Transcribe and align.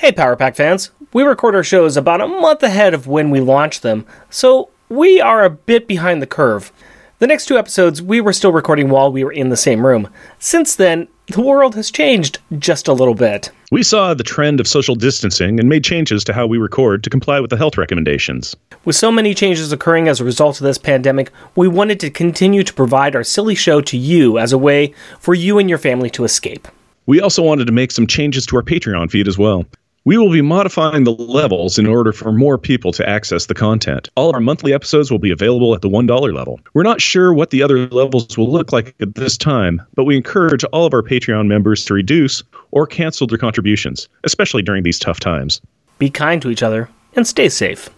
Hey, 0.00 0.12
Power 0.12 0.34
Pack 0.34 0.56
fans. 0.56 0.92
We 1.12 1.24
record 1.24 1.54
our 1.54 1.62
shows 1.62 1.94
about 1.94 2.22
a 2.22 2.26
month 2.26 2.62
ahead 2.62 2.94
of 2.94 3.06
when 3.06 3.28
we 3.28 3.38
launch 3.38 3.82
them, 3.82 4.06
so 4.30 4.70
we 4.88 5.20
are 5.20 5.44
a 5.44 5.50
bit 5.50 5.86
behind 5.86 6.22
the 6.22 6.26
curve. 6.26 6.72
The 7.18 7.26
next 7.26 7.44
two 7.44 7.58
episodes 7.58 8.00
we 8.00 8.22
were 8.22 8.32
still 8.32 8.50
recording 8.50 8.88
while 8.88 9.12
we 9.12 9.24
were 9.24 9.30
in 9.30 9.50
the 9.50 9.58
same 9.58 9.84
room. 9.84 10.08
Since 10.38 10.76
then, 10.76 11.06
the 11.26 11.42
world 11.42 11.74
has 11.74 11.90
changed 11.90 12.38
just 12.58 12.88
a 12.88 12.94
little 12.94 13.14
bit. 13.14 13.50
We 13.72 13.82
saw 13.82 14.14
the 14.14 14.24
trend 14.24 14.58
of 14.58 14.66
social 14.66 14.94
distancing 14.94 15.60
and 15.60 15.68
made 15.68 15.84
changes 15.84 16.24
to 16.24 16.32
how 16.32 16.46
we 16.46 16.56
record 16.56 17.04
to 17.04 17.10
comply 17.10 17.38
with 17.38 17.50
the 17.50 17.58
health 17.58 17.76
recommendations. 17.76 18.56
With 18.86 18.96
so 18.96 19.12
many 19.12 19.34
changes 19.34 19.70
occurring 19.70 20.08
as 20.08 20.18
a 20.18 20.24
result 20.24 20.62
of 20.62 20.64
this 20.64 20.78
pandemic, 20.78 21.30
we 21.56 21.68
wanted 21.68 22.00
to 22.00 22.08
continue 22.08 22.64
to 22.64 22.72
provide 22.72 23.14
our 23.14 23.22
silly 23.22 23.54
show 23.54 23.82
to 23.82 23.98
you 23.98 24.38
as 24.38 24.54
a 24.54 24.58
way 24.58 24.94
for 25.18 25.34
you 25.34 25.58
and 25.58 25.68
your 25.68 25.78
family 25.78 26.08
to 26.08 26.24
escape. 26.24 26.68
We 27.04 27.20
also 27.20 27.42
wanted 27.42 27.66
to 27.66 27.72
make 27.72 27.90
some 27.90 28.06
changes 28.06 28.46
to 28.46 28.56
our 28.56 28.62
Patreon 28.62 29.10
feed 29.10 29.28
as 29.28 29.36
well. 29.36 29.66
We 30.04 30.16
will 30.16 30.30
be 30.30 30.40
modifying 30.40 31.04
the 31.04 31.12
levels 31.12 31.78
in 31.78 31.86
order 31.86 32.10
for 32.10 32.32
more 32.32 32.56
people 32.56 32.90
to 32.92 33.06
access 33.06 33.44
the 33.44 33.54
content. 33.54 34.08
All 34.14 34.32
our 34.32 34.40
monthly 34.40 34.72
episodes 34.72 35.10
will 35.10 35.18
be 35.18 35.30
available 35.30 35.74
at 35.74 35.82
the 35.82 35.90
$1 35.90 36.34
level. 36.34 36.58
We're 36.72 36.84
not 36.84 37.02
sure 37.02 37.34
what 37.34 37.50
the 37.50 37.62
other 37.62 37.86
levels 37.88 38.38
will 38.38 38.50
look 38.50 38.72
like 38.72 38.94
at 39.00 39.14
this 39.14 39.36
time, 39.36 39.82
but 39.94 40.04
we 40.04 40.16
encourage 40.16 40.64
all 40.64 40.86
of 40.86 40.94
our 40.94 41.02
Patreon 41.02 41.48
members 41.48 41.84
to 41.84 41.92
reduce 41.92 42.42
or 42.70 42.86
cancel 42.86 43.26
their 43.26 43.36
contributions, 43.36 44.08
especially 44.24 44.62
during 44.62 44.84
these 44.84 44.98
tough 44.98 45.20
times. 45.20 45.60
Be 45.98 46.08
kind 46.08 46.40
to 46.40 46.48
each 46.48 46.62
other 46.62 46.88
and 47.14 47.26
stay 47.26 47.50
safe. 47.50 47.90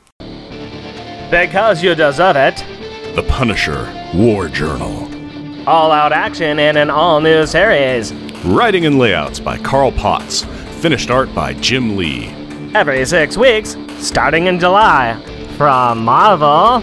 Because 1.31 1.85
you 1.85 1.95
deserve 1.95 2.35
it. 2.35 2.57
The 3.15 3.25
Punisher 3.29 3.89
War 4.13 4.49
Journal. 4.49 5.09
All 5.69 5.93
out 5.93 6.11
action 6.11 6.59
in 6.59 6.77
an 6.77 6.91
all 6.91 7.21
new 7.21 7.47
series. 7.47 8.13
Writing 8.45 8.87
and 8.87 8.99
layouts 8.99 9.39
by 9.39 9.57
Carl 9.59 9.93
Potts. 9.93 10.45
Finished 10.83 11.13
art 11.13 11.33
by 11.33 11.55
Jim 11.55 11.97
Lee. 11.97 12.27
Every 12.75 13.07
six 13.07 13.37
weeks, 13.37 13.77
starting 13.99 14.49
in 14.49 14.59
July. 14.59 15.15
From 15.57 16.05
Marvel. 16.05 16.83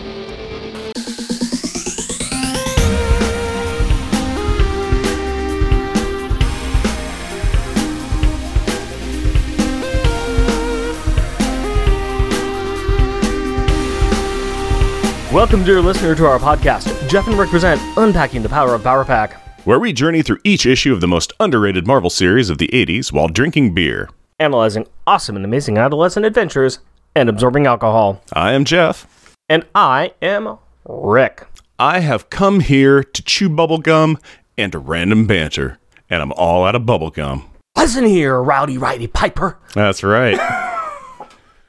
Welcome, 15.34 15.66
dear 15.66 15.82
listener, 15.82 16.16
to 16.16 16.26
our 16.26 16.40
podcast. 16.40 17.10
Jeff 17.10 17.28
and 17.28 17.38
Rick 17.38 17.50
present 17.50 17.82
Unpacking 17.98 18.44
the 18.44 18.48
Power 18.48 18.76
of 18.76 18.82
Power 18.82 19.04
Pack. 19.04 19.49
Where 19.66 19.80
we 19.80 19.94
journey 19.94 20.22
through 20.22 20.40
each 20.44 20.66
issue 20.66 20.94
of 20.94 21.02
the 21.02 21.08
most 21.08 21.34
underrated 21.40 21.86
Marvel 21.86 22.10
series 22.10 22.50
of 22.50 22.58
the 22.58 22.68
80s 22.70 23.12
while 23.12 23.28
drinking 23.28 23.74
beer. 23.74 24.10
analyzing 24.40 24.88
awesome 25.06 25.36
and 25.36 25.44
amazing 25.44 25.78
adolescent 25.78 26.26
adventures, 26.26 26.80
and 27.16 27.28
absorbing 27.28 27.66
alcohol. 27.68 28.22
I 28.32 28.54
am 28.54 28.64
Jeff. 28.64 29.34
And 29.50 29.66
I 29.76 30.14
am 30.22 30.58
Rick. 30.88 31.46
I 31.78 32.00
have 32.00 32.30
come 32.30 32.62
here 32.62 33.04
to 33.04 33.22
chew 33.24 33.50
bubblegum 33.50 34.16
and 34.58 34.72
to 34.72 34.80
random 34.80 35.28
banter, 35.28 35.78
and 36.10 36.22
I'm 36.22 36.32
all 36.34 36.64
out 36.64 36.76
of 36.76 36.84
bubblegum. 36.84 37.44
Listen 37.78 38.06
here, 38.06 38.42
Rowdy 38.42 38.78
Roddy 38.78 39.08
Piper. 39.08 39.58
That's 39.74 40.04
right. 40.04 40.38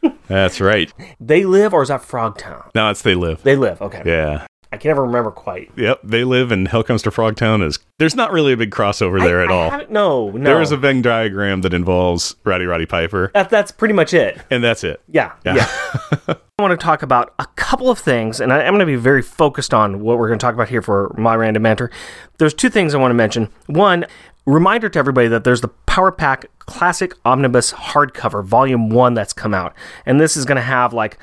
That's 0.29 0.61
right. 0.61 0.93
They 1.19 1.45
live, 1.45 1.75
or 1.75 1.83
is 1.83 1.89
that 1.89 2.03
Frogtown? 2.03 2.71
No, 2.75 2.91
it's 2.91 3.03
They 3.03 3.15
Live. 3.17 3.43
They 3.43 3.57
live, 3.57 3.83
okay. 3.83 4.03
Yeah. 4.07 4.47
I 4.73 4.77
can 4.77 4.91
never 4.91 5.03
remember 5.05 5.33
quite. 5.33 5.71
Yep, 5.77 6.01
They 6.05 6.23
Live 6.23 6.53
and 6.53 6.69
Hell 6.69 6.85
Comes 6.85 7.03
to 7.03 7.11
Frogtown 7.11 7.65
is 7.67 7.81
there's 7.99 8.15
not 8.15 8.31
really 8.31 8.53
a 8.53 8.57
big 8.57 8.71
crossover 8.71 9.19
there 9.21 9.41
I- 9.41 9.45
at 9.45 9.51
I 9.51 9.55
all. 9.55 9.71
no, 9.91 10.31
no. 10.31 10.45
There 10.45 10.63
is 10.63 10.71
a 10.71 10.77
Venn 10.77 11.03
diagram 11.03 11.63
that 11.63 11.75
involves 11.75 12.37
Rowdy 12.45 12.67
Roddy 12.67 12.87
Piper, 12.87 13.31
that, 13.35 13.51
that's 13.51 13.73
pretty 13.73 13.95
much 13.95 14.15
it. 14.15 14.41
and 14.51 14.63
that's 14.63 14.85
it. 14.85 15.01
Yeah, 15.09 15.33
Yeah. 15.45 15.55
yeah. 15.57 16.35
I 16.59 16.63
want 16.63 16.79
to 16.79 16.85
talk 16.85 17.03
about 17.03 17.35
a 17.39 17.47
couple 17.57 17.91
of 17.91 17.99
things, 17.99 18.39
and 18.39 18.53
I, 18.53 18.59
I'm 18.61 18.73
going 18.75 18.81
to 18.81 18.87
be 18.87 18.95
very 18.95 19.23
focused 19.23 19.73
on 19.75 20.01
what 20.01 20.19
we're 20.19 20.29
going 20.29 20.39
to 20.39 20.45
talk 20.45 20.55
about 20.55 20.69
here 20.69 20.83
for 20.83 21.13
my 21.19 21.35
random 21.35 21.63
banter. 21.63 21.91
There's 22.39 22.53
two 22.55 22.69
things 22.69 22.95
I 22.95 22.99
want 22.99 23.11
to 23.11 23.15
mention. 23.17 23.49
One, 23.67 24.05
reminder 24.47 24.89
to 24.91 24.99
everybody 24.99 25.27
that 25.29 25.43
there's 25.43 25.63
the 25.63 25.69
Power 25.69 26.13
Pack 26.13 26.47
Classic 26.59 27.15
Omnibus 27.25 27.73
hardcover, 27.73 28.45
Volume 28.45 28.91
1, 28.91 29.15
that's 29.15 29.33
come 29.33 29.55
out. 29.55 29.75
And 30.07 30.21
this 30.21 30.37
is 30.37 30.45
going 30.45 30.57
to 30.57 30.63
have 30.63 30.93
like 30.93 31.19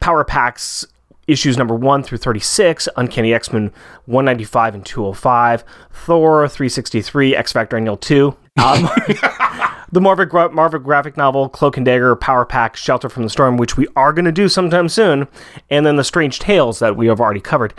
Power 0.00 0.24
Packs 0.24 0.84
issues 1.32 1.56
number 1.56 1.74
1 1.74 2.02
through 2.02 2.18
36, 2.18 2.88
Uncanny 2.96 3.34
X 3.34 3.52
Men 3.52 3.72
195 4.06 4.74
and 4.74 4.86
205, 4.86 5.64
Thor 5.90 6.48
363, 6.48 7.34
X 7.34 7.52
Factor 7.52 7.76
Annual 7.76 7.96
2. 7.96 8.36
Um, 8.62 8.82
the 9.92 10.00
Marvel, 10.00 10.26
gra- 10.26 10.50
Marvel 10.50 10.78
graphic 10.78 11.16
novel 11.16 11.48
Cloak 11.48 11.76
and 11.76 11.86
Dagger 11.86 12.14
Power 12.16 12.44
Pack 12.44 12.76
Shelter 12.76 13.08
from 13.08 13.22
the 13.22 13.30
Storm, 13.30 13.56
which 13.56 13.76
we 13.76 13.88
are 13.96 14.12
going 14.12 14.26
to 14.26 14.32
do 14.32 14.48
sometime 14.48 14.88
soon, 14.88 15.26
and 15.70 15.86
then 15.86 15.96
the 15.96 16.04
Strange 16.04 16.38
Tales 16.38 16.78
that 16.78 16.96
we 16.96 17.06
have 17.06 17.20
already 17.20 17.40
covered. 17.40 17.74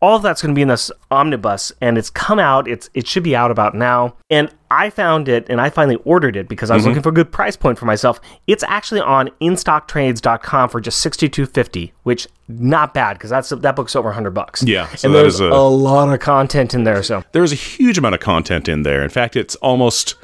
All 0.00 0.16
of 0.16 0.22
that's 0.22 0.42
going 0.42 0.54
to 0.54 0.56
be 0.56 0.62
in 0.62 0.68
this 0.68 0.90
omnibus, 1.10 1.72
and 1.80 1.96
it's 1.96 2.10
come 2.10 2.38
out. 2.38 2.68
It's 2.68 2.90
it 2.94 3.06
should 3.06 3.22
be 3.22 3.34
out 3.34 3.50
about 3.50 3.74
now. 3.74 4.14
And 4.28 4.52
I 4.70 4.90
found 4.90 5.28
it, 5.28 5.46
and 5.48 5.60
I 5.60 5.70
finally 5.70 5.96
ordered 6.04 6.36
it 6.36 6.48
because 6.48 6.70
I 6.70 6.74
was 6.74 6.82
mm-hmm. 6.82 6.90
looking 6.90 7.02
for 7.02 7.08
a 7.08 7.12
good 7.12 7.32
price 7.32 7.56
point 7.56 7.78
for 7.78 7.86
myself. 7.86 8.20
It's 8.46 8.62
actually 8.64 9.00
on 9.00 9.30
InStockTrades.com 9.40 10.68
for 10.68 10.80
just 10.80 11.00
sixty 11.00 11.28
two 11.28 11.46
fifty, 11.46 11.92
which 12.02 12.28
not 12.48 12.94
bad 12.94 13.14
because 13.14 13.30
that's 13.30 13.48
that 13.48 13.76
book's 13.76 13.96
over 13.96 14.12
hundred 14.12 14.32
bucks. 14.32 14.62
Yeah, 14.62 14.88
so 14.94 15.08
and 15.08 15.14
there's 15.14 15.40
a- 15.40 15.46
a 15.46 15.68
lot 15.68 16.12
of 16.12 16.20
content 16.20 16.74
in 16.74 16.84
there. 16.84 17.02
So 17.02 17.24
There's 17.32 17.52
a 17.52 17.56
huge 17.56 17.98
amount 17.98 18.14
of 18.14 18.20
content 18.20 18.68
in 18.68 18.82
there. 18.82 19.02
In 19.02 19.10
fact, 19.10 19.36
it's 19.36 19.54
almost 19.56 20.14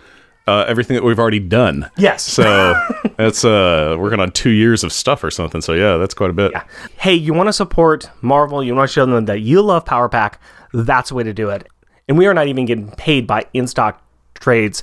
uh, 0.47 0.65
everything 0.69 0.95
that 0.97 1.05
we've 1.05 1.19
already 1.19 1.39
done. 1.39 1.91
yes, 1.97 2.23
So 2.23 2.75
that's 3.17 3.45
uh 3.45 3.97
working 3.99 4.21
on 4.21 4.31
two 4.33 4.51
years 4.51 4.83
of 4.85 4.93
stuff 4.93 5.23
or 5.23 5.31
something. 5.31 5.61
So 5.61 5.73
yeah, 5.73 5.97
that's 5.99 6.15
quite 6.15 6.31
a 6.31 6.33
bit. 6.35 6.53
Yeah. 6.53 6.65
hey, 6.97 7.15
you 7.15 7.33
want 7.35 7.49
to 7.49 7.53
support 7.53 8.11
Marvel, 8.23 8.63
you 8.63 8.75
want 8.75 8.89
to 8.89 8.93
show 8.93 9.07
them 9.07 9.25
that 9.27 9.41
you 9.41 9.63
love 9.63 9.85
Power 9.85 10.09
Pack, 10.09 10.41
that's 10.73 11.11
the 11.11 11.15
way 11.15 11.23
to 11.23 11.33
do 11.33 11.51
it. 11.51 11.67
And 12.09 12.19
we 12.19 12.27
are 12.27 12.35
not 12.35 12.49
even 12.49 12.65
getting 12.67 12.91
paid 12.93 13.27
by 13.27 13.47
in 13.53 13.67
stock 13.67 14.03
trades 14.35 14.83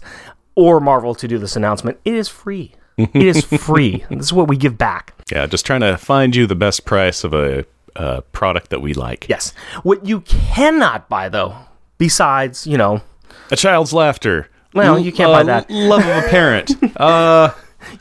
or 0.55 0.79
Marvel 0.79 1.13
to 1.15 1.27
do 1.27 1.37
this 1.37 1.55
announcement. 1.55 1.99
It 2.05 2.13
is 2.13 2.27
free. 2.29 2.73
it 2.97 3.15
is 3.15 3.43
free. 3.61 4.03
This 4.09 4.25
is 4.27 4.33
what 4.33 4.47
we 4.47 4.55
give 4.57 4.77
back. 4.77 5.13
Yeah, 5.31 5.45
just 5.45 5.65
trying 5.65 5.81
to 5.81 5.97
find 5.97 6.35
you 6.35 6.47
the 6.47 6.55
best 6.55 6.85
price 6.85 7.23
of 7.23 7.33
a 7.33 7.65
uh, 7.95 8.21
product 8.31 8.69
that 8.69 8.81
we 8.81 8.93
like. 8.93 9.27
Yes. 9.29 9.53
What 9.83 10.05
you 10.05 10.21
cannot 10.21 11.09
buy, 11.09 11.27
though, 11.29 11.55
besides, 11.97 12.65
you 12.65 12.77
know, 12.77 13.01
A 13.51 13.55
child's 13.55 13.93
laughter. 13.93 14.49
Well, 14.73 14.99
you 14.99 15.11
can't 15.11 15.31
buy 15.31 15.43
that. 15.43 15.69
Love 15.69 16.01
of 16.05 16.23
a 16.23 16.27
parent. 16.29 16.71
uh, 16.97 17.51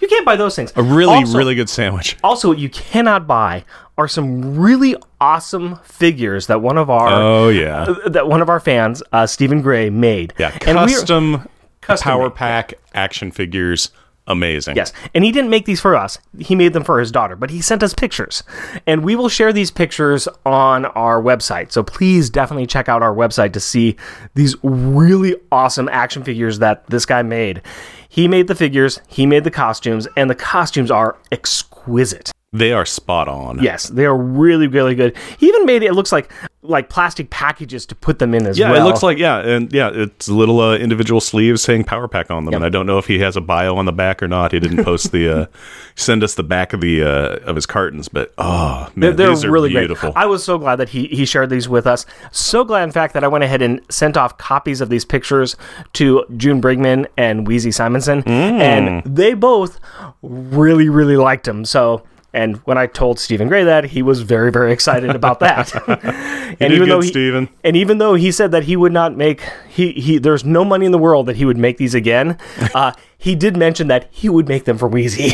you 0.01 0.09
can't 0.09 0.27
buy 0.27 0.37
those 0.37 0.55
things. 0.57 0.73
a 0.77 0.83
really, 0.83 1.15
Also- 1.15 1.39
really 1.39 1.55
good 1.55 1.69
sandwich. 1.69 2.17
Also, 2.23 2.49
what 2.49 2.59
you 2.59 2.69
cannot 2.69 3.27
buy 3.27 3.65
are 3.97 4.07
some 4.09 4.57
really 4.59 4.95
awesome 5.21 5.77
figures 5.83 6.47
that 6.47 6.61
one 6.61 6.79
of 6.79 6.89
our 6.91 7.09
Oh 7.09 7.49
yeah, 7.49 7.87
that 8.07 8.29
one 8.29 8.41
of 8.43 8.49
our 8.49 8.61
fans, 8.61 9.03
uh, 9.13 9.27
Stephen 9.27 9.61
Gray, 9.63 9.91
made. 9.91 10.35
yeah. 10.39 10.57
And 10.67 10.77
we're- 10.79 10.93
Custom, 10.93 11.49
Custom 11.81 12.05
power 12.05 12.25
made. 12.25 12.35
pack 12.35 12.75
action 12.95 13.31
figures. 13.31 13.91
Amazing. 14.29 14.77
Yes. 14.77 14.93
And 15.15 15.25
he 15.25 15.33
didn't 15.33 15.51
make 15.51 15.65
these 15.65 15.81
for 15.81 15.97
us. 15.97 16.19
He 16.39 16.55
made 16.55 16.75
them 16.75 16.85
for 16.85 17.01
his 17.01 17.11
daughter, 17.11 17.35
but 17.35 17.51
he 17.51 17.61
sent 17.61 17.83
us 17.83 17.95
pictures. 17.95 18.43
And 18.87 19.03
we 19.03 19.17
will 19.17 19.31
share 19.31 19.53
these 19.53 19.71
pictures 19.71 20.29
on 20.45 20.85
our 20.85 21.21
website. 21.21 21.73
So 21.73 21.83
please 21.83 22.29
definitely 22.29 22.67
check 22.67 22.89
out 22.89 23.03
our 23.03 23.15
website 23.15 23.55
to 23.55 23.61
see 23.61 23.97
these 24.35 24.55
really 24.63 25.35
awesome 25.51 25.89
action 25.89 26.23
figures 26.23 26.59
that 26.59 26.87
this 26.89 27.07
guy 27.07 27.23
made. 27.23 27.63
He 28.09 28.29
made 28.29 28.49
the 28.49 28.55
figures, 28.55 29.01
he 29.09 29.27
made 29.27 29.45
the 29.45 29.51
costumes, 29.51 30.07
and 30.17 30.29
the 30.29 30.35
costumes 30.35 30.91
are 30.91 31.17
exquisite. 31.33 32.31
They 32.51 32.73
are 32.73 32.87
spot 32.87 33.29
on. 33.29 33.63
Yes, 33.63 33.89
they 33.91 34.07
are 34.07 34.17
really, 34.17 34.69
really 34.69 34.95
good. 34.95 35.15
He 35.39 35.49
even 35.49 35.67
made 35.67 35.83
it, 35.83 35.89
it 35.89 35.93
looks 35.93 36.11
like 36.13 36.31
like 36.63 36.89
plastic 36.89 37.29
packages 37.31 37.85
to 37.87 37.95
put 37.95 38.19
them 38.19 38.35
in 38.35 38.47
as 38.47 38.59
Yeah, 38.59 38.69
well. 38.71 38.77
Yeah, 38.79 38.83
it 38.83 38.87
looks 38.87 39.03
like 39.03 39.19
yeah, 39.19 39.39
and 39.41 39.71
yeah, 39.71 39.91
it's 39.93 40.31
little 40.31 40.59
uh, 40.61 40.77
individual 40.79 41.21
sleeves 41.21 41.61
saying 41.61 41.85
Power 41.85 42.09
Pack 42.09 42.31
on 42.31 42.47
them, 42.47 42.55
and 42.55 42.65
I 42.65 42.71
don't 42.71 42.87
know 42.87 42.97
if 42.97 43.07
he 43.07 43.19
has 43.19 43.37
a 43.37 43.43
bio 43.43 43.77
on 43.77 43.85
the 43.85 43.93
back 43.93 44.23
or 44.23 44.29
not. 44.29 44.53
He 44.53 44.61
didn't 44.61 44.83
post 44.83 45.13
the 45.13 45.29
uh, 45.43 45.47
send 45.95 46.25
us 46.25 46.35
the 46.37 46.43
back 46.43 46.73
of 46.73 46.81
the 46.81 47.03
uh, 47.03 47.37
of 47.45 47.55
his 47.55 47.67
cartons, 47.67 48.09
but 48.09 48.33
oh 48.39 48.89
They're, 48.97 49.11
man, 49.11 49.17
they're 49.17 49.29
these 49.29 49.45
are 49.45 49.51
really 49.51 49.69
beautiful. 49.69 50.13
great. 50.13 50.23
I 50.23 50.25
was 50.25 50.43
so 50.43 50.57
glad 50.57 50.77
that 50.77 50.89
he, 50.89 51.07
he 51.09 51.27
shared 51.27 51.51
these 51.51 51.69
with 51.69 51.87
us. 51.87 52.07
So 52.33 52.65
glad, 52.65 52.85
in 52.85 52.93
fact, 52.93 53.13
that 53.13 53.25
I 53.25 53.29
went 53.29 53.45
ahead 53.45 53.61
and 53.61 53.83
sent 53.91 54.17
off 54.17 54.39
copies 54.39 54.81
of 54.81 54.89
these 54.89 55.05
pictures 55.05 55.55
to 55.95 56.25
June 56.39 56.63
Brigman 56.63 57.07
and 57.19 57.47
Weezie 57.47 57.75
Simonson, 57.75 58.23
Mm. 58.23 58.29
and 58.61 59.05
they 59.05 59.35
both 59.35 59.79
really, 60.23 60.89
really 60.89 61.19
liked 61.19 61.45
them. 61.45 61.67
So. 61.67 62.05
And 62.35 62.57
when 62.59 62.77
I 62.77 62.87
told 62.87 63.19
Stephen 63.19 63.49
Gray 63.49 63.65
that, 63.65 63.85
he 63.85 64.03
was 64.03 64.21
very, 64.21 64.53
very 64.53 64.71
excited 64.73 65.11
about 65.11 65.41
that. 65.41 65.75
and 66.61 66.73
did 66.73 66.85
good, 66.85 67.05
Stephen. 67.05 67.49
and 67.65 67.75
even 67.75 67.99
though 67.99 68.15
he 68.15 68.31
said 68.31 68.51
that 68.53 68.65
he 68.65 68.77
would 68.77 68.93
not 68.93 69.17
make 69.17 69.43
he 69.69 69.93
he 69.93 70.19
there's 70.19 70.45
no 70.45 70.65
money 70.65 70.85
in 70.85 70.93
the 70.93 70.99
world 70.99 71.27
that 71.27 71.37
he 71.37 71.45
would 71.47 71.57
make 71.57 71.79
these 71.79 71.95
again, 71.95 72.37
uh, 72.75 72.93
he 73.17 73.35
did 73.35 73.57
mention 73.57 73.89
that 73.89 74.09
he 74.11 74.29
would 74.29 74.47
make 74.47 74.65
them 74.65 74.77
for 74.77 74.91
Weezie. 74.91 75.33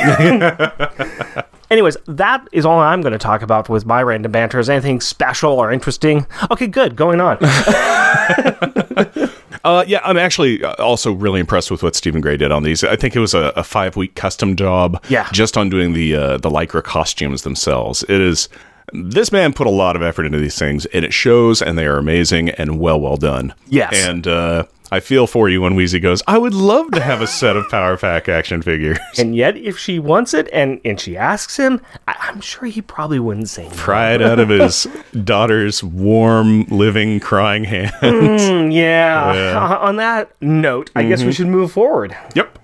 Anyways, 1.70 1.96
that 2.06 2.46
is 2.52 2.64
all 2.64 2.78
I'm 2.78 3.00
going 3.00 3.12
to 3.12 3.18
talk 3.18 3.42
about 3.42 3.68
with 3.68 3.84
my 3.84 4.02
random 4.02 4.30
banter. 4.30 4.60
Is 4.60 4.70
anything 4.70 5.00
special 5.00 5.52
or 5.52 5.72
interesting? 5.72 6.26
Okay, 6.50 6.68
good. 6.68 6.94
Going 6.94 7.20
on. 7.20 7.38
Uh, 9.64 9.84
yeah, 9.86 10.00
I'm 10.04 10.18
actually 10.18 10.62
uh, 10.62 10.74
also 10.74 11.12
really 11.12 11.40
impressed 11.40 11.70
with 11.70 11.82
what 11.82 11.96
Stephen 11.96 12.20
Gray 12.20 12.36
did 12.36 12.52
on 12.52 12.62
these. 12.62 12.84
I 12.84 12.96
think 12.96 13.16
it 13.16 13.20
was 13.20 13.34
a, 13.34 13.52
a 13.56 13.64
five 13.64 13.96
week 13.96 14.14
custom 14.14 14.56
job. 14.56 15.02
Yeah. 15.08 15.28
just 15.32 15.56
on 15.56 15.70
doing 15.70 15.94
the 15.94 16.14
uh, 16.14 16.38
the 16.38 16.50
lycra 16.50 16.82
costumes 16.82 17.42
themselves. 17.42 18.02
It 18.04 18.20
is. 18.20 18.48
This 18.92 19.32
man 19.32 19.54
put 19.54 19.66
a 19.66 19.70
lot 19.70 19.96
of 19.96 20.02
effort 20.02 20.26
into 20.26 20.38
these 20.38 20.58
things, 20.58 20.84
and 20.86 21.04
it 21.04 21.12
shows, 21.14 21.62
and 21.62 21.78
they 21.78 21.86
are 21.86 21.96
amazing 21.96 22.50
and 22.50 22.78
well, 22.78 23.00
well 23.00 23.16
done. 23.16 23.54
Yes. 23.66 23.94
And 23.96 24.26
uh, 24.26 24.66
I 24.94 25.00
feel 25.00 25.26
for 25.26 25.48
you 25.48 25.60
when 25.60 25.74
Weezie 25.74 26.00
goes, 26.00 26.22
I 26.28 26.38
would 26.38 26.54
love 26.54 26.92
to 26.92 27.00
have 27.00 27.20
a 27.20 27.26
set 27.26 27.56
of 27.56 27.68
Power 27.68 27.96
Pack 27.96 28.28
action 28.28 28.62
figures. 28.62 28.96
And 29.18 29.34
yet, 29.34 29.56
if 29.56 29.76
she 29.76 29.98
wants 29.98 30.34
it 30.34 30.48
and, 30.52 30.80
and 30.84 31.00
she 31.00 31.16
asks 31.16 31.56
him, 31.56 31.80
I, 32.06 32.14
I'm 32.20 32.40
sure 32.40 32.68
he 32.68 32.80
probably 32.80 33.18
wouldn't 33.18 33.48
say 33.48 33.64
no. 33.68 33.74
Pry 33.74 34.12
it 34.14 34.22
out 34.22 34.38
of 34.38 34.48
his 34.50 34.86
daughter's 35.24 35.82
warm, 35.82 36.62
living, 36.66 37.18
crying 37.18 37.64
hand. 37.64 37.90
Mm, 38.02 38.72
yeah. 38.72 39.78
On 39.80 39.96
that 39.96 40.30
note, 40.40 40.92
I 40.94 41.02
guess 41.02 41.24
we 41.24 41.32
should 41.32 41.48
move 41.48 41.72
forward. 41.72 42.16
yep. 42.36 42.56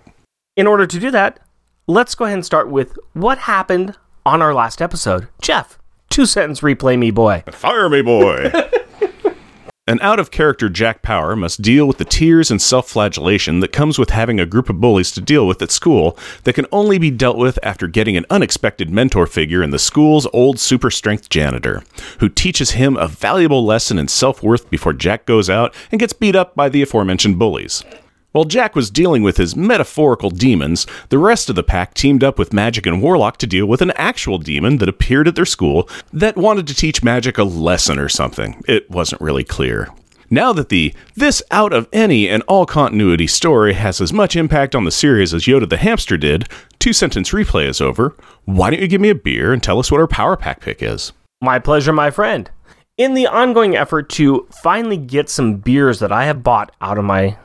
In 0.57 0.69
order 0.69 0.87
to 0.87 1.01
do 1.01 1.11
that, 1.11 1.41
let's 1.89 2.15
go 2.15 2.27
ahead 2.27 2.35
and 2.35 2.47
start 2.47 2.71
with 2.71 2.97
what 3.13 3.39
happened 3.39 3.97
on 4.25 4.41
our 4.41 4.55
last 4.55 4.81
episode. 4.81 5.27
Jeff, 5.43 5.81
two 6.11 6.27
sentence 6.27 6.61
replay 6.61 6.97
me, 6.97 7.11
boy. 7.11 7.43
Fire 7.51 7.89
me, 7.89 8.03
boy. 8.03 8.53
An 9.91 9.99
out 10.03 10.21
of 10.21 10.31
character 10.31 10.69
Jack 10.69 11.03
Power 11.03 11.35
must 11.35 11.63
deal 11.63 11.85
with 11.85 11.99
the 11.99 12.05
tears 12.05 12.49
and 12.49 12.63
self 12.63 12.89
flagellation 12.89 13.59
that 13.59 13.73
comes 13.73 13.99
with 13.99 14.11
having 14.11 14.39
a 14.39 14.47
group 14.47 14.71
of 14.71 14.81
bullies 14.81 15.11
to 15.11 15.21
deal 15.21 15.49
with 15.49 15.61
at 15.63 15.73
school 15.73 16.17
that 16.45 16.53
can 16.53 16.67
only 16.71 16.97
be 16.97 17.11
dealt 17.11 17.37
with 17.37 17.59
after 17.65 17.89
getting 17.89 18.17
an 18.17 18.25
unexpected 18.31 18.89
mentor 18.89 19.27
figure 19.27 19.65
in 19.65 19.71
the 19.71 19.81
school's 19.81 20.29
old 20.33 20.61
super 20.61 20.93
strength 20.93 21.29
janitor, 21.29 21.83
who 22.21 22.29
teaches 22.29 22.71
him 22.71 22.97
a 22.97 23.09
valuable 23.09 23.67
lesson 23.67 23.99
in 23.99 24.07
self 24.07 24.45
worth 24.45 24.71
before 24.71 24.93
Jack 24.93 25.27
goes 25.27 25.51
out 25.51 25.75
and 25.91 25.99
gets 25.99 26.13
beat 26.13 26.37
up 26.37 26.55
by 26.55 26.69
the 26.69 26.83
aforementioned 26.83 27.37
bullies. 27.37 27.83
While 28.33 28.45
Jack 28.45 28.77
was 28.77 28.91
dealing 28.91 29.25
with 29.25 29.39
his 29.39 29.57
metaphorical 29.57 30.31
demons, 30.31 30.87
the 31.09 31.19
rest 31.19 31.51
of 31.51 31.57
the 31.57 31.65
pack 31.65 31.95
teamed 31.95 32.23
up 32.23 32.39
with 32.39 32.53
Magic 32.53 32.87
and 32.87 33.03
Warlock 33.03 33.39
to 33.39 33.47
deal 33.47 33.67
with 33.67 33.83
an 33.83 33.91
actual 33.97 34.39
demon 34.39 34.79
that 34.79 34.89
appeared 34.89 35.27
at 35.27 35.35
their 35.35 35.45
school 35.45 35.89
that 36.13 36.37
wanted 36.37 36.69
to 36.69 36.75
teach 36.75 37.03
Magic 37.03 37.39
a 37.39 37.43
lesson 37.43 37.99
or 37.99 38.09
something. 38.09 38.63
It 38.69 38.89
wasn't 38.89 39.21
really 39.21 39.43
clear. 39.43 39.89
Now 40.31 40.53
that 40.53 40.69
the 40.69 40.95
this 41.17 41.43
out 41.51 41.73
of 41.73 41.89
any 41.93 42.29
and 42.29 42.45
all 42.47 42.67
continuity 42.67 43.27
story 43.27 43.73
has 43.73 44.01
as 44.01 44.13
much 44.13 44.37
impact 44.37 44.77
on 44.77 44.85
the 44.85 44.93
series 44.93 45.35
as 45.35 45.43
Yoda 45.43 45.69
the 45.69 45.77
hamster 45.77 46.17
did, 46.17 46.49
two 46.79 46.93
sentence 46.93 47.31
replay 47.31 47.67
is 47.69 47.81
over. 47.81 48.17
Why 48.45 48.71
don't 48.71 48.81
you 48.81 48.87
give 48.87 49.01
me 49.01 49.11
a 49.11 49.15
beer 49.17 49.53
and 49.53 49.61
tell 49.61 49.81
us 49.81 49.91
what 49.91 50.01
our 50.01 50.07
power 50.07 50.37
pack 50.37 50.61
pick 50.61 50.85
is? 50.85 51.13
My 51.43 51.59
pleasure, 51.59 51.93
my 51.93 52.13
friend. 52.13 52.49
In 52.97 53.15
the 53.15 53.27
ongoing 53.27 53.75
effort 53.75 54.09
to 54.11 54.47
finally 54.63 54.99
get 54.99 55.29
some 55.29 55.57
beers 55.57 55.99
that 55.99 56.13
I 56.13 56.27
have 56.27 56.45
bought 56.45 56.71
out 56.81 56.97
of 56.97 57.05
my 57.05 57.37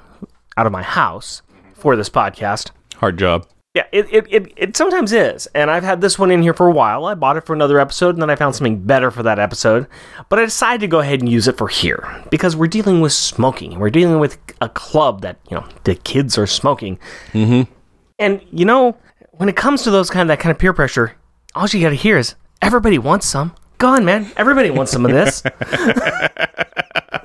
out 0.57 0.65
of 0.65 0.71
my 0.71 0.83
house 0.83 1.41
for 1.73 1.95
this 1.95 2.09
podcast. 2.09 2.71
Hard 2.95 3.17
job. 3.17 3.47
Yeah, 3.75 3.87
it, 3.91 4.07
it, 4.09 4.25
it, 4.29 4.53
it 4.55 4.77
sometimes 4.77 5.11
is. 5.11 5.47
And 5.53 5.69
I've 5.69 5.83
had 5.83 5.99
this 5.99 6.17
one 6.17 6.31
in 6.31 6.41
here 6.41 6.53
for 6.53 6.65
a 6.65 6.71
while. 6.71 7.03
I 7.05 7.13
bought 7.13 7.35
it 7.35 7.45
for 7.45 7.53
another 7.53 7.77
episode, 7.77 8.15
and 8.15 8.21
then 8.21 8.29
I 8.29 8.35
found 8.37 8.55
something 8.55 8.79
better 8.79 9.11
for 9.11 9.21
that 9.23 9.37
episode. 9.37 9.87
But 10.29 10.39
I 10.39 10.45
decided 10.45 10.79
to 10.79 10.87
go 10.87 11.01
ahead 11.01 11.19
and 11.19 11.27
use 11.27 11.49
it 11.49 11.57
for 11.57 11.67
here 11.67 12.23
because 12.31 12.55
we're 12.55 12.67
dealing 12.67 13.01
with 13.01 13.11
smoking. 13.11 13.77
We're 13.77 13.89
dealing 13.89 14.19
with 14.19 14.37
a 14.61 14.69
club 14.69 15.21
that, 15.23 15.39
you 15.49 15.57
know, 15.57 15.67
the 15.83 15.95
kids 15.95 16.37
are 16.37 16.47
smoking. 16.47 16.97
Mm-hmm. 17.33 17.69
And, 18.17 18.41
you 18.49 18.63
know, 18.63 18.97
when 19.31 19.49
it 19.49 19.57
comes 19.57 19.83
to 19.83 19.91
those 19.91 20.09
kind 20.09 20.21
of 20.21 20.29
that 20.29 20.39
kind 20.41 20.51
of 20.51 20.57
peer 20.57 20.71
pressure, 20.71 21.17
all 21.53 21.67
you 21.67 21.81
got 21.81 21.89
to 21.89 21.95
hear 21.95 22.17
is 22.17 22.35
everybody 22.61 22.97
wants 22.97 23.25
some. 23.25 23.53
Go 23.77 23.89
on, 23.89 24.05
man. 24.05 24.31
Everybody 24.37 24.69
wants 24.69 24.93
some 24.93 25.05
of 25.05 25.11
this. 25.11 25.43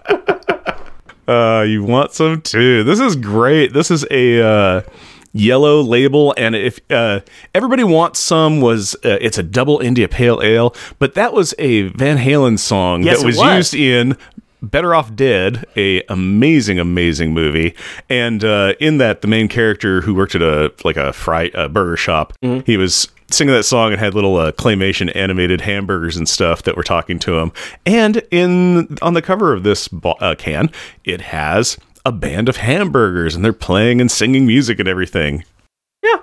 Uh, 1.30 1.62
you 1.62 1.84
want 1.84 2.12
some 2.12 2.42
too? 2.42 2.82
This 2.82 2.98
is 2.98 3.14
great. 3.14 3.72
This 3.72 3.90
is 3.92 4.04
a 4.10 4.42
uh, 4.44 4.82
yellow 5.32 5.80
label, 5.80 6.34
and 6.36 6.56
if 6.56 6.80
uh, 6.90 7.20
everybody 7.54 7.84
wants 7.84 8.18
some, 8.18 8.60
was 8.60 8.96
uh, 9.04 9.18
it's 9.20 9.38
a 9.38 9.44
double 9.44 9.78
India 9.78 10.08
Pale 10.08 10.42
Ale, 10.42 10.74
but 10.98 11.14
that 11.14 11.32
was 11.32 11.54
a 11.60 11.82
Van 11.90 12.18
Halen 12.18 12.58
song 12.58 13.04
Yes, 13.04 13.20
that 13.20 13.26
was, 13.26 13.36
was. 13.36 13.56
used 13.56 13.74
in. 13.74 14.16
Better 14.62 14.94
Off 14.94 15.14
Dead, 15.14 15.64
a 15.76 16.02
amazing, 16.08 16.78
amazing 16.78 17.32
movie, 17.32 17.74
and 18.08 18.44
uh, 18.44 18.74
in 18.80 18.98
that 18.98 19.20
the 19.22 19.28
main 19.28 19.48
character 19.48 20.00
who 20.02 20.14
worked 20.14 20.34
at 20.34 20.42
a 20.42 20.72
like 20.84 20.96
a 20.96 21.12
fry 21.12 21.50
a 21.54 21.68
burger 21.68 21.96
shop, 21.96 22.32
Mm-hmm. 22.42 22.64
he 22.66 22.76
was 22.76 23.08
singing 23.30 23.54
that 23.54 23.62
song 23.62 23.92
and 23.92 24.00
had 24.00 24.12
little 24.12 24.36
uh, 24.36 24.50
claymation 24.52 25.14
animated 25.14 25.60
hamburgers 25.60 26.16
and 26.16 26.28
stuff 26.28 26.64
that 26.64 26.76
were 26.76 26.82
talking 26.82 27.18
to 27.20 27.38
him. 27.38 27.52
And 27.86 28.22
in 28.32 28.98
on 29.02 29.14
the 29.14 29.22
cover 29.22 29.52
of 29.52 29.62
this 29.62 29.86
bo- 29.88 30.16
uh, 30.20 30.34
can, 30.34 30.70
it 31.04 31.20
has 31.20 31.78
a 32.04 32.10
band 32.12 32.48
of 32.48 32.56
hamburgers 32.56 33.34
and 33.36 33.44
they're 33.44 33.52
playing 33.52 34.00
and 34.00 34.10
singing 34.10 34.46
music 34.46 34.78
and 34.80 34.88
everything. 34.88 35.44
yeah. 36.02 36.16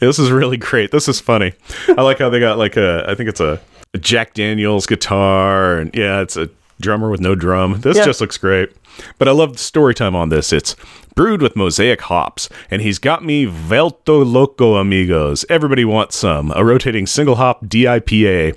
This 0.00 0.18
is 0.18 0.30
really 0.30 0.56
great. 0.56 0.90
This 0.92 1.08
is 1.08 1.20
funny. 1.20 1.52
I 1.88 2.02
like 2.02 2.18
how 2.20 2.30
they 2.30 2.40
got 2.40 2.56
like 2.56 2.76
a 2.76 3.04
I 3.08 3.14
think 3.14 3.28
it's 3.28 3.40
a, 3.40 3.60
a 3.94 3.98
Jack 3.98 4.32
Daniels 4.34 4.86
guitar 4.86 5.76
and 5.78 5.94
yeah, 5.94 6.20
it's 6.20 6.36
a 6.36 6.48
drummer 6.80 7.10
with 7.10 7.20
no 7.20 7.34
drum. 7.34 7.80
This 7.80 7.96
Yeah. 7.96 8.04
just 8.04 8.20
looks 8.20 8.36
great. 8.36 8.70
But 9.18 9.28
I 9.28 9.30
love 9.30 9.52
the 9.52 9.58
story 9.58 9.94
time 9.94 10.16
on 10.16 10.28
this. 10.28 10.52
It's 10.52 10.74
brewed 11.14 11.40
with 11.42 11.54
mosaic 11.56 12.00
hops, 12.02 12.48
and 12.70 12.82
he's 12.82 12.98
got 12.98 13.24
me 13.24 13.46
Velto 13.46 14.24
Loco 14.24 14.74
amigos. 14.76 15.44
Everybody 15.48 15.84
wants 15.84 16.16
some. 16.16 16.52
A 16.56 16.64
rotating 16.64 17.06
single 17.06 17.36
hop 17.36 17.64
DIPA 17.66 18.56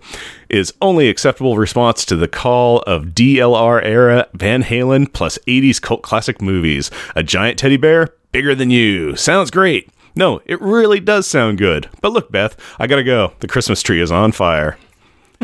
is 0.50 0.74
only 0.82 1.10
acceptable 1.10 1.58
response 1.58 2.06
to 2.06 2.16
the 2.16 2.28
call 2.28 2.80
of 2.88 3.14
DLR 3.14 3.82
era 3.84 4.28
Van 4.34 4.64
Halen 4.64 5.12
plus 5.14 5.38
80s 5.48 5.80
cult 5.80 6.02
classic 6.02 6.42
movies. 6.42 6.90
A 7.16 7.22
giant 7.24 7.60
teddy 7.60 7.78
bear, 7.78 8.10
bigger 8.32 8.56
than 8.56 8.70
you. 8.72 9.16
Sounds 9.16 9.52
great. 9.52 9.90
No, 10.16 10.42
it 10.46 10.60
really 10.62 11.00
does 11.00 11.26
sound 11.28 11.58
good. 11.60 11.88
But 12.02 12.12
look, 12.14 12.32
Beth, 12.32 12.58
I 12.80 12.88
gotta 12.88 13.04
go. 13.04 13.34
The 13.40 13.48
Christmas 13.48 13.82
tree 13.84 14.02
is 14.02 14.12
on 14.12 14.32
fire. 14.32 14.78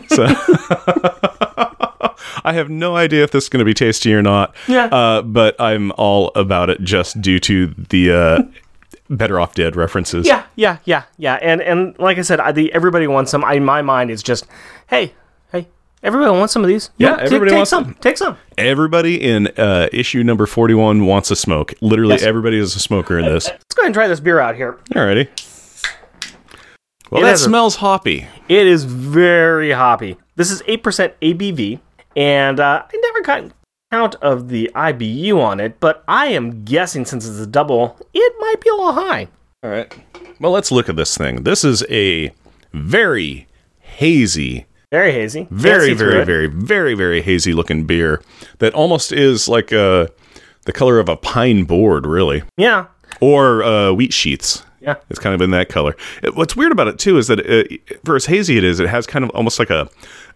So 0.10 0.28
I 2.44 2.54
have 2.54 2.70
no 2.70 2.96
idea 2.96 3.24
if 3.24 3.32
this 3.32 3.46
is 3.46 3.50
going 3.50 3.60
to 3.60 3.66
be 3.66 3.74
tasty 3.74 4.14
or 4.14 4.22
not. 4.22 4.56
Yeah. 4.68 4.86
Uh, 4.86 5.22
but 5.22 5.60
I'm 5.60 5.92
all 5.98 6.32
about 6.36 6.70
it 6.70 6.82
just 6.82 7.22
due 7.22 7.40
to 7.42 7.68
the 7.90 8.12
uh, 8.12 8.44
Better 9.10 9.40
Off 9.40 9.54
Dead 9.54 9.76
references. 9.76 10.26
Yeah, 10.28 10.44
yeah, 10.56 10.78
yeah, 10.86 11.04
yeah. 11.18 11.36
And 11.42 11.62
and 11.62 11.98
like 12.00 12.18
I 12.18 12.22
said, 12.22 12.40
I, 12.40 12.52
the 12.52 12.72
everybody 12.74 13.08
wants 13.08 13.32
some. 13.32 13.44
I, 13.44 13.54
in 13.54 13.66
my 13.66 13.82
mind, 13.82 14.12
it's 14.12 14.22
just, 14.24 14.46
hey, 14.88 15.14
hey, 15.52 15.68
everybody 16.04 16.32
wants 16.38 16.54
some 16.54 16.64
of 16.64 16.68
these. 16.68 16.90
Yeah, 16.98 17.16
ta- 17.16 17.22
everybody 17.24 17.52
take 17.52 17.58
wants 17.58 17.70
some. 17.70 17.94
Take 18.02 18.18
some. 18.18 18.38
Everybody 18.58 19.22
in 19.22 19.48
uh, 19.58 19.88
issue 19.94 20.24
number 20.24 20.46
41 20.46 21.06
wants 21.06 21.32
a 21.32 21.36
smoke. 21.36 21.74
Literally, 21.82 22.16
Yes. 22.16 22.24
everybody 22.24 22.58
is 22.58 22.76
a 22.76 22.80
smoker 22.80 23.18
in 23.18 23.26
this. 23.26 23.48
Let's 23.48 23.76
go 23.76 23.82
ahead 23.82 23.88
and 23.88 23.94
try 23.96 24.08
this 24.08 24.20
beer 24.20 24.40
out 24.40 24.56
here. 24.56 24.78
Alrighty. 24.92 25.28
Well, 27.10 27.22
It 27.22 27.26
that 27.26 27.30
has 27.32 27.42
a- 27.42 27.46
smells 27.46 27.78
hoppy. 27.78 28.28
It 28.50 28.68
is 28.68 28.84
very 28.84 29.72
hoppy. 29.72 30.18
This 30.36 30.52
is 30.52 30.62
eight 30.68 30.84
percent 30.84 31.14
ABV, 31.22 31.80
and 32.18 32.60
uh, 32.60 32.84
I 32.92 32.98
never 33.02 33.22
got 33.22 33.52
count 33.92 34.16
of 34.16 34.50
the 34.50 34.70
IBU 34.76 35.40
on 35.42 35.62
it, 35.62 35.80
but 35.80 36.04
I 36.10 36.28
am 36.28 36.66
guessing 36.66 37.06
since 37.06 37.26
it's 37.26 37.40
a 37.40 37.48
double, 37.48 37.98
it 38.14 38.34
might 38.40 38.60
be 38.60 38.70
a 38.70 38.74
little 38.74 38.92
high. 38.92 39.30
All 39.64 39.70
right. 39.70 39.96
Well, 40.42 40.52
let's 40.52 40.72
look 40.72 40.90
at 40.90 40.98
this 40.98 41.16
thing. 41.18 41.44
This 41.44 41.64
is 41.64 41.86
a 41.90 42.32
very 42.74 43.48
hazy, 43.80 44.66
Very 44.92 45.12
hazy. 45.14 45.48
Very, 45.52 45.94
very, 45.94 46.26
very, 46.26 46.48
very, 46.48 46.94
very 46.96 47.22
hazy 47.22 47.54
looking 47.54 47.86
beer 47.86 48.22
that 48.60 48.74
almost 48.74 49.12
is 49.14 49.48
like 49.48 49.72
uh, 49.72 50.08
the 50.66 50.74
color 50.74 51.00
of 51.00 51.08
a 51.10 51.16
pine 51.16 51.64
board, 51.64 52.06
really, 52.06 52.44
Yeah, 52.58 52.88
or 53.22 53.64
uh, 53.64 53.94
wheat 53.94 54.14
sheets. 54.14 54.64
yeah. 54.82 54.96
It's 55.10 55.20
kind 55.20 55.34
of 55.34 55.42
in 55.42 55.52
that 55.52 55.70
color. 55.70 55.96
It- 56.22 56.36
what's 56.36 56.56
weird 56.56 56.72
about 56.72 56.88
it 56.88 57.00
too 57.00 57.18
is 57.18 57.28
that 57.28 57.40
it, 57.40 58.00
for 58.06 58.16
as 58.16 58.26
hazy 58.26 58.58
it 58.58 58.64
is, 58.64 58.80
it 58.80 58.88
has 58.90 59.08
kind 59.08 59.24
of 59.26 59.32
almost 59.32 59.60
like 59.60 59.70
a 59.72 59.90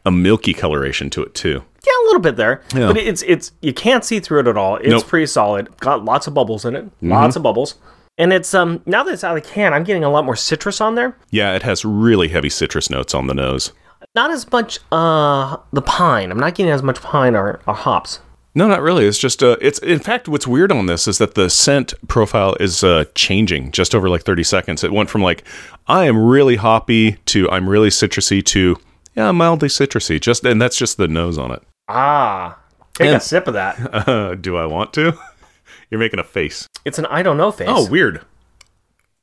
a 0.06 0.12
milky 0.12 0.54
coloration 0.54 1.10
to 1.12 1.24
it 1.24 1.34
too. 1.34 1.64
Yeah, 1.86 1.92
a 2.04 2.06
little 2.06 2.22
bit 2.22 2.36
there, 2.36 2.62
Yeah. 2.76 2.88
but 2.88 2.98
it's 2.98 3.22
it's 3.24 3.52
you 3.62 3.74
can't 3.74 4.04
see 4.06 4.20
through 4.20 4.42
it 4.42 4.48
at 4.48 4.58
all. 4.58 4.76
It's 4.78 4.88
Nope. 4.90 5.02
Mm-hmm. 5.02 5.10
pretty 5.10 5.26
solid. 5.28 5.78
Got 5.80 6.06
lots 6.06 6.28
of 6.28 6.34
bubbles 6.34 6.66
in 6.66 6.76
it. 6.76 6.86
Lots 7.02 7.36
of 7.36 7.44
bubbles. 7.44 7.76
And 8.18 8.32
it's 8.34 8.54
um 8.54 8.82
now 8.86 9.04
that 9.04 9.14
it's 9.14 9.24
out 9.24 9.36
of 9.38 9.44
the 9.44 9.50
can, 9.50 9.74
I'm 9.74 9.84
getting 9.84 10.04
a 10.04 10.10
lot 10.10 10.26
more 10.26 10.36
citrus 10.36 10.80
on 10.82 10.96
there. 10.96 11.16
Yeah, 11.32 11.56
it 11.56 11.64
has 11.64 11.84
really 11.86 12.28
heavy 12.28 12.50
citrus 12.50 12.90
notes 12.90 13.14
on 13.16 13.28
the 13.28 13.34
nose. 13.34 13.72
Not 14.14 14.30
as 14.32 14.52
much 14.52 14.80
uh 14.92 15.58
the 15.74 15.82
pine. 15.82 16.32
I'm 16.32 16.40
not 16.40 16.54
getting 16.56 16.72
as 16.72 16.84
much 16.84 17.02
pine 17.02 17.36
or, 17.36 17.60
or 17.66 17.74
hops. 17.74 18.20
No, 18.54 18.68
not 18.68 18.82
really. 18.82 19.06
It's 19.06 19.18
just 19.18 19.42
uh, 19.42 19.56
it's 19.62 19.80
in 19.80 20.00
fact 20.00 20.28
what's 20.28 20.46
weird 20.46 20.72
on 20.74 20.86
this 20.86 21.08
is 21.08 21.18
that 21.20 21.36
the 21.36 21.50
scent 21.50 21.94
profile 22.10 22.56
is 22.60 22.84
uh, 22.84 23.06
changing 23.16 23.72
just 23.72 23.96
over 23.96 24.10
like 24.10 24.24
30 24.24 24.44
seconds. 24.44 24.84
It 24.84 24.92
went 24.92 25.10
from 25.10 25.22
like 25.22 25.46
I 25.88 26.04
am 26.04 26.18
really 26.22 26.58
hoppy 26.58 27.14
to 27.28 27.50
I'm 27.50 27.70
really 27.70 27.88
citrusy 27.90 28.44
to 28.48 28.76
yeah, 29.16 29.32
mildly 29.32 29.68
citrusy. 29.70 30.20
Just 30.20 30.46
and 30.46 30.62
that's 30.62 30.78
just 30.78 30.98
the 30.98 31.08
nose 31.08 31.38
on 31.38 31.52
it. 31.52 31.62
Ah, 31.88 32.58
take 32.94 33.10
a 33.12 33.20
sip 33.20 33.48
of 33.48 33.54
that. 33.54 33.78
Uh, 34.08 34.36
do 34.36 34.58
I 34.58 34.66
want 34.66 34.94
to? 34.94 35.18
You're 35.92 36.00
making 36.00 36.20
a 36.20 36.24
face. 36.24 36.68
It's 36.86 36.98
an 37.00 37.06
I 37.08 37.22
don't 37.24 37.38
know 37.38 37.52
face. 37.52 37.68
Oh, 37.70 37.90
weird. 37.90 38.22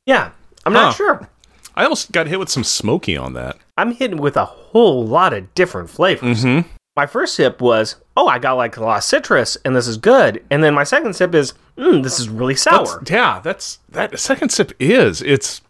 yeah. 0.06 0.30
I'm 0.66 0.72
Huh. 0.74 0.82
not 0.82 0.94
sure. 0.96 1.28
I 1.74 1.84
almost 1.84 2.10
got 2.12 2.26
hit 2.26 2.38
with 2.38 2.48
some 2.48 2.64
smoky 2.64 3.16
on 3.16 3.32
that. 3.34 3.56
I'm 3.78 3.92
hitting 3.92 4.18
with 4.18 4.36
a 4.36 4.44
whole 4.44 5.06
lot 5.06 5.32
of 5.32 5.54
different 5.54 5.88
flavors. 5.88 6.44
Mm-hmm. 6.44 6.68
My 6.96 7.06
first 7.06 7.36
sip 7.36 7.60
was 7.62 7.96
oh, 8.16 8.26
I 8.26 8.38
got 8.40 8.54
like 8.54 8.76
a 8.76 8.80
lot 8.84 8.98
of 8.98 9.04
citrus 9.04 9.56
and 9.64 9.74
this 9.76 9.86
is 9.86 9.96
good. 9.96 10.44
And 10.50 10.62
then 10.64 10.74
my 10.74 10.82
second 10.84 11.14
sip 11.14 11.32
is, 11.34 11.54
mm, 11.76 12.02
this 12.02 12.18
is 12.18 12.28
really 12.28 12.56
sour. 12.56 12.84
That's- 12.84 13.10
yeah, 13.10 13.40
that's 13.40 13.78
that 13.90 14.18
second 14.18 14.48
sip 14.50 14.72
is. 14.80 15.22
It's 15.22 15.60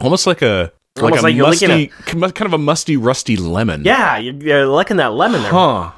almost 0.00 0.26
like 0.26 0.40
a 0.40 0.72
Almost 1.00 1.20
a 1.20 1.22
like 1.22 1.34
you're 1.34 1.48
licking 1.48 1.68
musty, 1.68 2.32
kind 2.34 2.46
of 2.46 2.52
a 2.52 2.58
musty, 2.58 2.96
rusty 2.96 3.36
lemon. 3.36 3.82
yeah, 3.84 4.18
you- 4.18 4.38
you're 4.40 4.66
liking 4.66 4.98
that 4.98 5.12
lemon 5.14 5.42
there. 5.42 5.50
Huh. 5.50 5.92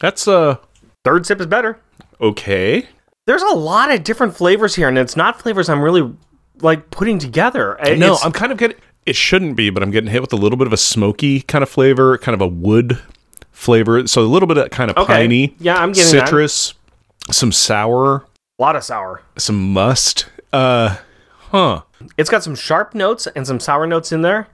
That's 0.00 0.26
uh 0.28 0.56
Third 1.04 1.26
sip 1.26 1.40
is 1.40 1.46
better. 1.46 1.78
okay. 2.20 2.86
There's 3.26 3.42
a 3.42 3.54
lot 3.54 3.90
of 3.92 4.02
different 4.04 4.36
flavors 4.36 4.74
here, 4.74 4.88
and 4.88 4.98
it's 4.98 5.16
not 5.16 5.40
flavors 5.40 5.68
I'm 5.68 5.80
really 5.82 6.12
like 6.60 6.90
putting 6.90 7.18
together. 7.18 7.76
No, 7.96 8.18
I'm 8.22 8.32
kind 8.32 8.50
of 8.52 8.58
getting. 8.58 8.76
It 9.06 9.16
shouldn't 9.16 9.56
be, 9.56 9.70
but 9.70 9.82
I'm 9.82 9.90
getting 9.90 10.10
hit 10.10 10.20
with 10.20 10.32
a 10.32 10.36
little 10.36 10.56
bit 10.56 10.66
of 10.68 10.72
a 10.72 10.76
smoky 10.76 11.40
kind 11.42 11.62
of 11.62 11.68
flavor, 11.68 12.18
kind 12.18 12.34
of 12.34 12.40
a 12.40 12.46
wood 12.46 13.00
flavor. 13.52 14.06
So 14.06 14.22
a 14.22 14.24
little 14.26 14.46
bit 14.46 14.58
of 14.58 14.70
kind 14.70 14.90
of 14.90 14.96
Okay. 14.96 15.12
piney. 15.12 15.56
Yeah, 15.58 15.76
I'm 15.76 15.92
getting 15.92 16.12
that. 16.18 16.26
citrus, 16.28 16.74
some 17.30 17.50
sour, 17.52 18.24
a 18.58 18.62
lot 18.62 18.74
of 18.76 18.82
sour. 18.84 19.22
some 19.38 19.72
must. 19.72 20.26
Uh, 20.52 20.96
huh. 21.50 21.82
It's 22.16 22.30
got 22.30 22.42
some 22.42 22.54
sharp 22.54 22.94
notes 22.94 23.26
and 23.28 23.46
some 23.46 23.60
sour 23.60 23.86
notes 23.86 24.12
in 24.12 24.22
there. 24.22 24.48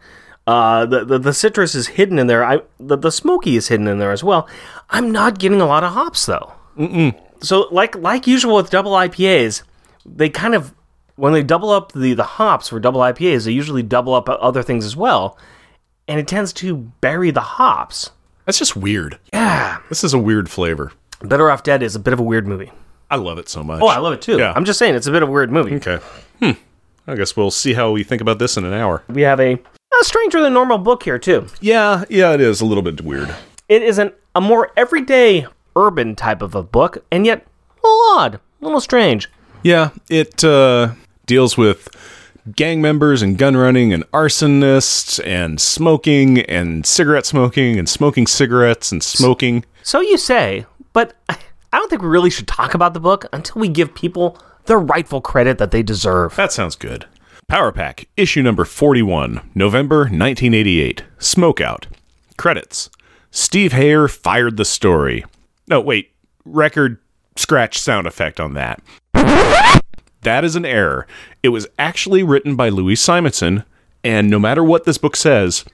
Uh, 0.47 0.87
the, 0.87 1.05
the 1.05 1.19
the 1.19 1.35
citrus 1.35 1.75
is 1.75 1.89
hidden 1.89 2.19
in 2.19 2.27
there. 2.27 2.43
I 2.45 2.61
the, 2.81 2.97
the 2.97 3.13
smoky 3.13 3.57
is 3.57 3.69
hidden 3.69 3.87
in 3.87 3.99
there 3.99 4.13
as 4.13 4.25
well. 4.25 4.49
I'm 4.89 5.11
not 5.13 5.39
getting 5.39 5.61
a 5.61 5.67
lot 5.67 5.85
of 5.85 5.93
hops 5.93 6.25
though. 6.27 6.53
Mm-mm. 6.79 7.19
So 7.41 7.69
like 7.71 7.95
like 7.97 8.27
usual 8.27 8.57
with 8.57 8.71
double 8.71 8.93
IPAs, 8.93 9.63
they 10.07 10.31
kind 10.31 10.55
of 10.55 10.75
when 11.17 11.33
they 11.33 11.43
double 11.43 11.71
up 11.71 11.93
the 11.93 12.15
the 12.15 12.23
hops 12.25 12.69
for 12.69 12.81
double 12.81 13.01
IPAs, 13.01 13.45
they 13.45 13.53
usually 13.53 13.83
double 13.83 14.15
up 14.15 14.29
other 14.29 14.63
things 14.63 14.85
as 14.87 14.97
well, 14.97 15.37
and 16.07 16.19
it 16.19 16.27
tends 16.27 16.53
to 16.55 16.77
bury 16.77 17.31
the 17.31 17.41
hops. 17.41 18.11
That's 18.47 18.59
just 18.59 18.75
weird. 18.75 19.19
Yeah, 19.35 19.79
This 19.91 20.03
is 20.03 20.15
a 20.15 20.19
weird 20.19 20.49
flavor. 20.49 20.93
Better 21.21 21.51
Off 21.51 21.63
Dead 21.63 21.83
is 21.83 21.95
a 21.95 21.99
bit 21.99 22.15
of 22.15 22.21
a 22.21 22.23
weird 22.23 22.47
movie. 22.47 22.73
I 23.11 23.17
love 23.17 23.37
it 23.39 23.49
so 23.51 23.63
much. 23.63 23.83
Oh, 23.83 23.89
I 23.89 23.99
love 23.99 24.15
it 24.15 24.23
too. 24.23 24.39
Yeah. 24.39 24.53
I'm 24.57 24.65
just 24.65 24.79
saying 24.79 24.95
it's 24.95 25.07
a 25.07 25.13
bit 25.13 25.23
of 25.23 25.29
a 25.29 25.33
weird 25.33 25.51
movie. 25.53 25.75
Okay. 25.77 25.97
Hmm. 26.41 26.53
I 27.09 27.15
guess 27.15 27.35
we'll 27.35 27.51
see 27.51 27.73
how 27.73 27.91
we 27.91 28.05
think 28.05 28.21
about 28.21 28.39
this 28.39 28.59
in 28.59 28.65
an 28.65 28.75
hour. 28.75 29.03
We 29.09 29.23
have 29.23 29.41
a, 29.41 29.55
a 29.55 30.05
stranger 30.05 30.43
than 30.43 30.53
normal 30.53 30.77
book 30.77 31.03
here 31.03 31.19
too. 31.19 31.47
Yeah, 31.59 32.05
yeah, 32.11 32.35
it 32.35 32.41
is 32.43 32.61
a 32.61 32.67
little 32.67 32.83
bit 32.83 33.01
weird. 33.01 33.35
It 33.67 33.83
is 33.83 33.99
an, 33.99 34.13
a 34.35 34.43
more 34.43 34.71
everyday 34.77 35.47
urban 35.75 36.15
type 36.17 36.43
of 36.43 36.55
a 36.55 36.63
book, 36.63 37.05
and 37.11 37.25
yet 37.25 37.47
a 37.83 37.87
little 37.87 38.19
odd, 38.19 38.35
a 38.35 38.65
little 38.65 38.81
strange. 38.81 39.31
Yeah, 39.63 39.91
it 40.11 40.45
uh, 40.45 40.93
deals 41.25 41.57
with 41.57 41.89
gang 42.55 42.83
members 42.83 43.23
and 43.23 43.39
gun 43.39 43.57
running 43.57 43.93
and 43.93 44.05
arsonists 44.13 45.19
and 45.27 45.59
smoking 45.59 46.41
and 46.43 46.85
cigarette 46.85 47.25
smoking 47.25 47.79
and 47.79 47.89
smoking 47.89 48.27
cigarettes 48.27 48.93
and 48.93 49.03
smoking. 49.03 49.65
So 49.83 50.01
you 50.01 50.19
say, 50.19 50.67
but 50.93 51.15
I 51.31 51.39
don't 51.73 51.89
think 51.89 52.03
we 52.03 52.09
really 52.09 52.31
should 52.31 52.49
talk 52.49 52.75
about 52.75 52.93
the 52.93 53.01
book 53.01 53.25
until 53.33 53.61
we 53.61 53.69
give 53.69 53.95
people 53.95 54.39
the 54.69 54.79
rightful 54.79 55.21
credit 55.21 55.59
that 55.59 55.73
they 55.73 55.83
deserve. 55.83 56.37
That 56.37 56.53
sounds 56.53 56.77
good. 56.77 57.07
Power 57.49 57.73
Pack, 57.73 58.09
issue 58.17 58.43
number 58.43 58.65
41, 58.65 59.51
November 59.55 60.01
1988. 60.01 61.03
Smokeout. 61.19 61.87
Credits. 62.37 62.91
Steve 63.31 63.73
Hayer 63.73 64.07
fired 64.07 64.57
the 64.57 64.65
story. 64.65 65.25
No, 65.67 65.81
wait. 65.81 66.13
Record 66.45 66.99
scratch 67.37 67.79
sound 67.79 68.07
effect 68.07 68.39
on 68.39 68.55
that. 68.55 68.83
That 70.23 70.45
is 70.45 70.57
an 70.57 70.65
error. 70.65 71.07
It 71.43 71.51
was 71.51 71.67
actually 71.79 72.23
written 72.23 72.55
by 72.57 72.69
Louise 72.69 73.01
Simonson, 73.01 73.65
and 74.05 74.29
no 74.29 74.39
matter 74.39 74.63
what 74.63 74.85
this 74.85 74.99
book 74.99 75.17
says, 75.17 75.65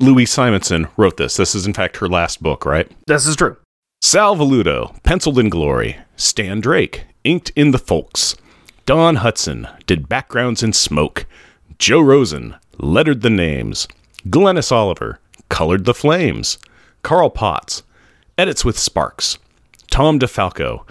Louise 0.00 0.30
Simonson 0.30 0.88
wrote 0.96 1.16
this. 1.16 1.36
This 1.36 1.54
is, 1.54 1.66
in 1.66 1.74
fact, 1.74 1.98
her 1.98 2.08
last 2.08 2.42
book, 2.42 2.64
right? 2.66 2.90
This 3.06 3.26
is 3.26 3.36
true. 3.36 3.56
Sal 4.02 4.36
Velluto, 4.36 5.02
penciled 5.02 5.38
in 5.38 5.48
glory. 5.48 5.98
Stan 6.16 6.60
Drake, 6.60 7.04
inked 7.26 7.50
in 7.56 7.72
the 7.72 7.78
folks. 7.78 8.36
Don 8.86 9.16
Hudson 9.16 9.66
did 9.86 10.08
backgrounds 10.08 10.62
in 10.62 10.72
smoke. 10.72 11.26
Joe 11.78 12.00
Rosen 12.00 12.54
lettered 12.78 13.22
the 13.22 13.30
names. 13.30 13.88
Glynis 14.28 14.70
Oliver 14.70 15.18
colored 15.48 15.84
the 15.84 15.94
flames. 15.94 16.58
Carl 17.02 17.28
Potts 17.30 17.82
edits 18.38 18.64
with 18.64 18.78
Sparks. 18.78 19.38
Tom 19.90 20.18
DeFalco 20.18 20.86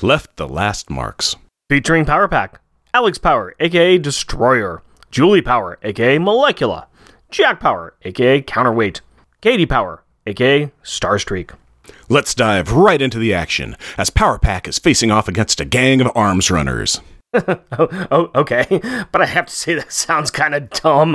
left 0.00 0.36
the 0.36 0.48
last 0.48 0.90
marks. 0.90 1.34
Featuring 1.68 2.04
Power 2.04 2.28
Pack, 2.28 2.60
Alex 2.92 3.18
Power, 3.18 3.54
aka 3.58 3.98
Destroyer, 3.98 4.82
Julie 5.10 5.42
Power, 5.42 5.78
aka 5.82 6.18
Molecula, 6.18 6.86
Jack 7.30 7.58
Power, 7.58 7.94
aka 8.02 8.42
Counterweight, 8.42 9.00
Katie 9.40 9.66
Power, 9.66 10.04
aka 10.26 10.70
Starstreak. 10.84 11.50
Let's 12.08 12.34
dive 12.34 12.72
right 12.72 13.00
into 13.00 13.18
the 13.18 13.34
action 13.34 13.76
as 13.96 14.10
Power 14.10 14.38
Pack 14.38 14.68
is 14.68 14.78
facing 14.78 15.10
off 15.10 15.28
against 15.28 15.60
a 15.60 15.64
gang 15.64 16.00
of 16.00 16.10
arms 16.14 16.50
runners. 16.50 17.00
Oh, 17.76 17.88
oh, 18.12 18.30
okay. 18.36 18.64
But 19.10 19.20
I 19.20 19.26
have 19.26 19.46
to 19.46 19.52
say 19.52 19.74
that 19.74 19.92
sounds 19.92 20.30
kind 20.30 20.54
of 20.54 20.70
dumb. 20.70 21.14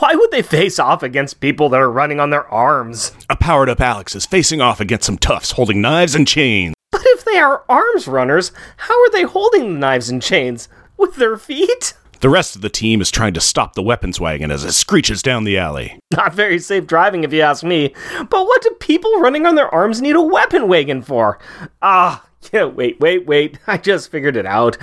Why 0.00 0.16
would 0.16 0.32
they 0.32 0.42
face 0.42 0.80
off 0.80 1.04
against 1.04 1.38
people 1.38 1.68
that 1.68 1.80
are 1.80 1.90
running 1.90 2.18
on 2.18 2.30
their 2.30 2.48
arms? 2.48 3.12
A 3.30 3.36
powered 3.36 3.68
up 3.68 3.80
Alex 3.80 4.16
is 4.16 4.26
facing 4.26 4.60
off 4.60 4.80
against 4.80 5.06
some 5.06 5.16
toughs 5.16 5.52
holding 5.52 5.80
knives 5.80 6.16
and 6.16 6.26
chains. 6.26 6.74
But 6.90 7.02
if 7.04 7.24
they 7.24 7.38
are 7.38 7.62
arms 7.68 8.08
runners, 8.08 8.50
how 8.78 9.00
are 9.00 9.10
they 9.10 9.22
holding 9.22 9.74
the 9.74 9.78
knives 9.78 10.10
and 10.10 10.20
chains? 10.20 10.68
With 10.96 11.14
their 11.14 11.36
feet? 11.36 11.94
The 12.20 12.28
rest 12.28 12.54
of 12.54 12.60
the 12.60 12.68
team 12.68 13.00
is 13.00 13.10
trying 13.10 13.32
to 13.32 13.40
stop 13.40 13.72
the 13.74 13.82
weapons 13.82 14.20
wagon 14.20 14.50
as 14.50 14.62
it 14.62 14.72
screeches 14.72 15.22
down 15.22 15.44
the 15.44 15.56
alley. 15.56 15.98
Not 16.12 16.34
very 16.34 16.58
safe 16.58 16.86
driving, 16.86 17.24
if 17.24 17.32
you 17.32 17.40
ask 17.40 17.64
me. 17.64 17.94
But 18.18 18.44
what 18.44 18.60
do 18.60 18.70
people 18.78 19.20
running 19.20 19.46
on 19.46 19.54
their 19.54 19.72
arms 19.74 20.02
need 20.02 20.16
a 20.16 20.20
weapon 20.20 20.68
wagon 20.68 21.00
for? 21.00 21.38
Ah, 21.80 22.26
yeah, 22.52 22.64
wait, 22.64 23.00
wait, 23.00 23.26
wait. 23.26 23.58
I 23.66 23.78
just 23.78 24.10
figured 24.10 24.36
it 24.36 24.44
out. 24.44 24.76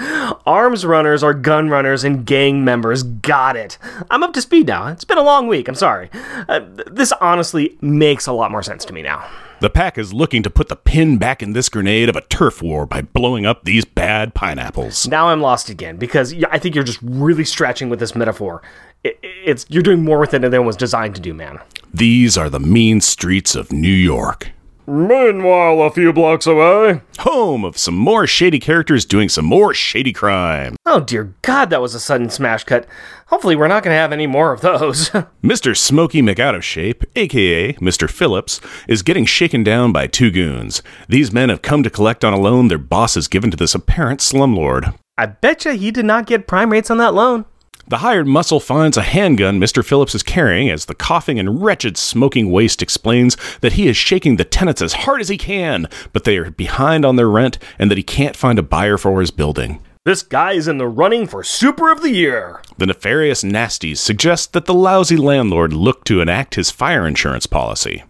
Arms 0.48 0.84
runners 0.84 1.22
are 1.22 1.36
gun 1.36 1.70
runners 1.70 2.04
and 2.04 2.26
gang 2.26 2.66
members. 2.66 3.04
Got 3.04 3.56
it. 3.56 3.78
I'm 4.10 4.24
up 4.24 4.34
to 4.34 4.42
speed 4.42 4.66
now. 4.66 4.88
It's 4.88 5.04
been 5.04 5.20
a 5.20 5.24
long 5.24 5.48
week. 5.48 5.68
I'm 5.68 5.76
sorry. 5.76 6.10
Uh, 6.50 6.62
th- 6.62 6.88
this 6.90 7.12
honestly 7.22 7.78
makes 7.82 8.26
a 8.26 8.34
lot 8.34 8.50
more 8.50 8.64
sense 8.64 8.84
to 8.86 8.94
me 8.94 9.04
now. 9.04 9.28
The 9.60 9.72
pack 9.72 9.98
is 9.98 10.14
looking 10.14 10.44
to 10.44 10.52
put 10.52 10.70
the 10.70 10.76
pin 10.76 11.18
back 11.18 11.42
in 11.42 11.54
this 11.54 11.68
grenade 11.68 12.10
of 12.10 12.16
a 12.16 12.22
turf 12.22 12.62
war 12.62 12.86
by 12.86 13.02
blowing 13.02 13.48
up 13.48 13.64
these 13.64 13.86
bad 13.86 14.36
pineapples. 14.36 15.08
Now 15.08 15.30
I'm 15.30 15.42
lost 15.42 15.68
again 15.68 15.98
because 15.98 16.36
I 16.52 16.60
think 16.60 16.76
you're 16.76 16.84
just 16.84 17.00
really 17.02 17.44
stretching 17.44 17.90
with 17.90 18.00
this 18.00 18.16
metaphor. 18.16 18.62
It's 19.04 19.66
you're 19.68 19.82
doing 19.82 20.04
more 20.04 20.20
with 20.20 20.36
it 20.36 20.42
than 20.42 20.54
it 20.54 20.60
was 20.60 20.76
designed 20.76 21.16
to 21.16 21.22
do, 21.22 21.34
man. 21.34 21.60
These 21.92 22.38
are 22.38 22.52
the 22.52 22.60
mean 22.60 23.02
streets 23.02 23.56
of 23.56 23.72
New 23.72 23.88
York. 23.88 24.52
Meanwhile, 24.90 25.82
a 25.82 25.92
few 25.92 26.14
blocks 26.14 26.48
away. 26.48 27.02
Home 27.20 27.66
of 27.66 27.78
some 27.78 27.96
more 27.96 28.26
shady 28.26 28.58
characters 28.58 29.04
doing 29.04 29.28
some 29.28 29.44
more 29.44 29.74
shady 29.74 30.14
crime. 30.14 30.78
Oh 30.86 31.02
dear 31.02 31.36
God, 31.42 31.70
that 31.72 31.82
was 31.82 31.94
a 31.94 32.00
sudden 32.00 32.30
smash 32.30 32.64
cut. 32.64 32.88
Hopefully, 33.26 33.58
we're 33.58 33.68
not 33.68 33.84
going 33.84 33.94
to 33.94 34.00
have 34.00 34.14
any 34.14 34.28
more 34.28 34.54
of 34.54 34.62
those. 34.62 35.10
Mr. 35.44 35.76
Smokey 35.76 36.22
McOutofshape, 36.22 37.04
aka 37.18 37.74
Mr. 37.74 38.10
Phillips, 38.10 38.62
is 38.88 39.02
getting 39.02 39.26
shaken 39.26 39.62
down 39.62 39.92
by 39.92 40.08
two 40.08 40.32
goons. 40.32 40.82
These 41.10 41.34
men 41.34 41.50
have 41.50 41.62
come 41.62 41.84
to 41.84 41.90
collect 41.90 42.24
on 42.24 42.32
a 42.32 42.40
loan 42.40 42.70
their 42.70 42.78
boss 42.78 43.16
has 43.16 43.28
given 43.28 43.52
to 43.52 43.58
this 43.58 43.76
apparent 43.76 44.22
slumlord. 44.22 44.98
I 45.18 45.26
betcha 45.26 45.74
he 45.74 45.92
did 45.92 46.06
not 46.06 46.28
get 46.28 46.48
prime 46.48 46.72
rates 46.72 46.90
on 46.90 46.98
that 47.00 47.14
loan. 47.14 47.44
The 47.90 48.00
hired 48.00 48.28
muscle 48.28 48.60
finds 48.60 48.98
a 48.98 49.02
handgun 49.02 49.62
Mr. 49.62 49.84
Phillips 49.84 50.14
is 50.14 50.22
carrying 50.22 50.70
as 50.70 50.86
the 50.88 50.94
coughing 50.94 51.40
and 51.40 51.64
wretched 51.64 51.96
smoking 51.96 52.52
waste 52.52 52.82
explains 52.82 53.38
that 53.62 53.74
he 53.74 53.88
is 53.88 53.96
shaking 53.96 54.36
the 54.36 54.44
tenants 54.44 54.82
as 54.82 54.92
hard 54.92 55.22
as 55.22 55.30
he 55.30 55.38
can, 55.38 55.88
but 56.12 56.26
they 56.26 56.36
are 56.38 56.52
behind 56.52 57.06
on 57.06 57.16
their 57.16 57.30
rent 57.30 57.58
and 57.80 57.90
that 57.90 57.98
he 57.98 58.04
can't 58.04 58.36
find 58.36 58.60
a 58.60 58.64
buyer 58.64 58.98
for 58.98 59.22
his 59.22 59.32
building. 59.32 59.82
This 60.04 60.22
guy 60.22 60.52
is 60.52 60.68
in 60.68 60.80
the 60.80 60.88
running 60.88 61.28
for 61.28 61.46
Super 61.46 61.90
of 61.90 62.02
the 62.02 62.10
Year. 62.10 62.62
The 62.78 62.88
nefarious 62.88 63.42
nasties 63.42 64.00
suggest 64.00 64.52
that 64.52 64.66
the 64.66 64.74
lousy 64.74 65.16
landlord 65.16 65.72
look 65.72 66.04
to 66.06 66.20
enact 66.20 66.56
his 66.56 66.70
fire 66.70 67.08
insurance 67.08 67.46
policy. 67.46 68.04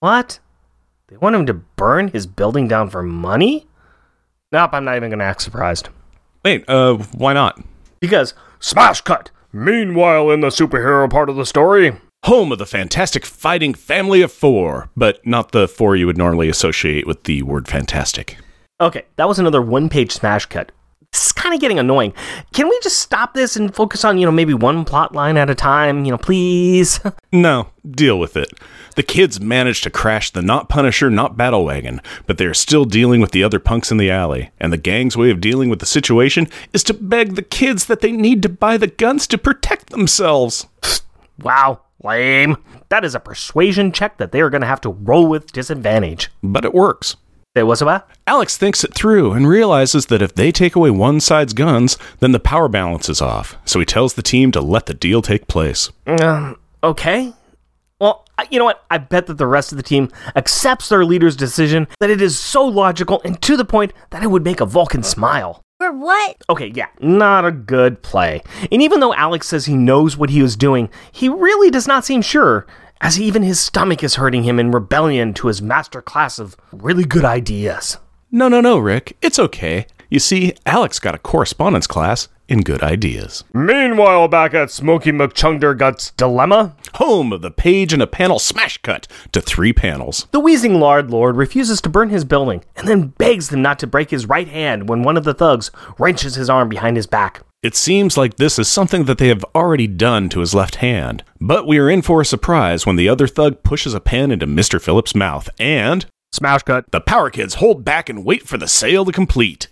What? 0.00 0.40
They 1.06 1.16
want 1.18 1.36
him 1.36 1.46
to 1.46 1.54
burn 1.54 2.08
his 2.08 2.26
building 2.26 2.66
down 2.66 2.90
for 2.90 3.04
money? 3.04 3.68
Nope, 4.50 4.70
I'm 4.72 4.84
not 4.84 4.96
even 4.96 5.10
going 5.10 5.20
to 5.20 5.24
act 5.24 5.42
surprised. 5.42 5.88
Wait, 6.44 6.68
uh, 6.68 6.94
why 6.94 7.32
not? 7.32 7.62
Because 8.00 8.34
smash 8.60 9.00
cut. 9.00 9.30
Meanwhile, 9.52 10.30
in 10.30 10.40
the 10.40 10.48
superhero 10.48 11.10
part 11.10 11.30
of 11.30 11.36
the 11.36 11.46
story, 11.46 11.96
Home 12.24 12.50
of 12.50 12.58
the 12.58 12.66
fantastic 12.66 13.24
fighting 13.24 13.74
family 13.74 14.22
of 14.22 14.32
four, 14.32 14.90
but 14.96 15.24
not 15.24 15.52
the 15.52 15.68
four 15.68 15.94
you 15.94 16.04
would 16.06 16.18
normally 16.18 16.48
associate 16.48 17.06
with 17.06 17.22
the 17.24 17.42
word 17.42 17.68
fantastic. 17.68 18.36
Okay, 18.80 19.04
that 19.16 19.28
was 19.28 19.38
another 19.38 19.62
one 19.62 19.88
page 19.88 20.12
smash 20.12 20.44
cut. 20.46 20.72
This 21.12 21.26
is 21.26 21.32
kind 21.32 21.54
of 21.54 21.60
getting 21.60 21.78
annoying. 21.78 22.12
Can 22.52 22.68
we 22.68 22.78
just 22.82 22.98
stop 22.98 23.32
this 23.32 23.56
and 23.56 23.74
focus 23.74 24.04
on, 24.04 24.18
you 24.18 24.26
know, 24.26 24.32
maybe 24.32 24.52
one 24.52 24.84
plot 24.84 25.14
line 25.14 25.36
at 25.36 25.48
a 25.48 25.54
time? 25.54 26.04
You 26.04 26.12
know, 26.12 26.18
please? 26.18 27.00
No, 27.30 27.68
deal 27.88 28.18
with 28.18 28.38
it. 28.38 28.48
The 28.96 29.02
kids 29.02 29.38
managed 29.38 29.82
to 29.84 29.90
crash 29.90 30.30
the 30.30 30.40
not 30.40 30.70
Punisher, 30.70 31.10
not 31.10 31.36
Battle 31.36 31.62
Wagon, 31.62 32.00
but 32.26 32.38
they're 32.38 32.54
still 32.54 32.86
dealing 32.86 33.20
with 33.20 33.32
the 33.32 33.44
other 33.44 33.58
punks 33.58 33.90
in 33.90 33.98
the 33.98 34.10
alley. 34.10 34.50
And 34.58 34.72
the 34.72 34.78
gang's 34.78 35.14
way 35.14 35.30
of 35.30 35.40
dealing 35.40 35.68
with 35.68 35.80
the 35.80 35.86
situation 35.86 36.48
is 36.72 36.82
to 36.84 36.94
beg 36.94 37.34
the 37.34 37.42
kids 37.42 37.84
that 37.84 38.00
they 38.00 38.12
need 38.12 38.42
to 38.44 38.48
buy 38.48 38.78
the 38.78 38.86
guns 38.86 39.26
to 39.26 39.36
protect 39.36 39.90
themselves. 39.90 40.66
wow, 41.42 41.80
lame. 42.02 42.56
That 42.88 43.04
is 43.04 43.14
a 43.14 43.20
persuasion 43.20 43.92
check 43.92 44.16
that 44.16 44.32
they 44.32 44.40
are 44.40 44.50
going 44.50 44.62
to 44.62 44.66
have 44.66 44.80
to 44.82 44.90
roll 44.90 45.26
with 45.26 45.52
disadvantage. 45.52 46.30
But 46.42 46.64
it 46.64 46.72
works. 46.72 47.16
It 47.58 47.64
was 47.64 47.82
about? 47.82 48.08
Alex 48.26 48.56
thinks 48.56 48.84
it 48.84 48.94
through 48.94 49.32
and 49.32 49.48
realizes 49.48 50.06
that 50.06 50.22
if 50.22 50.34
they 50.34 50.52
take 50.52 50.76
away 50.76 50.90
one 50.90 51.20
side's 51.20 51.52
guns, 51.52 51.98
then 52.20 52.32
the 52.32 52.40
power 52.40 52.68
balance 52.68 53.08
is 53.08 53.20
off. 53.20 53.56
So 53.64 53.78
he 53.80 53.86
tells 53.86 54.14
the 54.14 54.22
team 54.22 54.52
to 54.52 54.60
let 54.60 54.86
the 54.86 54.94
deal 54.94 55.22
take 55.22 55.48
place. 55.48 55.90
Um, 56.06 56.58
okay. 56.82 57.32
Well, 58.00 58.24
you 58.50 58.58
know 58.58 58.64
what? 58.64 58.84
I 58.90 58.98
bet 58.98 59.26
that 59.26 59.38
the 59.38 59.46
rest 59.46 59.72
of 59.72 59.76
the 59.76 59.82
team 59.82 60.10
accepts 60.36 60.88
their 60.88 61.04
leader's 61.04 61.36
decision, 61.36 61.88
that 62.00 62.10
it 62.10 62.22
is 62.22 62.38
so 62.38 62.64
logical 62.64 63.20
and 63.24 63.40
to 63.42 63.56
the 63.56 63.64
point 63.64 63.92
that 64.10 64.22
it 64.22 64.28
would 64.28 64.44
make 64.44 64.60
a 64.60 64.66
Vulcan 64.66 65.02
smile. 65.02 65.62
For 65.78 65.92
what? 65.92 66.36
Okay, 66.50 66.72
yeah, 66.74 66.88
not 67.00 67.44
a 67.44 67.52
good 67.52 68.02
play. 68.02 68.42
And 68.72 68.82
even 68.82 68.98
though 68.98 69.14
Alex 69.14 69.46
says 69.46 69.66
he 69.66 69.76
knows 69.76 70.16
what 70.16 70.30
he 70.30 70.42
was 70.42 70.56
doing, 70.56 70.90
he 71.12 71.28
really 71.28 71.70
does 71.70 71.86
not 71.86 72.04
seem 72.04 72.20
sure, 72.20 72.66
as 73.00 73.20
even 73.20 73.42
his 73.42 73.60
stomach 73.60 74.02
is 74.02 74.16
hurting 74.16 74.44
him 74.44 74.58
in 74.58 74.70
rebellion 74.70 75.34
to 75.34 75.48
his 75.48 75.62
master 75.62 76.02
class 76.02 76.38
of 76.38 76.56
really 76.72 77.04
good 77.04 77.24
ideas. 77.24 77.98
No, 78.30 78.48
no, 78.48 78.60
no, 78.60 78.78
Rick. 78.78 79.16
It's 79.22 79.38
okay. 79.38 79.86
You 80.10 80.18
see, 80.18 80.54
Alex 80.64 80.98
got 80.98 81.14
a 81.14 81.18
correspondence 81.18 81.86
class 81.86 82.28
in 82.48 82.62
good 82.62 82.82
ideas. 82.82 83.44
Meanwhile, 83.52 84.28
back 84.28 84.54
at 84.54 84.70
Smoky 84.70 85.12
McChundergut's 85.12 86.12
dilemma, 86.12 86.74
Home 86.94 87.32
of 87.32 87.42
the 87.42 87.50
page 87.50 87.92
and 87.92 88.02
a 88.02 88.06
panel 88.06 88.38
smash 88.38 88.78
cut 88.78 89.06
to 89.32 89.40
three 89.42 89.72
panels. 89.74 90.26
the 90.30 90.40
wheezing 90.40 90.80
Lard 90.80 91.10
Lord 91.10 91.36
refuses 91.36 91.80
to 91.82 91.90
burn 91.90 92.08
his 92.08 92.24
building 92.24 92.64
and 92.76 92.88
then 92.88 93.08
begs 93.18 93.50
them 93.50 93.60
not 93.62 93.78
to 93.80 93.86
break 93.86 94.10
his 94.10 94.26
right 94.26 94.48
hand 94.48 94.88
when 94.88 95.02
one 95.02 95.16
of 95.18 95.24
the 95.24 95.34
thugs 95.34 95.70
wrenches 95.98 96.34
his 96.36 96.48
arm 96.48 96.68
behind 96.68 96.96
his 96.96 97.06
back. 97.06 97.42
It 97.60 97.74
seems 97.74 98.16
like 98.16 98.36
this 98.36 98.56
is 98.56 98.68
something 98.68 99.04
that 99.06 99.18
they 99.18 99.26
have 99.26 99.44
already 99.52 99.88
done 99.88 100.28
to 100.28 100.38
his 100.40 100.54
left 100.54 100.76
hand. 100.76 101.24
But 101.40 101.66
we 101.66 101.78
are 101.78 101.90
in 101.90 102.02
for 102.02 102.20
a 102.20 102.24
surprise 102.24 102.86
when 102.86 102.94
the 102.94 103.08
other 103.08 103.26
thug 103.26 103.64
pushes 103.64 103.94
a 103.94 104.00
pen 104.00 104.30
into 104.30 104.46
Mr. 104.46 104.80
Phillips' 104.80 105.14
mouth 105.16 105.50
and 105.58 106.06
Smash 106.30 106.62
cut. 106.62 106.84
the 106.92 107.00
power 107.00 107.30
kids 107.30 107.54
hold 107.54 107.84
back 107.84 108.08
and 108.08 108.24
wait 108.24 108.46
for 108.46 108.58
the 108.58 108.68
sale 108.68 109.04
to 109.04 109.10
complete. 109.10 109.66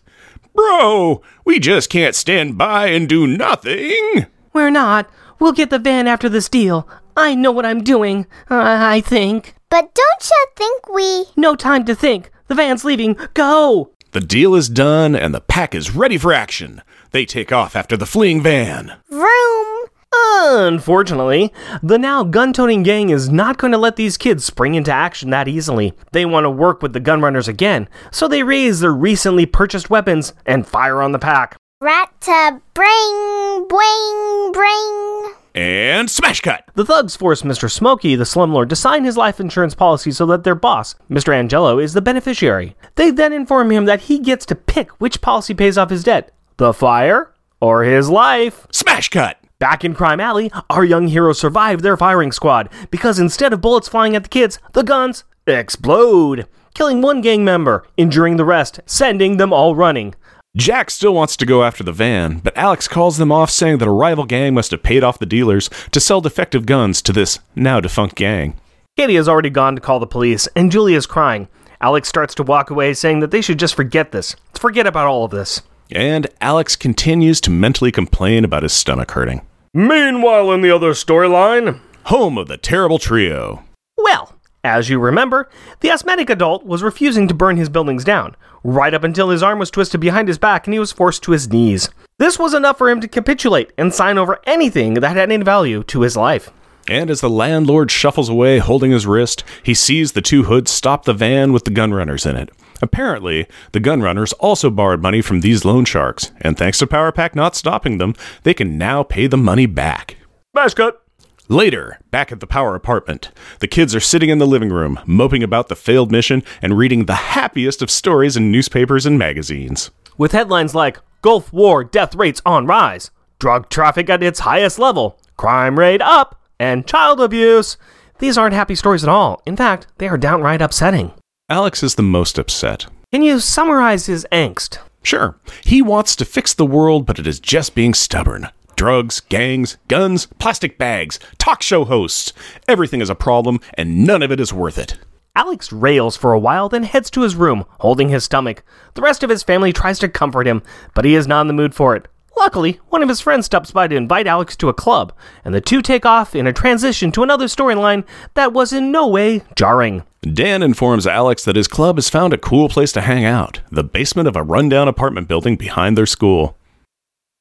Bro, 0.53 1.23
we 1.45 1.61
just 1.61 1.89
can't 1.89 2.17
stand 2.17 2.59
by 2.59 2.89
and 2.89 3.09
do 3.09 3.25
nothing. 3.25 4.27
We're 4.53 4.71
not. 4.71 5.09
We'll 5.39 5.53
get 5.53 5.71
the 5.71 5.79
van 5.79 6.09
after 6.09 6.29
this 6.29 6.49
deal. 6.49 6.89
I 7.17 7.37
know 7.37 7.53
what 7.53 7.67
I'm 7.67 7.85
doing. 7.85 8.27
I 8.51 9.01
think. 9.01 9.55
But 9.71 9.95
don't 9.95 10.29
you 10.29 10.47
think 10.57 10.89
we. 10.89 11.27
No 11.37 11.55
time 11.55 11.85
to 11.85 11.95
think. 11.95 12.33
The 12.49 12.57
van's 12.57 12.85
leaving. 12.85 13.17
Go! 13.35 13.93
The 14.11 14.21
deal 14.21 14.55
is 14.57 14.69
done 14.69 15.15
and 15.15 15.35
the 15.35 15.41
pack 15.41 15.75
is 15.75 15.95
ready 15.95 16.17
for 16.17 16.33
action. 16.33 16.81
They 17.17 17.25
take 17.25 17.51
off 17.51 17.75
after 17.75 17.97
the 17.97 18.05
fleeing 18.05 18.43
van. 18.43 18.93
Vroom! 19.09 19.87
Unfortunately, 20.13 21.51
the 21.83 21.99
now 21.99 22.23
gun 22.23 22.53
toting 22.53 22.83
gang 22.83 23.09
is 23.09 23.31
not 23.31 23.57
going 23.57 23.73
to 23.73 23.79
let 23.79 23.97
these 23.97 24.19
kids 24.19 24.45
spring 24.45 24.75
into 24.75 24.93
action 24.93 25.31
that 25.31 25.49
easily. 25.49 25.95
They 26.13 26.27
want 26.27 26.45
to 26.45 26.51
work 26.51 26.83
with 26.83 26.93
the 26.93 27.01
gunrunners 27.01 27.49
again, 27.49 27.89
so 28.11 28.29
they 28.29 28.43
raise 28.43 28.81
their 28.81 28.93
recently 28.93 29.47
purchased 29.47 29.89
weapons 29.89 30.35
and 30.45 30.67
fire 30.67 31.01
on 31.01 31.13
the 31.13 31.19
pack. 31.19 31.57
Rat 31.81 32.13
to 32.21 32.61
bring, 32.75 33.67
bring, 33.67 34.53
bring. 34.53 35.35
And 35.55 36.11
smash 36.11 36.43
cut. 36.43 36.69
The 36.75 36.85
thugs 36.85 37.17
force 37.17 37.41
Mr. 37.41 37.71
Smokey, 37.71 38.15
the 38.15 38.25
slumlord, 38.25 38.69
to 38.69 38.77
sign 38.77 39.05
his 39.05 39.17
life 39.17 39.41
insurance 39.41 39.75
policy 39.75 40.11
so 40.11 40.27
that 40.27 40.45
their 40.45 40.55
boss, 40.55 40.95
Mr. 41.11 41.35
Angelo, 41.35 41.79
is 41.79 41.95
the 41.95 42.03
beneficiary. 42.03 42.77
They 42.97 43.11
then 43.11 43.33
inform 43.33 43.73
him 43.73 43.87
that 43.87 44.03
he 44.03 44.19
gets 44.19 44.45
to 44.47 44.55
pick 44.55 44.91
which 45.01 45.23
policy 45.23 45.55
pays 45.55 45.79
off 45.79 45.89
his 45.89 46.05
debt 46.05 46.36
the 46.57 46.73
fire 46.73 47.33
or 47.61 47.85
his 47.85 48.09
life. 48.09 48.67
Smash 48.71 49.09
cut. 49.09 49.39
Back 49.59 49.85
in 49.85 49.95
Crime 49.95 50.21
Alley, 50.21 50.51
our 50.69 50.85
young 50.85 51.09
heroes 51.09 51.39
survive 51.39 51.81
their 51.81 51.97
firing 51.97 52.33
squad 52.33 52.69
because 52.91 53.19
instead 53.19 53.53
of 53.53 53.61
bullets 53.61 53.89
flying 53.89 54.15
at 54.15 54.23
the 54.23 54.29
kids, 54.29 54.59
the 54.75 54.83
guns 54.83 55.25
explode, 55.47 56.47
killing 56.75 57.01
one 57.01 57.21
gang 57.21 57.45
member, 57.45 57.87
injuring 57.97 58.37
the 58.37 58.45
rest, 58.45 58.81
sending 58.85 59.39
them 59.39 59.53
all 59.53 59.75
running. 59.75 60.15
Jack 60.57 60.91
still 60.91 61.15
wants 61.15 61.37
to 61.37 61.47
go 61.47 61.63
after 61.65 61.85
the 61.85 61.93
van, 61.93 62.39
but 62.39 62.57
Alex 62.57 62.89
calls 62.89 63.19
them 63.19 63.31
off, 63.31 63.51
saying 63.51 63.79
that 63.79 63.89
a 63.89 63.91
rival 63.91 64.25
gang 64.25 64.55
must 64.55 64.71
have 64.71 64.83
paid 64.83 65.05
off 65.05 65.19
the 65.19 65.27
dealers 65.27 65.69
to 65.91 66.01
sell 66.01 66.21
defective 66.21 66.65
guns 66.65 67.03
to 67.03 67.13
this 67.13 67.39
now 67.55 67.79
defunct 67.79 68.15
gang. 68.15 68.59
Katie 68.97 69.17
has 69.17 69.29
already 69.29 69.51
gone 69.51 69.75
to 69.75 69.83
call 69.83 70.01
the 70.01 70.07
police, 70.07 70.49
and 70.57 70.73
Julie 70.73 70.95
is 70.95 71.07
crying. 71.07 71.49
Alex 71.81 72.09
starts 72.09 72.35
to 72.35 72.43
walk 72.43 72.71
away, 72.71 72.95
saying 72.95 73.21
that 73.21 73.31
they 73.31 73.43
should 73.43 73.59
just 73.59 73.75
forget 73.75 74.13
this. 74.13 74.35
Forget 74.55 74.87
about 74.87 75.07
all 75.07 75.27
of 75.27 75.31
this. 75.31 75.61
And 75.91 76.27
Alex 76.41 76.77
continues 76.77 77.41
to 77.43 77.51
mentally 77.51 77.93
complain 77.93 78.45
about 78.45 78.63
his 78.63 78.73
stomach 78.73 79.13
hurting. 79.13 79.43
Meanwhile, 79.73 80.53
in 80.53 80.61
the 80.63 80.71
other 80.71 80.93
storyline, 80.93 81.81
Home 82.05 82.39
of 82.39 82.47
the 82.49 82.57
terrible 82.57 82.99
trio. 82.99 83.65
well, 83.97 84.33
as 84.63 84.89
you 84.89 84.99
remember, 84.99 85.49
the 85.81 85.91
asthmatic 85.91 86.29
adult 86.31 86.65
was 86.65 86.83
refusing 86.83 87.29
to 87.29 87.35
burn 87.35 87.57
his 87.57 87.69
buildings 87.69 88.05
down, 88.05 88.35
right 88.65 88.95
up 88.95 89.05
until 89.05 89.31
his 89.31 89.43
arm 89.43 89.59
was 89.59 89.71
twisted 89.71 90.01
behind 90.01 90.29
his 90.29 90.39
back 90.39 90.67
and 90.67 90.75
he 90.75 90.81
was 90.81 90.93
forced 90.93 91.23
to 91.25 91.33
his 91.33 91.51
knees. 91.51 91.89
This 92.19 92.39
was 92.39 92.55
enough 92.55 92.79
for 92.79 92.89
him 92.89 93.01
to 93.01 93.09
capitulate 93.09 93.73
and 93.77 93.93
sign 93.93 94.19
over 94.19 94.41
anything 94.45 94.95
that 94.95 95.17
had 95.17 95.19
any 95.19 95.45
value 95.45 95.83
to 95.85 96.01
his 96.01 96.17
life. 96.17 96.51
And 96.89 97.11
as 97.11 97.21
the 97.21 97.31
landlord 97.31 97.91
shuffles 97.91 98.29
away 98.29 98.59
holding 98.59 98.93
his 98.93 99.07
wrist, 99.07 99.45
he 99.63 99.75
sees 99.75 100.13
the 100.13 100.23
two 100.23 100.45
hoods 100.45 100.71
stop 100.71 101.05
the 101.05 101.15
van 101.15 101.53
with 101.53 101.65
the 101.65 101.71
gunrunners 101.73 102.29
in 102.29 102.37
it. 102.37 102.51
Apparently, 102.83 103.47
the 103.73 103.81
gunrunners 103.81 104.35
also 104.39 104.71
borrowed 104.71 105.03
money 105.03 105.23
from 105.23 105.41
these 105.41 105.65
loan 105.65 105.85
sharks, 105.85 106.33
and 106.41 106.57
thanks 106.57 106.79
to 106.79 106.87
Power 106.87 107.13
Pack 107.13 107.35
not 107.35 107.57
stopping 107.57 107.99
them, 107.99 108.15
they 108.43 108.55
can 108.55 108.77
now 108.79 109.03
pay 109.03 109.27
the 109.27 109.37
money 109.37 109.67
back. 109.67 110.17
Cut! 110.55 111.03
Later, 111.49 112.01
back 112.11 112.33
at 112.33 112.41
the 112.41 112.47
Power 112.47 112.75
apartment, 112.75 113.31
the 113.61 113.69
kids 113.69 113.95
are 113.95 114.01
sitting 114.01 114.31
in 114.31 114.39
the 114.39 114.47
living 114.47 114.71
room, 114.71 114.99
moping 115.07 115.43
about 115.43 115.69
the 115.69 115.77
failed 115.77 116.11
mission 116.11 116.43
and 116.61 116.77
reading 116.77 117.05
the 117.05 117.15
happiest 117.15 117.83
of 117.83 117.91
stories 117.91 118.37
in 118.37 118.51
newspapers 118.51 119.07
and 119.07 119.17
magazines. 119.17 119.91
With 120.19 120.33
headlines 120.33 120.75
like 120.75 120.99
Gulf 121.23 121.53
War 121.53 121.85
death 121.85 122.17
rates 122.17 122.43
on 122.45 122.67
rise, 122.67 123.11
drug 123.39 123.69
traffic 123.69 124.11
at 124.11 124.25
its 124.25 124.41
highest 124.41 124.79
level, 124.79 125.21
crime 125.37 125.79
rate 125.79 126.03
up, 126.03 126.41
and 126.59 126.87
child 126.87 127.21
abuse. 127.21 127.77
These 128.19 128.39
aren't 128.39 128.55
happy 128.55 128.75
stories 128.75 129.05
at 129.05 129.11
all. 129.11 129.43
In 129.47 129.57
fact, 129.57 129.87
they 129.99 130.09
are 130.09 130.19
downright 130.19 130.63
upsetting. 130.63 131.13
Alex 131.49 131.85
is 131.85 131.95
the 131.95 132.03
most 132.03 132.39
upset. 132.39 132.87
Can 133.13 133.23
you 133.23 133.39
summarize 133.39 134.07
his 134.07 134.27
angst? 134.33 134.79
Sure, 135.05 135.39
he 135.63 135.81
wants 135.81 136.17
to 136.17 136.25
fix 136.25 136.53
the 136.53 136.67
world, 136.67 137.07
but 137.07 137.21
it 137.21 137.27
is 137.27 137.39
just 137.39 137.77
being 137.77 137.95
stubborn. 137.95 138.49
Drugs, 138.75 139.21
gangs, 139.21 139.77
guns, 139.87 140.27
plastic 140.41 140.77
bags, 140.77 141.21
talk 141.39 141.63
show 141.63 141.85
hosts. 141.85 142.33
Everything 142.67 143.01
is 143.01 143.09
a 143.09 143.15
problem, 143.15 143.61
and 143.75 144.05
none 144.05 144.25
of 144.25 144.33
it 144.33 144.41
is 144.41 144.53
worth 144.53 144.77
it. 144.77 144.99
Alex 145.37 145.71
rails 145.73 146.17
for 146.17 146.33
a 146.33 146.39
while, 146.39 146.69
then 146.69 146.83
heads 146.83 147.11
to 147.11 147.21
his 147.21 147.37
room, 147.37 147.65
holding 147.79 148.09
his 148.09 148.25
stomach. 148.25 148.65
The 148.95 149.03
rest 149.03 149.23
of 149.23 149.31
his 149.31 149.45
family 149.45 149.73
tries 149.73 150.01
to 150.01 150.09
comfort 150.09 150.49
him, 150.49 150.65
but 150.95 151.05
he 151.05 151.15
is 151.15 151.29
not 151.29 151.43
in 151.43 151.47
the 151.47 151.53
mood 151.53 151.77
for 151.77 151.95
it. 151.95 152.09
Luckily, 152.37 152.79
one 152.91 153.03
of 153.03 153.09
his 153.09 153.21
friends 153.21 153.47
stops 153.47 153.71
by 153.71 153.89
to 153.89 153.97
invite 153.97 154.27
Alex 154.27 154.57
to 154.57 154.69
a 154.69 154.75
club, 154.75 155.13
and 155.45 155.55
the 155.55 155.61
two 155.61 155.81
take 155.81 156.05
off 156.05 156.35
in 156.35 156.47
a 156.47 156.53
transition 156.53 157.11
to 157.13 157.23
another 157.23 157.47
storyline 157.47 158.05
that 158.35 158.53
was 158.53 158.75
in 158.75 158.93
no 158.93 159.07
way 159.07 159.43
jarring. 159.57 160.05
Dan 160.21 160.63
informs 160.63 161.07
Alex 161.07 161.45
that 161.45 161.57
his 161.57 161.67
club 161.69 161.97
has 161.97 162.11
found 162.11 162.35
a 162.35 162.39
cool 162.39 162.69
place 162.69 162.93
to 162.93 163.01
hang 163.01 163.25
out 163.25 163.61
the 163.71 163.85
basement 163.85 164.29
of 164.29 164.37
a 164.37 164.43
rundown 164.43 164.87
apartment 164.87 165.29
building 165.29 165.57
behind 165.57 165.97
their 165.97 166.07
school. 166.07 166.57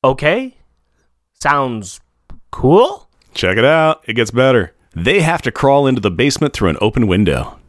Okay? 0.04 0.56
Sounds 1.42 2.00
cool? 2.52 3.10
Check 3.34 3.58
it 3.58 3.66
out, 3.66 4.02
it 4.08 4.14
gets 4.14 4.32
better. 4.32 4.74
They 4.96 5.22
have 5.22 5.42
to 5.42 5.52
crawl 5.52 5.88
into 5.88 6.00
the 6.00 6.12
basement 6.12 6.54
through 6.54 6.70
an 6.70 6.78
open 6.80 7.08
window. 7.08 7.60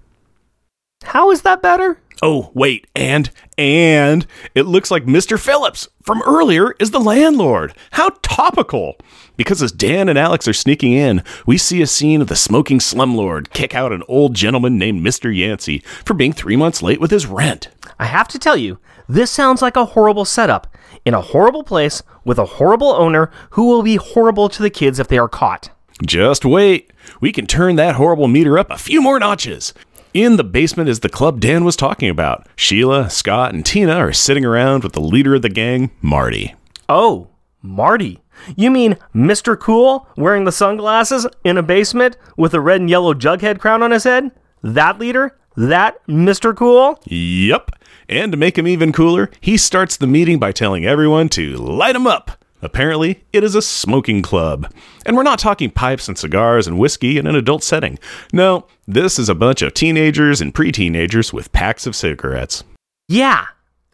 How 1.03 1.33
is 1.33 1.43
that 1.43 1.61
better? 1.61 1.99
Oh, 2.22 2.50
wait, 2.55 2.87
and, 2.94 3.31
and, 3.59 4.26
it 4.55 4.62
looks 4.62 4.90
like 4.90 5.05
Mr. 5.05 5.38
Phillips 5.38 5.88
from 6.02 6.22
earlier 6.22 6.74
is 6.81 6.90
the 6.90 6.98
landlord. 6.98 7.74
How 7.90 8.11
topical! 8.22 8.96
Because 9.37 9.62
as 9.62 9.70
Dan 9.70 10.09
and 10.09 10.18
Alex 10.18 10.48
are 10.48 10.55
sneaking 10.55 10.94
in, 10.94 11.22
we 11.44 11.59
see 11.59 11.83
a 11.83 11.87
scene 11.87 12.22
of 12.22 12.29
the 12.29 12.37
smoking 12.37 12.79
slumlord 12.79 13.50
kick 13.50 13.74
out 13.74 13.92
an 13.92 14.02
old 14.09 14.35
gentleman 14.35 14.79
named 14.79 15.07
Mr. 15.07 15.35
Yancey 15.35 15.81
for 16.07 16.14
being 16.14 16.33
three 16.33 16.57
months 16.57 16.83
late 16.83 17.00
with 17.00 17.11
his 17.11 17.26
rent. 17.26 17.68
I 17.98 18.07
have 18.07 18.29
to 18.29 18.38
tell 18.38 18.57
you, 18.57 18.79
this 19.09 19.31
sounds 19.31 19.61
like 19.61 19.76
a 19.76 19.85
horrible 19.85 20.24
setup. 20.24 20.74
In 21.05 21.12
a 21.12 21.20
horrible 21.20 21.62
place, 21.62 22.02
with 22.24 22.38
a 22.38 22.46
horrible 22.46 22.92
owner 22.92 23.31
who 23.50 23.66
will 23.66 23.83
be 23.83 23.96
horrible 23.96 24.48
to 24.48 24.62
the 24.62 24.70
kids 24.70 24.98
if 24.98 25.09
they 25.09 25.18
are 25.18 25.29
caught. 25.29 25.70
Just 26.05 26.44
wait. 26.44 26.92
We 27.20 27.31
can 27.31 27.46
turn 27.46 27.76
that 27.76 27.94
horrible 27.94 28.26
meter 28.26 28.59
up 28.59 28.70
a 28.70 28.79
few 28.79 29.00
more 29.00 29.18
notches. 29.18 29.72
In 30.16 30.37
the 30.37 30.44
basement 30.44 30.88
is 30.88 31.00
the 31.00 31.11
club 31.11 31.40
Dan 31.40 31.62
was 31.62 31.76
talking 31.76 32.09
about. 32.09 32.46
Sheila, 32.57 33.11
Scott, 33.11 33.52
and 33.52 33.66
Tina 33.66 33.96
are 33.96 34.14
sitting 34.14 34.46
around 34.46 34.83
with 34.83 34.94
the 34.94 35.00
leader 35.02 35.35
of 35.35 35.42
the 35.42 35.50
gang, 35.50 35.90
Marty. 36.00 36.55
Oh, 36.88 37.29
Marty. 37.61 38.22
You 38.57 38.70
mean 38.70 38.96
Mr. 39.14 39.61
Cool 39.61 40.09
wearing 40.16 40.44
the 40.44 40.52
sunglasses 40.52 41.26
in 41.44 41.59
a 41.59 41.62
basement 41.62 42.16
with 42.35 42.55
a 42.55 42.62
red 42.62 42.81
and 42.81 42.88
yellow 42.88 43.12
jughead 43.12 43.59
crown 43.59 43.83
on 43.83 43.90
his 43.90 44.05
head? 44.05 44.31
That 44.62 44.98
leader? 44.98 45.37
That 45.55 46.02
Mr. 46.07 46.57
Cool? 46.57 46.98
Yup. 47.05 47.72
And 48.09 48.33
to 48.33 48.38
make 48.38 48.57
him 48.57 48.66
even 48.66 48.94
cooler, 48.94 49.31
he 49.42 49.59
starts 49.59 49.98
the 49.98 50.07
meeting 50.07 50.38
by 50.38 50.50
telling 50.50 50.87
everyone 50.87 51.29
to 51.31 51.59
light 51.59 51.94
him 51.94 52.07
up. 52.07 52.42
Apparently, 52.66 53.22
it 53.33 53.44
is 53.44 53.55
a 53.55 53.62
smoking 53.62 54.22
club. 54.22 54.68
And 55.07 55.16
we're 55.16 55.22
not 55.22 55.38
talking 55.38 55.70
pipes 55.70 56.09
and 56.09 56.18
cigars 56.18 56.66
and 56.66 56.81
whiskey 56.81 57.16
in 57.16 57.29
an 57.29 57.37
adult 57.37 57.62
setting. 57.62 57.96
No, 58.33 58.66
this 58.88 59.20
is 59.20 59.29
a 59.29 59.37
bunch 59.37 59.62
of 59.62 59.72
teenagers 59.72 60.40
and 60.40 60.52
pre 60.52 60.72
teenagers 60.72 61.33
with 61.33 61.52
packs 61.52 61.87
of 61.87 61.94
cigarettes. 61.94 62.64
Yeah, 63.09 63.46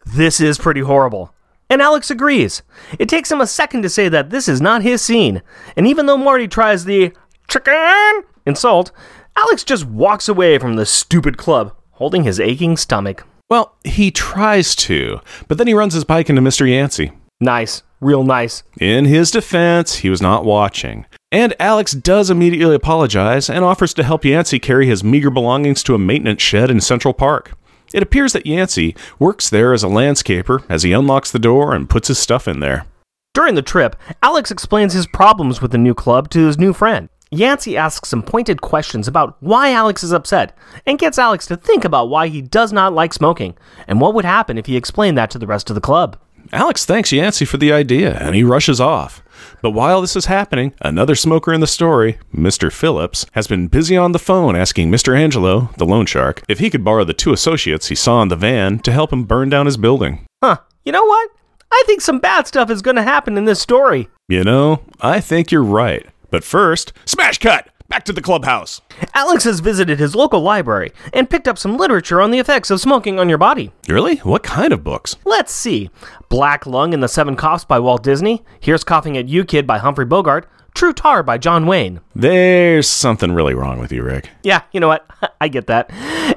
this 0.07 0.41
is 0.41 0.57
pretty 0.57 0.81
horrible. 0.81 1.35
And 1.69 1.83
Alex 1.83 2.09
agrees. 2.09 2.63
It 2.97 3.07
takes 3.07 3.31
him 3.31 3.41
a 3.41 3.47
second 3.47 3.83
to 3.83 3.89
say 3.89 4.09
that 4.09 4.31
this 4.31 4.47
is 4.47 4.59
not 4.59 4.81
his 4.81 5.03
scene. 5.03 5.43
And 5.77 5.85
even 5.85 6.07
though 6.07 6.17
Marty 6.17 6.47
tries 6.47 6.85
the 6.85 7.13
chicken 7.47 8.23
insult, 8.47 8.91
Alex 9.35 9.63
just 9.63 9.85
walks 9.85 10.27
away 10.27 10.57
from 10.57 10.77
the 10.77 10.85
stupid 10.87 11.37
club, 11.37 11.75
holding 11.91 12.23
his 12.23 12.39
aching 12.39 12.75
stomach. 12.75 13.23
Well, 13.51 13.75
he 13.83 14.09
tries 14.09 14.75
to, 14.77 15.19
but 15.47 15.59
then 15.59 15.67
he 15.67 15.75
runs 15.75 15.93
his 15.93 16.05
bike 16.05 16.27
into 16.27 16.41
Mr. 16.41 16.67
Yancey. 16.67 17.11
Nice, 17.39 17.83
real 18.03 18.23
nice. 18.23 18.63
In 18.79 19.05
his 19.05 19.31
defense, 19.31 19.95
he 19.95 20.09
was 20.09 20.21
not 20.21 20.45
watching. 20.45 21.05
And 21.31 21.55
Alex 21.59 21.93
does 21.93 22.29
immediately 22.29 22.75
apologize 22.75 23.49
and 23.49 23.65
offers 23.65 23.93
to 23.95 24.03
help 24.03 24.25
Yancey 24.25 24.59
carry 24.59 24.85
his 24.85 25.03
meager 25.03 25.31
belongings 25.31 25.81
to 25.83 25.95
a 25.95 25.99
maintenance 25.99 26.41
shed 26.41 26.69
in 26.69 26.79
Central 26.81 27.13
Park. 27.13 27.53
It 27.93 28.03
appears 28.03 28.33
that 28.33 28.45
Yancey 28.45 28.95
works 29.19 29.49
there 29.49 29.73
as 29.73 29.83
a 29.83 29.87
landscaper 29.87 30.63
as 30.69 30.83
he 30.83 30.93
unlocks 30.93 31.31
the 31.31 31.39
door 31.39 31.73
and 31.73 31.89
puts 31.89 32.07
his 32.07 32.19
stuff 32.19 32.47
in 32.47 32.59
there. 32.59 32.85
During 33.33 33.55
the 33.55 33.63
trip, 33.63 33.95
Alex 34.21 34.51
explains 34.51 34.93
his 34.93 35.07
problems 35.07 35.61
with 35.61 35.71
the 35.71 35.77
new 35.77 35.95
club 35.95 36.29
to 36.31 36.45
his 36.45 36.59
new 36.59 36.71
friend. 36.71 37.09
Yancey 37.31 37.75
asks 37.75 38.09
some 38.09 38.21
pointed 38.21 38.61
questions 38.61 39.07
about 39.07 39.37
why 39.39 39.71
Alex 39.71 40.03
is 40.03 40.11
upset 40.11 40.55
and 40.85 40.99
gets 40.99 41.17
Alex 41.17 41.47
to 41.47 41.57
think 41.57 41.83
about 41.83 42.09
why 42.09 42.27
he 42.27 42.43
does 42.43 42.71
not 42.71 42.93
like 42.93 43.11
smoking 43.11 43.55
and 43.87 43.99
what 43.99 44.13
would 44.13 44.25
happen 44.25 44.59
if 44.59 44.67
he 44.67 44.77
explained 44.77 45.17
that 45.17 45.31
to 45.31 45.39
the 45.39 45.47
rest 45.47 45.71
of 45.71 45.73
the 45.73 45.81
club. 45.81 46.15
Alex 46.51 46.85
thanks 46.85 47.11
Yancey 47.11 47.45
for 47.45 47.57
the 47.57 47.71
idea 47.71 48.17
and 48.17 48.35
he 48.35 48.43
rushes 48.43 48.79
off. 48.81 49.23
But 49.61 49.71
while 49.71 50.01
this 50.01 50.15
is 50.15 50.25
happening, 50.25 50.73
another 50.81 51.15
smoker 51.15 51.53
in 51.53 51.61
the 51.61 51.67
story, 51.67 52.17
Mr. 52.35 52.71
Phillips, 52.71 53.25
has 53.31 53.47
been 53.47 53.67
busy 53.67 53.95
on 53.95 54.11
the 54.11 54.19
phone 54.19 54.55
asking 54.55 54.91
Mr. 54.91 55.17
Angelo, 55.17 55.69
the 55.77 55.85
loan 55.85 56.05
shark, 56.05 56.43
if 56.49 56.59
he 56.59 56.69
could 56.69 56.83
borrow 56.83 57.03
the 57.03 57.13
two 57.13 57.33
associates 57.33 57.87
he 57.87 57.95
saw 57.95 58.21
in 58.21 58.27
the 58.27 58.35
van 58.35 58.79
to 58.79 58.91
help 58.91 59.13
him 59.13 59.23
burn 59.23 59.49
down 59.49 59.65
his 59.65 59.77
building. 59.77 60.25
Huh, 60.43 60.57
you 60.83 60.91
know 60.91 61.05
what? 61.05 61.29
I 61.71 61.83
think 61.87 62.01
some 62.01 62.19
bad 62.19 62.45
stuff 62.45 62.69
is 62.69 62.81
going 62.81 62.97
to 62.97 63.03
happen 63.03 63.37
in 63.37 63.45
this 63.45 63.61
story. 63.61 64.09
You 64.27 64.43
know, 64.43 64.83
I 65.01 65.19
think 65.21 65.51
you're 65.51 65.63
right. 65.63 66.05
But 66.29 66.43
first, 66.43 66.93
smash 67.05 67.37
cut! 67.37 67.69
Back 67.93 68.05
to 68.05 68.13
the 68.13 68.21
clubhouse. 68.23 68.81
Alex 69.13 69.43
has 69.43 69.59
visited 69.59 69.99
his 69.99 70.15
local 70.15 70.41
library 70.41 70.91
and 71.13 71.29
picked 71.29 71.47
up 71.47 71.59
some 71.59 71.77
literature 71.77 72.19
on 72.21 72.31
the 72.31 72.39
effects 72.39 72.71
of 72.71 72.81
smoking 72.81 73.19
on 73.19 73.29
your 73.29 73.37
body. 73.37 73.71
Really? 73.87 74.15
What 74.17 74.41
kind 74.41 74.73
of 74.73 74.83
books? 74.83 75.15
Let's 75.25 75.53
see 75.53 75.91
Black 76.27 76.65
Lung 76.65 76.95
and 76.95 77.03
the 77.03 77.07
Seven 77.07 77.35
Coughs 77.35 77.65
by 77.65 77.77
Walt 77.77 78.01
Disney, 78.01 78.43
Here's 78.59 78.83
Coughing 78.83 79.15
at 79.15 79.27
You 79.29 79.45
Kid 79.45 79.67
by 79.67 79.77
Humphrey 79.77 80.05
Bogart, 80.05 80.49
True 80.73 80.91
Tar 80.91 81.21
by 81.21 81.37
John 81.37 81.67
Wayne. 81.67 82.01
There's 82.15 82.89
something 82.89 83.31
really 83.31 83.53
wrong 83.53 83.79
with 83.79 83.91
you, 83.91 84.01
Rick. 84.01 84.29
Yeah, 84.41 84.63
you 84.71 84.79
know 84.79 84.87
what? 84.87 85.05
I 85.41 85.47
get 85.47 85.67
that. 85.67 85.91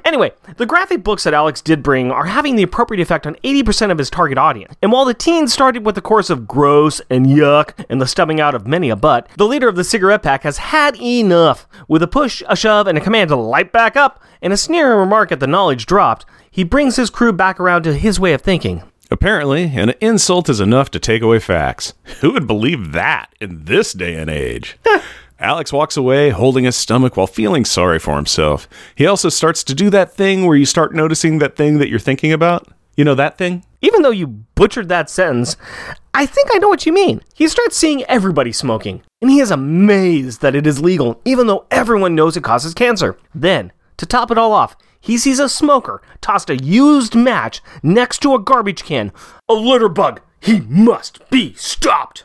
Anyway, 0.04 0.32
the 0.58 0.66
graphic 0.66 1.02
books 1.02 1.24
that 1.24 1.32
Alex 1.32 1.62
did 1.62 1.82
bring 1.82 2.10
are 2.10 2.26
having 2.26 2.54
the 2.54 2.62
appropriate 2.62 3.00
effect 3.00 3.26
on 3.26 3.36
80% 3.36 3.90
of 3.90 3.98
his 3.98 4.10
target 4.10 4.36
audience. 4.36 4.74
And 4.82 4.92
while 4.92 5.06
the 5.06 5.14
teens 5.14 5.54
started 5.54 5.86
with 5.86 5.94
the 5.94 6.02
chorus 6.02 6.28
of 6.28 6.46
gross 6.46 7.00
and 7.08 7.26
yuck 7.26 7.72
and 7.88 8.00
the 8.00 8.06
stubbing 8.06 8.38
out 8.40 8.54
of 8.54 8.66
many 8.66 8.90
a 8.90 8.96
butt, 8.96 9.28
the 9.36 9.46
leader 9.46 9.68
of 9.68 9.76
the 9.76 9.84
cigarette 9.84 10.22
pack 10.22 10.42
has 10.42 10.58
had 10.58 11.00
enough. 11.00 11.66
With 11.88 12.02
a 12.02 12.06
push, 12.08 12.42
a 12.46 12.56
shove, 12.56 12.86
and 12.86 12.98
a 12.98 13.00
command 13.00 13.28
to 13.28 13.36
light 13.36 13.72
back 13.72 13.96
up, 13.96 14.22
and 14.42 14.52
a 14.52 14.56
sneering 14.58 14.98
remark 14.98 15.32
at 15.32 15.40
the 15.40 15.46
knowledge 15.46 15.86
dropped, 15.86 16.26
he 16.50 16.62
brings 16.62 16.96
his 16.96 17.10
crew 17.10 17.32
back 17.32 17.58
around 17.58 17.84
to 17.84 17.94
his 17.94 18.20
way 18.20 18.34
of 18.34 18.42
thinking. 18.42 18.82
Apparently, 19.10 19.64
an 19.76 19.94
insult 20.00 20.48
is 20.48 20.60
enough 20.60 20.90
to 20.90 20.98
take 20.98 21.22
away 21.22 21.38
facts. 21.38 21.94
Who 22.20 22.32
would 22.32 22.46
believe 22.46 22.92
that 22.92 23.28
in 23.40 23.64
this 23.64 23.92
day 23.92 24.16
and 24.16 24.28
age? 24.28 24.78
Alex 25.38 25.72
walks 25.72 25.96
away 25.96 26.30
holding 26.30 26.64
his 26.64 26.76
stomach 26.76 27.16
while 27.16 27.26
feeling 27.26 27.64
sorry 27.64 27.98
for 27.98 28.16
himself. 28.16 28.66
He 28.94 29.06
also 29.06 29.28
starts 29.28 29.62
to 29.64 29.74
do 29.74 29.90
that 29.90 30.12
thing 30.14 30.44
where 30.46 30.56
you 30.56 30.66
start 30.66 30.94
noticing 30.94 31.38
that 31.38 31.56
thing 31.56 31.78
that 31.78 31.88
you're 31.88 31.98
thinking 31.98 32.32
about. 32.32 32.68
You 32.96 33.04
know 33.04 33.14
that 33.14 33.36
thing? 33.36 33.62
Even 33.82 34.02
though 34.02 34.10
you 34.10 34.26
butchered 34.26 34.88
that 34.88 35.10
sentence, 35.10 35.56
I 36.14 36.24
think 36.24 36.48
I 36.52 36.58
know 36.58 36.68
what 36.68 36.86
you 36.86 36.92
mean. 36.92 37.20
He 37.34 37.46
starts 37.46 37.76
seeing 37.76 38.02
everybody 38.04 38.50
smoking, 38.50 39.02
and 39.20 39.30
he 39.30 39.38
is 39.40 39.50
amazed 39.50 40.40
that 40.40 40.54
it 40.54 40.66
is 40.66 40.80
legal, 40.80 41.20
even 41.26 41.46
though 41.46 41.66
everyone 41.70 42.14
knows 42.14 42.36
it 42.36 42.42
causes 42.42 42.72
cancer. 42.72 43.18
Then, 43.34 43.70
to 43.98 44.06
top 44.06 44.30
it 44.30 44.38
all 44.38 44.52
off, 44.52 44.74
he 45.00 45.18
sees 45.18 45.38
a 45.38 45.48
smoker 45.48 46.02
tossed 46.20 46.50
a 46.50 46.56
used 46.56 47.14
match 47.14 47.60
next 47.82 48.18
to 48.20 48.34
a 48.34 48.38
garbage 48.40 48.84
can. 48.84 49.12
A 49.48 49.54
litter 49.54 49.88
bug! 49.88 50.20
He 50.40 50.60
must 50.60 51.28
be 51.30 51.54
stopped! 51.54 52.24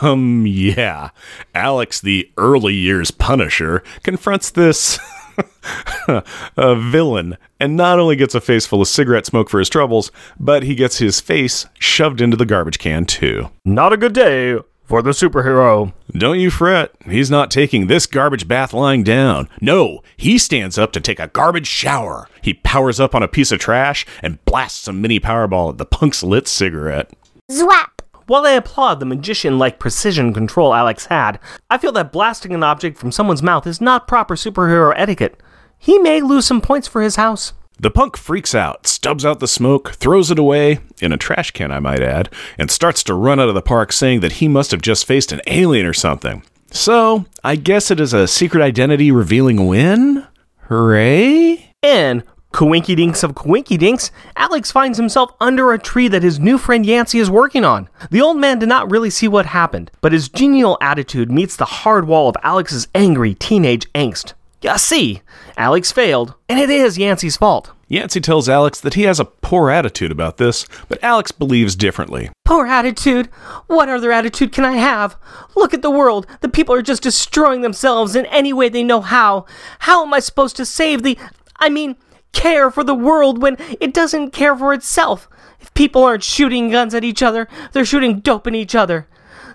Um, 0.00 0.46
yeah. 0.46 1.10
Alex, 1.54 2.00
the 2.00 2.30
early 2.38 2.74
years 2.74 3.10
Punisher, 3.10 3.82
confronts 4.02 4.50
this 4.50 4.98
a 6.08 6.74
villain 6.76 7.36
and 7.60 7.76
not 7.76 7.98
only 7.98 8.16
gets 8.16 8.34
a 8.34 8.40
face 8.40 8.66
full 8.66 8.82
of 8.82 8.88
cigarette 8.88 9.26
smoke 9.26 9.48
for 9.48 9.58
his 9.58 9.68
troubles, 9.68 10.10
but 10.38 10.62
he 10.62 10.74
gets 10.74 10.98
his 10.98 11.20
face 11.20 11.66
shoved 11.78 12.20
into 12.20 12.36
the 12.36 12.46
garbage 12.46 12.78
can 12.78 13.04
too. 13.04 13.50
Not 13.64 13.92
a 13.92 13.96
good 13.96 14.12
day 14.12 14.58
for 14.84 15.02
the 15.02 15.10
superhero. 15.10 15.92
Don't 16.10 16.40
you 16.40 16.50
fret. 16.50 16.92
He's 17.06 17.30
not 17.30 17.50
taking 17.50 17.86
this 17.86 18.06
garbage 18.06 18.46
bath 18.46 18.72
lying 18.72 19.02
down. 19.02 19.48
No, 19.60 20.02
he 20.16 20.38
stands 20.38 20.78
up 20.78 20.92
to 20.92 21.00
take 21.00 21.18
a 21.20 21.28
garbage 21.28 21.66
shower. 21.66 22.28
He 22.42 22.54
powers 22.54 23.00
up 23.00 23.14
on 23.14 23.22
a 23.22 23.28
piece 23.28 23.52
of 23.52 23.60
trash 23.60 24.04
and 24.22 24.44
blasts 24.44 24.88
a 24.88 24.92
mini 24.92 25.18
powerball 25.20 25.70
at 25.70 25.78
the 25.78 25.86
punk's 25.86 26.22
lit 26.22 26.46
cigarette. 26.48 27.10
Zwap. 27.50 27.88
While 28.26 28.46
I 28.46 28.52
applaud 28.52 29.00
the 29.00 29.06
magician 29.06 29.58
like 29.58 29.78
precision 29.78 30.32
control 30.32 30.72
Alex 30.74 31.06
had, 31.06 31.40
I 31.68 31.76
feel 31.78 31.92
that 31.92 32.12
blasting 32.12 32.54
an 32.54 32.62
object 32.62 32.96
from 32.96 33.12
someone's 33.12 33.42
mouth 33.42 33.66
is 33.66 33.80
not 33.80 34.06
proper 34.06 34.36
superhero 34.36 34.94
etiquette. 34.96 35.40
He 35.76 35.98
may 35.98 36.20
lose 36.20 36.46
some 36.46 36.60
points 36.60 36.86
for 36.86 37.02
his 37.02 37.16
house. 37.16 37.52
The 37.78 37.90
punk 37.90 38.16
freaks 38.16 38.54
out, 38.54 38.86
stubs 38.86 39.24
out 39.24 39.40
the 39.40 39.48
smoke, 39.48 39.92
throws 39.92 40.30
it 40.30 40.38
away, 40.38 40.78
in 41.00 41.12
a 41.12 41.16
trash 41.16 41.50
can, 41.50 41.72
I 41.72 41.80
might 41.80 42.02
add, 42.02 42.28
and 42.58 42.70
starts 42.70 43.02
to 43.04 43.14
run 43.14 43.40
out 43.40 43.48
of 43.48 43.54
the 43.54 43.62
park 43.62 43.92
saying 43.92 44.20
that 44.20 44.34
he 44.34 44.46
must 44.46 44.70
have 44.70 44.82
just 44.82 45.06
faced 45.06 45.32
an 45.32 45.40
alien 45.46 45.86
or 45.86 45.92
something. 45.92 46.44
So, 46.70 47.26
I 47.42 47.56
guess 47.56 47.90
it 47.90 47.98
is 48.00 48.14
a 48.14 48.28
secret 48.28 48.62
identity 48.62 49.10
revealing 49.10 49.66
win? 49.66 50.26
Hooray? 50.68 51.74
And, 51.82 52.22
coinky 52.52 52.94
dinks 52.94 53.22
of 53.22 53.32
coinky 53.32 53.78
dinks, 53.78 54.10
Alex 54.36 54.70
finds 54.70 54.96
himself 54.96 55.32
under 55.40 55.72
a 55.72 55.78
tree 55.78 56.08
that 56.08 56.22
his 56.22 56.38
new 56.38 56.58
friend 56.58 56.86
Yancey 56.86 57.18
is 57.18 57.30
working 57.30 57.64
on. 57.64 57.88
The 58.10 58.20
old 58.20 58.36
man 58.36 58.58
did 58.58 58.68
not 58.68 58.90
really 58.90 59.10
see 59.10 59.26
what 59.26 59.46
happened, 59.46 59.90
but 60.00 60.12
his 60.12 60.28
genial 60.28 60.78
attitude 60.80 61.32
meets 61.32 61.56
the 61.56 61.64
hard 61.64 62.06
wall 62.06 62.28
of 62.28 62.36
Alex's 62.42 62.86
angry 62.94 63.34
teenage 63.34 63.90
angst. 63.92 64.34
You 64.62 64.78
see, 64.78 65.22
Alex 65.56 65.90
failed, 65.90 66.34
and 66.48 66.58
it 66.58 66.70
is 66.70 66.96
Yancey's 66.96 67.36
fault. 67.36 67.72
Yancey 67.88 68.20
tells 68.20 68.48
Alex 68.48 68.80
that 68.80 68.94
he 68.94 69.02
has 69.02 69.18
a 69.18 69.24
poor 69.24 69.70
attitude 69.70 70.12
about 70.12 70.36
this, 70.36 70.66
but 70.88 71.02
Alex 71.02 71.32
believes 71.32 71.76
differently. 71.76 72.30
Poor 72.44 72.66
attitude. 72.66 73.26
What 73.66 73.88
other 73.88 74.12
attitude 74.12 74.52
can 74.52 74.64
I 74.64 74.72
have? 74.72 75.16
Look 75.56 75.74
at 75.74 75.82
the 75.82 75.90
world. 75.90 76.26
The 76.40 76.48
people 76.48 76.74
are 76.74 76.80
just 76.80 77.02
destroying 77.02 77.62
themselves 77.62 78.14
in 78.14 78.24
any 78.26 78.52
way 78.52 78.68
they 78.68 78.84
know 78.84 79.00
how. 79.00 79.46
How 79.80 80.06
am 80.06 80.14
I 80.14 80.20
supposed 80.20 80.56
to 80.56 80.64
save 80.64 81.02
the. 81.02 81.18
I 81.56 81.68
mean, 81.68 81.96
care 82.32 82.70
for 82.70 82.84
the 82.84 82.94
world 82.94 83.42
when 83.42 83.56
it 83.80 83.92
doesn't 83.92 84.30
care 84.30 84.56
for 84.56 84.72
itself? 84.72 85.28
If 85.60 85.74
people 85.74 86.02
aren't 86.02 86.24
shooting 86.24 86.70
guns 86.70 86.94
at 86.94 87.04
each 87.04 87.22
other, 87.22 87.48
they're 87.72 87.84
shooting 87.84 88.20
dope 88.20 88.46
at 88.46 88.54
each 88.54 88.74
other. 88.74 89.06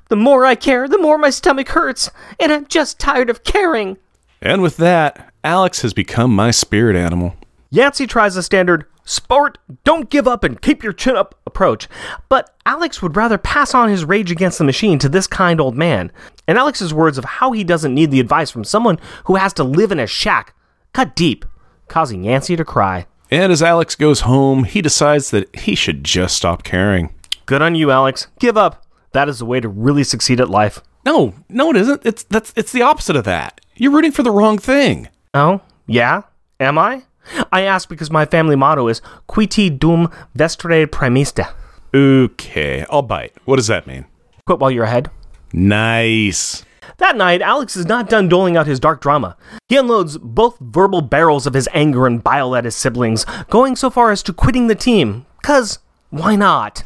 The 0.09 0.15
more 0.15 0.45
I 0.45 0.55
care, 0.55 0.87
the 0.87 0.97
more 0.97 1.17
my 1.17 1.29
stomach 1.29 1.69
hurts, 1.69 2.11
and 2.39 2.51
I'm 2.51 2.67
just 2.67 2.99
tired 2.99 3.29
of 3.29 3.43
caring. 3.43 3.97
And 4.41 4.61
with 4.61 4.77
that, 4.77 5.33
Alex 5.43 5.81
has 5.81 5.93
become 5.93 6.35
my 6.35 6.51
spirit 6.51 6.95
animal. 6.95 7.35
Yancey 7.69 8.07
tries 8.07 8.35
the 8.35 8.43
standard 8.43 8.85
sport, 9.03 9.57
don't 9.83 10.09
give 10.09 10.27
up 10.27 10.43
and 10.43 10.61
keep 10.61 10.83
your 10.83 10.93
chin 10.93 11.15
up 11.15 11.39
approach, 11.45 11.87
but 12.29 12.53
Alex 12.65 13.01
would 13.01 13.15
rather 13.15 13.37
pass 13.37 13.73
on 13.73 13.89
his 13.89 14.05
rage 14.05 14.31
against 14.31 14.57
the 14.57 14.63
machine 14.63 14.99
to 14.99 15.09
this 15.09 15.27
kind 15.27 15.59
old 15.59 15.75
man. 15.75 16.11
And 16.47 16.57
Alex's 16.57 16.93
words 16.93 17.17
of 17.17 17.25
how 17.25 17.51
he 17.51 17.63
doesn't 17.63 17.93
need 17.93 18.11
the 18.11 18.19
advice 18.19 18.51
from 18.51 18.63
someone 18.63 18.99
who 19.25 19.35
has 19.35 19.53
to 19.53 19.63
live 19.63 19.91
in 19.91 19.99
a 19.99 20.07
shack 20.07 20.53
cut 20.93 21.15
deep, 21.15 21.45
causing 21.87 22.23
Yancey 22.23 22.55
to 22.55 22.65
cry. 22.65 23.05
And 23.29 23.51
as 23.51 23.61
Alex 23.61 23.95
goes 23.95 24.21
home, 24.21 24.63
he 24.63 24.81
decides 24.81 25.31
that 25.31 25.53
he 25.55 25.75
should 25.75 26.03
just 26.03 26.35
stop 26.35 26.63
caring. 26.63 27.13
Good 27.45 27.61
on 27.61 27.75
you, 27.75 27.91
Alex. 27.91 28.27
Give 28.39 28.57
up. 28.57 28.85
That 29.11 29.29
is 29.29 29.39
the 29.39 29.45
way 29.45 29.59
to 29.59 29.69
really 29.69 30.03
succeed 30.03 30.39
at 30.39 30.49
life. 30.49 30.81
No, 31.05 31.33
no, 31.49 31.69
it 31.69 31.77
isn't. 31.77 32.05
It's 32.05 32.23
that's 32.23 32.53
it's 32.55 32.71
the 32.71 32.81
opposite 32.81 33.15
of 33.15 33.23
that. 33.25 33.61
You're 33.77 33.91
rooting 33.91 34.11
for 34.11 34.23
the 34.23 34.31
wrong 34.31 34.57
thing. 34.57 35.07
Oh, 35.33 35.61
yeah? 35.85 36.23
Am 36.59 36.77
I? 36.77 37.03
I 37.51 37.61
ask 37.61 37.87
because 37.87 38.09
my 38.09 38.25
family 38.25 38.55
motto 38.55 38.87
is 38.87 39.01
Quiti 39.27 39.69
dum 39.69 40.09
vestre 40.35 40.87
primista. 40.87 41.53
Okay, 41.93 42.85
I'll 42.89 43.01
bite. 43.01 43.33
What 43.45 43.57
does 43.57 43.67
that 43.67 43.85
mean? 43.85 44.05
Quit 44.45 44.59
while 44.59 44.71
you're 44.71 44.85
ahead. 44.85 45.11
Nice. 45.53 46.65
That 46.97 47.17
night, 47.17 47.41
Alex 47.41 47.75
is 47.75 47.85
not 47.85 48.09
done 48.09 48.27
doling 48.27 48.57
out 48.57 48.65
his 48.65 48.79
dark 48.79 49.01
drama. 49.01 49.37
He 49.69 49.77
unloads 49.77 50.17
both 50.17 50.57
verbal 50.59 51.01
barrels 51.01 51.45
of 51.45 51.53
his 51.53 51.69
anger 51.73 52.07
and 52.07 52.23
bile 52.23 52.55
at 52.55 52.65
his 52.65 52.75
siblings, 52.75 53.25
going 53.49 53.75
so 53.75 53.89
far 53.89 54.11
as 54.11 54.23
to 54.23 54.33
quitting 54.33 54.67
the 54.67 54.75
team. 54.75 55.25
Cause 55.43 55.79
why 56.09 56.35
not? 56.35 56.83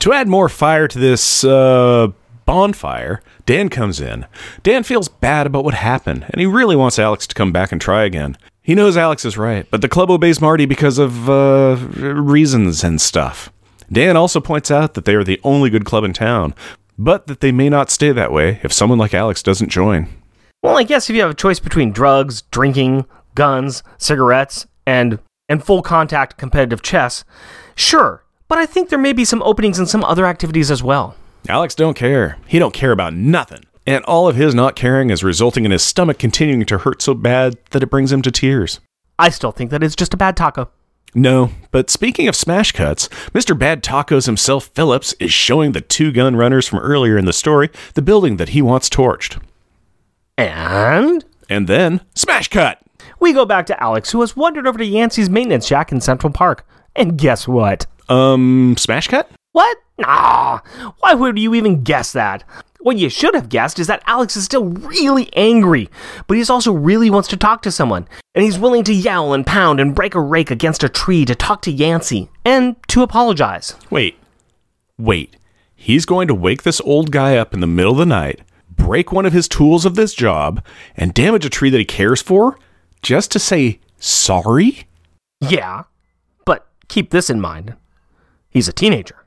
To 0.00 0.12
add 0.12 0.28
more 0.28 0.50
fire 0.50 0.88
to 0.88 0.98
this 0.98 1.44
uh 1.44 2.08
bonfire, 2.46 3.22
Dan 3.46 3.68
comes 3.68 4.00
in. 4.00 4.26
Dan 4.62 4.82
feels 4.82 5.08
bad 5.08 5.46
about 5.46 5.64
what 5.64 5.74
happened, 5.74 6.26
and 6.30 6.40
he 6.40 6.46
really 6.46 6.76
wants 6.76 6.98
Alex 6.98 7.26
to 7.26 7.34
come 7.34 7.52
back 7.52 7.72
and 7.72 7.80
try 7.80 8.04
again. 8.04 8.36
He 8.62 8.74
knows 8.74 8.96
Alex 8.96 9.24
is 9.24 9.36
right, 9.36 9.66
but 9.70 9.82
the 9.82 9.88
club 9.88 10.10
obeys 10.10 10.40
Marty 10.40 10.64
because 10.66 10.98
of 10.98 11.28
uh, 11.28 11.76
reasons 11.98 12.82
and 12.82 13.00
stuff. 13.00 13.52
Dan 13.92 14.16
also 14.16 14.40
points 14.40 14.70
out 14.70 14.94
that 14.94 15.04
they 15.04 15.14
are 15.14 15.24
the 15.24 15.40
only 15.44 15.70
good 15.70 15.84
club 15.84 16.04
in 16.04 16.12
town, 16.12 16.54
but 16.98 17.26
that 17.26 17.40
they 17.40 17.52
may 17.52 17.68
not 17.68 17.90
stay 17.90 18.12
that 18.12 18.32
way 18.32 18.60
if 18.62 18.72
someone 18.72 18.98
like 18.98 19.14
Alex 19.14 19.42
doesn't 19.42 19.68
join. 19.68 20.08
Well, 20.62 20.78
I 20.78 20.82
guess 20.82 21.10
if 21.10 21.16
you 21.16 21.20
have 21.20 21.30
a 21.30 21.34
choice 21.34 21.60
between 21.60 21.92
drugs, 21.92 22.42
drinking, 22.50 23.04
guns, 23.34 23.82
cigarettes, 23.98 24.66
and 24.86 25.18
and 25.46 25.62
full 25.62 25.82
contact 25.82 26.38
competitive 26.38 26.80
chess, 26.80 27.22
sure. 27.74 28.24
But 28.48 28.56
I 28.56 28.64
think 28.64 28.88
there 28.88 28.98
may 28.98 29.12
be 29.12 29.26
some 29.26 29.42
openings 29.42 29.78
in 29.78 29.84
some 29.84 30.02
other 30.04 30.24
activities 30.24 30.70
as 30.70 30.82
well. 30.82 31.16
Alex 31.48 31.74
don't 31.74 31.94
care. 31.94 32.38
He 32.46 32.58
don't 32.58 32.74
care 32.74 32.92
about 32.92 33.14
nothing. 33.14 33.64
And 33.86 34.02
all 34.04 34.28
of 34.28 34.36
his 34.36 34.54
not 34.54 34.76
caring 34.76 35.10
is 35.10 35.22
resulting 35.22 35.64
in 35.64 35.70
his 35.70 35.82
stomach 35.82 36.18
continuing 36.18 36.64
to 36.66 36.78
hurt 36.78 37.02
so 37.02 37.12
bad 37.12 37.58
that 37.70 37.82
it 37.82 37.90
brings 37.90 38.10
him 38.10 38.22
to 38.22 38.30
tears. 38.30 38.80
I 39.18 39.28
still 39.28 39.52
think 39.52 39.70
that 39.70 39.82
it's 39.82 39.94
just 39.94 40.14
a 40.14 40.16
bad 40.16 40.36
taco. 40.36 40.70
No, 41.14 41.50
but 41.70 41.90
speaking 41.90 42.26
of 42.26 42.34
smash 42.34 42.72
cuts, 42.72 43.08
Mr. 43.32 43.56
Bad 43.56 43.84
Tacos 43.84 44.26
himself, 44.26 44.64
Phillips, 44.74 45.12
is 45.20 45.32
showing 45.32 45.70
the 45.70 45.80
two 45.80 46.10
gun 46.10 46.34
runners 46.34 46.66
from 46.66 46.80
earlier 46.80 47.16
in 47.16 47.24
the 47.24 47.32
story 47.32 47.70
the 47.92 48.02
building 48.02 48.36
that 48.38 48.48
he 48.48 48.60
wants 48.60 48.88
torched. 48.88 49.40
And 50.36 51.24
And 51.48 51.68
then, 51.68 52.00
smash 52.16 52.48
cut! 52.48 52.80
we 53.20 53.32
go 53.32 53.44
back 53.44 53.66
to 53.66 53.80
Alex, 53.80 54.10
who 54.10 54.20
has 54.22 54.34
wandered 54.36 54.66
over 54.66 54.78
to 54.78 54.84
Yancey's 54.84 55.30
maintenance 55.30 55.66
shack 55.66 55.92
in 55.92 56.00
Central 56.00 56.32
Park. 56.32 56.66
And 56.96 57.16
guess 57.16 57.46
what? 57.46 57.86
Um, 58.08 58.74
smash 58.76 59.06
cut? 59.06 59.30
What? 59.54 59.78
Nah. 59.98 60.58
Why 60.98 61.14
would 61.14 61.38
you 61.38 61.54
even 61.54 61.84
guess 61.84 62.12
that? 62.12 62.42
What 62.80 62.96
you 62.96 63.08
should 63.08 63.36
have 63.36 63.48
guessed 63.48 63.78
is 63.78 63.86
that 63.86 64.02
Alex 64.04 64.36
is 64.36 64.44
still 64.44 64.64
really 64.64 65.32
angry, 65.34 65.88
but 66.26 66.36
he 66.36 66.42
also 66.42 66.72
really 66.72 67.08
wants 67.08 67.28
to 67.28 67.36
talk 67.36 67.62
to 67.62 67.70
someone, 67.70 68.08
and 68.34 68.44
he's 68.44 68.58
willing 68.58 68.82
to 68.82 68.92
yell 68.92 69.32
and 69.32 69.46
pound 69.46 69.78
and 69.78 69.94
break 69.94 70.16
a 70.16 70.20
rake 70.20 70.50
against 70.50 70.82
a 70.82 70.88
tree 70.88 71.24
to 71.24 71.36
talk 71.36 71.62
to 71.62 71.70
Yancey 71.70 72.28
and 72.44 72.74
to 72.88 73.02
apologize. 73.04 73.76
Wait. 73.90 74.18
Wait. 74.98 75.36
He's 75.76 76.04
going 76.04 76.26
to 76.26 76.34
wake 76.34 76.64
this 76.64 76.80
old 76.80 77.12
guy 77.12 77.36
up 77.36 77.54
in 77.54 77.60
the 77.60 77.68
middle 77.68 77.92
of 77.92 77.98
the 77.98 78.06
night, 78.06 78.40
break 78.68 79.12
one 79.12 79.24
of 79.24 79.32
his 79.32 79.46
tools 79.46 79.86
of 79.86 79.94
this 79.94 80.14
job, 80.14 80.64
and 80.96 81.14
damage 81.14 81.46
a 81.46 81.48
tree 81.48 81.70
that 81.70 81.78
he 81.78 81.84
cares 81.84 82.20
for 82.20 82.58
just 83.02 83.30
to 83.30 83.38
say 83.38 83.78
sorry? 84.00 84.88
Yeah, 85.40 85.84
but 86.44 86.66
keep 86.88 87.10
this 87.10 87.30
in 87.30 87.40
mind. 87.40 87.76
He's 88.50 88.66
a 88.66 88.72
teenager, 88.72 89.23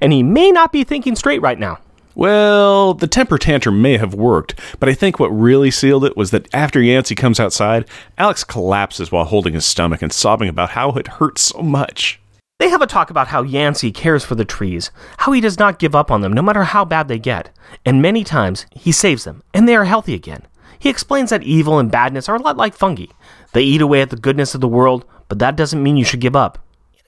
and 0.00 0.12
he 0.12 0.22
may 0.22 0.50
not 0.50 0.72
be 0.72 0.84
thinking 0.84 1.16
straight 1.16 1.42
right 1.42 1.58
now. 1.58 1.78
Well, 2.14 2.94
the 2.94 3.06
temper 3.06 3.38
tantrum 3.38 3.80
may 3.80 3.96
have 3.96 4.14
worked, 4.14 4.58
but 4.80 4.88
I 4.88 4.94
think 4.94 5.18
what 5.18 5.28
really 5.28 5.70
sealed 5.70 6.04
it 6.04 6.16
was 6.16 6.32
that 6.32 6.52
after 6.52 6.82
Yancey 6.82 7.14
comes 7.14 7.38
outside, 7.38 7.88
Alex 8.18 8.42
collapses 8.44 9.12
while 9.12 9.24
holding 9.24 9.54
his 9.54 9.64
stomach 9.64 10.02
and 10.02 10.12
sobbing 10.12 10.48
about 10.48 10.70
how 10.70 10.90
it 10.92 11.06
hurts 11.06 11.42
so 11.42 11.62
much. 11.62 12.20
They 12.58 12.68
have 12.68 12.82
a 12.82 12.86
talk 12.86 13.08
about 13.08 13.28
how 13.28 13.42
Yancey 13.42 13.90
cares 13.90 14.22
for 14.22 14.34
the 14.34 14.44
trees, 14.44 14.90
how 15.18 15.32
he 15.32 15.40
does 15.40 15.58
not 15.58 15.78
give 15.78 15.94
up 15.94 16.10
on 16.10 16.20
them 16.20 16.32
no 16.32 16.42
matter 16.42 16.64
how 16.64 16.84
bad 16.84 17.08
they 17.08 17.18
get, 17.18 17.56
and 17.86 18.02
many 18.02 18.22
times 18.22 18.66
he 18.74 18.92
saves 18.92 19.24
them, 19.24 19.42
and 19.54 19.66
they 19.66 19.76
are 19.76 19.84
healthy 19.84 20.12
again. 20.12 20.42
He 20.78 20.90
explains 20.90 21.30
that 21.30 21.42
evil 21.42 21.78
and 21.78 21.90
badness 21.90 22.28
are 22.28 22.36
a 22.36 22.42
lot 22.42 22.56
like 22.56 22.74
fungi. 22.74 23.06
They 23.52 23.62
eat 23.62 23.80
away 23.80 24.02
at 24.02 24.10
the 24.10 24.16
goodness 24.16 24.54
of 24.54 24.60
the 24.60 24.68
world, 24.68 25.06
but 25.28 25.38
that 25.38 25.56
doesn't 25.56 25.82
mean 25.82 25.96
you 25.96 26.04
should 26.04 26.20
give 26.20 26.36
up. 26.36 26.58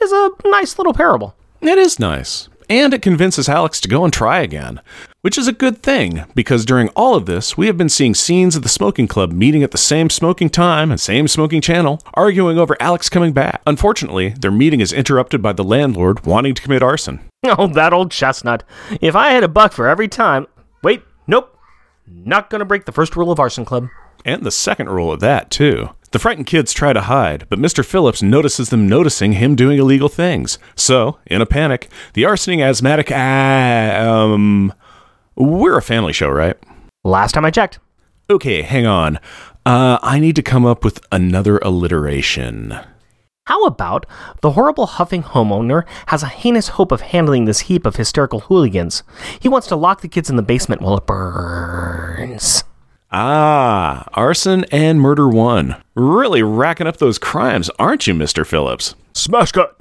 It 0.00 0.04
is 0.04 0.12
a 0.12 0.30
nice 0.46 0.78
little 0.78 0.94
parable. 0.94 1.34
It 1.60 1.78
is 1.78 1.98
nice. 1.98 2.48
And 2.68 2.94
it 2.94 3.02
convinces 3.02 3.48
Alex 3.48 3.80
to 3.80 3.88
go 3.88 4.04
and 4.04 4.12
try 4.12 4.40
again, 4.40 4.80
which 5.20 5.36
is 5.38 5.48
a 5.48 5.52
good 5.52 5.82
thing 5.82 6.24
because 6.34 6.64
during 6.64 6.88
all 6.90 7.14
of 7.14 7.26
this, 7.26 7.56
we 7.56 7.66
have 7.66 7.76
been 7.76 7.88
seeing 7.88 8.14
scenes 8.14 8.56
of 8.56 8.62
the 8.62 8.68
smoking 8.68 9.08
club 9.08 9.32
meeting 9.32 9.62
at 9.62 9.70
the 9.70 9.78
same 9.78 10.10
smoking 10.10 10.48
time 10.50 10.90
and 10.90 11.00
same 11.00 11.28
smoking 11.28 11.60
channel, 11.60 12.00
arguing 12.14 12.58
over 12.58 12.76
Alex 12.80 13.08
coming 13.08 13.32
back. 13.32 13.62
Unfortunately, 13.66 14.30
their 14.30 14.50
meeting 14.50 14.80
is 14.80 14.92
interrupted 14.92 15.42
by 15.42 15.52
the 15.52 15.64
landlord 15.64 16.24
wanting 16.26 16.54
to 16.54 16.62
commit 16.62 16.82
arson. 16.82 17.20
Oh, 17.44 17.66
that 17.66 17.92
old 17.92 18.12
chestnut. 18.12 18.62
If 19.00 19.16
I 19.16 19.30
had 19.30 19.42
a 19.42 19.48
buck 19.48 19.72
for 19.72 19.88
every 19.88 20.06
time. 20.06 20.46
Wait, 20.84 21.02
nope. 21.26 21.58
Not 22.06 22.50
gonna 22.50 22.64
break 22.64 22.84
the 22.84 22.92
first 22.92 23.16
rule 23.16 23.32
of 23.32 23.40
Arson 23.40 23.64
Club. 23.64 23.88
And 24.24 24.44
the 24.44 24.52
second 24.52 24.88
rule 24.90 25.10
of 25.10 25.18
that, 25.20 25.50
too. 25.50 25.90
The 26.12 26.18
frightened 26.18 26.46
kids 26.46 26.74
try 26.74 26.92
to 26.92 27.00
hide, 27.00 27.46
but 27.48 27.58
Mr. 27.58 27.82
Phillips 27.82 28.22
notices 28.22 28.68
them 28.68 28.86
noticing 28.86 29.32
him 29.32 29.56
doing 29.56 29.78
illegal 29.78 30.10
things. 30.10 30.58
So, 30.76 31.18
in 31.26 31.40
a 31.40 31.46
panic, 31.46 31.90
the 32.12 32.24
arsoning 32.24 32.62
asthmatic. 32.62 33.10
Ah, 33.10 33.96
um. 34.04 34.74
We're 35.34 35.78
a 35.78 35.82
family 35.82 36.12
show, 36.12 36.28
right? 36.28 36.56
Last 37.02 37.32
time 37.32 37.46
I 37.46 37.50
checked. 37.50 37.78
Okay, 38.28 38.60
hang 38.60 38.86
on. 38.86 39.18
Uh, 39.64 39.98
I 40.02 40.18
need 40.18 40.36
to 40.36 40.42
come 40.42 40.66
up 40.66 40.84
with 40.84 41.00
another 41.10 41.56
alliteration. 41.58 42.78
How 43.46 43.64
about 43.64 44.04
the 44.42 44.50
horrible 44.50 44.86
huffing 44.86 45.22
homeowner 45.22 45.84
has 46.08 46.22
a 46.22 46.28
heinous 46.28 46.68
hope 46.68 46.92
of 46.92 47.00
handling 47.00 47.46
this 47.46 47.60
heap 47.60 47.86
of 47.86 47.96
hysterical 47.96 48.40
hooligans? 48.40 49.02
He 49.40 49.48
wants 49.48 49.66
to 49.68 49.76
lock 49.76 50.02
the 50.02 50.08
kids 50.08 50.28
in 50.28 50.36
the 50.36 50.42
basement 50.42 50.82
while 50.82 50.98
it 50.98 51.06
burns. 51.06 52.64
Ah, 53.14 54.08
arson 54.14 54.64
and 54.72 54.98
murder 54.98 55.28
one. 55.28 55.76
Really 55.94 56.42
racking 56.42 56.86
up 56.86 56.96
those 56.96 57.18
crimes, 57.18 57.68
aren't 57.78 58.06
you, 58.06 58.14
Mr. 58.14 58.46
Phillips? 58.46 58.94
Smash 59.12 59.52
cut! 59.52 59.78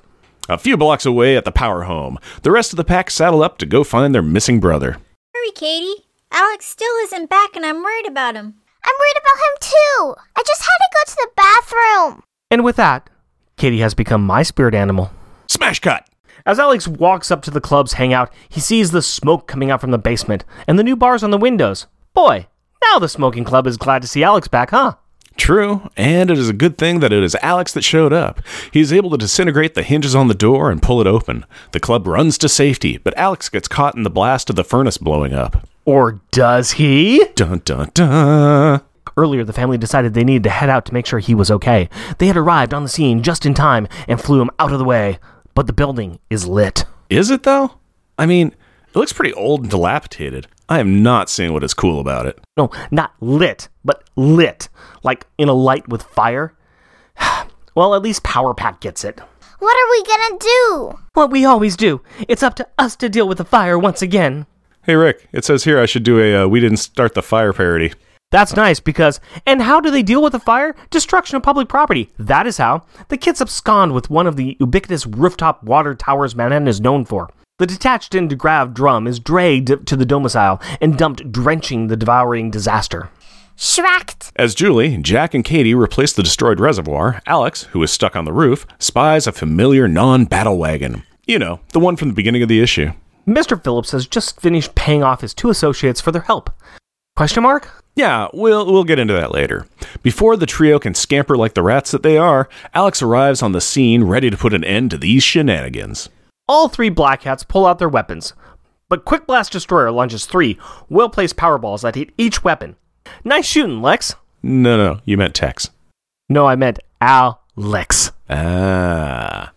A 0.49 0.57
few 0.57 0.75
blocks 0.75 1.05
away 1.05 1.37
at 1.37 1.45
the 1.45 1.51
power 1.51 1.83
home, 1.83 2.19
the 2.41 2.51
rest 2.51 2.73
of 2.73 2.77
the 2.77 2.83
pack 2.83 3.09
saddle 3.09 3.41
up 3.41 3.57
to 3.59 3.65
go 3.65 3.85
find 3.85 4.13
their 4.13 4.21
missing 4.21 4.59
brother. 4.59 4.97
Hurry, 5.33 5.51
Katie. 5.55 6.03
Alex 6.33 6.65
still 6.65 6.93
isn't 7.03 7.29
back 7.29 7.55
and 7.55 7.65
I'm 7.65 7.81
worried 7.81 8.05
about 8.05 8.35
him. 8.35 8.53
I'm 8.83 8.95
worried 8.99 9.21
about 9.21 9.37
him 9.37 9.57
too. 9.61 10.21
I 10.35 10.43
just 10.45 10.61
had 10.61 10.67
to 10.67 10.89
go 10.93 10.99
to 11.05 11.15
the 11.15 11.31
bathroom. 11.37 12.23
And 12.49 12.65
with 12.65 12.75
that, 12.75 13.09
Katie 13.55 13.79
has 13.79 13.93
become 13.93 14.25
my 14.25 14.43
spirit 14.43 14.75
animal. 14.75 15.09
Smash 15.47 15.79
cut! 15.79 16.05
As 16.45 16.59
Alex 16.59 16.85
walks 16.85 17.31
up 17.31 17.43
to 17.43 17.51
the 17.51 17.61
club's 17.61 17.93
hangout, 17.93 18.33
he 18.49 18.59
sees 18.59 18.91
the 18.91 19.01
smoke 19.01 19.47
coming 19.47 19.71
out 19.71 19.79
from 19.79 19.91
the 19.91 19.97
basement 19.97 20.43
and 20.67 20.77
the 20.77 20.83
new 20.83 20.97
bars 20.97 21.23
on 21.23 21.31
the 21.31 21.37
windows. 21.37 21.87
Boy, 22.13 22.47
now 22.83 22.99
the 22.99 23.09
smoking 23.09 23.43
club 23.43 23.67
is 23.67 23.77
glad 23.77 24.01
to 24.01 24.07
see 24.07 24.23
Alex 24.23 24.47
back, 24.47 24.71
huh? 24.71 24.95
True, 25.37 25.89
and 25.95 26.29
it 26.29 26.37
is 26.37 26.49
a 26.49 26.53
good 26.53 26.77
thing 26.77 26.99
that 26.99 27.13
it 27.13 27.23
is 27.23 27.35
Alex 27.41 27.73
that 27.73 27.83
showed 27.83 28.13
up. 28.13 28.41
He 28.71 28.79
is 28.79 28.91
able 28.93 29.09
to 29.11 29.17
disintegrate 29.17 29.73
the 29.73 29.83
hinges 29.83 30.13
on 30.13 30.27
the 30.27 30.33
door 30.33 30.69
and 30.69 30.81
pull 30.81 31.01
it 31.01 31.07
open. 31.07 31.45
The 31.71 31.79
club 31.79 32.05
runs 32.05 32.37
to 32.39 32.49
safety, 32.49 32.97
but 32.97 33.17
Alex 33.17 33.49
gets 33.49 33.67
caught 33.67 33.95
in 33.95 34.03
the 34.03 34.09
blast 34.09 34.49
of 34.49 34.55
the 34.55 34.63
furnace 34.63 34.97
blowing 34.97 35.33
up. 35.33 35.67
Or 35.85 36.21
does 36.31 36.73
he? 36.73 37.25
Dun 37.35 37.61
dun 37.65 37.89
dun. 37.93 38.81
Earlier, 39.17 39.43
the 39.43 39.53
family 39.53 39.77
decided 39.77 40.13
they 40.13 40.23
needed 40.23 40.43
to 40.43 40.49
head 40.49 40.69
out 40.69 40.85
to 40.85 40.93
make 40.93 41.05
sure 41.05 41.19
he 41.19 41.35
was 41.35 41.49
okay. 41.51 41.89
They 42.17 42.27
had 42.27 42.37
arrived 42.37 42.73
on 42.73 42.83
the 42.83 42.89
scene 42.89 43.23
just 43.23 43.45
in 43.45 43.53
time 43.53 43.87
and 44.07 44.21
flew 44.21 44.41
him 44.41 44.51
out 44.59 44.71
of 44.71 44.79
the 44.79 44.85
way. 44.85 45.19
But 45.55 45.67
the 45.67 45.73
building 45.73 46.19
is 46.29 46.47
lit. 46.47 46.85
Is 47.09 47.29
it 47.31 47.43
though? 47.43 47.71
I 48.17 48.25
mean, 48.25 48.49
it 48.89 48.95
looks 48.95 49.13
pretty 49.13 49.33
old 49.33 49.61
and 49.61 49.69
dilapidated. 49.69 50.47
I 50.71 50.79
am 50.79 51.03
not 51.03 51.29
seeing 51.29 51.51
what 51.51 51.65
is 51.65 51.73
cool 51.73 51.99
about 51.99 52.25
it. 52.27 52.39
No, 52.55 52.69
not 52.91 53.11
lit, 53.19 53.67
but 53.83 54.09
lit. 54.15 54.69
Like 55.03 55.27
in 55.37 55.49
a 55.49 55.53
light 55.53 55.89
with 55.89 56.01
fire. 56.01 56.55
well, 57.75 57.93
at 57.93 58.01
least 58.01 58.23
Power 58.23 58.53
Pack 58.53 58.79
gets 58.79 59.03
it. 59.03 59.19
What 59.59 59.75
are 59.75 59.91
we 59.91 60.03
gonna 60.05 60.39
do? 60.39 60.99
What 61.13 61.29
we 61.29 61.43
always 61.43 61.75
do. 61.75 61.99
It's 62.25 62.41
up 62.41 62.55
to 62.55 62.67
us 62.77 62.95
to 62.95 63.09
deal 63.09 63.27
with 63.27 63.39
the 63.39 63.43
fire 63.43 63.77
once 63.77 64.01
again. 64.01 64.45
Hey 64.83 64.95
Rick, 64.95 65.27
it 65.33 65.43
says 65.43 65.65
here 65.65 65.77
I 65.77 65.85
should 65.85 66.03
do 66.03 66.21
a 66.21 66.43
uh, 66.43 66.47
"We 66.47 66.61
Didn't 66.61 66.77
Start 66.77 67.15
the 67.15 67.21
Fire" 67.21 67.51
parody. 67.51 67.91
That's 68.31 68.55
nice 68.55 68.79
because, 68.79 69.19
and 69.45 69.61
how 69.61 69.81
do 69.81 69.91
they 69.91 70.03
deal 70.03 70.23
with 70.23 70.31
the 70.31 70.39
fire? 70.39 70.73
Destruction 70.89 71.35
of 71.35 71.43
public 71.43 71.67
property. 71.67 72.11
That 72.17 72.47
is 72.47 72.57
how. 72.57 72.85
The 73.09 73.17
kids 73.17 73.41
abscond 73.41 73.91
with 73.91 74.09
one 74.09 74.25
of 74.25 74.37
the 74.37 74.55
ubiquitous 74.61 75.05
rooftop 75.05 75.63
water 75.63 75.95
towers 75.95 76.33
Manhattan 76.33 76.69
is 76.69 76.79
known 76.79 77.03
for. 77.03 77.29
The 77.61 77.67
detached 77.67 78.15
and 78.15 78.27
degraved 78.27 78.73
drum 78.73 79.05
is 79.05 79.19
dragged 79.19 79.85
to 79.85 79.95
the 79.95 80.03
domicile 80.03 80.59
and 80.81 80.97
dumped, 80.97 81.31
drenching 81.31 81.89
the 81.89 81.95
devouring 81.95 82.49
disaster. 82.49 83.11
Shracked. 83.55 84.31
As 84.35 84.55
Julie, 84.55 84.97
Jack, 84.97 85.35
and 85.35 85.45
Katie 85.45 85.75
replace 85.75 86.11
the 86.11 86.23
destroyed 86.23 86.59
reservoir, 86.59 87.21
Alex, 87.27 87.65
who 87.65 87.83
is 87.83 87.91
stuck 87.91 88.15
on 88.15 88.25
the 88.25 88.33
roof, 88.33 88.65
spies 88.79 89.27
a 89.27 89.31
familiar 89.31 89.87
non-battle 89.87 90.57
wagon. 90.57 91.03
You 91.27 91.37
know, 91.37 91.59
the 91.71 91.79
one 91.79 91.97
from 91.97 92.07
the 92.07 92.15
beginning 92.15 92.41
of 92.41 92.49
the 92.49 92.61
issue. 92.63 92.93
Mr. 93.27 93.63
Phillips 93.63 93.91
has 93.91 94.07
just 94.07 94.41
finished 94.41 94.73
paying 94.73 95.03
off 95.03 95.21
his 95.21 95.35
two 95.35 95.51
associates 95.51 96.01
for 96.01 96.11
their 96.11 96.23
help. 96.23 96.49
Question 97.15 97.43
mark? 97.43 97.83
Yeah, 97.95 98.27
we'll 98.33 98.65
we'll 98.65 98.85
get 98.85 98.97
into 98.97 99.13
that 99.13 99.33
later. 99.33 99.67
Before 100.01 100.35
the 100.35 100.47
trio 100.47 100.79
can 100.79 100.95
scamper 100.95 101.37
like 101.37 101.53
the 101.53 101.61
rats 101.61 101.91
that 101.91 102.01
they 102.01 102.17
are, 102.17 102.49
Alex 102.73 103.03
arrives 103.03 103.43
on 103.43 103.51
the 103.51 103.61
scene 103.61 104.05
ready 104.05 104.31
to 104.31 104.37
put 104.37 104.55
an 104.55 104.63
end 104.63 104.89
to 104.89 104.97
these 104.97 105.21
shenanigans. 105.21 106.09
All 106.51 106.67
three 106.67 106.89
Black 106.89 107.23
Hats 107.23 107.45
pull 107.45 107.65
out 107.65 107.79
their 107.79 107.87
weapons, 107.87 108.33
but 108.89 109.05
Quick 109.05 109.25
Blast 109.25 109.53
Destroyer 109.53 109.89
launches 109.89 110.25
three 110.25 110.59
well 110.89 111.07
placed 111.07 111.37
powerballs 111.37 111.81
that 111.81 111.95
hit 111.95 112.09
each 112.17 112.43
weapon. 112.43 112.75
Nice 113.23 113.45
shooting, 113.45 113.81
Lex. 113.81 114.15
No, 114.43 114.75
no, 114.75 114.99
you 115.05 115.15
meant 115.15 115.33
Tex. 115.33 115.69
No, 116.27 116.47
I 116.47 116.57
meant 116.57 116.79
Alex. 116.99 118.11
Ah. 118.29 119.53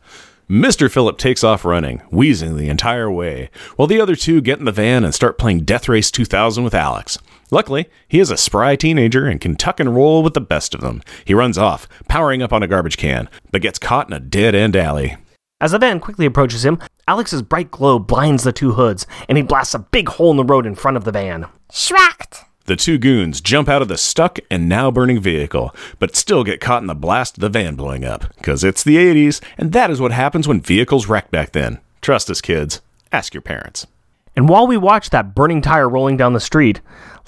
Mr. 0.49 0.89
Phillip 0.89 1.19
takes 1.19 1.43
off 1.43 1.65
running, 1.65 1.99
wheezing 2.13 2.57
the 2.57 2.69
entire 2.69 3.11
way, 3.11 3.51
while 3.75 3.89
the 3.89 4.01
other 4.01 4.15
two 4.15 4.41
get 4.41 4.61
in 4.61 4.65
the 4.65 4.71
van 4.71 5.03
and 5.03 5.13
start 5.13 5.37
playing 5.37 5.65
Death 5.65 5.89
Race 5.89 6.13
2000 6.13 6.63
with 6.63 6.75
Alex. 6.75 7.19
Luckily, 7.51 7.89
he 8.07 8.21
is 8.21 8.31
a 8.31 8.37
spry 8.37 8.77
teenager 8.77 9.27
and 9.27 9.41
can 9.41 9.57
tuck 9.57 9.81
and 9.81 9.97
roll 9.97 10.23
with 10.23 10.35
the 10.35 10.41
best 10.41 10.77
of 10.77 10.81
them. 10.81 11.03
He 11.25 11.35
runs 11.35 11.59
off, 11.59 11.89
powering 12.09 12.41
up 12.41 12.53
on 12.53 12.63
a 12.63 12.69
garbage 12.69 12.99
can, 12.99 13.29
but 13.51 13.63
gets 13.63 13.81
caught 13.81 14.07
in 14.07 14.13
a 14.13 14.21
dead 14.21 14.55
end 14.55 14.77
alley. 14.77 15.17
As 15.61 15.71
the 15.71 15.79
van 15.79 16.01
quickly 16.01 16.27
approaches 16.27 16.65
him, 16.65 16.79
Alex's 17.07 17.43
bright 17.43 17.71
glow 17.71 17.99
blinds 17.99 18.43
the 18.43 18.53
two 18.53 18.73
hoods, 18.73 19.07
and 19.29 19.39
he 19.39 19.43
blasts 19.43 19.75
a 19.75 19.79
big 19.79 20.09
hole 20.09 20.33
in 20.33 20.37
the 20.37 20.45
road 20.45 20.67
in 20.67 20.75
front 20.75 20.97
of 20.97 21.05
the 21.05 21.13
van. 21.13 21.47
Schracked. 21.73 22.45
The 22.67 22.77
two 22.77 22.99
goons 22.99 23.41
jump 23.41 23.69
out 23.69 23.83
of 23.83 23.89
the 23.89 23.97
stuck 23.99 24.39
and 24.51 24.69
now 24.69 24.91
burning 24.91 25.21
vehicle, 25.21 25.75
but 25.99 26.17
still 26.17 26.43
get 26.45 26.61
caught 26.61 26.83
in 26.83 26.89
the 26.89 26.95
blast 26.95 27.37
of 27.37 27.43
the 27.43 27.49
van 27.49 27.77
blowing 27.77 28.05
up. 28.05 28.35
Because 28.37 28.65
it's 28.65 28.83
the 28.83 28.97
80s, 28.97 29.41
and 29.57 29.73
that 29.73 29.91
is 29.91 30.01
what 30.01 30.13
happens 30.13 30.49
when 30.49 30.61
vehicles 30.61 31.07
wreck 31.07 31.31
back 31.31 31.53
then. 31.53 31.79
Trust 32.01 32.31
us, 32.31 32.41
kids. 32.41 32.81
Ask 33.13 33.33
your 33.33 33.43
parents. 33.43 33.87
And 34.35 34.49
while 34.49 34.67
we 34.67 34.77
watch 34.77 35.11
that 35.11 35.37
burning 35.37 35.63
tire 35.63 35.89
rolling 35.89 36.17
down 36.17 36.33
the 36.33 36.41
street, 36.41 36.81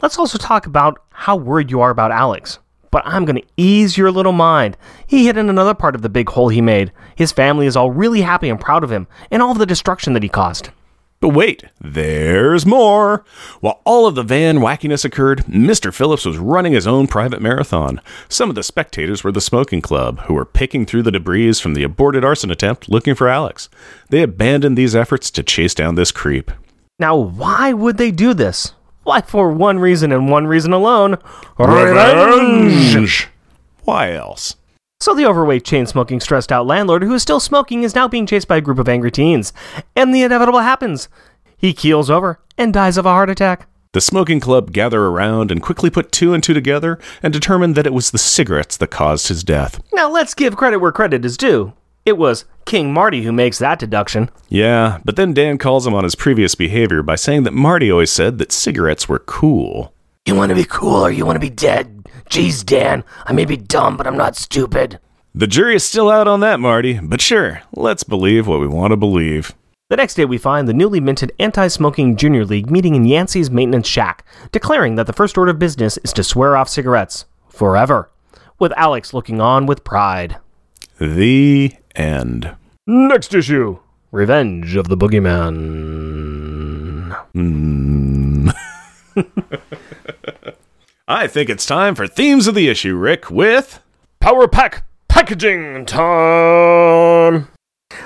let's 0.02 0.18
also 0.18 0.36
talk 0.36 0.66
about 0.66 1.00
how 1.10 1.36
worried 1.36 1.70
you 1.70 1.80
are 1.80 1.90
about 1.90 2.10
Alex. 2.10 2.58
But 2.90 3.02
I'm 3.06 3.24
going 3.24 3.40
to 3.40 3.48
ease 3.56 3.96
your 3.96 4.10
little 4.10 4.32
mind. 4.32 4.76
He 5.06 5.26
hid 5.26 5.36
in 5.36 5.48
another 5.48 5.74
part 5.74 5.94
of 5.94 6.02
the 6.02 6.08
big 6.08 6.28
hole 6.30 6.48
he 6.48 6.60
made. 6.60 6.92
His 7.14 7.32
family 7.32 7.66
is 7.66 7.76
all 7.76 7.90
really 7.90 8.22
happy 8.22 8.48
and 8.48 8.60
proud 8.60 8.84
of 8.84 8.92
him, 8.92 9.06
and 9.30 9.42
all 9.42 9.52
of 9.52 9.58
the 9.58 9.66
destruction 9.66 10.12
that 10.12 10.22
he 10.22 10.28
caused. 10.28 10.70
But 11.18 11.30
wait, 11.30 11.64
there's 11.80 12.66
more. 12.66 13.24
While 13.60 13.80
all 13.84 14.06
of 14.06 14.14
the 14.14 14.22
van 14.22 14.58
wackiness 14.58 15.04
occurred, 15.04 15.44
Mr. 15.46 15.92
Phillips 15.92 16.26
was 16.26 16.36
running 16.36 16.74
his 16.74 16.86
own 16.86 17.06
private 17.06 17.40
marathon. 17.40 18.02
Some 18.28 18.50
of 18.50 18.54
the 18.54 18.62
spectators 18.62 19.24
were 19.24 19.32
the 19.32 19.40
smoking 19.40 19.80
club, 19.80 20.20
who 20.20 20.34
were 20.34 20.44
picking 20.44 20.84
through 20.84 21.02
the 21.04 21.10
debris 21.10 21.54
from 21.54 21.72
the 21.72 21.84
aborted 21.84 22.24
arson 22.24 22.50
attempt 22.50 22.90
looking 22.90 23.14
for 23.14 23.28
Alex. 23.28 23.70
They 24.10 24.22
abandoned 24.22 24.76
these 24.76 24.94
efforts 24.94 25.30
to 25.32 25.42
chase 25.42 25.74
down 25.74 25.94
this 25.94 26.12
creep. 26.12 26.50
Now, 26.98 27.16
why 27.16 27.72
would 27.72 27.96
they 27.96 28.10
do 28.10 28.34
this? 28.34 28.74
Why, 29.06 29.20
for 29.20 29.52
one 29.52 29.78
reason 29.78 30.10
and 30.10 30.28
one 30.28 30.48
reason 30.48 30.72
alone 30.72 31.18
Revenge! 31.60 33.28
Why 33.84 34.12
else? 34.12 34.56
So 34.98 35.14
the 35.14 35.26
overweight, 35.26 35.64
chain-smoking, 35.64 36.18
stressed-out 36.18 36.66
landlord 36.66 37.04
who 37.04 37.14
is 37.14 37.22
still 37.22 37.38
smoking 37.38 37.84
is 37.84 37.94
now 37.94 38.08
being 38.08 38.26
chased 38.26 38.48
by 38.48 38.56
a 38.56 38.60
group 38.60 38.80
of 38.80 38.88
angry 38.88 39.12
teens. 39.12 39.52
And 39.94 40.12
the 40.12 40.24
inevitable 40.24 40.58
happens. 40.58 41.08
He 41.56 41.72
keels 41.72 42.10
over 42.10 42.40
and 42.58 42.74
dies 42.74 42.96
of 42.96 43.06
a 43.06 43.10
heart 43.10 43.30
attack. 43.30 43.68
The 43.92 44.00
smoking 44.00 44.40
club 44.40 44.72
gather 44.72 45.04
around 45.04 45.52
and 45.52 45.62
quickly 45.62 45.88
put 45.88 46.10
two 46.10 46.34
and 46.34 46.42
two 46.42 46.52
together 46.52 46.98
and 47.22 47.32
determine 47.32 47.74
that 47.74 47.86
it 47.86 47.94
was 47.94 48.10
the 48.10 48.18
cigarettes 48.18 48.76
that 48.78 48.90
caused 48.90 49.28
his 49.28 49.44
death. 49.44 49.80
Now 49.92 50.10
let's 50.10 50.34
give 50.34 50.56
credit 50.56 50.78
where 50.78 50.90
credit 50.90 51.24
is 51.24 51.36
due. 51.36 51.74
It 52.06 52.16
was 52.16 52.44
King 52.66 52.94
Marty 52.94 53.24
who 53.24 53.32
makes 53.32 53.58
that 53.58 53.80
deduction. 53.80 54.30
Yeah, 54.48 55.00
but 55.04 55.16
then 55.16 55.34
Dan 55.34 55.58
calls 55.58 55.84
him 55.88 55.92
on 55.92 56.04
his 56.04 56.14
previous 56.14 56.54
behavior 56.54 57.02
by 57.02 57.16
saying 57.16 57.42
that 57.42 57.52
Marty 57.52 57.90
always 57.90 58.12
said 58.12 58.38
that 58.38 58.52
cigarettes 58.52 59.08
were 59.08 59.18
cool. 59.18 59.92
You 60.24 60.36
want 60.36 60.50
to 60.50 60.54
be 60.54 60.64
cool 60.64 61.04
or 61.04 61.10
you 61.10 61.26
want 61.26 61.34
to 61.34 61.40
be 61.40 61.50
dead? 61.50 62.08
Jeez, 62.30 62.64
Dan, 62.64 63.02
I 63.24 63.32
may 63.32 63.44
be 63.44 63.56
dumb, 63.56 63.96
but 63.96 64.06
I'm 64.06 64.16
not 64.16 64.36
stupid. 64.36 65.00
The 65.34 65.48
jury 65.48 65.74
is 65.74 65.84
still 65.84 66.08
out 66.08 66.28
on 66.28 66.38
that, 66.40 66.60
Marty, 66.60 67.00
but 67.02 67.20
sure, 67.20 67.62
let's 67.74 68.04
believe 68.04 68.46
what 68.46 68.60
we 68.60 68.68
want 68.68 68.92
to 68.92 68.96
believe. 68.96 69.52
The 69.88 69.96
next 69.96 70.14
day, 70.14 70.24
we 70.24 70.38
find 70.38 70.68
the 70.68 70.74
newly 70.74 71.00
minted 71.00 71.32
Anti 71.40 71.66
Smoking 71.66 72.14
Junior 72.14 72.44
League 72.44 72.70
meeting 72.70 72.94
in 72.94 73.04
Yancey's 73.04 73.50
maintenance 73.50 73.88
shack, 73.88 74.24
declaring 74.52 74.94
that 74.94 75.08
the 75.08 75.12
first 75.12 75.36
order 75.36 75.50
of 75.50 75.58
business 75.58 75.98
is 76.04 76.12
to 76.12 76.22
swear 76.22 76.56
off 76.56 76.68
cigarettes 76.68 77.24
forever, 77.48 78.10
with 78.60 78.72
Alex 78.76 79.12
looking 79.12 79.40
on 79.40 79.66
with 79.66 79.82
pride. 79.82 80.36
The 80.98 81.74
end. 81.98 82.56
Next 82.86 83.34
issue 83.34 83.78
Revenge 84.12 84.76
of 84.76 84.88
the 84.88 84.96
Boogeyman. 84.96 86.26
I 91.08 91.26
think 91.26 91.50
it's 91.50 91.66
time 91.66 91.94
for 91.94 92.06
themes 92.06 92.46
of 92.46 92.54
the 92.54 92.68
issue, 92.68 92.96
Rick, 92.96 93.30
with. 93.30 93.82
Power 94.20 94.48
Pack 94.48 94.84
packaging 95.08 95.86
time. 95.86 97.48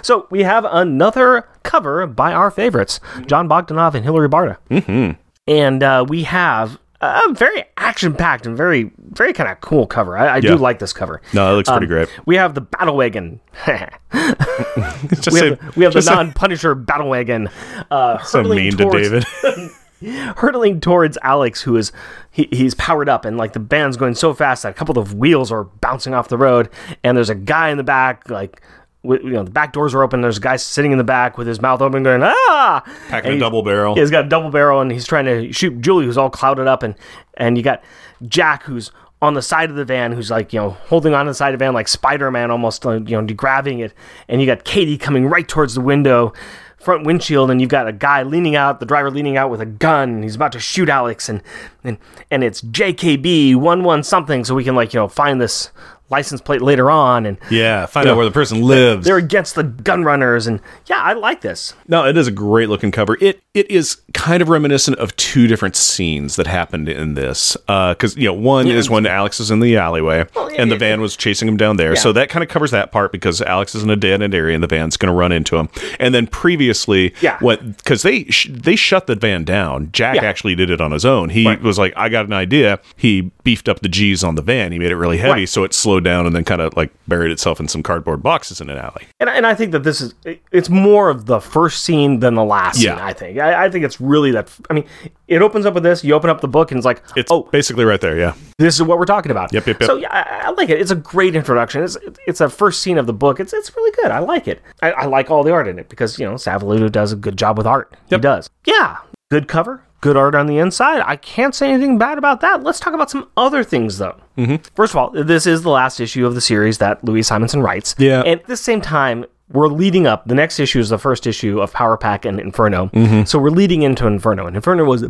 So 0.02 0.26
we 0.30 0.42
have 0.42 0.64
another 0.64 1.48
cover 1.62 2.06
by 2.06 2.32
our 2.32 2.50
favorites, 2.50 3.00
Jon 3.26 3.48
Bogdanove 3.48 3.94
and 3.94 4.04
Hilary 4.04 4.28
Barta. 4.28 4.58
Mm-hmm. 4.70 5.20
And 5.46 5.82
uh, 5.82 6.04
we 6.08 6.22
have 6.24 6.78
a 7.00 7.32
very 7.32 7.64
action-packed 7.76 8.46
and 8.46 8.56
very, 8.56 8.90
very 9.12 9.32
kind 9.32 9.48
of 9.50 9.60
cool 9.60 9.86
cover. 9.86 10.16
I, 10.18 10.26
I 10.26 10.36
Yeah. 10.36 10.40
do 10.50 10.56
like 10.56 10.78
this 10.80 10.92
cover. 10.92 11.22
No, 11.32 11.52
it 11.52 11.56
looks 11.56 11.68
pretty 11.70 11.86
Um, 11.86 11.90
great. 11.90 12.08
We 12.26 12.36
have 12.36 12.54
the 12.54 12.60
battle 12.60 12.96
wagon. 12.96 13.40
We 14.12 15.16
say- 15.16 15.48
have, 15.50 15.58
the, 15.58 15.72
we 15.76 15.84
have 15.84 15.92
the 15.92 15.98
just 15.98 16.08
say- 16.08 16.14
non-Punisher 16.14 16.74
battle 16.74 17.08
wagon. 17.08 17.48
Uh, 17.90 18.18
so 18.22 18.42
mean 18.42 18.76
towards- 18.76 19.08
to 19.08 19.20
David. 19.20 19.70
hurtling 20.38 20.80
towards 20.80 21.18
Alex, 21.22 21.60
who 21.62 21.76
is 21.76 21.92
he, 22.30 22.48
he's 22.50 22.74
powered 22.74 23.08
up, 23.08 23.24
and 23.26 23.36
like 23.36 23.52
the 23.52 23.60
band's 23.60 23.96
going 23.98 24.14
so 24.14 24.32
fast 24.32 24.62
that 24.62 24.70
a 24.70 24.72
couple 24.72 24.98
of 24.98 25.12
wheels 25.14 25.52
are 25.52 25.64
bouncing 25.64 26.14
off 26.14 26.28
the 26.28 26.38
road, 26.38 26.70
and 27.04 27.16
there's 27.16 27.28
a 27.28 27.34
guy 27.34 27.68
in 27.68 27.76
the 27.76 27.82
back, 27.84 28.28
like 28.30 28.62
you 29.02 29.30
know 29.30 29.44
the 29.44 29.50
back 29.50 29.72
doors 29.72 29.94
are 29.94 30.02
open. 30.02 30.20
There's 30.20 30.38
a 30.38 30.42
guy 30.42 30.56
sitting 30.56 30.92
in 30.92 30.98
the 30.98 31.04
back 31.04 31.38
with 31.38 31.46
his 31.46 31.60
mouth 31.60 31.80
open, 31.80 32.02
going 32.02 32.22
ah, 32.22 32.82
Packing 33.08 33.32
a 33.32 33.38
double 33.38 33.62
barrel. 33.62 33.94
He's 33.94 34.10
got 34.10 34.26
a 34.26 34.28
double 34.28 34.50
barrel, 34.50 34.80
and 34.80 34.92
he's 34.92 35.06
trying 35.06 35.24
to 35.24 35.52
shoot 35.52 35.80
Julie, 35.80 36.04
who's 36.04 36.18
all 36.18 36.30
clouded 36.30 36.66
up, 36.66 36.82
and 36.82 36.94
and 37.34 37.56
you 37.56 37.62
got 37.62 37.82
Jack, 38.28 38.64
who's 38.64 38.90
on 39.22 39.34
the 39.34 39.42
side 39.42 39.70
of 39.70 39.76
the 39.76 39.84
van, 39.84 40.12
who's 40.12 40.30
like 40.30 40.52
you 40.52 40.60
know 40.60 40.70
holding 40.70 41.14
on 41.14 41.26
to 41.26 41.30
the 41.30 41.34
side 41.34 41.54
of 41.54 41.58
the 41.58 41.64
van 41.64 41.74
like 41.74 41.88
Spider 41.88 42.30
Man, 42.30 42.50
almost 42.50 42.84
like, 42.84 43.08
you 43.08 43.20
know 43.20 43.26
grabbing 43.34 43.80
it, 43.80 43.94
and 44.28 44.40
you 44.40 44.46
got 44.46 44.64
Katie 44.64 44.98
coming 44.98 45.26
right 45.26 45.48
towards 45.48 45.74
the 45.74 45.80
window. 45.80 46.32
Front 46.78 47.04
windshield, 47.04 47.50
and 47.50 47.60
you've 47.60 47.68
got 47.68 47.86
a 47.86 47.92
guy 47.92 48.22
leaning 48.22 48.56
out, 48.56 48.80
the 48.80 48.86
driver 48.86 49.10
leaning 49.10 49.36
out 49.36 49.50
with 49.50 49.60
a 49.60 49.66
gun, 49.66 50.14
and 50.14 50.24
he's 50.24 50.34
about 50.34 50.52
to 50.52 50.58
shoot 50.58 50.88
Alex, 50.88 51.28
and 51.28 51.42
and 51.84 51.98
and 52.30 52.42
it's 52.42 52.62
JKB 52.62 53.54
one 53.56 53.84
one 53.84 54.02
something, 54.02 54.46
so 54.46 54.54
we 54.54 54.64
can 54.64 54.74
like 54.74 54.94
you 54.94 55.00
know 55.00 55.06
find 55.06 55.42
this 55.42 55.70
license 56.10 56.40
plate 56.40 56.60
later 56.62 56.90
on, 56.90 57.24
and 57.26 57.38
Yeah, 57.50 57.86
find 57.86 58.08
out 58.08 58.16
where 58.16 58.24
the 58.26 58.30
person 58.32 58.62
lives. 58.62 59.06
they're 59.06 59.16
against 59.16 59.54
the 59.54 59.62
gun 59.62 60.04
runners, 60.04 60.46
and 60.46 60.60
yeah, 60.86 61.00
I 61.02 61.12
like 61.14 61.40
this. 61.40 61.74
No, 61.88 62.06
it 62.06 62.16
is 62.16 62.26
a 62.26 62.32
great 62.32 62.68
looking 62.68 62.90
cover. 62.90 63.16
It 63.20 63.40
it 63.52 63.68
is 63.68 64.00
kind 64.14 64.42
of 64.42 64.48
reminiscent 64.48 64.96
of 64.98 65.14
two 65.16 65.48
different 65.48 65.74
scenes 65.74 66.36
that 66.36 66.46
happened 66.46 66.88
in 66.88 67.14
this. 67.14 67.56
Uh, 67.66 67.94
because 67.94 68.16
you 68.16 68.26
know, 68.26 68.32
one 68.32 68.68
is 68.68 68.88
when 68.88 69.06
Alex 69.06 69.40
is 69.40 69.50
in 69.50 69.58
the 69.58 69.76
alleyway 69.76 70.24
oh, 70.36 70.48
and 70.56 70.70
the 70.70 70.76
van 70.76 71.00
was 71.00 71.16
chasing 71.16 71.48
him 71.48 71.56
down 71.56 71.76
there. 71.76 71.96
So 71.96 72.12
that 72.12 72.28
kind 72.28 72.44
of 72.44 72.48
covers 72.48 72.70
that 72.70 72.92
part 72.92 73.10
because 73.10 73.42
Alex 73.42 73.74
is 73.74 73.82
in 73.82 73.90
a 73.90 73.96
dead 73.96 74.22
end 74.22 74.34
area 74.36 74.54
and 74.54 74.62
the 74.62 74.68
van's 74.68 74.96
going 74.96 75.12
to 75.12 75.16
run 75.18 75.32
into 75.32 75.56
him. 75.56 75.68
And 75.98 76.14
then 76.14 76.28
previously, 76.28 77.12
Yeah. 77.20 77.38
what 77.40 77.76
because 77.78 78.02
they 78.02 78.24
sh- 78.26 78.50
they 78.52 78.76
shut 78.76 79.08
the 79.08 79.16
van 79.16 79.42
down. 79.42 79.88
Jack 79.90 80.16
Yeah. 80.16 80.24
actually 80.24 80.54
did 80.54 80.70
it 80.70 80.80
on 80.80 80.92
his 80.92 81.04
own. 81.04 81.30
He 81.30 81.46
Right. 81.46 81.60
was 81.60 81.76
like, 81.76 81.92
I 81.96 82.08
got 82.08 82.26
an 82.26 82.32
idea. 82.32 82.78
He 82.96 83.32
beefed 83.42 83.68
up 83.68 83.80
the 83.80 83.88
G's 83.88 84.22
on 84.22 84.36
the 84.36 84.42
van. 84.42 84.70
He 84.70 84.78
made 84.78 84.92
it 84.92 84.96
really 84.96 85.18
heavy, 85.18 85.40
Right. 85.40 85.48
so 85.48 85.64
it 85.64 85.74
slowed 85.74 86.04
down 86.04 86.24
and 86.24 86.36
then 86.36 86.44
kind 86.44 86.60
of 86.60 86.76
like 86.76 86.90
buried 87.08 87.32
itself 87.32 87.58
in 87.58 87.66
some 87.66 87.82
cardboard 87.82 88.22
boxes 88.22 88.60
in 88.60 88.70
an 88.70 88.78
alley. 88.78 89.06
And, 89.18 89.28
and 89.28 89.44
I 89.44 89.54
think 89.54 89.72
that 89.72 89.82
this 89.82 90.00
is 90.00 90.14
it's 90.52 90.68
more 90.68 91.10
of 91.10 91.26
the 91.26 91.40
first 91.40 91.82
scene 91.84 92.20
than 92.20 92.36
the 92.36 92.44
last 92.44 92.80
Yeah. 92.80 92.94
scene. 92.94 93.04
I 93.04 93.12
think 93.12 93.39
I, 93.40 93.64
I 93.64 93.70
think 93.70 93.84
it's 93.84 94.00
really 94.00 94.30
that. 94.32 94.50
I 94.68 94.74
mean, 94.74 94.86
it 95.28 95.42
opens 95.42 95.66
up 95.66 95.74
with 95.74 95.82
this. 95.82 96.04
You 96.04 96.14
open 96.14 96.30
up 96.30 96.40
the 96.40 96.48
book 96.48 96.70
and 96.70 96.78
it's 96.78 96.84
like, 96.84 97.02
It's 97.16 97.30
oh, 97.30 97.42
basically 97.44 97.84
right 97.84 98.00
there. 98.00 98.18
Yeah. 98.18 98.34
this 98.58 98.74
is 98.74 98.82
what 98.82 98.98
we're 98.98 99.04
talking 99.04 99.30
about. 99.30 99.52
Yep, 99.52 99.66
yep, 99.66 99.80
yep. 99.80 99.86
So 99.86 99.96
yeah, 99.96 100.08
I, 100.10 100.48
I 100.48 100.50
like 100.50 100.68
it. 100.68 100.80
It's 100.80 100.90
a 100.90 100.96
great 100.96 101.34
introduction. 101.34 101.82
It's 101.82 101.96
it's 102.26 102.40
a 102.40 102.48
first 102.48 102.82
scene 102.82 102.98
of 102.98 103.06
the 103.06 103.12
book. 103.12 103.40
It's 103.40 103.52
it's 103.52 103.74
really 103.76 103.92
good. 104.02 104.10
I 104.10 104.18
like 104.20 104.48
it. 104.48 104.62
I, 104.82 104.92
I 104.92 105.04
like 105.06 105.30
all 105.30 105.42
the 105.42 105.52
art 105.52 105.68
in 105.68 105.78
it 105.78 105.88
because 105.88 106.18
you 106.18 106.26
know 106.26 106.36
Sal 106.36 106.60
Velluto 106.60 106.90
does 106.90 107.12
a 107.12 107.16
good 107.16 107.36
job 107.36 107.58
with 107.58 107.66
art. 107.66 107.96
He 108.08 108.18
does. 108.18 108.48
Yeah, 108.66 108.98
good 109.30 109.48
cover. 109.48 109.82
Good 110.00 110.16
art 110.16 110.34
on 110.34 110.46
the 110.46 110.56
inside. 110.56 111.02
I 111.04 111.16
can't 111.16 111.54
say 111.54 111.70
anything 111.70 111.98
bad 111.98 112.16
about 112.16 112.40
that. 112.40 112.62
Let's 112.62 112.80
talk 112.80 112.94
about 112.94 113.10
some 113.10 113.28
other 113.36 113.62
things, 113.62 113.98
though. 113.98 114.18
Mm-hmm. 114.38 114.56
First 114.74 114.94
of 114.94 114.96
all, 114.96 115.10
this 115.10 115.46
is 115.46 115.62
the 115.62 115.68
last 115.68 116.00
issue 116.00 116.26
of 116.26 116.34
the 116.34 116.40
series 116.40 116.78
that 116.78 117.04
Louise 117.04 117.26
Simonson 117.26 117.60
writes. 117.60 117.94
Yeah. 117.98 118.20
And 118.20 118.40
at 118.40 118.46
the 118.46 118.56
same 118.56 118.80
time, 118.80 119.26
we're 119.52 119.68
leading 119.68 120.06
up. 120.06 120.26
The 120.26 120.34
next 120.34 120.58
issue 120.60 120.78
is 120.78 120.88
the 120.88 120.98
first 120.98 121.26
issue 121.26 121.60
of 121.60 121.72
Power 121.72 121.96
Pack 121.96 122.24
and 122.24 122.38
Inferno. 122.38 122.86
Mm-hmm. 122.88 123.24
So 123.24 123.38
we're 123.38 123.50
leading 123.50 123.82
into 123.82 124.06
Inferno, 124.06 124.46
and 124.46 124.56
Inferno 124.56 124.84
was 124.84 125.04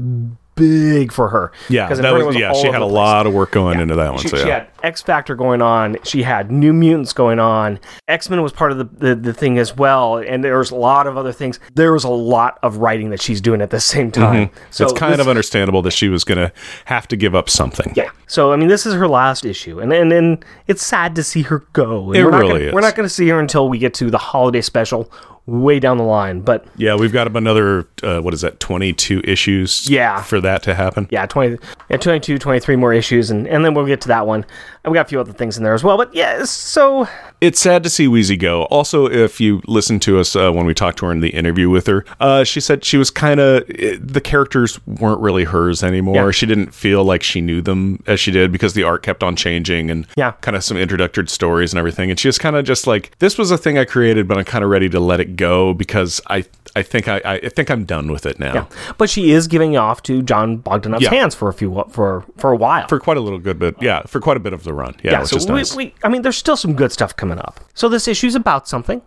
big 0.55 1.13
for 1.13 1.29
her. 1.29 1.53
Yeah, 1.69 1.89
that 1.89 1.99
Inferno 1.99 2.27
was, 2.27 2.37
yeah. 2.37 2.53
She 2.53 2.67
had 2.67 2.77
a 2.77 2.79
place. 2.81 2.93
lot 2.93 3.27
of 3.27 3.33
work 3.33 3.51
going 3.53 3.81
into 3.81 3.95
that 3.95 4.13
one. 4.13 4.21
She, 4.23 4.29
so 4.29 4.37
she 4.37 4.47
yeah, 4.47 4.61
had 4.61 4.69
X 4.83 5.03
Factor 5.03 5.35
going 5.35 5.63
on. 5.63 5.97
She 6.05 6.23
had 6.23 6.51
New 6.51 6.73
Mutants 6.73 7.13
going 7.13 7.39
on. 7.39 7.79
X 8.09 8.29
Men 8.29 8.43
was 8.43 8.53
part 8.53 8.73
of 8.73 8.79
the, 8.79 8.85
the, 8.85 9.15
the 9.15 9.33
thing 9.35 9.59
as 9.59 9.77
well. 9.77 10.19
And 10.19 10.45
there 10.45 10.59
was 10.59 10.71
a 10.71 10.77
lot 10.77 11.07
of 11.07 11.17
other 11.17 11.33
things. 11.33 11.61
There 11.75 11.93
was 11.93 12.05
a 12.05 12.09
lot 12.11 12.59
of 12.63 12.77
writing 12.79 13.11
that 13.11 13.23
she's 13.23 13.41
doing 13.41 13.61
at 13.63 13.71
the 13.71 13.81
same 13.81 14.11
time. 14.11 14.51
So 14.71 14.85
Mm-hmm. 14.85 14.91
it's 14.93 14.99
kind 15.01 15.13
this- 15.15 15.21
of 15.21 15.29
understandable 15.29 15.83
that 15.83 15.93
she 15.93 16.09
was 16.09 16.25
going 16.25 16.39
to 16.39 16.53
have 16.87 17.09
to 17.09 17.17
give 17.17 17.35
up 17.35 17.49
something. 17.49 17.93
yeah. 17.97 18.11
So 18.27 18.53
I 18.53 18.57
mean, 18.57 18.69
this 18.69 18.87
is 18.87 18.95
her 18.95 19.09
last 19.09 19.45
issue, 19.45 19.81
and 19.81 19.93
and, 19.93 20.13
and 20.13 20.45
it's 20.69 20.85
sad 20.87 21.15
to 21.17 21.23
see 21.25 21.43
her 21.43 21.65
go. 21.73 22.09
And 22.09 22.17
It 22.17 22.25
we're 22.25 22.31
not 22.31 22.39
really 22.41 22.53
gonna, 22.53 22.65
is. 22.67 22.73
We're 22.75 22.81
not 22.81 22.95
going 22.95 23.09
to 23.09 23.13
see 23.15 23.29
her 23.29 23.41
until 23.41 23.69
we 23.69 23.79
get 23.79 23.93
to 23.95 24.09
the 24.11 24.19
holiday 24.19 24.61
special, 24.61 25.11
way 25.47 25.81
down 25.81 25.97
the 25.97 26.05
line. 26.05 26.41
But 26.41 26.67
Yeah, 26.77 26.95
we've 26.97 27.13
got 27.13 27.35
another 27.37 27.89
uh, 28.03 28.21
what 28.21 28.35
is 28.35 28.41
that? 28.43 28.61
Twenty-two 28.61 29.23
issues. 29.25 29.89
Yeah. 29.89 30.23
for 30.23 30.41
that 30.41 30.63
to 30.65 30.75
happen. 30.75 31.09
yeah, 31.11 31.27
20, 31.27 31.59
yeah, 31.89 31.97
22, 31.97 32.39
23 32.39 32.77
more 32.77 32.93
issues, 32.93 33.31
and, 33.31 33.47
and 33.49 33.65
then 33.65 33.75
we'll 33.75 33.87
get 33.87 34.01
to 34.03 34.09
that 34.09 34.27
one. 34.27 34.45
And 34.83 34.91
we 34.93 34.97
got 34.97 35.05
a 35.07 35.09
few 35.11 35.21
other 35.21 35.33
things 35.35 35.59
in 35.59 35.63
there 35.63 35.75
as 35.75 35.85
well. 35.85 35.99
But 35.99 36.15
yeah, 36.15 36.43
so 36.45 37.07
It's 37.43 37.61
sad 37.61 37.83
to 37.83 37.91
see 37.91 38.07
Weezie 38.07 38.39
go. 38.39 38.63
Also, 38.65 39.07
if 39.07 39.39
you 39.39 39.61
listen 39.67 40.01
to 40.01 40.19
us 40.19 40.35
uh, 40.35 40.51
when 40.53 40.65
we 40.65 40.73
talked 40.73 40.99
to 41.01 41.07
her 41.07 41.13
in 41.13 41.21
the 41.21 41.29
interview 41.29 41.69
with 41.69 41.87
her, 41.87 42.05
uh, 42.19 42.45
she 42.45 42.61
said 42.61 42.83
she 42.85 42.97
was 42.97 43.11
kind 43.11 43.41
of 43.41 43.67
the 43.67 44.21
characters 44.25 44.85
weren't 44.87 45.21
really 45.21 45.45
hers 45.45 45.83
anymore. 45.83 46.15
Yeah. 46.15 46.31
She 46.31 46.47
didn't 46.47 46.73
feel 46.73 47.05
like 47.05 47.23
she 47.23 47.43
knew 47.43 47.61
them 47.61 48.03
as 48.07 48.21
she 48.21 48.31
did 48.31 48.53
because 48.53 48.73
the 48.73 48.83
art 48.85 49.03
kept 49.03 49.23
on 49.23 49.37
changing 49.37 49.91
and 49.91 50.07
Yeah. 50.17 50.33
kind 50.41 50.57
of 50.57 50.65
some 50.65 50.79
introductory 50.79 51.29
stories 51.29 51.73
and 51.75 51.79
everything. 51.79 52.09
And 52.11 52.19
she 52.19 52.29
was 52.29 52.39
kind 52.39 52.57
of 52.57 52.65
just 52.65 52.87
like, 52.87 53.13
"This 53.19 53.37
was 53.37 53.51
a 53.51 53.59
thing 53.59 53.77
I 53.79 53.85
created, 53.85 54.27
but 54.27 54.39
I'm 54.39 54.45
kind 54.45 54.65
of 54.65 54.71
ready 54.71 54.89
to 54.89 55.01
let 55.01 55.21
it 55.21 55.37
go 55.37 55.75
because 55.75 56.23
I 56.29 56.45
I 56.77 56.83
think 56.83 57.09
I 57.09 57.21
I 57.25 57.49
think 57.49 57.71
I'm 57.71 57.85
done 57.85 58.11
with 58.13 58.27
it 58.27 58.39
now." 58.39 58.55
Yeah. 58.55 58.65
But 58.99 59.11
she 59.11 59.33
is 59.33 59.49
giving 59.49 59.77
off 59.77 60.03
to 60.05 60.23
Jon 60.23 60.59
Bogdanove's 60.59 61.03
Yeah. 61.03 61.11
hands 61.11 61.35
for 61.35 61.49
a 61.49 61.53
few 61.53 61.85
for 61.91 62.25
for 62.37 62.53
a 62.53 62.57
while. 62.57 62.87
For 62.89 62.99
quite 63.01 63.17
a 63.17 63.21
little 63.21 63.39
good 63.39 63.59
bit, 63.59 63.77
yeah, 63.81 64.03
for 64.07 64.21
quite 64.21 64.37
a 64.37 64.41
bit 64.41 64.53
of 64.53 64.63
the 64.65 64.73
run, 64.73 64.95
yeah, 65.03 65.13
yeah, 65.13 65.25
so 65.25 65.37
we, 65.39 65.45
nice. 65.61 65.75
we, 65.77 65.95
I 66.05 66.09
mean, 66.09 66.23
there's 66.23 66.37
still 66.37 66.57
some 66.57 66.75
good 66.75 66.93
stuff 66.93 67.15
coming 67.17 67.39
up. 67.39 67.61
So 67.75 67.89
this 67.89 68.07
issue's 68.09 68.35
about 68.35 68.69
something. 68.69 69.03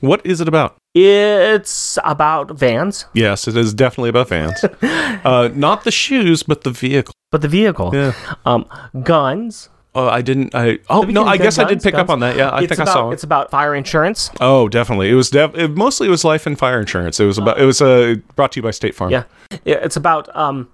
what 0.00 0.20
is 0.24 0.40
it 0.40 0.48
about? 0.48 0.76
It's 0.94 1.98
about 2.04 2.52
vans, 2.58 3.04
Yes, 3.12 3.46
it 3.48 3.56
is 3.56 3.74
definitely 3.74 4.08
about 4.10 4.28
Vans. 4.28 4.64
uh, 5.24 5.50
not 5.54 5.84
the 5.84 5.90
shoes, 5.90 6.42
but 6.42 6.62
the 6.64 6.70
vehicle. 6.70 7.12
but 7.30 7.42
the 7.42 7.48
vehicle, 7.48 7.90
Yeah. 7.94 8.12
um, 8.46 8.64
guns. 9.02 9.68
Oh, 9.98 10.08
I 10.08 10.20
didn't. 10.22 10.54
I 10.54 10.78
oh 10.90 11.02
no, 11.02 11.24
I 11.24 11.36
guess 11.38 11.58
I 11.58 11.64
did 11.64 11.82
pick 11.82 11.94
up 11.94 12.10
on 12.10 12.20
that. 12.20 12.36
Yeah, 12.36 12.50
I 12.50 12.60
It's 12.60 12.68
think 12.68 12.80
about, 12.80 12.88
I 12.88 12.92
saw 12.92 13.10
it. 13.10 13.14
It's 13.14 13.24
about 13.24 13.50
fire 13.50 13.74
insurance. 13.74 14.30
Oh, 14.40 14.68
definitely. 14.68 15.08
It 15.10 15.14
was 15.14 15.30
def- 15.30 15.54
it, 15.56 15.70
mostly 15.76 16.06
it 16.08 16.10
was 16.10 16.22
life 16.24 16.46
and 16.46 16.58
fire 16.58 16.78
insurance. 16.80 17.18
It 17.18 17.24
was 17.24 17.38
about 17.38 17.58
it 17.58 17.64
was 17.64 17.80
uh, 17.80 18.16
brought 18.34 18.52
to 18.52 18.58
you 18.58 18.62
by 18.62 18.72
State 18.72 18.94
Farm. 18.94 19.10
Yeah, 19.10 19.24
Yeah, 19.64 19.76
it's 19.76 19.96
about 19.96 20.28
um, 20.36 20.68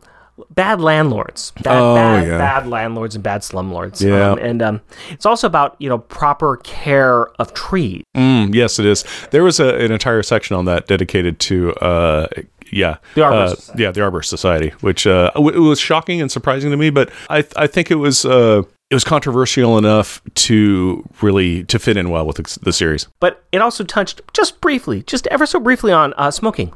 bad 0.50 0.80
landlords, 0.80 1.52
bad, 1.62 1.78
Oh, 1.78 1.94
bad, 1.94 2.26
yeah. 2.26 2.38
bad 2.38 2.66
landlords 2.66 3.14
and 3.14 3.22
bad 3.22 3.42
slumlords. 3.42 4.00
Yeah. 4.04 4.32
um, 4.32 4.38
and 4.38 4.60
um, 4.62 4.80
it's 5.10 5.24
also 5.26 5.46
about 5.46 5.76
you 5.78 5.88
know 5.88 5.98
proper 5.98 6.56
care 6.64 7.26
of 7.40 7.54
trees. 7.54 8.02
Mm, 8.16 8.54
yes, 8.54 8.78
it 8.78 8.86
is. 8.86 9.04
There 9.30 9.44
was 9.44 9.60
a, 9.60 9.68
an 9.76 9.92
entire 9.92 10.22
section 10.24 10.56
on 10.56 10.64
that 10.64 10.86
dedicated 10.88 11.38
to 11.40 11.72
uh, 11.74 12.26
yeah, 12.72 12.96
The 13.14 13.20
Arborist 13.20 13.34
uh, 13.52 13.54
Society. 13.56 13.82
yeah, 13.82 13.90
the 13.90 14.00
Arbor 14.02 14.22
Society, 14.22 14.70
which 14.80 15.06
uh, 15.06 15.30
w- 15.34 15.54
it 15.54 15.60
was 15.60 15.78
shocking 15.78 16.22
and 16.22 16.30
surprising 16.32 16.70
to 16.70 16.76
me, 16.76 16.88
but 16.90 17.10
I 17.28 17.44
I 17.54 17.66
think 17.66 17.90
it 17.90 17.96
was 17.96 18.24
uh, 18.24 18.62
it 18.92 18.94
was 18.94 19.04
controversial 19.04 19.78
enough 19.78 20.20
to 20.34 21.02
really 21.22 21.64
to 21.64 21.78
fit 21.78 21.96
in 21.96 22.10
well 22.10 22.26
with 22.26 22.36
the, 22.36 22.58
the 22.62 22.74
series. 22.74 23.08
But 23.20 23.42
it 23.50 23.62
also 23.62 23.84
touched 23.84 24.20
just 24.34 24.60
briefly, 24.60 25.02
just 25.04 25.26
ever 25.28 25.46
so 25.46 25.58
briefly 25.58 25.92
on 25.92 26.12
uh, 26.18 26.30
smoking. 26.30 26.74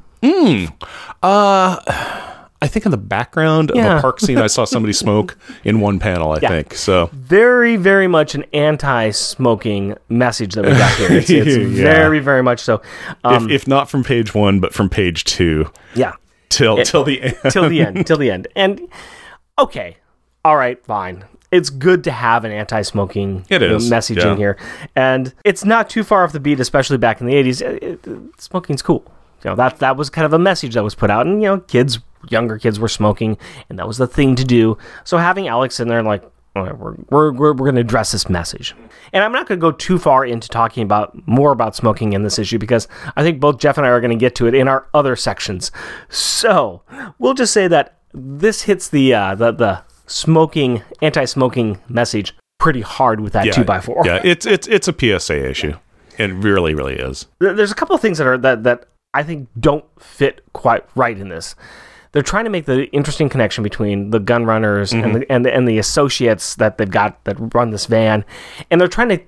Uh, 1.23 1.77
I 2.62 2.69
think 2.69 2.87
in 2.87 2.91
the 2.91 2.97
background 2.97 3.71
of 3.71 3.77
a 3.77 4.01
park 4.01 4.19
scene, 4.21 4.39
I 4.39 4.47
saw 4.47 4.64
somebody 4.64 4.93
smoke 5.05 5.37
in 5.62 5.81
one 5.81 5.99
panel. 5.99 6.33
I 6.33 6.39
Yeah. 6.41 6.49
think 6.49 6.75
so. 6.75 7.11
Very, 7.12 7.77
very 7.77 8.09
much 8.09 8.35
an 8.35 8.45
anti-smoking 8.55 9.95
message 10.09 10.55
that 10.55 10.64
we 10.64 10.71
got 10.71 10.91
here. 10.97 11.12
It's, 11.12 11.29
it's 11.29 11.57
Yeah. 11.57 11.85
very, 11.85 12.19
very 12.21 12.43
much 12.43 12.61
so. 12.61 12.81
Um, 13.25 13.51
if, 13.51 13.62
if 13.62 13.69
not 13.69 13.91
from 13.91 14.03
page 14.05 14.35
one, 14.35 14.59
but 14.59 14.73
from 14.73 14.89
page 14.89 15.25
two 15.25 15.71
yeah, 15.95 16.12
till 16.49 16.77
till 16.85 17.05
the 17.05 17.21
end. 17.23 17.37
till 17.51 17.69
the 17.69 17.83
end, 17.83 18.07
till 18.07 18.17
the 18.17 18.31
end. 18.31 18.49
And 18.57 18.89
okay, 19.59 19.99
all 20.45 20.57
right, 20.57 20.83
fine. 20.87 21.25
It's 21.51 21.70
good 21.70 22.05
to 22.05 22.11
have 22.11 22.44
an 22.44 22.53
anti-smoking 22.53 23.47
you 23.49 23.59
know, 23.59 23.78
message 23.78 24.18
yeah. 24.18 24.32
in 24.32 24.36
here, 24.36 24.57
and 24.94 25.32
it's 25.44 25.64
not 25.64 25.88
too 25.88 26.03
far 26.03 26.24
off 26.24 26.32
the 26.32 26.40
beat, 26.40 26.61
especially 26.61 26.99
back 26.99 27.20
in 27.20 27.26
the 27.26 27.34
'80s. 27.34 27.61
It- 27.62 28.07
it- 28.07 28.40
smoking's 28.40 28.82
cool. 28.82 29.05
You 29.44 29.51
know 29.51 29.57
that 29.57 29.78
that 29.78 29.97
was 29.97 30.11
kind 30.11 30.24
of 30.24 30.32
a 30.32 30.38
message 30.38 30.74
that 30.74 30.82
was 30.82 30.94
put 30.94 31.11
out, 31.11 31.26
and 31.26 31.42
you 31.42 31.49
know, 31.49 31.61
kids, 31.61 31.99
younger 32.28 32.59
kids 32.59 32.80
were 32.80 32.88
smoking, 32.88 33.38
and 33.68 33.78
that 33.78 33.86
was 33.86 33.99
the 33.99 34.07
thing 34.07 34.34
to 34.36 34.44
do. 34.44 34.76
So 35.05 35.18
having 35.18 35.47
Alex 35.47 35.78
in 35.78 35.88
there, 35.88 36.03
like, 36.03 36.22
right, 36.57 36.76
we're 36.76 36.94
we're 37.11 37.32
we're, 37.32 37.53
we're 37.53 37.66
going 37.66 37.76
to 37.76 37.80
address 37.80 38.12
this 38.12 38.28
message, 38.28 38.74
and 39.12 39.22
I'm 39.22 39.32
not 39.32 39.47
going 39.47 39.61
to 39.61 39.62
go 39.62 39.70
too 39.70 39.99
far 39.99 40.24
into 40.24 40.49
talking 40.49 40.82
about 40.82 41.28
more 41.28 41.53
about 41.53 41.76
smoking 41.76 42.12
in 42.12 42.22
this 42.22 42.38
issue 42.38 42.59
because 42.59 42.88
I 43.14 43.22
think 43.22 43.38
both 43.38 43.59
Jeff 43.59 43.76
and 43.78 43.86
I 43.86 43.90
are 43.90 44.01
going 44.01 44.11
to 44.11 44.16
get 44.16 44.34
to 44.36 44.49
it 44.49 44.55
in 44.55 44.66
our 44.66 44.88
other 44.94 45.14
sections. 45.14 45.70
So 46.09 46.82
we'll 47.18 47.34
just 47.34 47.53
say 47.53 47.68
that 47.68 47.99
this 48.12 48.62
hits 48.62 48.88
the 48.88 49.14
uh, 49.14 49.34
the 49.34 49.53
the 49.53 49.82
smoking 50.07 50.82
anti-smoking 51.02 51.80
message 51.88 52.34
pretty 52.59 52.80
hard 52.80 53.20
with 53.20 53.32
that 53.34 53.52
two 53.52 53.64
by 53.64 53.80
four. 53.80 54.02
Yeah, 54.04 54.20
it's 54.24 54.46
it's 54.46 54.66
it's 54.66 54.88
a 54.88 54.94
PSA 54.98 55.48
issue. 55.48 55.74
It 56.18 56.32
really, 56.32 56.74
really 56.74 56.94
is. 56.94 57.26
There's 57.38 57.70
a 57.70 57.74
couple 57.74 57.94
of 57.94 58.00
things 58.00 58.18
that 58.18 58.26
are 58.26 58.38
that 58.38 58.64
that 58.64 58.88
I 59.14 59.22
think 59.22 59.48
don't 59.59 59.84
fit 60.00 60.42
quite 60.52 60.84
right 60.94 61.16
in 61.18 61.28
this. 61.28 61.54
They're 62.12 62.22
trying 62.22 62.44
to 62.44 62.50
make 62.50 62.64
the 62.64 62.86
interesting 62.92 63.28
connection 63.28 63.62
between 63.62 64.11
the 64.11 64.18
gun 64.18 64.46
runners 64.46 64.92
and 64.92 65.14
the 65.14 65.20
mm-hmm. 65.20 65.32
and 65.32 65.44
the, 65.44 65.54
and 65.54 65.68
the 65.68 65.78
associates 65.78 66.54
that 66.57 66.78
they've 66.78 66.90
got 66.90 67.22
that 67.24 67.36
run 67.54 67.70
this 67.70 67.86
van, 67.86 68.24
and 68.70 68.80
they're 68.80 68.88
trying 68.88 69.11
to 69.11 69.20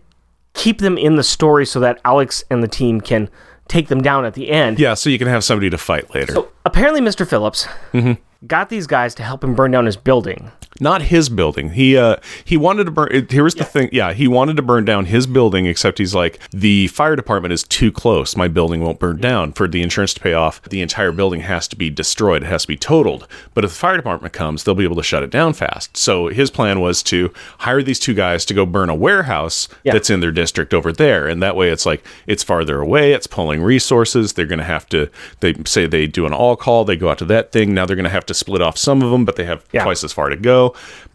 keep 0.54 0.78
them 0.78 0.96
in 0.96 1.16
the 1.16 1.22
story 1.22 1.66
so 1.66 1.80
that 1.80 2.00
Alex 2.04 2.44
and 2.50 2.62
the 2.62 2.68
team 2.68 3.00
can 3.00 3.28
take 3.68 3.88
them 3.88 4.00
down 4.00 4.24
at 4.24 4.34
the 4.34 4.50
end. 4.50 4.80
Yeah, 4.80 4.94
so 4.94 5.10
you 5.10 5.18
can 5.18 5.28
have 5.28 5.44
somebody 5.44 5.68
to 5.70 5.78
fight 5.78 6.14
later. 6.14 6.32
So 6.32 6.48
apparently, 6.64 7.00
Mr. 7.00 7.28
Phillips 7.28 7.66
mm-hmm. 7.92 8.14
got 8.46 8.70
these 8.70 8.86
guys 8.86 9.14
to 9.16 9.22
help 9.22 9.44
him 9.44 9.54
burn 9.54 9.70
down 9.70 9.84
his 9.84 9.96
building. 9.96 10.50
Not 10.80 11.02
his 11.02 11.28
building. 11.28 11.70
He 11.70 11.96
uh 11.96 12.16
he 12.44 12.56
wanted 12.56 12.84
to 12.84 12.90
burn. 12.90 13.26
Here's 13.30 13.54
the 13.54 13.64
thing. 13.64 13.88
Yeah, 13.92 14.12
he 14.12 14.28
wanted 14.28 14.56
to 14.56 14.62
burn 14.62 14.84
down 14.84 15.06
his 15.06 15.26
building, 15.26 15.66
except 15.66 15.98
he's 15.98 16.14
like 16.14 16.38
the 16.50 16.86
fire 16.88 17.16
department 17.16 17.52
is 17.52 17.64
too 17.64 17.90
close. 17.92 18.36
My 18.36 18.48
building 18.48 18.80
won't 18.80 18.98
burn 18.98 19.18
down. 19.20 19.52
For 19.52 19.66
the 19.68 19.82
insurance 19.82 20.14
to 20.14 20.20
pay 20.20 20.34
off, 20.34 20.62
the 20.62 20.80
entire 20.80 21.12
building 21.12 21.40
has 21.40 21.66
to 21.68 21.76
be 21.76 21.90
destroyed. 21.90 22.42
It 22.42 22.46
has 22.46 22.62
to 22.62 22.68
be 22.68 22.76
totaled. 22.76 23.26
But 23.54 23.64
if 23.64 23.70
the 23.70 23.76
fire 23.76 23.96
department 23.96 24.32
comes, 24.32 24.64
they'll 24.64 24.74
be 24.74 24.84
able 24.84 24.96
to 24.96 25.02
shut 25.02 25.22
it 25.22 25.30
down 25.30 25.52
fast. 25.52 25.96
So 25.96 26.28
his 26.28 26.50
plan 26.50 26.80
was 26.80 27.02
to 27.04 27.32
hire 27.58 27.82
these 27.82 27.98
two 27.98 28.14
guys 28.14 28.44
to 28.46 28.54
go 28.54 28.64
burn 28.66 28.90
a 28.90 28.94
warehouse 28.94 29.68
Yeah. 29.84 29.92
that's 29.92 30.10
in 30.10 30.20
their 30.20 30.32
district 30.32 30.72
over 30.74 30.92
there, 30.92 31.26
and 31.26 31.42
that 31.42 31.56
way 31.56 31.70
it's 31.70 31.86
like 31.86 32.04
it's 32.26 32.42
farther 32.42 32.80
away. 32.80 33.12
It's 33.12 33.26
pulling 33.26 33.62
resources. 33.62 34.34
They're 34.34 34.46
going 34.46 34.58
to 34.58 34.64
have 34.64 34.88
to. 34.90 35.08
They 35.40 35.54
say 35.64 35.86
they 35.86 36.06
do 36.06 36.26
an 36.26 36.32
all 36.32 36.56
call. 36.56 36.84
They 36.84 36.96
go 36.96 37.08
out 37.10 37.18
to 37.18 37.24
that 37.26 37.52
thing. 37.52 37.74
Now 37.74 37.86
they're 37.86 37.96
going 37.96 38.04
to 38.04 38.10
have 38.10 38.26
to 38.26 38.34
split 38.34 38.62
off 38.62 38.76
some 38.78 39.02
of 39.02 39.10
them, 39.10 39.24
but 39.24 39.36
they 39.36 39.44
have 39.44 39.64
Yeah. 39.72 39.82
twice 39.84 40.04
as 40.04 40.12
far 40.12 40.28
to 40.28 40.36
go. 40.36 40.67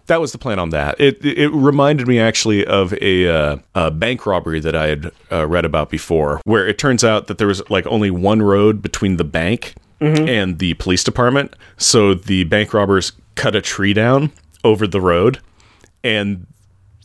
That 0.07 0.19
was 0.19 0.33
the 0.33 0.37
plan 0.37 0.59
on 0.59 0.69
that. 0.71 0.99
It 0.99 1.23
it 1.23 1.49
reminded 1.49 2.07
me 2.07 2.19
actually 2.19 2.65
of 2.65 2.93
a, 3.01 3.27
uh, 3.27 3.57
a 3.73 3.89
bank 3.89 4.25
robbery 4.25 4.59
that 4.59 4.75
I 4.75 4.87
had 4.87 5.11
uh, 5.31 5.47
read 5.47 5.63
about 5.63 5.89
before, 5.89 6.41
where 6.43 6.67
it 6.67 6.77
turns 6.77 7.03
out 7.05 7.27
that 7.27 7.37
there 7.37 7.47
was 7.47 7.61
like 7.69 7.87
only 7.87 8.11
one 8.11 8.41
road 8.41 8.81
between 8.81 9.17
the 9.17 9.23
bank 9.23 9.75
and 10.27 10.59
the 10.59 10.73
police 10.73 11.01
department. 11.01 11.55
So 11.77 12.13
the 12.13 12.43
bank 12.43 12.73
robbers 12.73 13.13
cut 13.35 13.55
a 13.55 13.61
tree 13.61 13.93
down 13.93 14.31
over 14.65 14.85
the 14.85 14.99
road, 14.99 15.39
and 16.03 16.45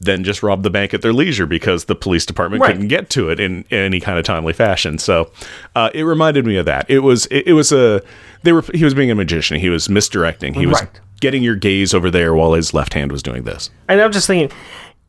then 0.01 0.23
just 0.25 0.43
robbed 0.43 0.63
the 0.63 0.71
bank 0.71 0.95
at 0.95 1.03
their 1.03 1.13
leisure 1.13 1.47
because 1.47 1.87
the 1.87 1.95
police 1.95 2.25
department 2.25 2.63
Right. 2.63 2.73
couldn't 2.73 2.89
get 2.89 3.11
to 3.11 3.31
it 3.31 3.41
in, 3.41 3.65
in 3.71 3.79
any 3.79 4.01
kind 4.01 4.19
of 4.19 4.25
timely 4.25 4.53
fashion. 4.53 4.99
So 4.99 5.31
uh, 5.75 5.91
it 5.95 6.03
reminded 6.05 6.47
me 6.47 6.57
of 6.57 6.67
that. 6.67 6.89
It 6.89 7.01
was 7.01 7.27
it, 7.27 7.49
it 7.49 7.53
was 7.55 7.73
a 7.73 8.03
they 8.45 8.53
were 8.53 8.65
he 8.75 8.85
was 8.85 8.95
being 8.95 9.11
a 9.11 9.15
magician. 9.15 9.59
He 9.59 9.69
was 9.71 9.89
misdirecting. 9.89 10.55
He 10.55 10.67
was 10.67 10.81
Right. 10.81 11.01
getting 11.21 11.43
your 11.43 11.57
gaze 11.57 11.93
over 11.95 12.11
there 12.11 12.33
while 12.35 12.53
his 12.53 12.73
left 12.73 12.95
hand 12.95 13.11
was 13.11 13.23
doing 13.23 13.43
this. 13.45 13.71
And 13.89 14.01
I'm 14.01 14.13
just 14.13 14.27
thinking, 14.27 14.57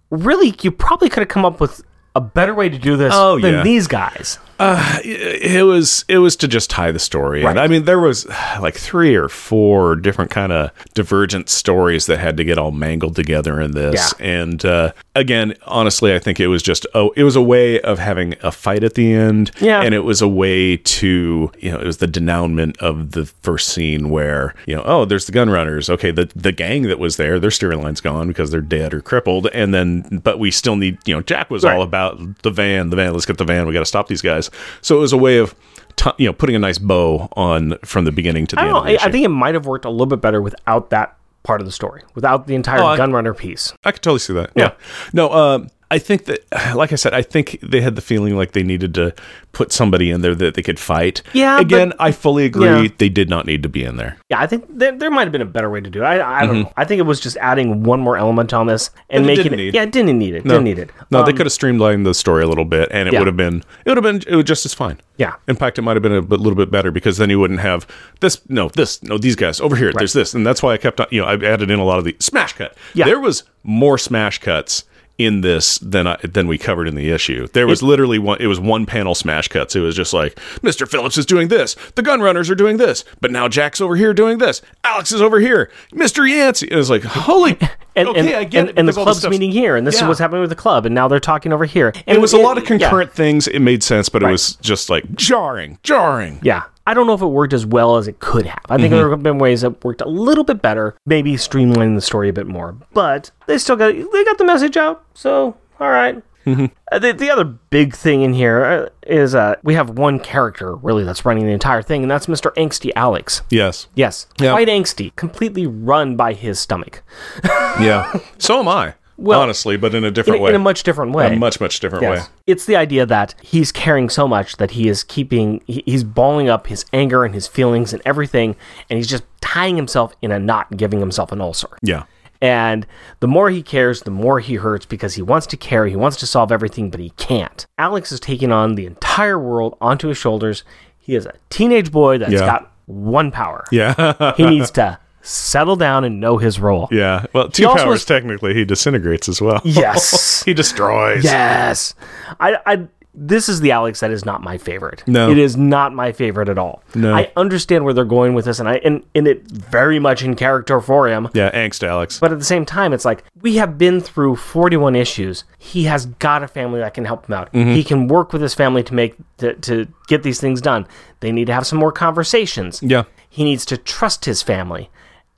really, 0.10 0.56
you 0.62 0.72
probably 0.72 1.10
could 1.10 1.22
have 1.22 1.28
come 1.30 1.46
up 1.46 1.60
with 1.62 1.84
a 2.16 2.22
better 2.22 2.56
way 2.56 2.68
to 2.70 2.78
do 2.80 2.98
this 2.98 3.14
Oh, 3.16 3.40
than 3.40 3.54
yeah. 3.56 3.64
these 3.64 3.86
guys. 3.88 4.40
It 4.60 5.66
was 5.66 6.06
it 6.08 6.18
was 6.20 6.36
to 6.38 6.48
just 6.48 6.70
tie 6.70 6.92
the 6.92 7.00
story 7.00 7.44
Right. 7.44 7.52
and 7.52 7.60
i 7.60 7.68
mean 7.68 7.86
there 7.86 8.00
was 8.00 8.28
like 8.62 8.76
three 8.76 9.16
or 9.16 9.30
four 9.30 9.96
different 9.96 10.32
kind 10.32 10.52
of 10.52 10.72
divergent 10.94 11.50
stories 11.50 12.06
that 12.08 12.20
had 12.20 12.38
to 12.38 12.44
get 12.44 12.58
all 12.58 12.72
mangled 12.72 13.16
together 13.16 13.60
in 13.62 13.72
this 13.72 14.14
Yeah. 14.20 14.26
and 14.26 14.64
uh, 14.66 14.92
again 15.16 15.54
honestly 15.66 16.14
i 16.14 16.20
think 16.20 16.40
it 16.40 16.48
was 16.48 16.62
just 16.64 16.86
oh 16.94 17.12
it 17.16 17.24
was 17.24 17.36
a 17.36 17.42
way 17.42 17.80
of 17.82 18.00
having 18.00 18.36
a 18.42 18.52
fight 18.52 18.84
at 18.84 18.96
the 18.96 19.12
end 19.14 19.52
Yeah. 19.60 19.82
and 19.82 19.94
it 19.96 20.00
was 20.04 20.22
a 20.22 20.28
way 20.28 20.78
to 20.78 21.52
you 21.60 21.72
know 21.72 21.80
it 21.80 21.86
was 21.86 21.98
the 21.98 22.08
denouement 22.08 22.78
of 22.80 23.12
the 23.12 23.26
first 23.26 23.70
scene 23.70 24.10
where 24.10 24.54
you 24.66 24.76
know 24.76 24.84
oh 24.86 25.06
there's 25.06 25.26
the 25.26 25.32
gun 25.32 25.50
runners 25.50 25.90
okay 25.90 26.12
the 26.12 26.30
the 26.36 26.52
gang 26.52 26.84
that 26.84 27.00
was 27.00 27.18
there 27.18 27.40
their 27.40 27.52
steering 27.52 27.82
line's 27.82 28.02
gone 28.02 28.28
because 28.28 28.52
they're 28.52 28.62
dead 28.62 28.94
or 28.94 29.02
crippled 29.02 29.48
and 29.48 29.74
then 29.74 30.20
but 30.24 30.40
we 30.40 30.52
still 30.52 30.76
need 30.76 30.98
you 31.06 31.16
know 31.16 31.22
jack 31.22 31.50
was 31.50 31.64
Right. 31.64 31.76
all 31.76 31.82
about 31.84 32.42
the 32.42 32.52
van 32.52 32.90
the 32.90 32.96
van 32.96 33.14
let's 33.14 33.26
get 33.26 33.38
the 33.38 33.44
van 33.46 33.68
we 33.68 33.74
got 33.74 33.80
to 33.80 33.86
stop 33.86 34.08
these 34.08 34.22
guys 34.22 34.49
so 34.82 34.98
it 34.98 35.00
was 35.00 35.14
a 35.14 35.18
way 35.18 35.38
of 35.38 35.56
t- 35.96 36.12
you 36.18 36.26
know 36.28 36.34
putting 36.34 36.56
a 36.56 36.60
nice 36.60 36.78
bow 36.78 37.28
on 37.34 37.78
from 37.86 38.06
the 38.06 38.12
beginning 38.12 38.48
to 38.48 38.56
the 38.56 38.62
I 38.62 38.66
end 38.66 38.74
know. 38.74 38.84
the 38.86 39.04
I, 39.04 39.12
think 39.12 39.26
it 39.26 39.30
might 39.30 39.54
have 39.56 39.66
worked 39.66 39.86
a 39.86 39.90
little 39.90 40.06
bit 40.08 40.22
better 40.22 40.42
without 40.42 40.90
that 40.92 41.16
part 41.44 41.62
of 41.62 41.66
the 41.66 41.72
story, 41.72 42.04
without 42.16 42.48
the 42.48 42.56
entire 42.56 42.82
Oh, 42.82 42.86
I- 42.88 42.98
gunrunner 42.98 43.36
piece. 43.36 43.74
I 43.84 43.92
could 43.92 44.02
totally 44.02 44.20
see 44.20 44.34
that. 44.34 44.52
Yeah. 44.56 44.72
No, 45.14 45.32
um, 45.32 45.70
I 45.92 45.98
think 45.98 46.26
that, 46.26 46.46
like 46.76 46.92
I 46.94 46.96
said, 46.96 47.14
I 47.16 47.22
think 47.24 47.60
they 47.62 47.82
had 47.82 47.96
the 47.96 48.02
feeling 48.02 48.38
like 48.38 48.52
they 48.52 48.62
needed 48.64 48.94
to 48.96 49.14
put 49.54 49.72
somebody 49.72 50.12
in 50.12 50.22
there 50.22 50.36
that 50.36 50.54
they 50.54 50.62
could 50.62 50.80
fight. 50.80 51.24
Yeah, 51.34 51.60
Again, 51.60 51.90
but- 51.90 52.02
I 52.02 52.12
fully 52.12 52.46
agree. 52.46 52.66
Yeah. 52.66 52.88
They 52.98 53.10
did 53.10 53.28
not 53.30 53.48
need 53.48 53.64
to 53.64 53.70
be 53.70 53.84
in 53.84 53.98
there. 53.98 54.18
Yeah, 54.30 54.40
I 54.40 54.46
think 54.46 54.66
there, 54.70 54.96
there 54.96 55.10
might 55.10 55.24
have 55.24 55.32
been 55.32 55.42
a 55.42 55.46
better 55.46 55.70
way 55.70 55.82
to 55.82 55.90
do 55.90 56.02
it. 56.04 56.06
I, 56.06 56.44
I 56.44 56.46
don't 56.46 56.62
know. 56.62 56.74
I 56.78 56.86
think 56.86 57.00
it 57.00 57.04
was 57.08 57.20
just 57.20 57.38
adding 57.38 57.82
one 57.84 58.00
more 58.00 58.18
element 58.18 58.54
on 58.54 58.68
this 58.68 58.92
and 59.10 59.26
making 59.26 59.52
it. 59.54 59.56
need. 59.56 59.74
Yeah, 59.74 59.82
it 59.84 59.92
didn't 59.92 60.18
need 60.20 60.36
it. 60.36 60.44
Didn't 60.44 60.64
need 60.64 60.78
it. 60.78 60.92
No, 61.10 61.24
they 61.24 61.32
Um, 61.32 61.38
could 61.38 61.46
have 61.48 61.54
streamlined 61.54 62.06
the 62.06 62.14
story 62.14 62.44
a 62.44 62.48
little 62.48 62.66
bit, 62.66 62.88
and 62.92 63.08
it 63.08 63.14
Yeah. 63.14 63.20
would 63.22 63.28
have 63.28 63.38
been 63.38 63.64
it 63.86 63.90
would 63.90 63.98
have 63.98 64.04
been 64.04 64.22
it 64.32 64.36
was 64.36 64.46
just 64.46 64.66
as 64.68 64.74
fine. 64.76 65.00
Yeah. 65.18 65.34
In 65.48 65.56
fact, 65.56 65.80
it 65.80 65.82
might 65.82 65.96
have 65.96 66.04
been 66.04 66.14
a 66.16 66.22
bit, 66.22 66.40
little 66.40 66.56
bit 66.56 66.70
better 66.72 66.92
because 66.92 67.18
then 67.18 67.30
you 67.32 67.40
wouldn't 67.40 67.60
have 67.62 67.88
this. 68.20 68.40
No, 68.48 68.70
this. 68.70 69.02
No, 69.02 69.18
these 69.18 69.36
guys 69.36 69.60
over 69.60 69.76
here. 69.76 69.92
There's 69.92 70.14
this, 70.14 70.34
and 70.36 70.46
that's 70.46 70.62
why 70.62 70.74
I 70.74 70.78
kept 70.78 71.02
on. 71.02 71.08
You 71.10 71.22
know, 71.22 71.28
I 71.28 71.34
added 71.34 71.72
in 71.72 71.80
a 71.80 71.84
lot 71.84 71.98
of 71.98 72.06
the 72.06 72.16
smash 72.20 72.54
cut. 72.54 72.78
Yeah. 72.94 73.06
There 73.06 73.20
was 73.20 73.44
more 73.64 73.98
smash 73.98 74.38
cuts 74.38 74.84
in 75.20 75.42
this 75.42 75.78
than 75.80 76.08
I, 76.08 76.18
than 76.24 76.48
we 76.48 76.58
covered 76.58 76.88
in 76.88 76.96
the 76.96 77.12
issue. 77.12 77.46
There 77.48 77.68
was 77.68 77.84
literally 77.84 78.18
one. 78.18 78.38
It 78.40 78.48
was 78.48 78.60
one 78.60 78.86
panel 78.88 79.14
smash 79.14 79.50
cuts. 79.50 79.76
It 79.76 79.82
was 79.82 79.96
just 79.96 80.14
like 80.14 80.36
Mr. 80.64 80.88
Phillips 80.90 81.18
is 81.18 81.26
doing 81.28 81.50
this, 81.50 81.76
the 81.96 82.02
gun 82.02 82.22
runners 82.22 82.50
are 82.50 82.56
doing 82.56 82.78
this, 82.78 83.04
but 83.22 83.30
now 83.30 83.48
Jack's 83.48 83.82
over 83.82 83.96
here 83.98 84.14
doing 84.14 84.38
this. 84.40 84.62
Alex 84.84 85.12
is 85.12 85.22
over 85.22 85.40
here. 85.40 85.70
Mr. 85.92 86.28
Yancey. 86.28 86.68
It 86.72 86.76
was 86.76 86.90
like 86.90 87.04
holy. 87.04 87.60
And, 87.96 88.08
okay, 88.08 88.20
and, 88.20 88.30
I 88.30 88.44
get 88.46 88.60
and, 88.62 88.70
it. 88.70 88.80
and 88.80 88.88
the 88.88 88.92
because 88.94 88.98
all 88.98 89.04
this 89.04 89.06
club's 89.08 89.20
stuff's- 89.20 89.32
meeting 89.32 89.52
here, 89.52 89.76
and 89.76 89.86
this 89.86 89.96
Yeah. 89.96 90.04
is 90.04 90.08
what's 90.08 90.20
happening 90.22 90.40
with 90.40 90.52
the 90.52 90.56
club, 90.56 90.86
and 90.86 90.96
now 90.96 91.10
they're 91.10 91.20
talking 91.20 91.52
over 91.52 91.66
here. 91.66 91.92
And 92.08 92.16
It 92.18 92.22
was 92.22 92.32
a 92.32 92.38
lot 92.38 92.58
of 92.58 92.64
yeah. 92.64 92.68
concurrent 92.78 93.12
things. 93.12 93.46
It 93.50 93.60
made 93.60 93.84
sense, 93.84 94.08
but 94.08 94.22
Right. 94.22 94.30
it 94.30 94.32
was 94.32 94.56
just 94.62 94.90
like 94.90 95.04
jarring, 95.16 95.80
jarring. 95.84 96.40
Yeah. 96.42 96.64
I 96.90 96.96
don't 96.96 97.06
know 97.06 97.14
if 97.14 97.22
it 97.22 97.28
worked 97.28 97.54
as 97.54 97.68
well 97.68 97.98
as 97.98 98.08
it 98.08 98.18
could 98.18 98.48
have. 98.48 98.64
I 98.68 98.78
think 98.78 98.90
there 98.90 99.12
have 99.12 99.22
been 99.22 99.38
ways 99.38 99.62
that 99.62 99.84
worked 99.86 100.02
a 100.02 100.10
little 100.10 100.44
bit 100.44 100.60
better, 100.60 100.96
maybe 101.06 101.34
streamlining 101.34 101.94
the 101.94 102.02
story 102.02 102.30
a 102.30 102.34
bit 102.34 102.48
more. 102.48 102.76
But 102.96 103.30
they 103.46 103.60
still 103.60 103.76
got 103.76 103.94
they 103.94 104.24
got 104.24 104.40
the 104.40 104.44
message 104.44 104.76
out. 104.76 105.06
So 105.14 105.56
all 105.80 105.92
right. 105.92 106.20
Uh, 106.48 106.98
the, 106.98 107.14
the 107.14 107.30
other 107.30 107.44
big 107.44 107.94
thing 107.94 108.24
in 108.24 108.34
here 108.34 108.90
is 109.06 109.36
uh, 109.36 109.40
uh, 109.40 109.56
we 109.62 109.76
have 109.76 109.92
one 109.92 110.20
character 110.20 110.76
really 110.76 111.04
that's 111.04 111.24
running 111.24 111.46
the 111.46 111.52
entire 111.52 111.84
thing, 111.84 112.02
and 112.02 112.10
that's 112.10 112.26
Mr. 112.26 112.52
Angsty 112.56 112.90
Alex. 112.96 113.44
Yes. 113.52 113.88
Yes, 113.94 114.26
Yeah. 114.40 114.54
quite 114.54 114.68
angsty, 114.68 115.16
completely 115.16 115.68
run 115.68 116.16
by 116.16 116.34
his 116.34 116.60
stomach 116.60 117.04
Yeah. 117.44 118.12
so 118.40 118.60
am 118.62 118.68
I. 118.68 118.96
Well, 119.22 119.42
honestly, 119.42 119.76
but 119.78 119.94
in 119.94 120.04
a 120.04 120.08
in, 120.08 120.14
different 120.14 120.40
a- 120.40 120.44
way. 120.44 120.50
in 120.50 120.56
a 120.56 120.60
much 120.60 120.84
different 120.84 121.12
way. 121.14 121.34
A 121.34 121.38
much 121.38 121.60
much 121.60 121.80
different 121.80 122.04
way. 122.06 122.22
It's 122.48 122.66
the 122.66 122.76
idea 122.76 123.06
that 123.06 123.36
he's 123.42 123.72
caring 123.72 124.10
so 124.10 124.28
much 124.28 124.58
that 124.58 124.72
he 124.72 124.88
is 124.88 125.04
keeping, 125.04 125.62
he's 125.68 126.04
balling 126.04 126.50
up 126.50 126.68
his 126.68 126.86
anger 126.94 127.26
and 127.26 127.34
his 127.34 127.48
feelings 127.48 127.92
and 127.94 128.02
everything, 128.06 128.56
and 128.90 128.98
he's 128.98 129.08
just 129.08 129.24
tying 129.42 129.76
himself 129.76 130.16
in 130.22 130.32
a 130.32 130.40
knot 130.40 130.68
and 130.70 130.80
giving 130.80 131.00
himself 131.00 131.32
an 131.32 131.42
ulcer. 131.42 131.70
Yeah. 131.82 132.04
And 132.42 132.88
the 133.20 133.28
more 133.28 133.50
he 133.50 133.62
cares, 133.62 134.04
the 134.04 134.12
more 134.12 134.40
he 134.40 134.56
hurts 134.56 134.86
because 134.86 135.16
he 135.16 135.22
wants 135.22 135.46
to 135.48 135.58
care, 135.58 135.86
he 135.88 135.98
wants 135.98 136.16
to 136.18 136.26
solve 136.26 136.52
everything, 136.54 136.90
but 136.90 137.02
he 137.02 137.10
can't. 137.18 137.66
Alex 137.78 138.14
is 138.14 138.20
taking 138.22 138.52
on 138.52 138.76
the 138.76 138.86
entire 138.86 139.38
world 139.38 139.78
onto 139.82 140.08
his 140.08 140.18
shoulders. 140.18 140.64
He 140.98 141.16
is 141.16 141.26
a 141.26 141.34
teenage 141.50 141.92
boy 141.92 142.18
that's 142.18 142.32
Yeah. 142.32 142.40
got 142.46 142.72
one 142.86 143.32
power. 143.32 143.66
Yeah. 143.74 144.34
He 144.38 144.46
needs 144.46 144.72
to 144.72 144.98
settle 145.22 145.76
down 145.76 146.04
and 146.04 146.20
know 146.20 146.38
his 146.38 146.60
role. 146.60 146.88
yeah. 146.92 147.26
Well, 147.34 147.50
two 147.50 147.68
also 147.68 147.84
powers 147.86 148.06
technically 148.06 148.54
he 148.54 148.66
disintegrates 148.66 149.30
as 149.30 149.42
well. 149.42 149.62
Yes. 149.64 150.44
he 150.46 150.54
destroys. 150.54 151.24
Yes. 151.24 151.94
I, 152.40 152.58
I 152.66 152.88
this 153.14 153.50
is 153.50 153.60
the 153.60 153.72
Alex 153.72 154.00
that 154.00 154.12
is 154.12 154.24
not 154.24 154.42
my 154.42 154.58
favorite. 154.58 155.04
No. 155.08 155.30
It 155.30 155.38
is 155.38 155.58
not 155.58 155.94
my 155.94 156.12
favorite 156.12 156.48
at 156.48 156.58
all. 156.58 156.84
No. 156.96 157.14
I 157.14 157.32
understand 157.36 157.84
where 157.84 157.94
they're 157.94 158.06
going 158.06 158.34
with 158.34 158.46
this 158.46 158.60
and 158.60 158.70
I 158.70 158.76
and, 158.76 159.04
and 159.14 159.28
it 159.28 159.44
very 159.50 160.00
much 160.00 160.24
in 160.24 160.36
character 160.36 160.80
for 160.80 161.08
him. 161.08 161.28
Yeah, 161.34 161.52
angst 161.52 161.86
Alex. 161.86 162.20
But 162.20 162.32
at 162.32 162.40
the 162.40 162.46
same 162.46 162.66
time, 162.66 162.94
it's 162.94 163.06
like 163.06 163.24
we 163.42 163.56
have 163.58 163.78
been 163.78 164.00
through 164.00 164.38
41 164.38 164.96
issues. 164.96 165.44
He 165.58 165.84
has 165.84 166.06
got 166.06 166.44
a 166.44 166.48
family 166.48 166.80
that 166.80 166.94
can 166.94 167.06
help 167.06 167.28
him 167.28 167.34
out. 167.34 167.52
Mm-hmm. 167.52 167.72
He 167.72 167.84
can 167.84 168.08
work 168.08 168.32
with 168.32 168.42
his 168.42 168.54
family 168.54 168.84
to 168.84 168.94
make 168.94 169.16
to, 169.38 169.54
to 169.54 169.88
get 170.08 170.24
these 170.24 170.40
things 170.40 170.62
done. 170.62 170.88
They 171.20 171.32
need 171.32 171.48
to 171.48 171.54
have 171.54 171.68
some 171.68 171.80
more 171.80 171.92
conversations. 171.92 172.82
yeah. 172.82 173.04
He 173.32 173.44
needs 173.44 173.64
to 173.66 173.78
trust 173.78 174.26
his 174.26 174.42
family. 174.42 174.90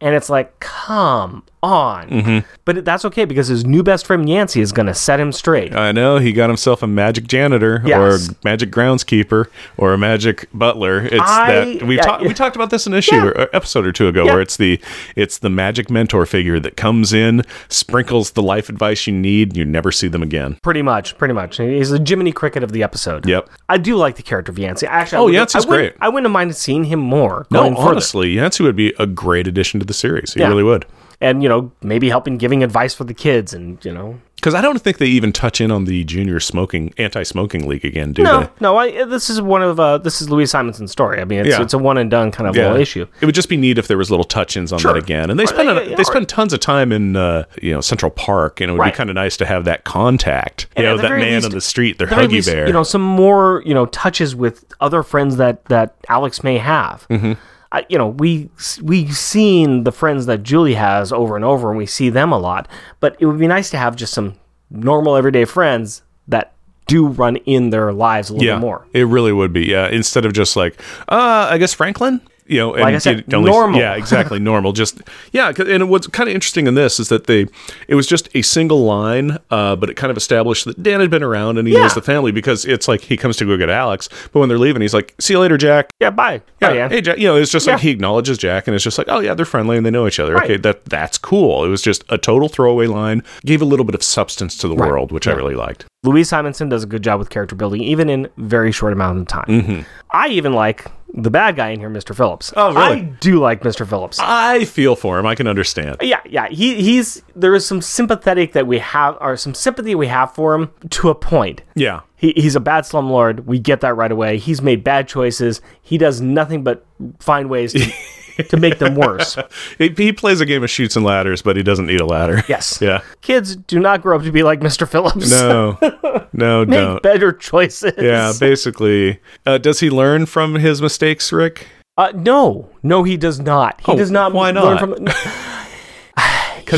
And 0.01 0.15
it's 0.15 0.29
like, 0.29 0.59
come 0.59 1.43
on. 1.63 2.09
Mm-hmm. 2.09 2.39
But 2.65 2.83
that's 2.85 3.05
okay 3.05 3.23
because 3.25 3.47
his 3.47 3.63
new 3.65 3.83
best 3.83 4.07
friend 4.07 4.27
Yancey 4.27 4.61
is 4.61 4.71
going 4.71 4.87
to 4.87 4.95
set 4.95 5.19
him 5.19 5.31
straight. 5.31 5.75
I 5.75 5.91
know 5.91 6.17
he 6.17 6.31
got 6.33 6.49
himself 6.49 6.81
a 6.81 6.87
magic 6.87 7.27
janitor 7.27 7.83
Yes. 7.85 8.29
or 8.31 8.35
magic 8.43 8.71
groundskeeper 8.71 9.45
or 9.77 9.93
a 9.93 9.97
magic 9.97 10.47
butler. 10.55 11.01
It's 11.05 11.19
I- 11.21 11.53
that 11.75 11.83
we 11.83 11.97
yeah, 11.97 12.01
talked 12.01 12.23
yeah. 12.23 12.27
we 12.29 12.33
talked 12.33 12.55
about 12.55 12.71
this 12.71 12.87
in 12.87 12.93
an 12.93 12.97
issue 12.99 13.13
Yeah. 13.15 13.25
or 13.27 13.55
episode 13.55 13.85
or 13.85 13.91
two 13.91 14.07
ago 14.07 14.25
Yeah. 14.25 14.33
where 14.33 14.41
it's 14.41 14.57
the 14.57 14.79
it's 15.15 15.37
the 15.37 15.51
magic 15.51 15.91
mentor 15.91 16.25
figure 16.25 16.59
that 16.59 16.77
comes 16.77 17.13
in, 17.13 17.43
sprinkles 17.69 18.31
the 18.31 18.41
life 18.41 18.67
advice 18.67 19.05
you 19.05 19.13
need, 19.13 19.49
and 19.49 19.57
you 19.57 19.65
never 19.65 19.91
see 19.91 20.07
them 20.07 20.23
again. 20.23 20.57
Pretty 20.63 20.81
much, 20.81 21.15
pretty 21.19 21.35
much. 21.35 21.57
He's 21.57 21.91
the 21.91 22.03
Jiminy 22.03 22.31
Cricket 22.31 22.63
of 22.63 22.71
the 22.71 22.81
episode. 22.81 23.27
Yep. 23.27 23.49
I 23.69 23.77
do 23.77 23.95
like 23.97 24.15
the 24.15 24.23
character 24.23 24.51
of 24.51 24.57
Yancey. 24.57 24.87
Actually, 24.87 25.15
I 25.17 25.19
Oh, 25.19 25.23
wouldn't- 25.25 25.35
Yancey's 25.37 25.65
I 25.65 25.69
wouldn't- 25.69 25.93
great. 25.93 26.03
I 26.03 26.09
wouldn't 26.09 26.25
have 26.25 26.31
minded 26.33 26.55
seeing 26.57 26.85
him 26.85 26.99
more. 26.99 27.45
No, 27.51 27.61
going 27.61 27.75
further. 27.75 27.87
honestly, 27.89 28.31
Yancey 28.31 28.63
would 28.63 28.75
be 28.75 28.93
a 28.97 29.05
great 29.05 29.45
addition 29.47 29.79
to 29.79 29.85
the 29.91 29.97
series. 30.05 30.33
He 30.33 30.39
Yeah. 30.39 30.47
really 30.49 30.63
would. 30.63 30.85
and 31.23 31.43
you 31.43 31.49
know 31.49 31.71
maybe 31.83 32.09
helping 32.09 32.37
giving 32.37 32.63
advice 32.63 32.93
for 32.95 33.03
the 33.03 33.13
kids, 33.13 33.53
and 33.53 33.77
you 33.85 33.93
know, 33.93 34.19
Because 34.37 34.55
I 34.55 34.61
don't 34.61 34.81
think 34.81 34.97
they 34.97 35.05
even 35.05 35.31
touch 35.31 35.61
in 35.61 35.69
on 35.69 35.85
the 35.85 36.03
junior 36.03 36.39
smoking 36.39 36.95
anti-smoking 36.97 37.67
league 37.67 37.85
again, 37.85 38.11
do 38.11 38.23
no, 38.23 38.39
they? 38.39 38.49
no. 38.59 38.75
I, 38.75 39.05
this 39.05 39.29
is 39.29 39.39
one 39.39 39.61
of 39.61 39.79
uh, 39.79 39.99
this 39.99 40.19
is 40.19 40.31
Louise 40.31 40.49
Simonson's 40.51 40.89
story. 40.91 41.21
I 41.21 41.25
mean, 41.25 41.41
it's, 41.41 41.49
Yeah. 41.49 41.61
it's 41.61 41.75
a 41.75 41.77
one 41.77 41.99
and 41.99 42.09
done 42.09 42.31
kind 42.31 42.49
of 42.49 42.55
little 42.55 42.75
issue. 42.75 43.05
It 43.21 43.25
would 43.27 43.35
just 43.35 43.49
be 43.49 43.57
neat 43.57 43.77
if 43.77 43.87
there 43.87 43.99
was 43.99 44.09
little 44.09 44.23
touch-ins 44.23 44.73
on 44.73 44.79
Sure. 44.79 44.93
that 44.93 45.03
again. 45.03 45.29
And 45.29 45.39
they 45.39 45.45
spend 45.45 45.69
yeah, 45.69 45.81
yeah, 45.81 45.95
they 45.95 46.03
spend 46.03 46.27
tons 46.27 46.53
of 46.53 46.59
time 46.59 46.91
in 46.91 47.15
uh, 47.15 47.43
you 47.61 47.71
know 47.71 47.81
Central 47.81 48.09
Park, 48.09 48.59
and 48.59 48.69
it 48.69 48.73
would 48.73 48.79
Right. 48.79 48.91
be 48.91 48.97
kind 48.97 49.11
of 49.11 49.15
nice 49.15 49.37
to 49.37 49.45
have 49.45 49.63
that 49.65 49.83
contact. 49.83 50.65
And 50.75 50.83
you 50.85 50.89
know 50.89 50.97
that 50.97 51.11
man 51.11 51.33
least- 51.35 51.45
on 51.45 51.51
the 51.51 51.61
street, 51.61 51.99
their 51.99 52.07
huggy 52.07 52.29
least, 52.31 52.47
bear. 52.49 52.65
You 52.65 52.73
know, 52.73 52.81
some 52.81 53.03
more 53.03 53.61
you 53.63 53.75
know 53.75 53.85
touches 53.85 54.35
with 54.35 54.65
other 54.79 55.03
friends 55.03 55.37
that 55.37 55.65
that 55.65 55.93
Alex 56.09 56.43
may 56.43 56.57
have. 56.57 57.05
Mm-hmm. 57.11 57.33
I, 57.71 57.85
you 57.89 57.97
know, 57.97 58.07
we 58.07 58.49
we've 58.81 59.15
seen 59.15 59.83
the 59.83 59.91
friends 59.91 60.25
that 60.25 60.43
Julie 60.43 60.73
has 60.73 61.11
over 61.13 61.35
and 61.35 61.45
over, 61.45 61.69
and 61.69 61.77
we 61.77 61.85
see 61.85 62.09
them 62.09 62.31
a 62.31 62.37
lot. 62.37 62.67
But 62.99 63.15
it 63.19 63.25
would 63.25 63.39
be 63.39 63.47
nice 63.47 63.69
to 63.71 63.77
have 63.77 63.95
just 63.95 64.13
some 64.13 64.35
normal 64.69 65.15
everyday 65.15 65.45
friends 65.45 66.01
that 66.27 66.53
do 66.87 67.07
run 67.07 67.37
in 67.37 67.69
their 67.69 67.93
lives 67.93 68.29
a 68.29 68.33
little 68.33 68.47
yeah, 68.47 68.59
more. 68.59 68.85
it 68.93 69.03
really 69.03 69.31
would 69.31 69.53
be. 69.53 69.65
Yeah, 69.65 69.87
instead 69.87 70.25
of 70.25 70.33
just 70.33 70.55
like, 70.55 70.81
uh, 71.07 71.47
I 71.49 71.57
guess 71.57 71.73
Franklin. 71.73 72.19
You 72.47 72.57
know, 72.59 72.73
and 72.73 72.83
Like 72.83 72.95
I 72.95 72.97
said, 72.97 73.27
normal. 73.27 73.79
Yeah, 73.79 73.95
exactly, 73.95 74.39
normal. 74.51 74.73
Just 74.73 75.01
yeah, 75.31 75.51
and 75.57 75.89
what's 75.89 76.07
kind 76.07 76.27
of 76.29 76.35
interesting 76.35 76.67
in 76.67 76.73
this 76.75 76.99
is 76.99 77.09
that 77.09 77.27
they, 77.27 77.47
it 77.87 77.95
was 77.95 78.07
just 78.07 78.29
a 78.35 78.41
single 78.41 78.83
line, 78.83 79.37
uh, 79.49 79.75
but 79.75 79.89
it 79.89 79.95
kind 79.95 80.11
of 80.11 80.17
established 80.17 80.65
that 80.65 80.81
Dan 80.83 80.99
had 80.99 81.09
been 81.09 81.23
around 81.23 81.57
and 81.57 81.67
he 81.67 81.73
Yeah. 81.73 81.81
knows 81.81 81.93
the 81.95 82.01
family 82.01 82.31
because 82.31 82.65
it's 82.65 82.87
like 82.87 83.01
he 83.01 83.15
comes 83.17 83.37
to 83.37 83.45
go 83.45 83.55
get 83.57 83.69
Alex, 83.69 84.09
but 84.33 84.39
when 84.39 84.49
they're 84.49 84.59
leaving, 84.59 84.81
he's 84.81 84.93
like, 84.93 85.13
"See 85.19 85.33
you 85.33 85.39
later, 85.39 85.57
Jack." 85.57 85.89
Yeah, 85.99 86.09
bye. 86.09 86.41
Yeah, 86.61 86.69
Bye, 86.69 86.77
Ann. 86.77 86.89
hey 86.91 87.01
Jack. 87.01 87.17
You 87.17 87.27
know, 87.27 87.35
it's 87.37 87.51
just 87.51 87.67
like 87.67 87.79
he 87.79 87.89
acknowledges 87.91 88.37
Jack, 88.37 88.67
and 88.67 88.75
it's 88.75 88.83
just 88.83 88.97
like, 88.97 89.07
oh 89.09 89.19
yeah, 89.19 89.33
they're 89.33 89.45
friendly 89.45 89.77
and 89.77 89.85
they 89.85 89.91
know 89.91 90.07
each 90.07 90.19
other. 90.19 90.33
Right. 90.35 90.43
Okay, 90.43 90.57
that 90.57 90.85
that's 90.85 91.17
cool. 91.17 91.63
It 91.63 91.69
was 91.69 91.81
just 91.81 92.03
a 92.09 92.17
total 92.17 92.49
throwaway 92.49 92.87
line. 92.87 93.23
Gave 93.45 93.61
a 93.61 93.65
little 93.65 93.85
bit 93.85 93.95
of 93.95 94.03
substance 94.03 94.57
to 94.57 94.67
the 94.67 94.75
world, 94.75 95.11
which 95.11 95.27
I 95.27 95.31
really 95.33 95.55
liked. 95.55 95.85
Louise 96.03 96.29
Simonson 96.29 96.67
does 96.67 96.83
a 96.83 96.87
good 96.87 97.03
job 97.03 97.19
with 97.19 97.29
character 97.29 97.55
building, 97.55 97.81
even 97.83 98.09
in 98.09 98.27
very 98.37 98.71
short 98.71 98.91
amount 98.91 99.19
of 99.19 99.27
time. 99.27 99.45
Mm-hmm. 99.47 99.81
I 100.09 100.29
even 100.29 100.53
like 100.53 100.87
the 101.13 101.29
bad 101.29 101.55
guy 101.55 101.69
in 101.69 101.79
here, 101.79 101.91
Mr. 101.91 102.15
Phillips. 102.15 102.51
Oh, 102.57 102.73
really? 102.73 102.97
I 102.97 102.99
do 103.01 103.37
like 103.39 103.61
Mr. 103.61 103.87
Phillips. 103.87 104.17
I 104.19 104.65
feel 104.65 104.95
for 104.95 105.19
him. 105.19 105.27
I 105.27 105.35
can 105.35 105.45
understand. 105.45 105.97
yeah, 106.01 106.21
yeah. 106.25 106.47
He 106.47 106.81
he's 106.81 107.21
there 107.35 107.53
is 107.53 107.67
some 107.67 107.81
sympathetic 107.81 108.53
that 108.53 108.65
we 108.65 108.79
have, 108.79 109.15
or 109.21 109.37
some 109.37 109.53
sympathy 109.53 109.93
we 109.93 110.07
have 110.07 110.33
for 110.33 110.55
him 110.55 110.71
to 110.89 111.09
a 111.09 111.15
point. 111.15 111.61
Yeah. 111.75 112.01
He, 112.15 112.33
he's 112.35 112.55
a 112.55 112.59
bad 112.59 112.85
slumlord. 112.85 113.45
We 113.45 113.59
get 113.59 113.81
that 113.81 113.93
right 113.95 114.11
away. 114.11 114.39
He's 114.39 114.61
made 114.61 114.83
bad 114.83 115.07
choices. 115.07 115.61
He 115.83 115.99
does 115.99 116.19
nothing 116.19 116.63
but 116.63 116.83
find 117.19 117.47
ways 117.47 117.73
to, 117.73 117.91
to 118.49 118.57
make 118.57 118.79
them 118.79 118.95
worse. 118.95 119.37
He, 119.77 119.89
he 119.89 120.11
plays 120.13 120.41
a 120.41 120.45
game 120.45 120.63
of 120.63 120.69
shoots 120.69 120.95
and 120.95 121.05
ladders, 121.05 121.41
but 121.41 121.55
he 121.57 121.63
doesn't 121.63 121.85
need 121.85 121.99
a 122.01 122.05
ladder. 122.05 122.43
Yes. 122.49 122.79
Yeah. 122.81 123.01
Kids 123.21 123.55
do 123.55 123.79
not 123.79 124.01
grow 124.01 124.17
up 124.17 124.23
to 124.23 124.31
be 124.31 124.43
like 124.43 124.59
Mr. 124.59 124.87
Phillips. 124.87 125.29
No. 125.31 125.77
No, 126.33 126.65
Make 126.65 126.79
don't. 126.79 127.03
better 127.03 127.33
choices. 127.33 127.91
Yeah, 127.97 128.31
basically. 128.39 129.19
Uh, 129.45 129.57
does 129.57 129.81
he 129.81 129.89
learn 129.89 130.25
from 130.25 130.55
his 130.55 130.81
mistakes, 130.81 131.31
Rick? 131.33 131.67
Uh, 131.97 132.11
no, 132.15 132.69
no, 132.83 133.03
he 133.03 133.17
does 133.17 133.39
not. 133.39 133.81
He 133.85 133.91
Oh, 133.91 133.97
does 133.97 134.09
not. 134.11 134.31
why 134.33 134.51
learn 134.51 134.55
not? 134.55 134.79
From, 134.79 135.07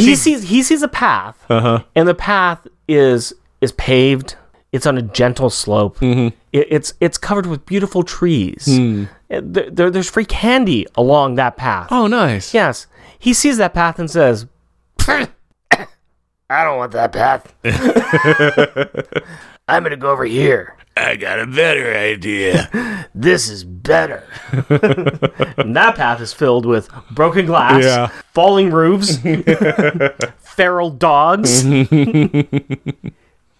he, 0.01 0.05
he- 0.09 0.15
sees 0.15 0.43
he 0.43 0.63
sees 0.63 0.81
a 0.81 0.87
path, 0.87 1.37
Uh-huh. 1.49 1.83
and 1.95 2.07
the 2.07 2.15
path 2.15 2.65
is 2.87 3.33
is 3.61 3.71
paved. 3.73 4.35
It's 4.73 4.85
on 4.85 4.97
a 4.97 5.01
gentle 5.01 5.49
slope. 5.49 5.99
Mm-hmm. 5.99 6.35
It, 6.51 6.67
it's 6.69 6.93
it's 6.99 7.17
covered 7.17 7.45
with 7.45 7.65
beautiful 7.65 8.03
trees. 8.03 8.67
Uh, 8.67 9.05
There, 9.29 9.69
there- 9.69 9.89
there's 9.91 10.09
free 10.09 10.25
candy 10.25 10.85
along 10.95 11.35
that 11.35 11.55
path. 11.57 11.87
Oh, 11.91 12.07
nice. 12.07 12.53
Yes, 12.53 12.87
he 13.17 13.33
sees 13.33 13.57
that 13.57 13.73
path 13.73 13.97
and 13.99 14.11
says, 14.11 14.47
"I 15.07 15.27
don't 16.49 16.77
want 16.77 16.91
that 16.91 17.13
path. 17.13 17.53
I'm 19.67 19.83
gonna 19.83 19.95
go 19.95 20.11
over 20.11 20.25
here. 20.25 20.75
I 20.97 21.15
got 21.15 21.39
a 21.39 21.47
better 21.47 21.95
idea. 21.95 22.69
This 23.15 23.47
is 23.49 23.63
better." 23.63 24.23
and 24.51 25.75
that 25.75 25.93
path 25.95 26.19
is 26.19 26.33
filled 26.33 26.65
with 26.65 26.89
broken 27.11 27.45
glass, 27.45 27.83
Yeah. 27.83 28.07
falling 28.33 28.71
roofs, 28.71 29.17
feral 30.39 30.89
dogs, 30.89 31.63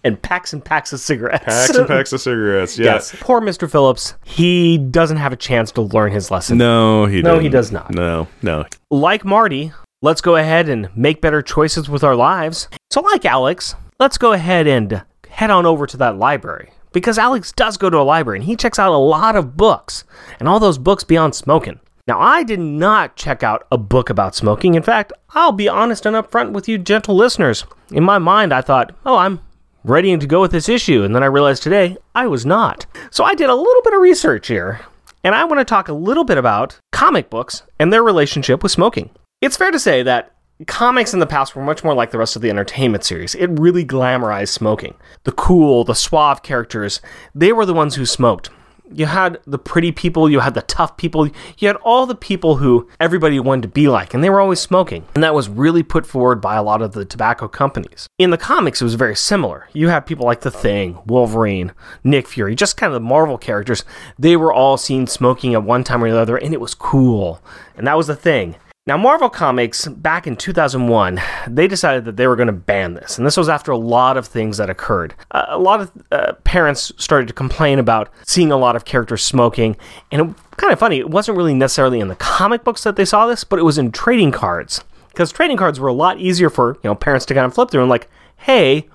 and 0.04 0.20
packs 0.20 0.52
and 0.52 0.64
packs 0.64 0.92
of 0.92 1.00
cigarettes. 1.00 1.44
Packs 1.44 1.70
and 1.76 1.88
packs 1.88 2.12
of 2.12 2.20
cigarettes. 2.20 2.78
Yeah. 2.78 2.94
Yes. 2.94 3.14
Poor 3.20 3.40
Mr. 3.40 3.70
Phillips. 3.70 4.14
He 4.24 4.78
doesn't 4.78 5.16
have 5.16 5.32
a 5.32 5.36
chance 5.36 5.72
to 5.72 5.82
learn 5.82 6.12
his 6.12 6.30
lesson. 6.30 6.58
No, 6.58 7.06
he 7.06 7.22
No, 7.22 7.36
he 7.36 7.44
didn't. 7.44 7.52
does 7.52 7.72
not. 7.72 7.90
No, 7.92 8.28
no. 8.42 8.64
Like 8.90 9.24
Marty, 9.24 9.72
let's 10.02 10.20
go 10.20 10.36
ahead 10.36 10.68
and 10.68 10.88
make 10.96 11.20
better 11.20 11.42
choices 11.42 11.88
with 11.88 12.04
our 12.04 12.14
lives. 12.14 12.68
So, 12.90 13.00
like 13.00 13.24
Alex, 13.24 13.74
let's 13.98 14.18
go 14.18 14.32
ahead 14.32 14.66
and 14.66 15.02
head 15.28 15.50
on 15.50 15.66
over 15.66 15.86
to 15.86 15.96
that 15.96 16.16
library. 16.18 16.70
Because 16.92 17.18
Alex 17.18 17.50
does 17.50 17.76
go 17.76 17.90
to 17.90 17.98
a 17.98 18.02
library 18.04 18.38
and 18.38 18.46
he 18.46 18.54
checks 18.54 18.78
out 18.78 18.92
a 18.92 18.96
lot 18.96 19.34
of 19.34 19.56
books, 19.56 20.04
and 20.38 20.48
all 20.48 20.60
those 20.60 20.78
books 20.78 21.02
beyond 21.02 21.34
smoking. 21.34 21.80
Now, 22.06 22.20
I 22.20 22.42
did 22.44 22.60
not 22.60 23.16
check 23.16 23.42
out 23.42 23.66
a 23.72 23.78
book 23.78 24.10
about 24.10 24.34
smoking. 24.36 24.74
In 24.74 24.82
fact, 24.82 25.12
I'll 25.30 25.52
be 25.52 25.68
honest 25.68 26.04
and 26.06 26.14
upfront 26.14 26.52
with 26.52 26.68
you, 26.68 26.76
gentle 26.78 27.16
listeners. 27.16 27.64
In 27.90 28.04
my 28.04 28.18
mind, 28.18 28.52
I 28.52 28.60
thought, 28.60 28.94
oh, 29.06 29.16
I'm 29.16 29.40
ready 29.84 30.16
to 30.16 30.26
go 30.26 30.40
with 30.40 30.50
this 30.50 30.68
issue. 30.68 31.04
And 31.04 31.14
then 31.14 31.22
I 31.22 31.26
realized 31.26 31.62
today 31.62 31.96
I 32.14 32.26
was 32.26 32.44
not. 32.44 32.86
So 33.10 33.22
I 33.22 33.34
did 33.34 33.50
a 33.50 33.54
little 33.54 33.82
bit 33.82 33.94
of 33.94 34.00
research 34.00 34.48
here. 34.48 34.80
And 35.22 35.34
I 35.34 35.44
want 35.44 35.60
to 35.60 35.64
talk 35.64 35.88
a 35.88 35.94
little 35.94 36.24
bit 36.24 36.38
about 36.38 36.78
comic 36.92 37.30
books 37.30 37.62
and 37.78 37.92
their 37.92 38.02
relationship 38.02 38.62
with 38.62 38.72
smoking. 38.72 39.10
It's 39.40 39.56
fair 39.56 39.70
to 39.70 39.78
say 39.78 40.02
that 40.02 40.34
comics 40.66 41.12
in 41.12 41.20
the 41.20 41.26
past 41.26 41.54
were 41.54 41.62
much 41.62 41.82
more 41.82 41.94
like 41.94 42.10
the 42.10 42.18
rest 42.18 42.36
of 42.36 42.42
the 42.42 42.50
entertainment 42.50 43.04
series. 43.04 43.34
It 43.34 43.58
really 43.58 43.84
glamorized 43.84 44.48
smoking. 44.48 44.94
The 45.24 45.32
cool, 45.32 45.84
the 45.84 45.94
suave 45.94 46.42
characters, 46.42 47.00
they 47.34 47.52
were 47.52 47.66
the 47.66 47.74
ones 47.74 47.94
who 47.94 48.06
smoked. 48.06 48.50
You 48.92 49.06
had 49.06 49.38
the 49.46 49.58
pretty 49.58 49.92
people, 49.92 50.30
you 50.30 50.40
had 50.40 50.54
the 50.54 50.62
tough 50.62 50.96
people, 50.96 51.28
you 51.58 51.68
had 51.68 51.76
all 51.76 52.06
the 52.06 52.14
people 52.14 52.56
who 52.56 52.88
everybody 53.00 53.40
wanted 53.40 53.62
to 53.62 53.68
be 53.68 53.88
like, 53.88 54.12
and 54.12 54.22
they 54.22 54.28
were 54.28 54.40
always 54.40 54.60
smoking. 54.60 55.06
And 55.14 55.24
that 55.24 55.34
was 55.34 55.48
really 55.48 55.82
put 55.82 56.04
forward 56.06 56.40
by 56.40 56.56
a 56.56 56.62
lot 56.62 56.82
of 56.82 56.92
the 56.92 57.04
tobacco 57.04 57.48
companies. 57.48 58.06
In 58.18 58.30
the 58.30 58.38
comics, 58.38 58.80
it 58.80 58.84
was 58.84 58.94
very 58.94 59.16
similar. 59.16 59.68
You 59.72 59.88
had 59.88 60.00
people 60.00 60.26
like 60.26 60.42
The 60.42 60.50
Thing, 60.50 60.98
Wolverine, 61.06 61.72
Nick 62.04 62.28
Fury, 62.28 62.54
just 62.54 62.76
kind 62.76 62.92
of 62.92 62.94
the 62.94 63.08
Marvel 63.08 63.38
characters. 63.38 63.84
They 64.18 64.36
were 64.36 64.52
all 64.52 64.76
seen 64.76 65.06
smoking 65.06 65.54
at 65.54 65.62
one 65.64 65.82
time 65.82 66.04
or 66.04 66.10
the 66.10 66.18
other, 66.18 66.36
and 66.36 66.52
it 66.52 66.60
was 66.60 66.74
cool. 66.74 67.42
And 67.76 67.86
that 67.86 67.96
was 67.96 68.06
the 68.06 68.16
thing. 68.16 68.56
Now, 68.86 68.98
Marvel 68.98 69.30
Comics, 69.30 69.88
back 69.88 70.26
in 70.26 70.36
2001, 70.36 71.18
they 71.48 71.66
decided 71.66 72.04
that 72.04 72.18
they 72.18 72.26
were 72.26 72.36
going 72.36 72.48
to 72.48 72.52
ban 72.52 72.92
this. 72.92 73.16
And 73.16 73.26
this 73.26 73.38
was 73.38 73.48
after 73.48 73.72
a 73.72 73.78
lot 73.78 74.18
of 74.18 74.26
things 74.26 74.58
that 74.58 74.68
occurred. 74.68 75.14
Uh, 75.30 75.46
a 75.48 75.58
lot 75.58 75.80
of 75.80 75.92
uh, 76.12 76.34
parents 76.44 76.92
started 76.98 77.26
to 77.28 77.32
complain 77.32 77.78
about 77.78 78.10
seeing 78.26 78.52
a 78.52 78.58
lot 78.58 78.76
of 78.76 78.84
characters 78.84 79.22
smoking. 79.22 79.78
And 80.12 80.20
it, 80.20 80.36
kind 80.58 80.70
of 80.70 80.78
funny, 80.78 80.98
it 80.98 81.08
wasn't 81.08 81.38
really 81.38 81.54
necessarily 81.54 81.98
in 81.98 82.08
the 82.08 82.16
comic 82.16 82.62
books 82.62 82.84
that 82.84 82.96
they 82.96 83.06
saw 83.06 83.26
this, 83.26 83.42
but 83.42 83.58
it 83.58 83.62
was 83.62 83.78
in 83.78 83.90
trading 83.90 84.32
cards. 84.32 84.84
Because 85.08 85.32
trading 85.32 85.56
cards 85.56 85.80
were 85.80 85.88
a 85.88 85.94
lot 85.94 86.20
easier 86.20 86.50
for 86.50 86.74
you 86.82 86.90
know 86.90 86.94
parents 86.94 87.24
to 87.26 87.34
kind 87.34 87.46
of 87.46 87.54
flip 87.54 87.70
through 87.70 87.80
and 87.80 87.88
like, 87.88 88.10
hey, 88.36 88.86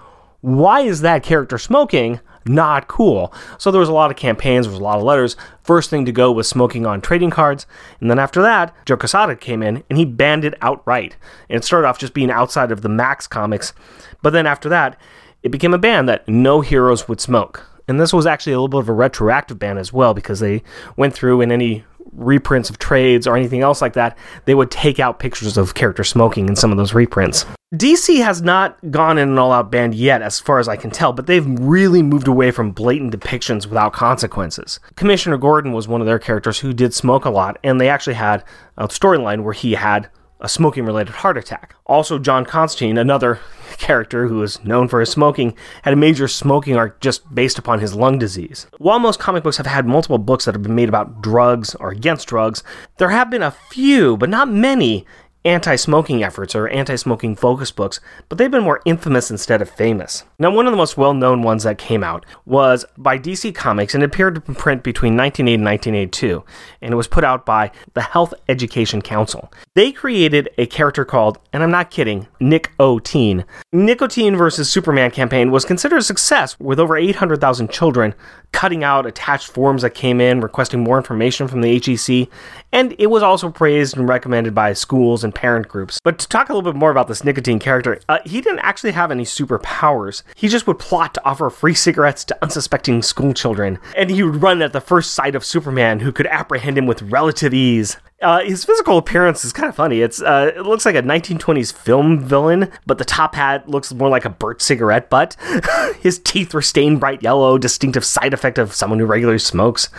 why 0.41 0.81
is 0.81 1.01
that 1.01 1.23
character 1.23 1.57
smoking? 1.57 2.19
Not 2.49 2.87
cool. 2.87 3.33
So 3.57 3.71
there 3.71 3.79
was 3.79 3.89
a 3.89 3.93
lot 3.93 4.11
of 4.11 4.17
campaigns, 4.17 4.65
there 4.65 4.71
was 4.71 4.79
a 4.79 4.83
lot 4.83 4.97
of 4.97 5.03
letters. 5.03 5.37
First 5.61 5.89
thing 5.89 6.05
to 6.05 6.11
go 6.11 6.31
was 6.31 6.49
smoking 6.49 6.85
on 6.85 6.99
trading 6.99 7.29
cards, 7.29 7.65
and 8.01 8.09
then 8.09 8.19
after 8.19 8.41
that, 8.41 8.73
Joe 8.85 8.97
Quesada 8.97 9.35
came 9.35 9.61
in 9.61 9.83
and 9.89 9.97
he 9.97 10.05
banned 10.05 10.43
it 10.43 10.55
outright. 10.61 11.15
And 11.49 11.57
it 11.57 11.63
started 11.63 11.87
off 11.87 11.99
just 11.99 12.13
being 12.13 12.31
outside 12.31 12.71
of 12.71 12.81
the 12.81 12.89
Max 12.89 13.27
comics, 13.27 13.73
but 14.21 14.31
then 14.31 14.47
after 14.47 14.67
that, 14.69 14.99
it 15.43 15.49
became 15.49 15.73
a 15.73 15.77
ban 15.77 16.05
that 16.07 16.27
no 16.27 16.61
heroes 16.61 17.07
would 17.07 17.21
smoke. 17.21 17.65
And 17.87 17.99
this 17.99 18.13
was 18.13 18.25
actually 18.25 18.53
a 18.53 18.57
little 18.57 18.67
bit 18.67 18.81
of 18.81 18.89
a 18.89 18.93
retroactive 18.93 19.57
ban 19.57 19.77
as 19.77 19.93
well 19.93 20.13
because 20.13 20.39
they 20.39 20.63
went 20.95 21.13
through 21.13 21.41
and 21.41 21.51
any 21.51 21.85
reprints 22.13 22.69
of 22.69 22.79
trades 22.79 23.27
or 23.27 23.35
anything 23.35 23.61
else 23.61 23.81
like 23.81 23.93
that, 23.93 24.17
they 24.45 24.55
would 24.55 24.71
take 24.71 24.99
out 24.99 25.19
pictures 25.19 25.57
of 25.57 25.73
characters 25.73 26.09
smoking 26.09 26.47
in 26.47 26.55
some 26.55 26.71
of 26.71 26.77
those 26.77 26.93
reprints. 26.93 27.45
DC 27.75 28.23
has 28.23 28.41
not 28.41 28.79
gone 28.89 29.19
in 29.19 29.29
an 29.29 29.37
all 29.37 29.51
out 29.51 29.69
ban 29.69 29.93
yet, 29.93 30.23
as 30.23 30.39
far 30.39 30.57
as 30.57 30.67
I 30.67 30.75
can 30.75 30.89
tell, 30.89 31.13
but 31.13 31.27
they've 31.27 31.45
really 31.59 32.01
moved 32.01 32.27
away 32.27 32.49
from 32.49 32.71
blatant 32.71 33.13
depictions 33.13 33.67
without 33.67 33.93
consequences. 33.93 34.79
Commissioner 34.95 35.37
Gordon 35.37 35.71
was 35.71 35.87
one 35.87 36.01
of 36.01 36.07
their 36.07 36.17
characters 36.17 36.59
who 36.59 36.73
did 36.73 36.95
smoke 36.95 37.25
a 37.25 37.29
lot, 37.29 37.59
and 37.63 37.79
they 37.79 37.87
actually 37.87 38.15
had 38.15 38.43
a 38.77 38.87
storyline 38.87 39.43
where 39.43 39.53
he 39.53 39.73
had 39.73 40.09
a 40.39 40.49
smoking 40.49 40.85
related 40.85 41.15
heart 41.15 41.37
attack. 41.37 41.75
Also, 41.85 42.17
John 42.17 42.45
Constantine, 42.45 42.97
another 42.97 43.39
character 43.77 44.27
who 44.27 44.41
is 44.41 44.63
known 44.63 44.87
for 44.87 44.99
his 44.99 45.09
smoking, 45.09 45.55
had 45.83 45.93
a 45.93 45.97
major 45.97 46.27
smoking 46.27 46.75
arc 46.75 46.99
just 47.01 47.33
based 47.33 47.57
upon 47.57 47.79
his 47.79 47.93
lung 47.93 48.17
disease. 48.19 48.67
While 48.77 48.99
most 48.99 49.19
comic 49.19 49.43
books 49.43 49.57
have 49.57 49.65
had 49.65 49.85
multiple 49.85 50.17
books 50.17 50.45
that 50.45 50.55
have 50.55 50.63
been 50.63 50.75
made 50.75 50.89
about 50.89 51.21
drugs 51.21 51.75
or 51.75 51.89
against 51.89 52.27
drugs, 52.27 52.63
there 52.97 53.09
have 53.09 53.29
been 53.29 53.43
a 53.43 53.51
few, 53.51 54.17
but 54.17 54.29
not 54.29 54.49
many, 54.49 55.05
anti 55.45 55.75
smoking 55.75 56.23
efforts 56.23 56.55
or 56.55 56.67
anti 56.67 56.95
smoking 56.95 57.35
focus 57.35 57.71
books, 57.71 57.99
but 58.27 58.37
they've 58.37 58.51
been 58.51 58.63
more 58.63 58.81
infamous 58.85 59.31
instead 59.31 59.61
of 59.61 59.69
famous. 59.69 60.23
Now, 60.37 60.51
one 60.51 60.67
of 60.67 60.71
the 60.71 60.77
most 60.77 60.97
well 60.97 61.13
known 61.13 61.41
ones 61.41 61.63
that 61.63 61.77
came 61.77 62.03
out 62.03 62.25
was 62.45 62.85
by 62.97 63.17
DC 63.17 63.55
Comics 63.55 63.95
and 63.95 64.03
appeared 64.03 64.43
in 64.47 64.55
print 64.55 64.83
between 64.83 65.15
1980 65.15 65.53
and 65.55 65.65
1982, 65.65 66.43
and 66.81 66.93
it 66.93 66.97
was 66.97 67.07
put 67.07 67.23
out 67.23 67.45
by 67.45 67.71
the 67.93 68.01
Health 68.01 68.33
Education 68.47 69.01
Council. 69.01 69.51
They 69.75 69.91
created 69.91 70.49
a 70.57 70.65
character 70.65 71.05
called, 71.05 71.37
and 71.53 71.63
I'm 71.63 71.71
not 71.71 71.91
kidding, 71.91 72.27
Nick 72.39 72.71
O'Teen. 72.79 73.45
Nicotine 73.71 74.35
versus 74.35 74.69
Superman 74.69 75.11
campaign 75.11 75.51
was 75.51 75.65
considered 75.65 75.99
a 75.99 76.03
success 76.03 76.59
with 76.59 76.79
over 76.79 76.97
800,000 76.97 77.69
children 77.71 78.13
cutting 78.51 78.83
out 78.83 79.05
attached 79.05 79.47
forms 79.47 79.81
that 79.81 79.91
came 79.91 80.19
in 80.19 80.41
requesting 80.41 80.83
more 80.83 80.97
information 80.97 81.47
from 81.47 81.61
the 81.61 81.79
HEC, 81.79 82.27
and 82.71 82.95
it 82.99 83.07
was 83.07 83.23
also 83.23 83.49
praised 83.49 83.97
and 83.97 84.07
recommended 84.07 84.53
by 84.53 84.73
schools 84.73 85.23
and 85.23 85.33
parent 85.33 85.67
groups. 85.67 85.99
But 86.03 86.19
to 86.19 86.27
talk 86.27 86.49
a 86.49 86.53
little 86.53 86.71
bit 86.71 86.77
more 86.77 86.91
about 86.91 87.07
this 87.07 87.23
nicotine 87.23 87.59
character, 87.59 87.99
uh, 88.09 88.19
he 88.25 88.41
didn't 88.41 88.59
actually 88.59 88.91
have 88.91 89.11
any 89.11 89.23
superpowers. 89.23 90.23
He 90.35 90.47
just 90.47 90.67
would 90.67 90.79
plot 90.79 91.13
to 91.13 91.25
offer 91.25 91.49
free 91.49 91.73
cigarettes 91.73 92.23
to 92.25 92.37
unsuspecting 92.41 93.01
school 93.01 93.33
children, 93.33 93.79
and 93.95 94.09
he 94.09 94.23
would 94.23 94.41
run 94.41 94.61
at 94.61 94.73
the 94.73 94.81
first 94.81 95.13
sight 95.13 95.35
of 95.35 95.45
Superman, 95.45 95.99
who 95.99 96.11
could 96.11 96.27
apprehend 96.27 96.77
him 96.77 96.85
with 96.85 97.01
relative 97.01 97.53
ease. 97.53 97.97
Uh, 98.21 98.41
his 98.41 98.65
physical 98.65 98.97
appearance 98.97 99.45
is 99.45 99.53
kind 99.53 99.69
of 99.69 99.75
funny. 99.75 100.01
It's 100.01 100.21
uh, 100.21 100.51
it 100.55 100.65
looks 100.65 100.85
like 100.85 100.95
a 100.95 101.01
1920s 101.01 101.71
film 101.71 102.19
villain, 102.19 102.69
but 102.85 102.97
the 102.97 103.05
top 103.05 103.35
hat 103.35 103.69
looks 103.69 103.93
more 103.93 104.09
like 104.09 104.25
a 104.25 104.29
Burt 104.29 104.61
cigarette 104.61 105.09
butt. 105.09 105.37
his 106.01 106.19
teeth 106.19 106.53
were 106.53 106.61
stained 106.61 106.99
bright 106.99 107.23
yellow, 107.23 107.57
distinctive 107.57 108.03
side 108.03 108.33
effect 108.33 108.57
of 108.57 108.73
someone 108.73 108.99
who 108.99 109.05
regularly 109.05 109.39
smokes, 109.39 109.89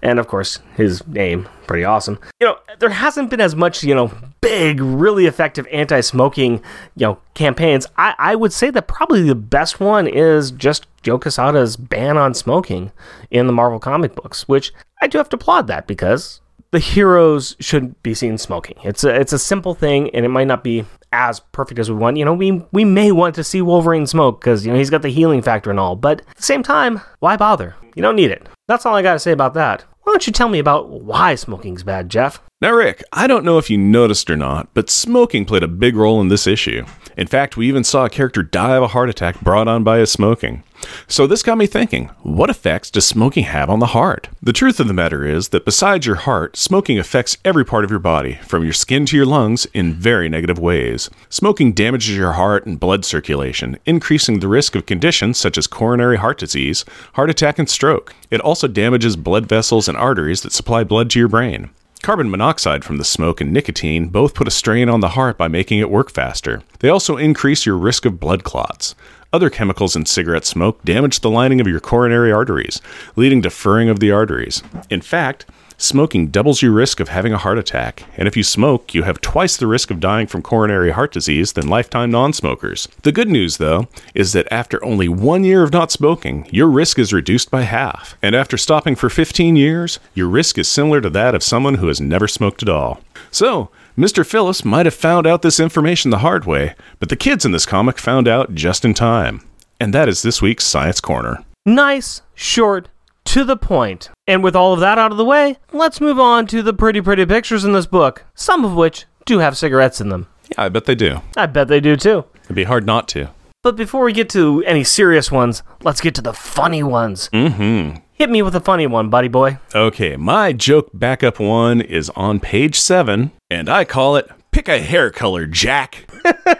and 0.00 0.18
of 0.18 0.26
course 0.26 0.60
his 0.74 1.06
name, 1.06 1.48
pretty 1.66 1.84
awesome. 1.84 2.18
You 2.40 2.48
know, 2.48 2.58
there 2.78 2.90
hasn't 2.90 3.28
been 3.28 3.42
as 3.42 3.54
much 3.54 3.84
you 3.84 3.94
know 3.94 4.10
big, 4.40 4.80
really 4.80 5.26
effective 5.26 5.66
anti-smoking 5.70 6.54
you 6.94 7.06
know 7.06 7.18
campaigns. 7.34 7.86
I, 7.98 8.14
I 8.18 8.36
would 8.36 8.54
say 8.54 8.70
that 8.70 8.88
probably 8.88 9.22
the 9.22 9.34
best 9.34 9.80
one 9.80 10.06
is 10.06 10.50
just 10.50 10.86
Joe 11.02 11.18
Quesada's 11.18 11.76
ban 11.76 12.16
on 12.16 12.32
smoking 12.32 12.90
in 13.30 13.46
the 13.46 13.52
Marvel 13.52 13.78
comic 13.78 14.14
books, 14.14 14.48
which 14.48 14.72
I 15.02 15.08
do 15.08 15.18
have 15.18 15.28
to 15.28 15.36
applaud 15.36 15.66
that 15.66 15.86
because 15.86 16.40
the 16.76 16.80
heroes 16.80 17.56
shouldn't 17.58 18.02
be 18.02 18.12
seen 18.12 18.36
smoking. 18.36 18.76
It's 18.84 19.02
a, 19.02 19.08
it's 19.18 19.32
a 19.32 19.38
simple 19.38 19.72
thing, 19.72 20.10
and 20.14 20.26
it 20.26 20.28
might 20.28 20.46
not 20.46 20.62
be 20.62 20.84
as 21.10 21.40
perfect 21.40 21.80
as 21.80 21.90
we 21.90 21.96
want. 21.96 22.18
You 22.18 22.26
know, 22.26 22.34
we 22.34 22.62
we 22.70 22.84
may 22.84 23.12
want 23.12 23.34
to 23.36 23.44
see 23.44 23.62
Wolverine 23.62 24.06
smoke 24.06 24.42
because 24.42 24.66
you 24.66 24.70
know 24.70 24.76
he's 24.76 24.90
got 24.90 25.00
the 25.00 25.08
healing 25.08 25.40
factor 25.40 25.70
and 25.70 25.80
all, 25.80 25.96
but 25.96 26.20
at 26.20 26.36
the 26.36 26.42
same 26.42 26.62
time, 26.62 27.00
why 27.20 27.38
bother? 27.38 27.76
You 27.94 28.02
don't 28.02 28.14
need 28.14 28.30
it. 28.30 28.46
That's 28.68 28.84
all 28.84 28.94
I 28.94 29.00
got 29.00 29.14
to 29.14 29.18
say 29.18 29.32
about 29.32 29.54
that. 29.54 29.86
Why 30.02 30.12
don't 30.12 30.26
you 30.26 30.34
tell 30.34 30.50
me 30.50 30.58
about 30.58 30.90
why 30.90 31.34
smoking's 31.34 31.82
bad, 31.82 32.10
Jeff? 32.10 32.42
Now, 32.60 32.72
Rick, 32.72 33.02
I 33.10 33.26
don't 33.26 33.44
know 33.46 33.56
if 33.56 33.70
you 33.70 33.78
noticed 33.78 34.28
or 34.28 34.36
not, 34.36 34.68
but 34.74 34.90
smoking 34.90 35.46
played 35.46 35.62
a 35.62 35.68
big 35.68 35.96
role 35.96 36.20
in 36.20 36.28
this 36.28 36.46
issue. 36.46 36.84
In 37.16 37.26
fact, 37.26 37.56
we 37.56 37.68
even 37.68 37.84
saw 37.84 38.04
a 38.04 38.10
character 38.10 38.42
die 38.42 38.76
of 38.76 38.82
a 38.82 38.88
heart 38.88 39.08
attack 39.08 39.40
brought 39.40 39.66
on 39.66 39.82
by 39.82 39.98
his 39.98 40.12
smoking. 40.12 40.62
So 41.08 41.26
this 41.26 41.42
got 41.42 41.58
me 41.58 41.66
thinking, 41.66 42.06
what 42.22 42.50
effects 42.50 42.90
does 42.90 43.06
smoking 43.06 43.44
have 43.44 43.70
on 43.70 43.78
the 43.78 43.86
heart? 43.86 44.28
The 44.42 44.52
truth 44.52 44.80
of 44.80 44.88
the 44.88 44.94
matter 44.94 45.24
is 45.24 45.48
that 45.48 45.64
besides 45.64 46.06
your 46.06 46.16
heart, 46.16 46.56
smoking 46.56 46.98
affects 46.98 47.36
every 47.44 47.64
part 47.64 47.84
of 47.84 47.90
your 47.90 47.98
body, 47.98 48.34
from 48.46 48.64
your 48.64 48.72
skin 48.72 49.06
to 49.06 49.16
your 49.16 49.26
lungs, 49.26 49.66
in 49.74 49.94
very 49.94 50.28
negative 50.28 50.58
ways. 50.58 51.10
Smoking 51.28 51.72
damages 51.72 52.16
your 52.16 52.32
heart 52.32 52.66
and 52.66 52.80
blood 52.80 53.04
circulation, 53.04 53.78
increasing 53.86 54.40
the 54.40 54.48
risk 54.48 54.74
of 54.74 54.86
conditions 54.86 55.38
such 55.38 55.56
as 55.58 55.66
coronary 55.66 56.16
heart 56.16 56.38
disease, 56.38 56.84
heart 57.14 57.30
attack, 57.30 57.58
and 57.58 57.68
stroke. 57.68 58.14
It 58.30 58.40
also 58.40 58.68
damages 58.68 59.16
blood 59.16 59.46
vessels 59.46 59.88
and 59.88 59.96
arteries 59.96 60.42
that 60.42 60.52
supply 60.52 60.84
blood 60.84 61.10
to 61.10 61.18
your 61.18 61.28
brain. 61.28 61.70
Carbon 62.02 62.30
monoxide 62.30 62.84
from 62.84 62.98
the 62.98 63.04
smoke 63.04 63.40
and 63.40 63.52
nicotine 63.52 64.08
both 64.08 64.34
put 64.34 64.46
a 64.46 64.50
strain 64.50 64.88
on 64.88 65.00
the 65.00 65.10
heart 65.10 65.36
by 65.36 65.48
making 65.48 65.80
it 65.80 65.90
work 65.90 66.10
faster. 66.10 66.62
They 66.78 66.88
also 66.88 67.16
increase 67.16 67.66
your 67.66 67.76
risk 67.76 68.04
of 68.04 68.20
blood 68.20 68.44
clots. 68.44 68.94
Other 69.32 69.50
chemicals 69.50 69.96
in 69.96 70.06
cigarette 70.06 70.44
smoke 70.44 70.84
damage 70.84 71.20
the 71.20 71.30
lining 71.30 71.60
of 71.60 71.66
your 71.66 71.80
coronary 71.80 72.30
arteries, 72.30 72.80
leading 73.16 73.42
to 73.42 73.50
furring 73.50 73.88
of 73.88 73.98
the 73.98 74.12
arteries. 74.12 74.62
In 74.88 75.00
fact, 75.00 75.46
Smoking 75.78 76.28
doubles 76.28 76.62
your 76.62 76.72
risk 76.72 77.00
of 77.00 77.10
having 77.10 77.34
a 77.34 77.38
heart 77.38 77.58
attack, 77.58 78.04
and 78.16 78.26
if 78.26 78.34
you 78.34 78.42
smoke, 78.42 78.94
you 78.94 79.02
have 79.02 79.20
twice 79.20 79.58
the 79.58 79.66
risk 79.66 79.90
of 79.90 80.00
dying 80.00 80.26
from 80.26 80.40
coronary 80.40 80.90
heart 80.90 81.12
disease 81.12 81.52
than 81.52 81.68
lifetime 81.68 82.10
non 82.10 82.32
smokers. 82.32 82.88
The 83.02 83.12
good 83.12 83.28
news, 83.28 83.58
though, 83.58 83.86
is 84.14 84.32
that 84.32 84.50
after 84.50 84.82
only 84.82 85.06
one 85.06 85.44
year 85.44 85.62
of 85.62 85.74
not 85.74 85.92
smoking, 85.92 86.48
your 86.50 86.68
risk 86.68 86.98
is 86.98 87.12
reduced 87.12 87.50
by 87.50 87.62
half. 87.62 88.16
And 88.22 88.34
after 88.34 88.56
stopping 88.56 88.96
for 88.96 89.10
15 89.10 89.54
years, 89.54 89.98
your 90.14 90.28
risk 90.28 90.56
is 90.56 90.66
similar 90.66 91.02
to 91.02 91.10
that 91.10 91.34
of 91.34 91.42
someone 91.42 91.74
who 91.74 91.88
has 91.88 92.00
never 92.00 92.26
smoked 92.26 92.62
at 92.62 92.70
all. 92.70 93.00
So, 93.30 93.68
Mr. 93.98 94.24
Phillips 94.24 94.64
might 94.64 94.86
have 94.86 94.94
found 94.94 95.26
out 95.26 95.42
this 95.42 95.60
information 95.60 96.10
the 96.10 96.18
hard 96.18 96.46
way, 96.46 96.74
but 97.00 97.10
the 97.10 97.16
kids 97.16 97.44
in 97.44 97.52
this 97.52 97.66
comic 97.66 97.98
found 97.98 98.26
out 98.26 98.54
just 98.54 98.82
in 98.86 98.94
time. 98.94 99.42
And 99.78 99.92
that 99.92 100.08
is 100.08 100.22
this 100.22 100.40
week's 100.40 100.64
Science 100.64 101.02
Corner. 101.02 101.44
Nice, 101.66 102.22
short, 102.34 102.88
to 103.26 103.44
the 103.44 103.56
point. 103.56 104.10
And 104.26 104.42
with 104.42 104.56
all 104.56 104.72
of 104.72 104.80
that 104.80 104.98
out 104.98 105.12
of 105.12 105.18
the 105.18 105.24
way, 105.24 105.58
let's 105.72 106.00
move 106.00 106.18
on 106.18 106.46
to 106.48 106.62
the 106.62 106.72
pretty, 106.72 107.00
pretty 107.00 107.26
pictures 107.26 107.64
in 107.64 107.72
this 107.72 107.86
book, 107.86 108.24
some 108.34 108.64
of 108.64 108.74
which 108.74 109.04
do 109.24 109.38
have 109.40 109.56
cigarettes 109.56 110.00
in 110.00 110.08
them. 110.08 110.26
Yeah, 110.50 110.64
I 110.64 110.68
bet 110.68 110.84
they 110.84 110.94
do. 110.94 111.20
I 111.36 111.46
bet 111.46 111.68
they 111.68 111.80
do 111.80 111.96
too. 111.96 112.24
It'd 112.44 112.56
be 112.56 112.64
hard 112.64 112.86
not 112.86 113.08
to. 113.08 113.30
But 113.62 113.76
before 113.76 114.04
we 114.04 114.12
get 114.12 114.30
to 114.30 114.62
any 114.64 114.84
serious 114.84 115.32
ones, 115.32 115.62
let's 115.82 116.00
get 116.00 116.14
to 116.14 116.22
the 116.22 116.32
funny 116.32 116.82
ones. 116.82 117.28
Mm-hmm. 117.32 117.98
Hit 118.12 118.30
me 118.30 118.40
with 118.40 118.54
a 118.54 118.60
funny 118.60 118.86
one, 118.86 119.10
buddy 119.10 119.28
boy. 119.28 119.58
Okay, 119.74 120.16
my 120.16 120.52
joke 120.52 120.88
backup 120.94 121.40
one 121.40 121.80
is 121.80 122.08
on 122.10 122.40
page 122.40 122.78
seven, 122.78 123.32
and 123.50 123.68
I 123.68 123.84
call 123.84 124.16
it 124.16 124.30
Pick 124.52 124.68
a 124.68 124.80
Hair 124.80 125.10
Color, 125.10 125.46
Jack. 125.46 126.08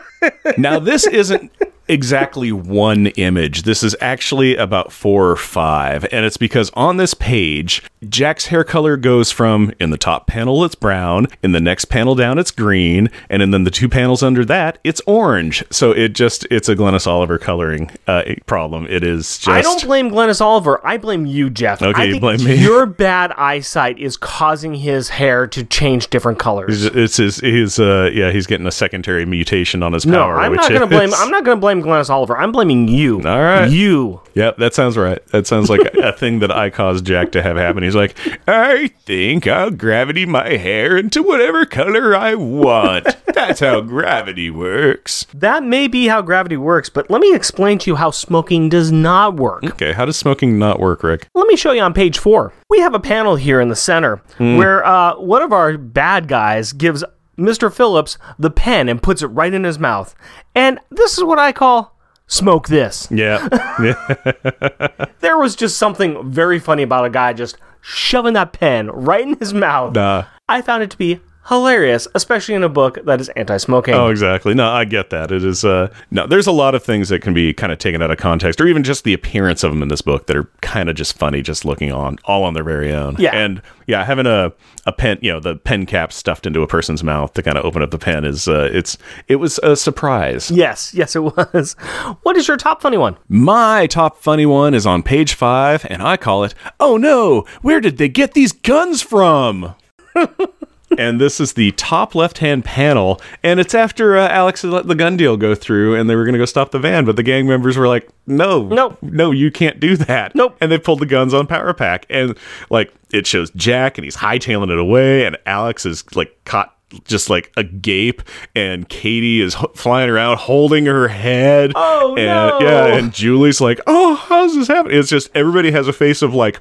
now, 0.58 0.78
this 0.80 1.06
isn't 1.06 1.50
exactly 1.88 2.52
one 2.52 3.06
image. 3.08 3.62
This 3.62 3.82
is 3.82 3.96
actually 4.00 4.56
about 4.56 4.92
four 4.92 5.30
or 5.30 5.36
five. 5.36 6.06
And 6.12 6.24
it's 6.24 6.36
because 6.36 6.70
on 6.74 6.96
this 6.96 7.14
page, 7.14 7.82
Jack's 8.08 8.46
hair 8.46 8.64
color 8.64 8.96
goes 8.96 9.30
from 9.30 9.72
in 9.80 9.90
the 9.90 9.98
top 9.98 10.26
panel, 10.26 10.64
it's 10.64 10.74
brown, 10.74 11.26
in 11.42 11.52
the 11.52 11.60
next 11.60 11.86
panel 11.86 12.14
down, 12.14 12.38
it's 12.38 12.50
green, 12.50 13.10
and 13.30 13.52
then 13.52 13.64
the 13.64 13.70
two 13.70 13.88
panels 13.88 14.22
under 14.22 14.44
that, 14.44 14.78
it's 14.84 15.00
orange. 15.06 15.64
So 15.70 15.92
it 15.92 16.14
just, 16.14 16.46
it's 16.50 16.68
a 16.68 16.76
Glynis 16.76 17.06
Oliver 17.06 17.38
coloring 17.38 17.90
uh, 18.06 18.22
problem. 18.46 18.86
It 18.88 19.02
is 19.02 19.38
just. 19.38 19.48
I 19.48 19.62
don't 19.62 19.82
blame 19.84 20.10
Glynis 20.10 20.40
Oliver. 20.40 20.84
I 20.86 20.98
blame 20.98 21.26
you, 21.26 21.50
Jeff. 21.50 21.82
Okay, 21.82 22.02
I 22.02 22.04
you 22.04 22.20
blame 22.20 22.42
me. 22.44 22.56
Your 22.56 22.86
bad 22.86 23.32
eyesight 23.32 23.98
is 23.98 24.16
causing 24.16 24.74
his 24.74 25.08
hair 25.08 25.46
to 25.48 25.64
change 25.64 26.08
different 26.08 26.38
colors. 26.38 26.84
It's 26.84 27.16
his, 27.16 27.38
his, 27.38 27.78
uh, 27.78 28.10
yeah, 28.12 28.30
he's 28.30 28.46
getting 28.46 28.66
a 28.66 28.72
secondary 28.72 29.24
mutation 29.26 29.82
on 29.82 29.92
his 29.92 30.04
power. 30.04 30.34
No. 30.34 30.40
I'm 30.40 30.50
which 30.50 30.60
not 30.60 30.68
going 30.68 30.80
to 30.80 30.86
blame. 30.86 31.10
I'm 31.14 31.30
not 31.30 31.44
going 31.44 31.56
to 31.56 31.60
blame 31.60 31.75
Glynis 31.82 32.10
Oliver. 32.10 32.36
I'm 32.36 32.52
blaming 32.52 32.88
you. 32.88 33.16
All 33.18 33.42
right. 33.42 33.70
you. 33.70 34.20
Yep, 34.34 34.58
that 34.58 34.74
sounds 34.74 34.96
right. 34.98 35.24
That 35.28 35.46
sounds 35.46 35.70
like 35.70 35.80
a 35.94 36.12
thing 36.12 36.40
that 36.40 36.50
I 36.50 36.68
caused 36.68 37.06
Jack 37.06 37.32
to 37.32 37.42
have 37.42 37.56
happen. 37.56 37.82
He's 37.82 37.94
like, 37.96 38.16
I 38.46 38.88
think 38.88 39.46
I'll 39.46 39.70
gravity 39.70 40.26
my 40.26 40.56
hair 40.56 40.96
into 40.98 41.22
whatever 41.22 41.64
color 41.64 42.14
I 42.14 42.34
want. 42.34 43.16
That's 43.34 43.60
how 43.60 43.80
gravity 43.80 44.50
works. 44.50 45.26
That 45.32 45.62
may 45.62 45.88
be 45.88 46.08
how 46.08 46.20
gravity 46.20 46.58
works, 46.58 46.88
but 46.90 47.10
let 47.10 47.20
me 47.22 47.34
explain 47.34 47.78
to 47.78 47.90
you 47.90 47.96
how 47.96 48.10
smoking 48.10 48.68
does 48.68 48.92
not 48.92 49.36
work. 49.36 49.64
Okay, 49.64 49.92
how 49.94 50.04
does 50.04 50.16
smoking 50.18 50.58
not 50.58 50.80
work, 50.80 51.02
Rick? 51.02 51.28
Let 51.34 51.46
me 51.46 51.56
show 51.56 51.72
you 51.72 51.80
on 51.80 51.94
page 51.94 52.18
four. 52.18 52.52
We 52.68 52.80
have 52.80 52.94
a 52.94 53.00
panel 53.00 53.36
here 53.36 53.60
in 53.60 53.68
the 53.68 53.76
center 53.76 54.20
where 54.38 54.84
uh, 54.84 55.18
one 55.18 55.40
of 55.42 55.52
our 55.52 55.78
bad 55.78 56.28
guys 56.28 56.72
gives 56.74 57.02
Mr. 57.38 57.72
Phillips 57.72 58.18
the 58.38 58.50
pen 58.50 58.88
and 58.88 59.02
puts 59.02 59.22
it 59.22 59.26
right 59.26 59.52
in 59.52 59.64
his 59.64 59.78
mouth. 59.78 60.14
And 60.54 60.80
this 60.90 61.16
is 61.18 61.24
what 61.24 61.38
I 61.38 61.52
call 61.52 61.96
smoke 62.26 62.68
this. 62.68 63.08
Yeah. 63.10 63.48
There 65.20 65.38
was 65.38 65.56
just 65.56 65.76
something 65.76 66.30
very 66.30 66.60
funny 66.60 66.84
about 66.84 67.04
a 67.04 67.10
guy 67.10 67.32
just 67.32 67.56
shoving 67.80 68.34
that 68.34 68.52
pen 68.52 68.88
right 68.90 69.26
in 69.26 69.36
his 69.38 69.52
mouth. 69.52 69.94
Nah. 69.94 70.26
I 70.48 70.62
found 70.62 70.84
it 70.84 70.90
to 70.90 70.98
be 70.98 71.20
hilarious, 71.48 72.08
especially 72.14 72.54
in 72.54 72.62
a 72.62 72.68
book 72.68 72.98
that 73.04 73.20
is 73.20 73.28
anti-smoking. 73.30 73.94
Oh, 73.94 74.08
exactly. 74.08 74.54
No, 74.54 74.68
I 74.68 74.84
get 74.84 75.10
that. 75.10 75.30
It 75.30 75.44
is 75.44 75.64
uh 75.64 75.92
no, 76.10 76.26
there's 76.26 76.46
a 76.46 76.52
lot 76.52 76.74
of 76.74 76.82
things 76.82 77.08
that 77.08 77.22
can 77.22 77.34
be 77.34 77.52
kind 77.52 77.72
of 77.72 77.78
taken 77.78 78.02
out 78.02 78.10
of 78.10 78.18
context 78.18 78.60
or 78.60 78.66
even 78.66 78.82
just 78.82 79.04
the 79.04 79.14
appearance 79.14 79.62
of 79.62 79.72
them 79.72 79.82
in 79.82 79.88
this 79.88 80.02
book 80.02 80.26
that 80.26 80.36
are 80.36 80.48
kind 80.60 80.88
of 80.88 80.96
just 80.96 81.16
funny 81.16 81.42
just 81.42 81.64
looking 81.64 81.92
on 81.92 82.18
all 82.24 82.44
on 82.44 82.54
their 82.54 82.64
very 82.64 82.92
own. 82.92 83.16
Yeah. 83.18 83.34
And 83.36 83.62
yeah, 83.86 84.04
having 84.04 84.26
a 84.26 84.52
a 84.86 84.92
pen, 84.92 85.18
you 85.20 85.32
know, 85.32 85.40
the 85.40 85.56
pen 85.56 85.86
cap 85.86 86.12
stuffed 86.12 86.46
into 86.46 86.62
a 86.62 86.66
person's 86.66 87.02
mouth 87.04 87.32
to 87.34 87.42
kind 87.42 87.56
of 87.56 87.64
open 87.64 87.82
up 87.82 87.90
the 87.90 87.98
pen 87.98 88.24
is 88.24 88.48
uh 88.48 88.68
it's 88.72 88.98
it 89.28 89.36
was 89.36 89.58
a 89.62 89.76
surprise. 89.76 90.50
Yes, 90.50 90.92
yes, 90.94 91.14
it 91.14 91.20
was. 91.20 91.76
What 92.22 92.36
is 92.36 92.48
your 92.48 92.56
top 92.56 92.82
funny 92.82 92.96
one? 92.96 93.16
My 93.28 93.86
top 93.86 94.18
funny 94.18 94.46
one 94.46 94.74
is 94.74 94.86
on 94.86 95.02
page 95.02 95.34
5 95.34 95.86
and 95.88 96.02
I 96.02 96.16
call 96.16 96.44
it 96.44 96.54
"Oh 96.80 96.96
no, 96.96 97.42
where 97.62 97.80
did 97.80 97.98
they 97.98 98.08
get 98.08 98.34
these 98.34 98.52
guns 98.52 99.02
from?" 99.02 99.74
and 100.96 101.20
this 101.20 101.40
is 101.40 101.54
the 101.54 101.72
top 101.72 102.14
left-hand 102.14 102.64
panel 102.64 103.20
and 103.42 103.58
it's 103.60 103.74
after 103.74 104.16
uh, 104.16 104.28
Alex 104.28 104.62
had 104.62 104.70
let 104.70 104.86
the 104.86 104.94
gun 104.94 105.16
deal 105.16 105.36
go 105.36 105.54
through 105.54 105.94
and 105.94 106.08
they 106.08 106.14
were 106.14 106.24
going 106.24 106.34
to 106.34 106.38
go 106.38 106.44
stop 106.44 106.70
the 106.70 106.78
van 106.78 107.04
but 107.04 107.16
the 107.16 107.22
gang 107.22 107.46
members 107.46 107.76
were 107.76 107.88
like, 107.88 108.08
"No. 108.26 108.64
Nope. 108.64 108.98
No, 109.02 109.30
you 109.30 109.50
can't 109.50 109.80
do 109.80 109.96
that." 109.96 110.34
Nope. 110.34 110.56
And 110.60 110.70
they 110.70 110.78
pulled 110.78 111.00
the 111.00 111.06
guns 111.06 111.34
on 111.34 111.46
Power 111.46 111.72
Pack 111.74 112.06
and 112.08 112.36
like 112.70 112.92
it 113.10 113.26
shows 113.26 113.50
Jack 113.50 113.98
and 113.98 114.04
he's 114.04 114.16
hightailing 114.16 114.70
it 114.70 114.78
away 114.78 115.24
and 115.24 115.36
Alex 115.46 115.86
is 115.86 116.04
like 116.14 116.36
caught 116.44 116.75
just 117.04 117.28
like 117.28 117.52
agape 117.56 118.22
and 118.54 118.88
Katie 118.88 119.40
is 119.40 119.56
h- 119.56 119.64
flying 119.74 120.08
around 120.08 120.38
holding 120.38 120.86
her 120.86 121.08
head. 121.08 121.72
Oh, 121.74 122.14
and, 122.16 122.26
no. 122.26 122.58
Yeah, 122.60 122.86
and 122.96 123.12
Julie's 123.12 123.60
like, 123.60 123.80
"Oh, 123.86 124.14
how's 124.14 124.54
this 124.54 124.68
happening?" 124.68 124.98
It's 124.98 125.08
just 125.10 125.28
everybody 125.34 125.72
has 125.72 125.88
a 125.88 125.92
face 125.92 126.22
of 126.22 126.32
like, 126.34 126.60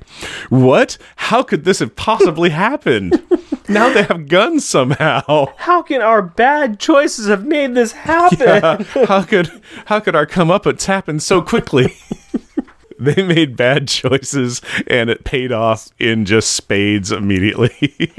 "What? 0.50 0.98
How 1.16 1.44
could 1.44 1.64
this 1.64 1.80
have 1.80 1.96
possibly 1.96 2.50
happened?" 2.68 3.22
now 3.70 3.94
they 3.94 4.04
have 4.04 4.28
guns 4.28 4.66
somehow. 4.66 5.54
How 5.58 5.82
can 5.84 6.02
our 6.02 6.22
bad 6.22 6.80
choices 6.80 7.28
have 7.28 7.46
made 7.46 7.76
this 7.76 7.92
happen? 7.92 8.84
how 9.08 9.22
could 9.24 9.50
how 9.86 10.00
could 10.00 10.16
our 10.16 10.26
comeuppance 10.26 10.86
happen 10.86 11.20
so 11.20 11.42
quickly? 11.42 11.96
they 13.00 13.22
made 13.24 13.56
bad 13.56 13.88
choices 13.88 14.62
and 14.88 15.10
it 15.10 15.24
paid 15.24 15.52
off 15.52 15.89
in 16.00 16.26
just 16.26 16.52
spades 16.52 17.12
immediately. 17.12 17.72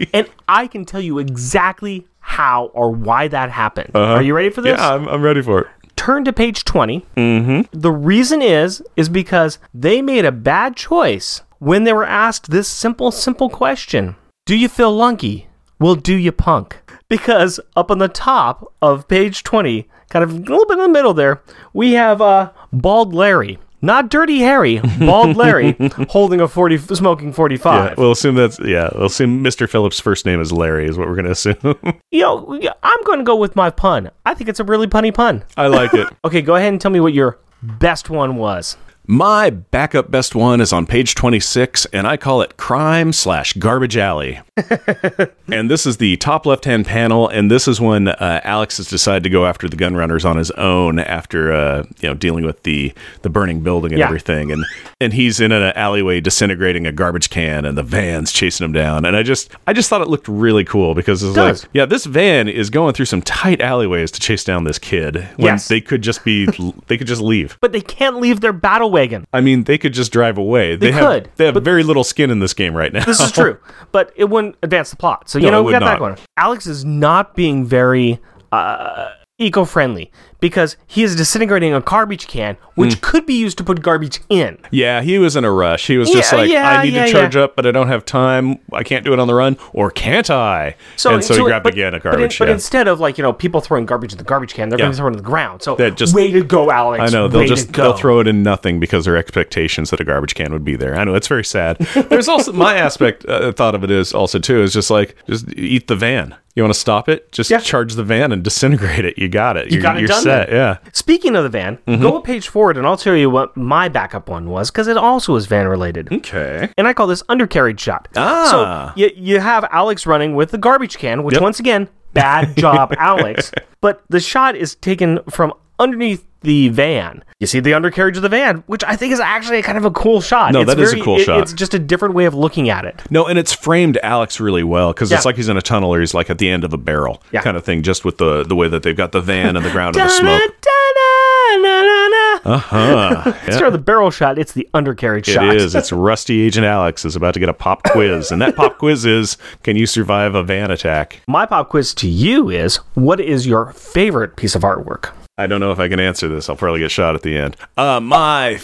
And 0.12 0.28
I 0.48 0.66
can 0.66 0.84
tell 0.84 1.00
you 1.00 1.18
exactly 1.18 2.06
how 2.20 2.66
or 2.66 2.90
why 2.90 3.28
that 3.28 3.50
happened. 3.50 3.90
Are 3.94 4.22
you 4.22 4.34
ready 4.34 4.50
for 4.50 4.60
this? 4.60 4.78
yeah, 4.78 4.94
I'm, 4.94 5.06
I'm 5.08 5.22
ready 5.22 5.42
for 5.42 5.60
it. 5.60 5.66
Turn 5.96 6.24
to 6.24 6.32
page 6.32 6.64
20. 6.64 7.06
Mm-hmm. 7.16 7.78
The 7.78 7.90
reason 7.92 8.42
is 8.42 8.82
is 8.96 9.08
because 9.08 9.58
they 9.74 10.00
made 10.02 10.24
a 10.24 10.32
bad 10.32 10.76
choice 10.76 11.42
when 11.58 11.84
they 11.84 11.92
were 11.92 12.04
asked 12.04 12.50
this 12.50 12.68
simple, 12.68 13.10
simple 13.10 13.48
question: 13.48 14.16
Do 14.46 14.56
you 14.56 14.68
feel 14.68 14.94
lunky? 14.94 15.48
Well, 15.78 15.94
do 15.94 16.14
you 16.14 16.32
punk? 16.32 16.78
Because 17.08 17.60
up 17.76 17.90
on 17.90 17.98
the 17.98 18.08
top 18.08 18.72
of 18.82 19.08
page 19.08 19.42
20, 19.42 19.88
kind 20.08 20.22
of 20.22 20.30
a 20.30 20.34
little 20.34 20.66
bit 20.66 20.78
in 20.78 20.84
the 20.84 20.88
middle 20.88 21.14
there, 21.14 21.42
we 21.72 21.92
have 21.92 22.20
uh, 22.20 22.52
Bald 22.72 23.14
Larry. 23.14 23.58
Not 23.86 24.10
Dirty 24.10 24.40
Harry, 24.40 24.80
Bald 24.98 25.36
Larry, 25.36 25.76
holding 26.08 26.40
a 26.40 26.48
40, 26.48 26.78
smoking 26.78 27.32
45. 27.32 27.90
Yeah, 27.90 27.94
we'll 27.96 28.10
assume 28.10 28.34
that's 28.34 28.58
yeah. 28.58 28.90
We'll 28.92 29.06
assume 29.06 29.44
Mr. 29.44 29.70
Phillips' 29.70 30.00
first 30.00 30.26
name 30.26 30.40
is 30.40 30.50
Larry, 30.50 30.88
is 30.88 30.98
what 30.98 31.06
we're 31.06 31.14
gonna 31.14 31.30
assume. 31.30 31.56
you 32.10 32.20
know, 32.20 32.60
I'm 32.82 33.02
going 33.04 33.18
to 33.18 33.24
go 33.24 33.36
with 33.36 33.54
my 33.54 33.70
pun. 33.70 34.10
I 34.24 34.34
think 34.34 34.50
it's 34.50 34.58
a 34.58 34.64
really 34.64 34.88
punny 34.88 35.14
pun. 35.14 35.44
I 35.56 35.68
like 35.68 35.94
it. 35.94 36.08
Okay, 36.24 36.42
go 36.42 36.56
ahead 36.56 36.70
and 36.72 36.80
tell 36.80 36.90
me 36.90 36.98
what 36.98 37.14
your 37.14 37.38
best 37.62 38.10
one 38.10 38.34
was. 38.34 38.76
My 39.08 39.50
backup 39.50 40.10
best 40.10 40.34
one 40.34 40.60
is 40.60 40.72
on 40.72 40.84
page 40.84 41.14
26, 41.14 41.84
and 41.92 42.08
I 42.08 42.16
call 42.16 42.42
it 42.42 42.56
Crime 42.56 43.12
slash 43.12 43.52
Garbage 43.52 43.96
Alley. 43.96 44.40
and 45.52 45.70
this 45.70 45.86
is 45.86 45.98
the 45.98 46.16
top 46.16 46.44
left 46.44 46.64
hand 46.64 46.86
panel, 46.86 47.28
and 47.28 47.48
this 47.48 47.68
is 47.68 47.80
when 47.80 48.08
uh, 48.08 48.40
Alex 48.42 48.78
has 48.78 48.88
decided 48.88 49.22
to 49.22 49.30
go 49.30 49.46
after 49.46 49.68
the 49.68 49.76
gun 49.76 49.94
runners 49.94 50.24
on 50.24 50.36
his 50.36 50.50
own 50.52 50.98
after 50.98 51.52
uh, 51.52 51.84
you 52.00 52.08
know 52.08 52.14
dealing 52.14 52.44
with 52.44 52.64
the 52.64 52.92
the 53.22 53.28
burning 53.30 53.60
building 53.60 53.92
and 53.92 54.00
Yeah. 54.00 54.06
everything, 54.06 54.50
and 54.50 54.64
and 55.00 55.12
he's 55.12 55.38
in 55.38 55.52
an 55.52 55.62
alleyway 55.76 56.20
disintegrating 56.20 56.84
a 56.84 56.90
garbage 56.90 57.30
can, 57.30 57.64
and 57.64 57.78
the 57.78 57.82
van's 57.84 58.32
chasing 58.32 58.64
him 58.64 58.72
down. 58.72 59.04
And 59.04 59.16
I 59.16 59.22
just 59.22 59.52
I 59.68 59.72
just 59.72 59.88
thought 59.88 60.00
it 60.00 60.08
looked 60.08 60.26
really 60.26 60.64
cool 60.64 60.94
because 60.94 61.22
it's 61.22 61.34
does. 61.36 61.62
like 61.62 61.70
yeah, 61.74 61.84
this 61.86 62.06
van 62.06 62.48
is 62.48 62.70
going 62.70 62.94
through 62.94 63.04
some 63.06 63.22
tight 63.22 63.60
alleyways 63.60 64.10
to 64.12 64.20
chase 64.20 64.42
down 64.42 64.64
this 64.64 64.80
kid 64.80 65.16
when 65.36 65.46
Yes. 65.46 65.68
they 65.68 65.80
could 65.80 66.02
just 66.02 66.24
be 66.24 66.46
they 66.88 66.96
could 66.98 67.06
just 67.06 67.22
leave. 67.22 67.56
But 67.60 67.70
they 67.70 67.82
can't 67.82 68.16
leave 68.16 68.40
their 68.40 68.52
battle 68.54 68.90
wagon. 68.96 69.26
I 69.32 69.40
mean, 69.42 69.64
they 69.64 69.76
could 69.78 69.92
just 69.92 70.10
drive 70.10 70.38
away. 70.38 70.74
They, 70.76 70.90
have, 70.92 71.02
could, 71.04 71.30
They 71.36 71.44
have 71.46 71.54
very 71.62 71.82
little 71.82 72.04
skin 72.04 72.30
in 72.30 72.38
this 72.40 72.54
game 72.54 72.74
right 72.74 72.92
now. 72.92 73.04
This 73.04 73.20
is 73.20 73.30
true, 73.30 73.58
but 73.92 74.10
it 74.16 74.24
wouldn't 74.30 74.56
advance 74.62 74.90
the 74.90 74.96
plot. 74.96 75.28
So 75.28 75.38
you 75.38 75.44
No, 75.46 75.50
know 75.50 75.62
we 75.62 75.72
got 75.72 75.80
that 75.80 75.84
not. 75.84 75.98
going. 75.98 76.16
Alex 76.38 76.66
is 76.66 76.84
not 76.84 77.34
being 77.34 77.64
very 77.66 78.18
uh, 78.52 79.08
eco-friendly 79.38 80.10
because 80.40 80.76
he 80.86 81.02
is 81.02 81.16
disintegrating 81.16 81.72
a 81.74 81.80
garbage 81.80 82.26
can, 82.26 82.56
which 82.74 82.94
Hmm. 82.94 83.00
could 83.00 83.26
be 83.26 83.34
used 83.34 83.56
to 83.58 83.64
put 83.64 83.80
garbage 83.82 84.20
in. 84.28 84.58
yeah, 84.70 85.00
he 85.02 85.18
was 85.18 85.34
in 85.36 85.44
a 85.44 85.50
rush. 85.50 85.86
He 85.86 85.96
was 85.96 86.10
just 86.10 86.32
like, 86.32 86.50
yeah, 86.50 86.68
I 86.80 86.84
need 86.84 86.92
yeah, 86.94 87.06
to 87.06 87.12
charge 87.12 87.36
yeah. 87.36 87.42
up, 87.42 87.56
but 87.56 87.66
I 87.66 87.70
don't 87.70 87.88
have 87.88 88.04
time. 88.04 88.58
I 88.72 88.82
can't 88.82 89.04
do 89.04 89.12
it 89.12 89.18
on 89.18 89.26
the 89.28 89.34
run, 89.34 89.56
or 89.72 89.90
can't 89.90 90.28
I? 90.30 90.76
So, 90.96 91.14
and 91.14 91.24
so, 91.24 91.34
he 91.34 91.42
grabbed 91.42 91.64
but, 91.64 91.72
again 91.72 91.94
a 91.94 91.98
but 92.00 92.06
in- 92.06 92.12
garbage. 92.12 92.38
But, 92.38 92.48
yeah. 92.48 92.54
instead 92.54 92.88
of 92.88 93.00
like 93.00 93.16
you 93.18 93.22
know 93.22 93.32
people 93.32 93.60
throwing 93.60 93.86
garbage 93.86 94.12
in 94.12 94.18
the 94.18 94.24
garbage 94.24 94.54
can, 94.54 94.68
they're 94.68 94.78
going 94.78 94.90
to 94.90 94.96
throw 94.96 95.06
it 95.08 95.12
in 95.12 95.16
the 95.16 95.22
ground. 95.22 95.62
So 95.62 95.74
That 95.76 95.96
just- 95.96 96.14
way 96.14 96.30
to 96.32 96.42
go, 96.44 96.70
Alex. 96.70 97.02
I 97.02 97.06
know 97.16 97.28
they'll 97.28 97.40
Way 97.40 97.46
just 97.46 97.72
they'll 97.72 97.96
throw 97.96 98.20
it 98.20 98.26
in 98.28 98.42
nothing 98.42 98.78
because 98.80 99.04
their 99.04 99.16
expectations 99.16 99.90
that 99.90 100.00
a 100.00 100.04
garbage 100.04 100.34
can 100.34 100.52
would 100.52 100.64
be 100.64 100.76
there. 100.76 100.96
I 100.98 101.04
know 101.04 101.14
it's 101.14 101.28
very 101.28 101.44
sad. 101.44 101.78
There's 102.08 102.28
also 102.28 102.52
my 102.52 102.76
aspect 102.76 103.24
uh, 103.26 103.52
thought 103.52 103.74
of 103.74 103.84
it 103.84 103.90
is 103.90 104.12
also 104.12 104.38
too 104.38 104.62
is 104.62 104.72
just 104.72 104.90
like 104.90 105.16
just 105.28 105.46
eat 105.56 105.86
the 105.88 105.96
van. 105.96 106.34
You 106.54 106.62
want 106.62 106.72
to 106.72 106.80
stop 106.80 107.08
it? 107.10 107.30
Just 107.32 107.50
Yeah. 107.50 107.58
charge 107.58 107.94
the 107.96 108.02
van 108.02 108.32
and 108.32 108.42
disintegrate 108.42 109.04
it. 109.04 109.18
You 109.18 109.28
got 109.28 109.58
it. 109.58 109.66
You 109.70 109.74
You're, 109.74 109.82
got 109.82 109.96
it 109.96 110.00
you're 110.00 110.08
done 110.08 110.22
set. 110.26 110.50
Yeah. 110.50 110.78
Speaking 110.92 111.34
of 111.36 111.42
the 111.44 111.48
van, 111.48 111.78
Mm-hmm. 111.86 112.02
go 112.02 112.16
a 112.18 112.22
page 112.22 112.48
forward, 112.48 112.76
and 112.76 112.86
I'll 112.86 112.96
tell 112.96 113.16
you 113.16 113.30
what 113.30 113.56
my 113.56 113.88
backup 113.88 114.28
one 114.28 114.48
was 114.50 114.70
because 114.70 114.88
it 114.88 114.96
also 114.96 115.36
is 115.36 115.46
van 115.46 115.66
related. 115.68 116.12
Okay. 116.12 116.68
and 116.76 116.86
I 116.88 116.92
call 116.92 117.06
this 117.06 117.22
undercarriage 117.28 117.80
shot. 117.80 118.08
Ah. 118.16 118.92
So 118.94 119.00
you, 119.00 119.10
you 119.16 119.40
have 119.40 119.64
Alex 119.70 120.06
running 120.06 120.34
with 120.34 120.50
the 120.50 120.58
garbage 120.58 120.98
can, 120.98 121.22
which 121.22 121.34
Yep. 121.34 121.42
once 121.42 121.60
again, 121.60 121.88
bad 122.12 122.56
job, 122.56 122.94
Alex. 122.98 123.52
But 123.80 124.02
the 124.08 124.20
shot 124.20 124.56
is 124.56 124.74
taken 124.76 125.20
from 125.30 125.52
underneath 125.78 126.24
the 126.42 126.68
van. 126.68 127.22
You 127.40 127.46
see 127.46 127.60
the 127.60 127.74
undercarriage 127.74 128.16
of 128.16 128.22
the 128.22 128.28
van, 128.28 128.62
which 128.66 128.84
I 128.84 128.94
think 128.96 129.12
is 129.12 129.20
actually 129.20 129.60
kind 129.62 129.76
of 129.76 129.84
a 129.84 129.90
cool 129.90 130.20
shot. 130.20 130.52
No, 130.52 130.60
it's 130.60 130.72
that 130.74 130.80
is 130.80 130.92
a 130.92 131.00
cool 131.00 131.18
it- 131.18 131.24
shot. 131.24 131.40
It's 131.40 131.52
just 131.52 131.74
a 131.74 131.78
different 131.78 132.14
way 132.14 132.24
of 132.26 132.34
looking 132.34 132.70
at 132.70 132.84
it. 132.84 133.02
No, 133.10 133.26
and 133.26 133.38
it's 133.38 133.52
framed 133.52 133.98
Alex 134.02 134.38
really 134.40 134.62
well 134.62 134.92
because 134.92 135.10
Yeah. 135.10 135.16
it's 135.16 135.26
like 135.26 135.36
he's 135.36 135.48
in 135.48 135.56
a 135.56 135.62
tunnel 135.62 135.92
or 135.92 136.00
he's 136.00 136.14
like 136.14 136.30
at 136.30 136.38
the 136.38 136.48
end 136.48 136.62
of 136.64 136.72
a 136.72 136.78
barrel 136.78 137.22
Yeah. 137.32 137.42
kind 137.42 137.56
of 137.56 137.64
thing, 137.64 137.82
just 137.82 138.04
with 138.04 138.18
the 138.18 138.44
the 138.44 138.54
way 138.54 138.68
that 138.68 138.82
they've 138.84 138.96
got 138.96 139.12
the 139.12 139.20
van 139.20 139.56
and 139.56 139.64
the 139.66 139.70
ground 139.70 139.96
and 139.96 140.08
the 140.08 140.12
smoke. 140.12 140.40
Da-da-da-da-na-na-na. 140.60 142.58
Huh. 142.58 143.32
Instead 143.46 143.64
of 143.64 143.72
the 143.72 143.78
barrel 143.78 144.10
shot, 144.10 144.38
it's 144.38 144.52
the 144.52 144.68
undercarriage 144.74 145.28
It 145.28 145.32
shot. 145.32 145.56
is. 145.56 145.74
It's 145.74 145.92
Rusty 145.92 146.42
Agent 146.42 146.66
Alex 146.66 147.04
is 147.04 147.16
about 147.16 147.34
to 147.34 147.40
get 147.40 147.48
a 147.48 147.52
pop 147.54 147.82
quiz, 147.84 148.30
and 148.30 148.40
that 148.42 148.56
pop 148.56 148.78
quiz 148.78 149.04
is: 149.04 149.36
Can 149.62 149.76
you 149.76 149.86
survive 149.86 150.34
a 150.34 150.42
van 150.42 150.70
attack? 150.70 151.20
My 151.26 151.44
pop 151.46 151.68
quiz 151.70 151.92
to 151.94 152.08
you 152.08 152.50
is: 152.50 152.76
What 152.94 153.20
is 153.20 153.46
your 153.46 153.72
favorite 153.72 154.36
piece 154.36 154.54
of 154.54 154.62
artwork? 154.62 155.10
I 155.38 155.46
don't 155.46 155.60
know 155.60 155.70
if 155.70 155.78
I 155.78 155.88
can 155.88 156.00
answer 156.00 156.28
this. 156.28 156.48
I'll 156.48 156.56
probably 156.56 156.80
get 156.80 156.90
shot 156.90 157.14
at 157.14 157.22
the 157.22 157.36
end. 157.36 157.56
Uh, 157.76 158.00
my 158.00 158.58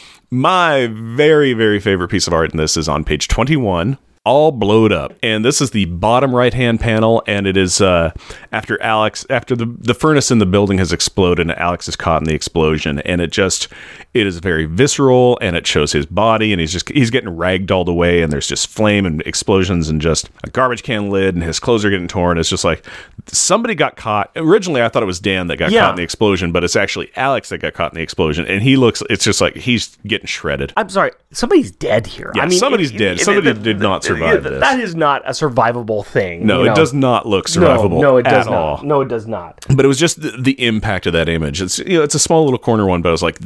my 0.30 0.88
very 0.90 1.52
very 1.52 1.80
favorite 1.80 2.08
piece 2.08 2.26
of 2.26 2.32
art 2.32 2.52
in 2.52 2.56
this 2.56 2.76
is 2.76 2.88
on 2.88 3.04
page 3.04 3.28
twenty 3.28 3.56
one. 3.56 3.98
All 4.24 4.52
blowed 4.52 4.92
up, 4.92 5.14
and 5.20 5.44
this 5.44 5.60
is 5.60 5.72
the 5.72 5.86
bottom 5.86 6.32
right 6.32 6.54
hand 6.54 6.78
panel, 6.78 7.24
and 7.26 7.44
it 7.44 7.56
is 7.56 7.80
uh, 7.80 8.12
after 8.52 8.80
Alex, 8.80 9.26
after 9.28 9.56
the 9.56 9.66
the 9.66 9.94
furnace 9.94 10.30
in 10.30 10.38
the 10.38 10.46
building 10.46 10.78
has 10.78 10.92
exploded, 10.92 11.50
and 11.50 11.58
Alex 11.58 11.88
is 11.88 11.96
caught 11.96 12.22
in 12.22 12.28
the 12.28 12.34
explosion, 12.34 13.00
and 13.00 13.20
it 13.20 13.32
just 13.32 13.66
it 14.14 14.26
is 14.26 14.38
very 14.38 14.66
visceral, 14.66 15.38
and 15.40 15.56
it 15.56 15.66
shows 15.66 15.92
his 15.92 16.04
body, 16.06 16.52
and 16.52 16.60
he's 16.60 16.72
just 16.72 16.88
he's 16.90 17.10
getting 17.10 17.30
ragdolled 17.30 17.86
away, 17.88 18.22
and 18.22 18.32
there's 18.32 18.46
just 18.46 18.68
flame 18.68 19.06
and 19.06 19.22
explosions, 19.22 19.88
and 19.88 20.00
just 20.00 20.28
a 20.44 20.50
garbage 20.50 20.82
can 20.82 21.10
lid, 21.10 21.34
and 21.34 21.42
his 21.42 21.58
clothes 21.58 21.84
are 21.84 21.90
getting 21.90 22.08
torn. 22.08 22.36
It's 22.38 22.48
just 22.50 22.64
like 22.64 22.84
somebody 23.26 23.74
got 23.74 23.96
caught. 23.96 24.30
Originally, 24.36 24.82
I 24.82 24.88
thought 24.88 25.02
it 25.02 25.06
was 25.06 25.20
Dan 25.20 25.46
that 25.46 25.56
got 25.56 25.70
Yeah. 25.70 25.80
caught 25.82 25.90
in 25.90 25.96
the 25.96 26.02
explosion, 26.02 26.52
but 26.52 26.62
it's 26.64 26.76
actually 26.76 27.10
Alex 27.16 27.48
that 27.48 27.58
got 27.58 27.72
caught 27.74 27.92
in 27.92 27.96
the 27.96 28.02
explosion, 28.02 28.46
and 28.46 28.62
he 28.62 28.76
looks. 28.76 29.02
It's 29.08 29.24
just 29.24 29.40
like 29.40 29.56
he's 29.56 29.96
getting 30.06 30.26
shredded. 30.26 30.72
I'm 30.76 30.88
sorry, 30.88 31.12
somebody's 31.30 31.70
dead 31.70 32.06
here. 32.06 32.32
Yeah, 32.34 32.42
I 32.42 32.46
mean, 32.48 32.58
somebody's 32.58 32.92
dead. 32.92 33.20
Somebody 33.20 33.54
did 33.54 33.80
not 33.80 34.04
survive 34.04 34.42
this. 34.42 34.60
That 34.60 34.78
is 34.80 34.94
not 34.94 35.22
a 35.24 35.30
survivable 35.30 36.04
thing. 36.04 36.46
No, 36.46 36.62
it 36.62 36.66
know? 36.66 36.74
does 36.74 36.92
not 36.92 37.26
look 37.26 37.46
survivable. 37.46 38.00
No, 38.00 38.12
no, 38.12 38.16
it 38.18 38.24
does 38.24 38.46
at 38.46 38.50
not. 38.50 38.58
all. 38.60 38.82
No, 38.82 39.00
it 39.00 39.08
does 39.08 39.26
not. 39.26 39.64
But 39.74 39.84
it 39.84 39.88
was 39.88 39.98
just 39.98 40.20
the, 40.20 40.32
the 40.32 40.60
impact 40.64 41.06
of 41.06 41.12
that 41.14 41.28
image. 41.28 41.62
It's 41.62 41.78
you 41.78 41.98
know, 41.98 42.02
it's 42.02 42.14
a 42.14 42.18
small 42.18 42.44
little 42.44 42.58
corner 42.58 42.86
one, 42.86 43.00
but 43.02 43.08
I 43.08 43.12
was 43.12 43.22
like, 43.22 43.38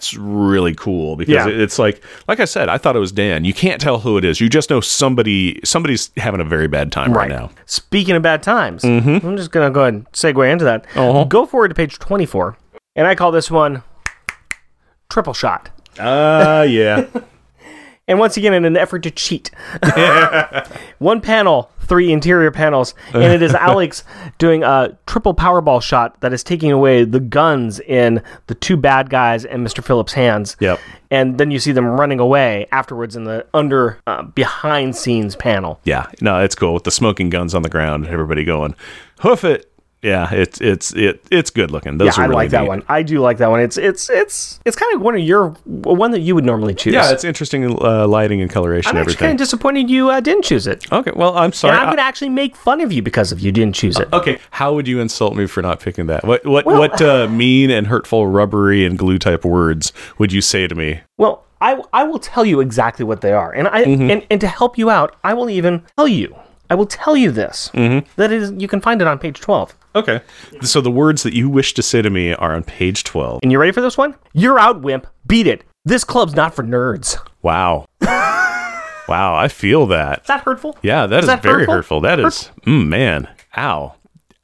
that's 0.00 0.16
really 0.16 0.74
cool 0.74 1.14
because 1.14 1.34
Yeah. 1.34 1.46
it's 1.46 1.78
like, 1.78 2.02
like 2.26 2.40
I 2.40 2.46
said, 2.46 2.70
I 2.70 2.78
thought 2.78 2.96
it 2.96 3.00
was 3.00 3.12
Dan. 3.12 3.44
You 3.44 3.52
can't 3.52 3.78
tell 3.78 4.00
who 4.00 4.16
it 4.16 4.24
is. 4.24 4.40
You 4.40 4.48
just 4.48 4.70
know 4.70 4.80
somebody. 4.80 5.60
Somebody's 5.62 6.10
having 6.16 6.40
a 6.40 6.44
very 6.44 6.68
bad 6.68 6.90
time 6.90 7.12
right, 7.12 7.28
now. 7.28 7.50
Speaking 7.66 8.16
of 8.16 8.22
bad 8.22 8.42
times, 8.42 8.82
mm-hmm. 8.82 9.26
I'm 9.26 9.36
just 9.36 9.50
gonna 9.50 9.70
go 9.70 9.82
ahead 9.82 9.94
and 9.94 10.10
segue 10.12 10.50
into 10.50 10.64
that. 10.64 10.86
Uh-huh. 10.96 11.24
Go 11.24 11.44
forward 11.44 11.68
to 11.68 11.74
page 11.74 11.98
24, 11.98 12.56
and 12.96 13.06
I 13.06 13.14
call 13.14 13.30
this 13.30 13.50
one 13.50 13.82
triple 15.10 15.34
shot. 15.34 15.68
Ah, 15.98 16.62
yeah. 16.62 17.04
And 18.10 18.18
once 18.18 18.36
again, 18.36 18.52
in 18.54 18.64
an 18.64 18.76
effort 18.76 19.04
to 19.04 19.10
cheat, 19.12 19.52
one 20.98 21.20
panel, 21.20 21.70
three 21.78 22.10
interior 22.10 22.50
panels, 22.50 22.92
and 23.14 23.22
it 23.22 23.40
is 23.40 23.54
Alex 23.54 24.02
doing 24.38 24.64
a 24.64 24.98
triple 25.06 25.32
Powerball 25.32 25.80
shot 25.80 26.20
that 26.20 26.32
is 26.32 26.42
taking 26.42 26.72
away 26.72 27.04
the 27.04 27.20
guns 27.20 27.78
in 27.78 28.20
the 28.48 28.56
two 28.56 28.76
bad 28.76 29.10
guys 29.10 29.44
and 29.44 29.64
Mr. 29.64 29.82
Phillips' 29.84 30.12
hands. 30.14 30.56
Yep. 30.58 30.80
And 31.12 31.38
then 31.38 31.52
you 31.52 31.60
see 31.60 31.70
them 31.70 31.86
running 31.86 32.18
away 32.18 32.66
afterwards 32.72 33.14
in 33.14 33.22
the 33.24 33.46
under 33.54 34.00
uh, 34.08 34.22
behind 34.24 34.96
scenes 34.96 35.36
panel. 35.36 35.78
yeah. 35.84 36.06
No, 36.20 36.42
it's 36.42 36.56
cool 36.56 36.74
with 36.74 36.82
the 36.82 36.90
smoking 36.90 37.30
guns 37.30 37.54
on 37.54 37.62
the 37.62 37.68
ground. 37.68 38.06
And 38.06 38.12
everybody 38.12 38.44
going, 38.44 38.74
hoof 39.20 39.44
it. 39.44 39.69
Yeah, 40.02 40.32
it's 40.32 40.60
it's 40.62 40.94
it 40.94 41.22
it's 41.30 41.50
good 41.50 41.70
looking. 41.70 41.98
Those 41.98 42.16
yeah, 42.16 42.22
are 42.22 42.24
I 42.24 42.28
really 42.28 42.36
like 42.36 42.50
that 42.52 42.60
neat. 42.62 42.68
one. 42.68 42.82
I 42.88 43.02
do 43.02 43.20
like 43.20 43.36
that 43.38 43.50
one. 43.50 43.60
It's 43.60 43.76
it's 43.76 44.08
it's 44.08 44.58
it's 44.64 44.74
kind 44.76 44.94
of 44.94 45.02
one 45.02 45.14
of 45.14 45.20
your 45.20 45.48
one 45.66 46.10
that 46.12 46.20
you 46.20 46.34
would 46.34 46.44
normally 46.46 46.74
choose. 46.74 46.94
Yeah, 46.94 47.10
it's 47.12 47.22
interesting 47.22 47.66
uh, 47.82 48.06
lighting 48.08 48.40
and 48.40 48.50
coloration 48.50 48.92
I'm 48.96 49.02
actually 49.02 49.16
kind 49.16 49.32
of 49.32 49.38
disappointed 49.38 49.90
you 49.90 50.08
uh, 50.08 50.20
didn't 50.20 50.44
choose 50.44 50.66
it. 50.66 50.90
okay, 50.90 51.12
well, 51.14 51.36
I'm 51.36 51.52
sorry. 51.52 51.72
and 51.72 51.80
I'm 51.80 51.88
I- 51.88 51.90
going 51.90 51.98
to 51.98 52.02
actually 52.02 52.30
make 52.30 52.56
fun 52.56 52.80
of 52.80 52.92
you 52.92 53.02
because 53.02 53.30
of 53.30 53.40
you 53.40 53.52
didn't 53.52 53.74
choose 53.74 53.98
it. 53.98 54.08
Okay, 54.12 54.38
how 54.52 54.72
would 54.74 54.88
you 54.88 55.00
insult 55.00 55.36
me 55.36 55.46
for 55.46 55.60
not 55.60 55.80
picking 55.80 56.06
that? 56.06 56.24
What 56.24 56.46
what 56.46 56.64
Well- 56.64 56.78
what 56.78 57.02
uh, 57.02 57.28
mean 57.30 57.70
and 57.70 57.86
hurtful, 57.88 58.26
rubbery 58.26 58.86
and 58.86 58.98
glue 58.98 59.18
type 59.18 59.44
words 59.44 59.92
would 60.16 60.32
you 60.32 60.40
say 60.40 60.66
to 60.66 60.74
me? 60.74 61.00
Well, 61.18 61.44
I, 61.60 61.78
I 61.92 62.04
will 62.04 62.18
tell 62.20 62.46
you 62.46 62.60
exactly 62.60 63.04
what 63.04 63.20
they 63.20 63.32
are, 63.32 63.52
and 63.52 63.68
I 63.68 63.82
and, 63.82 64.26
and 64.30 64.40
to 64.40 64.48
help 64.48 64.78
you 64.78 64.88
out, 64.88 65.16
I 65.22 65.34
will 65.34 65.50
even 65.50 65.82
tell 65.98 66.08
you. 66.08 66.34
I 66.70 66.74
will 66.74 66.86
tell 66.86 67.16
you 67.16 67.30
this. 67.32 67.68
That 67.74 68.30
is, 68.32 68.52
you 68.56 68.66
can 68.68 68.80
find 68.80 69.02
it 69.02 69.06
on 69.06 69.18
page 69.18 69.40
twelve. 69.40 69.74
Okay, 69.94 70.20
so 70.62 70.80
the 70.80 70.90
words 70.90 71.22
that 71.24 71.34
you 71.34 71.48
wish 71.48 71.74
to 71.74 71.82
say 71.82 72.00
to 72.00 72.10
me 72.10 72.32
are 72.34 72.54
on 72.54 72.62
page 72.62 73.02
twelve. 73.04 73.40
And 73.42 73.50
you 73.50 73.58
ready 73.58 73.72
for 73.72 73.80
this 73.80 73.98
one? 73.98 74.14
You're 74.32 74.58
out, 74.58 74.82
wimp. 74.82 75.06
Beat 75.26 75.46
it. 75.46 75.64
This 75.84 76.04
club's 76.04 76.34
not 76.34 76.54
for 76.54 76.62
nerds. 76.62 77.16
Wow, 77.42 77.86
wow, 78.00 79.34
I 79.34 79.48
feel 79.48 79.86
that. 79.86 80.20
Is 80.20 80.26
that 80.28 80.42
hurtful? 80.44 80.78
Yeah, 80.82 81.06
that 81.06 81.20
is, 81.24 81.26
that 81.26 81.42
very 81.42 81.60
hurtful? 81.60 81.74
hurtful. 81.74 82.00
That 82.02 82.20
is, 82.20 82.50
mm, 82.66 82.86
man, 82.86 83.28
ow, 83.56 83.94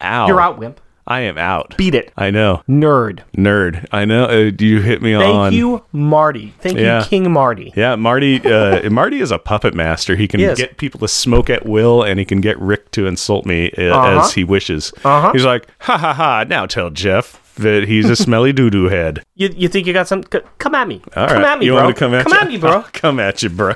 ow. 0.03 0.27
You're 0.27 0.41
out, 0.41 0.59
wimp. 0.59 0.81
I 1.07 1.21
am 1.21 1.39
out. 1.39 1.77
Beat 1.77 1.95
it. 1.95 2.13
I 2.17 2.31
know, 2.31 2.63
Nerd. 2.69 3.21
nerd. 3.37 3.87
I 3.93 4.05
know. 4.05 4.25
Uh, 4.25 4.51
you 4.59 4.81
hit 4.83 5.01
me 5.03 5.15
Thank 5.15 5.35
on. 5.35 5.51
Thank 5.53 5.59
you, 5.59 5.85
Marty. 5.93 6.53
Thank 6.61 6.79
Yeah. 6.79 7.01
you, 7.03 7.07
King 7.07 7.31
Marty. 7.31 7.73
Yeah, 7.77 7.95
Marty. 7.97 8.41
Uh, 8.45 8.91
Marty 8.91 9.21
is 9.21 9.31
a 9.31 9.39
puppet 9.39 9.73
master. 9.75 10.17
He 10.17 10.27
can 10.27 10.41
He 10.41 10.53
get 10.55 10.77
people 10.79 10.99
to 11.01 11.09
smoke 11.09 11.49
at 11.49 11.65
will, 11.67 12.03
and 12.03 12.19
he 12.19 12.25
can 12.25 12.41
get 12.41 12.59
Rick 12.59 12.91
to 12.93 13.07
insult 13.07 13.47
me 13.47 13.71
uh, 13.79 13.83
Uh-huh. 13.97 14.21
as 14.25 14.33
he 14.33 14.43
wishes. 14.45 14.93
Uh-huh. 15.05 15.33
He's 15.33 15.45
like, 15.45 15.69
ha 15.81 15.97
ha 15.97 16.13
ha! 16.13 16.45
Now 16.49 16.67
tell 16.67 16.91
Jeff 16.91 17.41
that 17.57 17.85
he's 17.89 18.11
a 18.11 18.17
smelly 18.27 18.53
doo 18.53 18.69
doo 18.69 18.89
head. 18.89 19.23
You, 19.37 19.49
you 19.57 19.69
think 19.69 19.87
you 19.87 19.93
got 19.93 20.09
some? 20.09 20.23
c- 20.31 20.41
Come 20.59 20.75
at 20.75 20.89
me. 20.89 21.01
All 21.17 21.29
come 21.29 21.39
right. 21.43 21.53
at 21.53 21.59
me, 21.61 21.67
you 21.67 21.73
bro. 21.73 21.85
want 21.85 21.89
me 21.89 21.95
to 21.95 21.99
come 22.01 22.15
at 22.15 22.45
you? 22.45 22.49
me, 22.49 22.59
bro. 22.59 22.71
I'll 22.73 22.83
come 22.93 23.21
at 23.21 23.43
you, 23.43 23.49
bro. 23.51 23.75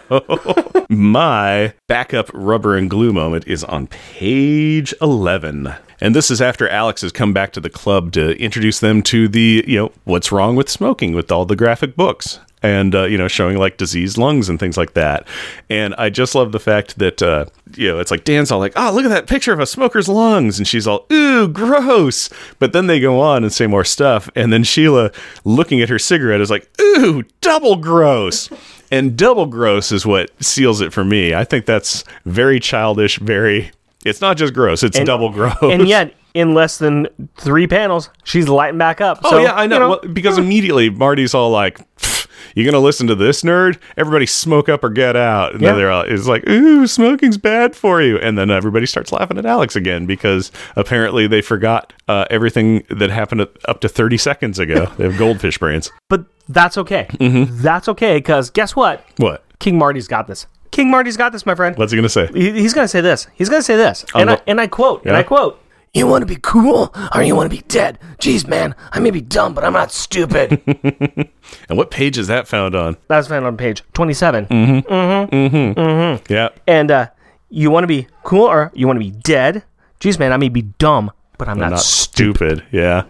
My 0.88 1.74
backup 1.86 2.30
rubber 2.34 2.76
and 2.76 2.90
glue 2.90 3.12
moment 3.12 3.46
is 3.46 3.62
on 3.64 3.86
page 3.86 4.92
11. 5.00 5.72
And 6.00 6.14
this 6.14 6.30
is 6.30 6.40
after 6.40 6.68
Alex 6.68 7.02
has 7.02 7.12
come 7.12 7.32
back 7.32 7.52
to 7.52 7.60
the 7.60 7.70
club 7.70 8.12
to 8.12 8.36
introduce 8.38 8.80
them 8.80 9.02
to 9.04 9.28
the, 9.28 9.64
you 9.66 9.78
know, 9.78 9.92
what's 10.04 10.32
wrong 10.32 10.56
with 10.56 10.68
smoking 10.68 11.14
with 11.14 11.30
all 11.30 11.44
the 11.44 11.56
graphic 11.56 11.96
books 11.96 12.40
and, 12.62 12.94
uh, 12.94 13.04
you 13.04 13.16
know, 13.16 13.28
showing 13.28 13.56
like 13.56 13.76
diseased 13.76 14.18
lungs 14.18 14.48
and 14.48 14.58
things 14.58 14.76
like 14.76 14.94
that. 14.94 15.26
And 15.68 15.94
I 15.96 16.10
just 16.10 16.34
love 16.34 16.52
the 16.52 16.60
fact 16.60 16.98
that, 16.98 17.22
uh, 17.22 17.46
you 17.74 17.88
know, 17.88 17.98
it's 17.98 18.10
like 18.10 18.24
Dan's 18.24 18.50
all 18.50 18.58
like, 18.58 18.74
oh, 18.76 18.92
look 18.92 19.04
at 19.04 19.10
that 19.10 19.26
picture 19.26 19.52
of 19.52 19.60
a 19.60 19.66
smoker's 19.66 20.08
lungs. 20.08 20.58
And 20.58 20.66
she's 20.66 20.86
all, 20.86 21.06
ooh, 21.12 21.48
gross. 21.48 22.28
But 22.58 22.72
then 22.72 22.86
they 22.86 23.00
go 23.00 23.20
on 23.20 23.44
and 23.44 23.52
say 23.52 23.66
more 23.66 23.84
stuff. 23.84 24.28
And 24.34 24.52
then 24.52 24.64
Sheila, 24.64 25.10
looking 25.44 25.80
at 25.80 25.88
her 25.88 25.98
cigarette, 25.98 26.40
is 26.40 26.50
like, 26.50 26.68
ooh, 26.80 27.24
double 27.40 27.76
gross. 27.76 28.50
And 28.90 29.16
double 29.16 29.46
gross 29.46 29.92
is 29.92 30.04
what 30.04 30.30
seals 30.42 30.80
it 30.80 30.92
for 30.92 31.04
me. 31.04 31.32
I 31.32 31.44
think 31.44 31.64
that's 31.64 32.04
very 32.24 32.58
childish, 32.60 33.18
very. 33.18 33.70
It's 34.04 34.20
not 34.20 34.36
just 34.36 34.54
gross, 34.54 34.82
it's 34.82 34.98
double 35.00 35.30
gross. 35.30 35.54
and 35.62 35.86
yet, 35.86 36.14
in 36.34 36.54
less 36.54 36.78
than 36.78 37.08
three 37.36 37.66
panels, 37.66 38.08
she's 38.24 38.48
lighting 38.48 38.78
back 38.78 39.00
up. 39.00 39.18
Oh 39.24 39.30
So, 39.30 39.38
yeah, 39.42 39.52
I 39.54 39.66
know. 39.66 39.80
you 39.82 39.88
Well, 39.88 40.00
because 40.12 40.38
immediately 40.38 40.88
Marty's 40.88 41.34
all 41.34 41.50
like, 41.50 41.78
"Pfft, 41.98 42.28
"You 42.54 42.64
gonna 42.64 42.78
listen 42.82 43.06
to 43.08 43.14
this 43.14 43.42
nerd? 43.42 43.78
Everybody 43.96 44.26
smoke 44.26 44.68
up 44.68 44.82
or 44.84 44.88
get 44.90 45.16
out." 45.16 45.52
And 45.52 45.60
Yeah. 45.60 45.70
then 45.70 45.78
they're 45.78 45.90
all, 45.90 46.02
it's 46.02 46.26
like, 46.26 46.48
"Ooh, 46.48 46.86
smoking's 46.86 47.36
bad 47.36 47.74
for 47.76 48.00
you." 48.00 48.16
And 48.18 48.38
then 48.38 48.48
everybody 48.50 48.86
starts 48.86 49.10
laughing 49.12 49.36
at 49.38 49.44
Alex 49.44 49.74
again 49.76 50.06
because 50.06 50.50
apparently 50.76 51.26
they 51.26 51.42
forgot 51.42 51.92
uh, 52.08 52.24
everything 52.30 52.84
that 52.90 53.10
happened 53.10 53.42
up 53.66 53.80
to 53.80 53.88
thirty 53.88 54.16
seconds 54.16 54.58
ago. 54.58 54.86
they 54.98 55.04
have 55.04 55.18
goldfish 55.18 55.58
brains. 55.58 55.90
but 56.08 56.24
that's 56.48 56.78
okay. 56.78 57.06
Mm-hmm. 57.14 57.60
That's 57.62 57.88
okay 57.88 58.16
because 58.18 58.50
guess 58.50 58.74
what? 58.74 59.04
What? 59.18 59.44
King 59.58 59.76
Marty's 59.78 60.08
got 60.08 60.26
this. 60.26 60.46
King 60.70 60.90
Marty's 60.90 61.16
got 61.16 61.32
this, 61.32 61.44
my 61.46 61.54
friend. 61.54 61.76
What's 61.76 61.92
he 61.92 61.96
gonna 61.98 62.08
say? 62.08 62.28
He- 62.32 62.52
he's 62.52 62.72
gonna 62.74 62.88
say 62.88 63.00
this. 63.00 63.26
He's 63.34 63.48
gonna 63.48 63.62
say 63.62 63.76
this, 63.76 64.04
and 64.14 64.30
I 64.30 64.38
and 64.46 64.60
I 64.60 64.66
quote, 64.66 65.04
and 65.04 65.16
I 65.16 65.22
quote. 65.22 65.60
You 65.92 66.06
want 66.06 66.22
to 66.22 66.26
be 66.26 66.38
cool, 66.40 66.94
or 67.12 67.20
you 67.24 67.34
want 67.34 67.50
to 67.50 67.56
be 67.56 67.64
dead? 67.66 67.98
Jeez, 68.20 68.46
man, 68.46 68.76
I 68.92 69.00
may 69.00 69.10
be 69.10 69.20
dumb, 69.20 69.54
but 69.54 69.64
I'm 69.64 69.72
not 69.72 69.90
stupid. 69.90 70.60
And 71.68 71.76
what 71.76 71.90
page 71.90 72.16
is 72.16 72.28
that 72.28 72.46
found 72.46 72.76
on? 72.76 72.96
That's 73.08 73.26
found 73.26 73.44
on 73.44 73.56
page 73.56 73.82
27. 73.94 74.46
Mm 74.46 74.66
hmm. 74.66 74.92
Mm 74.92 75.28
hmm. 75.28 75.34
Mm 75.34 75.50
hmm. 75.74 75.80
Mm-hmm. 75.80 76.32
Yeah. 76.32 76.50
And 76.68 76.92
uh, 76.92 77.08
you 77.48 77.72
want 77.72 77.82
to 77.82 77.88
be 77.88 78.06
cool, 78.22 78.44
or 78.46 78.70
you 78.72 78.86
want 78.86 78.98
to 79.00 79.04
be 79.04 79.10
dead? 79.10 79.64
Jeez, 79.98 80.16
man, 80.16 80.32
I 80.32 80.36
may 80.36 80.48
be 80.48 80.62
dumb, 80.62 81.10
but 81.38 81.48
I'm, 81.48 81.58
not, 81.58 81.70
Not 81.70 81.80
stupid. 81.80 82.58
stupid. 82.60 82.66
Yeah. 82.70 83.02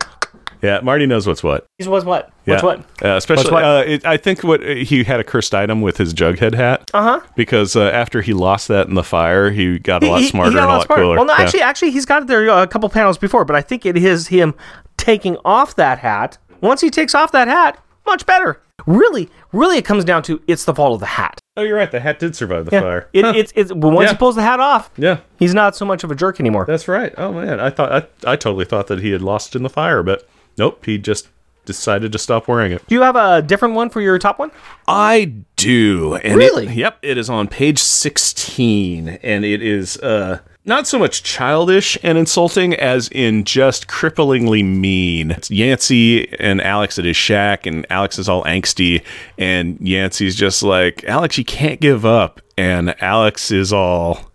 Yeah. 0.62 0.80
Marty 0.82 1.06
knows 1.06 1.26
what's 1.26 1.42
what. 1.42 1.66
He's 1.78 1.88
what's 1.88 2.04
what? 2.04 2.30
Yeah. 2.46 2.54
What's 2.54 2.62
what? 2.62 2.78
Uh, 3.04 3.16
especially, 3.16 3.50
what? 3.52 3.64
Uh, 3.64 3.84
it, 3.86 4.04
I 4.04 4.16
think 4.16 4.42
what 4.42 4.62
he 4.62 5.04
had 5.04 5.20
a 5.20 5.24
cursed 5.24 5.54
item 5.54 5.80
with 5.80 5.96
his 5.96 6.12
Jughead 6.14 6.54
hat. 6.54 6.90
Uh 6.94 7.02
huh. 7.20 7.26
Because 7.36 7.76
uh, 7.76 7.84
after 7.84 8.20
he 8.22 8.32
lost 8.32 8.68
that 8.68 8.86
in 8.88 8.94
the 8.94 9.02
fire, 9.04 9.50
he 9.50 9.78
got 9.78 10.02
a 10.02 10.06
lot 10.08 10.16
He- 10.18 10.24
he- 10.24 10.30
smarter 10.30 10.50
he 10.50 10.56
got 10.56 10.62
and 10.62 10.68
a 10.70 10.72
lot 10.72 10.78
lot 10.78 10.86
smarter. 10.86 11.02
cooler. 11.02 11.16
Well, 11.16 11.24
no, 11.26 11.32
Yeah. 11.34 11.42
actually, 11.42 11.62
actually, 11.62 11.90
he's 11.92 12.06
got 12.06 12.22
it 12.22 12.28
there 12.28 12.48
uh, 12.50 12.62
a 12.62 12.66
couple 12.66 12.88
panels 12.88 13.18
before, 13.18 13.44
but 13.44 13.56
I 13.56 13.62
think 13.62 13.86
it 13.86 13.96
is 13.96 14.28
him 14.28 14.54
taking 14.96 15.36
off 15.44 15.76
that 15.76 15.98
hat. 15.98 16.38
Once 16.60 16.80
he 16.80 16.90
takes 16.90 17.14
off 17.14 17.32
that 17.32 17.48
hat, 17.48 17.82
much 18.06 18.26
better. 18.26 18.60
Really, 18.86 19.28
really, 19.52 19.76
it 19.78 19.84
comes 19.84 20.04
down 20.04 20.22
to 20.24 20.40
it's 20.46 20.64
the 20.64 20.74
fault 20.74 20.94
of 20.94 21.00
the 21.00 21.06
hat. 21.06 21.38
oh, 21.56 21.62
you're 21.62 21.76
right. 21.76 21.90
The 21.90 22.00
hat 22.00 22.18
did 22.18 22.34
survive 22.34 22.64
the 22.64 22.70
Yeah. 22.76 22.80
fire. 22.80 23.08
It, 23.12 23.24
Huh. 23.24 23.32
It's 23.36 23.52
it's 23.54 23.72
once 23.74 24.04
Yeah. 24.06 24.10
he 24.12 24.16
pulls 24.16 24.36
the 24.36 24.42
hat 24.42 24.58
off, 24.60 24.90
yeah, 24.96 25.18
he's 25.38 25.52
not 25.54 25.76
so 25.76 25.84
much 25.84 26.02
of 26.04 26.10
a 26.10 26.14
jerk 26.14 26.40
anymore. 26.40 26.64
that's 26.66 26.88
right. 26.88 27.12
Oh 27.18 27.30
man, 27.32 27.60
I 27.60 27.68
thought 27.70 27.92
I, 27.92 28.32
I 28.32 28.36
totally 28.36 28.64
thought 28.64 28.86
that 28.86 29.00
he 29.00 29.10
had 29.10 29.20
lost 29.20 29.54
in 29.54 29.62
the 29.62 29.68
fire, 29.68 30.02
but 30.02 30.26
nope, 30.60 30.84
he 30.84 30.98
just 30.98 31.26
decided 31.64 32.12
to 32.12 32.18
stop 32.18 32.46
wearing 32.48 32.72
it. 32.72 32.86
Do 32.86 32.94
you 32.94 33.02
have 33.02 33.16
a 33.16 33.42
different 33.42 33.74
one 33.74 33.90
for 33.90 34.00
your 34.00 34.18
top 34.18 34.38
one? 34.38 34.50
I 34.86 35.32
do. 35.56 36.16
And 36.16 36.36
Really? 36.36 36.66
It, 36.66 36.74
yep. 36.74 36.98
It 37.02 37.16
is 37.16 37.30
on 37.30 37.48
page 37.48 37.78
16. 37.78 39.08
And 39.08 39.44
it 39.44 39.62
is 39.62 39.96
uh 39.98 40.40
not 40.66 40.86
so 40.86 40.98
much 40.98 41.22
childish 41.22 41.96
and 42.02 42.18
insulting 42.18 42.74
as 42.74 43.08
in 43.08 43.44
just 43.44 43.88
cripplingly 43.88 44.62
mean. 44.62 45.30
It's 45.30 45.50
Yancey 45.50 46.30
and 46.38 46.60
Alex 46.60 46.98
at 46.98 47.06
his 47.06 47.16
shack, 47.16 47.64
and 47.64 47.86
Alex 47.88 48.18
is 48.18 48.28
all 48.28 48.44
angsty, 48.44 49.02
and 49.38 49.80
Yancey's 49.80 50.36
just 50.36 50.62
like, 50.62 51.02
Alex, 51.04 51.38
you 51.38 51.44
can't 51.46 51.80
give 51.80 52.04
up. 52.04 52.42
And 52.58 52.94
Alex 53.02 53.50
is 53.50 53.72
all, 53.72 54.29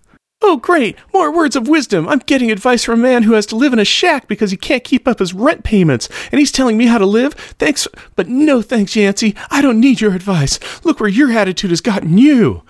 Oh, 0.48 0.58
great! 0.58 0.96
More 1.12 1.32
words 1.32 1.56
of 1.56 1.68
wisdom! 1.68 2.08
I'm 2.08 2.20
getting 2.20 2.52
advice 2.52 2.84
from 2.84 3.00
a 3.00 3.04
man 3.04 3.24
who 3.24 3.34
has 3.34 3.48
to 3.48 3.56
live 3.56 3.74
in 3.74 3.80
a 3.80 3.84
shack 3.84 4.28
because 4.28 4.52
he 4.52 4.58
can't 4.58 4.84
keep 4.84 5.08
up 5.08 5.18
his 5.18 5.34
rent 5.34 5.64
payments, 5.64 6.08
and 6.32 6.38
he's 6.38 6.52
telling 6.52 6.78
me 6.78 6.86
how 6.86 7.00
to 7.00 7.06
live? 7.08 7.34
Thanks, 7.34 7.88
but 8.16 8.28
no 8.28 8.62
thanks, 8.62 8.96
Yancey. 8.96 9.36
I 9.50 9.64
don't 9.64 9.80
need 9.80 10.02
your 10.02 10.14
advice. 10.14 10.60
Look 10.86 11.00
where 11.00 11.10
your 11.10 11.32
attitude 11.32 11.72
has 11.72 11.82
gotten 11.82 12.20
you. 12.20 12.62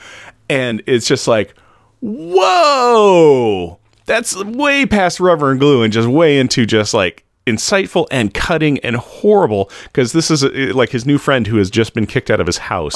And 0.50 0.84
it's 0.88 1.06
just 1.06 1.28
like, 1.28 1.54
whoa! 2.00 3.78
That's 4.06 4.42
way 4.42 4.86
past 4.86 5.20
rubber 5.20 5.52
and 5.52 5.60
glue 5.60 5.84
and 5.84 5.92
just 5.92 6.08
way 6.08 6.40
into 6.40 6.66
just 6.66 6.94
like 6.94 7.25
insightful 7.46 8.08
and 8.10 8.34
cutting 8.34 8.80
and 8.80 8.96
horrible 8.96 9.70
because 9.84 10.14
this 10.14 10.32
is 10.32 10.44
uh, 10.44 10.72
like 10.74 10.90
his 10.90 11.06
new 11.06 11.18
friend 11.18 11.46
who 11.48 11.58
has 11.58 11.70
just 11.70 11.94
been 11.94 12.06
kicked 12.08 12.32
out 12.32 12.40
of 12.40 12.48
his 12.48 12.58
house 12.58 12.96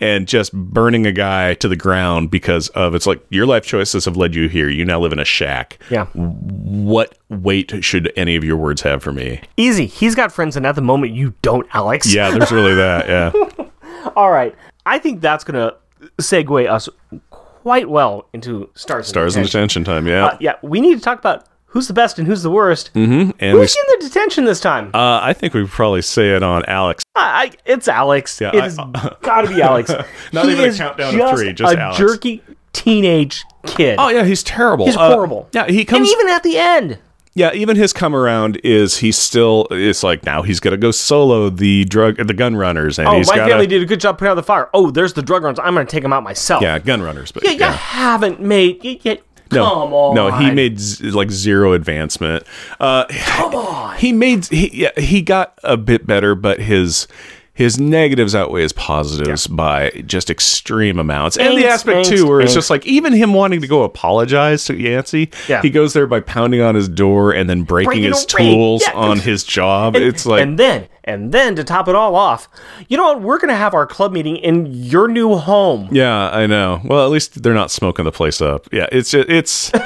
and 0.00 0.26
just 0.26 0.52
burning 0.52 1.06
a 1.06 1.12
guy 1.12 1.54
to 1.54 1.68
the 1.68 1.76
ground 1.76 2.30
because 2.30 2.68
of 2.70 2.94
it's 2.94 3.06
like 3.06 3.22
your 3.28 3.46
life 3.46 3.64
choices 3.64 4.04
have 4.06 4.16
led 4.16 4.34
you 4.34 4.48
here. 4.48 4.68
You 4.68 4.84
now 4.84 4.98
live 5.00 5.12
in 5.12 5.18
a 5.18 5.24
shack. 5.24 5.78
Yeah. 5.90 6.06
What 6.14 7.16
weight 7.28 7.72
should 7.84 8.12
any 8.16 8.36
of 8.36 8.44
your 8.44 8.56
words 8.56 8.80
have 8.82 9.02
for 9.02 9.12
me? 9.12 9.40
Easy. 9.56 9.86
He's 9.86 10.14
got 10.14 10.32
friends, 10.32 10.56
and 10.56 10.66
at 10.66 10.74
the 10.74 10.82
moment, 10.82 11.12
you 11.12 11.34
don't, 11.42 11.66
Alex. 11.74 12.12
Yeah, 12.12 12.30
there's 12.30 12.52
really 12.52 12.74
that. 12.74 13.08
Yeah. 13.08 13.68
All 14.16 14.30
right. 14.30 14.54
I 14.86 14.98
think 14.98 15.20
that's 15.20 15.44
going 15.44 15.54
to 15.68 15.76
segue 16.20 16.68
us 16.70 16.88
quite 17.30 17.88
well 17.88 18.28
into 18.32 18.68
Stars, 18.74 19.06
Stars 19.06 19.34
Detention. 19.34 19.60
detention 19.60 19.84
time. 19.84 20.06
Yeah. 20.06 20.26
Uh, 20.26 20.36
yeah, 20.40 20.54
we 20.62 20.80
need 20.80 20.96
to 20.96 21.00
talk 21.00 21.18
about 21.18 21.46
who's 21.72 21.88
the 21.88 21.94
best 21.94 22.18
and 22.18 22.26
who's 22.28 22.42
the 22.42 22.50
worst. 22.50 22.92
Mm-hmm. 22.94 23.30
and 23.40 23.58
Who's 23.58 23.76
in 23.76 23.98
the 24.00 24.06
detention 24.08 24.44
this 24.44 24.60
time? 24.60 24.90
uh, 24.94 25.20
I 25.22 25.32
think 25.32 25.54
we 25.54 25.66
probably 25.66 26.02
say 26.02 26.34
it 26.36 26.42
on 26.42 26.64
Alex. 26.66 27.02
I, 27.16 27.20
I, 27.20 27.50
it's 27.66 27.88
Alex. 27.88 28.40
Yeah, 28.40 28.50
it's 28.54 28.76
got 28.76 29.42
to 29.42 29.48
be 29.48 29.60
Alex. 29.60 29.90
Not 30.32 30.46
He 30.46 30.52
even 30.52 30.70
a 30.70 30.74
countdown 30.76 31.20
of 31.20 31.38
three, 31.38 31.52
just 31.52 31.74
a 31.74 31.78
Alex. 31.80 31.98
jerky 31.98 32.42
teenage 32.72 33.44
kid. 33.66 33.96
Oh 33.98 34.08
yeah, 34.08 34.24
he's 34.24 34.42
terrible. 34.42 34.86
He's 34.86 34.96
Uh, 34.96 35.12
horrible. 35.12 35.48
yeah, 35.52 35.66
he 35.66 35.80
and 35.80 35.88
comes. 35.88 36.10
even 36.10 36.28
at 36.28 36.42
the 36.42 36.56
end, 36.58 36.98
Yeah, 37.34 37.52
even 37.54 37.76
his 37.76 37.92
come 37.92 38.14
around 38.14 38.60
is 38.64 38.98
he's 38.98 39.16
still 39.18 39.66
it's 39.70 40.02
like 40.02 40.24
now 40.24 40.42
he's 40.42 40.58
gonna 40.60 40.76
go 40.76 40.90
solo 40.90 41.48
the 41.50 41.84
drug 41.86 42.16
the 42.16 42.34
gun 42.34 42.56
runners 42.56 42.98
and 42.98 43.08
oh, 43.08 43.16
he's 43.18 43.28
my 43.28 43.36
got 43.36 43.48
family 43.50 43.66
did 43.66 43.82
a 43.82 43.86
good 43.86 44.00
job 44.00 44.18
putting 44.18 44.30
out 44.32 44.34
the 44.36 44.42
fire. 44.42 44.68
Oh, 44.74 44.90
there's 44.90 45.12
the 45.14 45.22
drug 45.22 45.42
runs. 45.42 45.58
I'm 45.58 45.74
going 45.74 45.86
to 45.86 45.90
take 45.90 46.02
them 46.02 46.12
out 46.12 46.22
myself. 46.22 46.62
yeah 46.62 46.78
gun 46.78 47.02
runners 47.02 47.30
but 47.32 47.44
Yeah, 47.44 47.52
you 47.52 47.64
haven't 47.64 48.40
made. 48.40 48.82
You, 48.84 48.98
you, 49.02 49.16
no 49.52 49.64
come 49.64 49.92
on. 49.92 50.14
no 50.14 50.30
he 50.38 50.50
made 50.50 50.78
z- 50.80 51.10
like 51.10 51.30
zero 51.30 51.72
advancement. 51.72 52.44
Uh, 52.80 53.04
Come 53.26 53.54
on. 53.54 53.96
he 53.98 54.12
made 54.12 54.46
he 54.46 54.70
yeah 54.82 54.98
he 54.98 55.22
got 55.22 55.58
a 55.64 55.76
bit 55.76 56.06
better 56.06 56.34
but 56.34 56.60
his. 56.60 57.06
His 57.54 57.78
negatives 57.78 58.34
outweigh 58.34 58.62
his 58.62 58.72
positives 58.72 59.46
by 59.46 59.90
just 60.06 60.30
extreme 60.30 60.98
amounts, 60.98 61.36
and 61.36 61.58
the 61.58 61.66
aspect 61.66 62.06
too, 62.08 62.26
where 62.26 62.40
it's 62.40 62.54
just 62.54 62.70
like 62.70 62.86
even 62.86 63.12
him 63.12 63.34
wanting 63.34 63.60
to 63.60 63.66
go 63.66 63.82
apologize 63.82 64.64
to 64.64 64.74
Yancey, 64.74 65.30
Yeah. 65.48 65.60
he 65.60 65.68
goes 65.68 65.92
there 65.92 66.06
by 66.06 66.20
pounding 66.20 66.62
on 66.62 66.74
his 66.74 66.88
door 66.88 67.30
and 67.32 67.50
then 67.50 67.64
breaking, 67.64 67.88
Breaking 67.90 68.04
his 68.04 68.24
tools 68.24 68.82
Yeah. 68.86 68.94
on 68.94 69.18
his 69.18 69.44
job. 69.44 69.96
And- 69.96 70.04
it's 70.04 70.24
like 70.24 70.40
and 70.42 70.58
then, 70.58 70.86
and 71.04 71.30
then 71.30 71.54
to 71.56 71.62
top 71.64 71.88
it 71.88 71.94
all 71.94 72.16
off, 72.16 72.48
you 72.88 72.96
know 72.96 73.04
what? 73.08 73.20
We're 73.20 73.38
going 73.38 73.50
to 73.50 73.54
have 73.56 73.74
our 73.74 73.86
club 73.86 74.12
meeting 74.12 74.36
in 74.38 74.66
your 74.72 75.06
new 75.06 75.34
home. 75.36 75.88
Yeah, 75.92 76.30
I 76.30 76.46
know. 76.46 76.80
Well, 76.84 77.04
at 77.04 77.10
least 77.10 77.42
they're 77.42 77.52
not 77.52 77.70
smoking 77.70 78.06
the 78.06 78.12
place 78.12 78.40
up. 78.40 78.66
Yeah, 78.72 78.86
it's 78.90 79.10
just, 79.10 79.28
it's. 79.28 79.72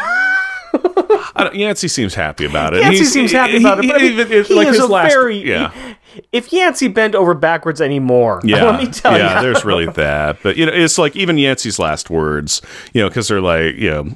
I 1.36 1.44
don't, 1.44 1.54
Yancey 1.54 1.88
seems 1.88 2.14
happy 2.14 2.44
about 2.46 2.74
it. 2.74 2.80
Yancey 2.82 2.98
He's- 2.98 3.12
seems 3.12 3.30
happy 3.32 3.52
he- 3.52 3.58
about 3.58 3.78
it, 3.78 3.84
he- 3.84 3.88
but 3.90 4.00
I 4.00 4.04
mean, 4.30 4.44
he 4.44 4.54
like 4.54 4.68
is 4.68 4.76
his 4.76 4.84
a 4.84 4.86
last, 4.86 5.12
very. 5.12 5.36
yeah, 5.48 5.70
If 6.32 6.52
Yancey 6.52 6.88
bent 6.88 7.14
over 7.14 7.34
backwards 7.34 7.80
anymore, 7.80 8.40
yeah, 8.44 8.64
let 8.64 8.80
me 8.80 8.86
tell 8.90 9.12
yeah. 9.12 9.18
you. 9.18 9.24
Yeah, 9.24 9.42
there's 9.42 9.64
really 9.64 9.86
that, 9.94 10.38
but 10.42 10.56
you 10.56 10.66
know, 10.66 10.72
it's 10.72 10.98
like 10.98 11.14
even 11.14 11.36
Yancey's 11.38 11.78
last 11.78 12.08
words, 12.10 12.62
you 12.94 13.02
know, 13.02 13.08
because 13.08 13.28
they're 13.28 13.40
like, 13.40 13.76
you 13.76 13.90
know. 13.90 14.08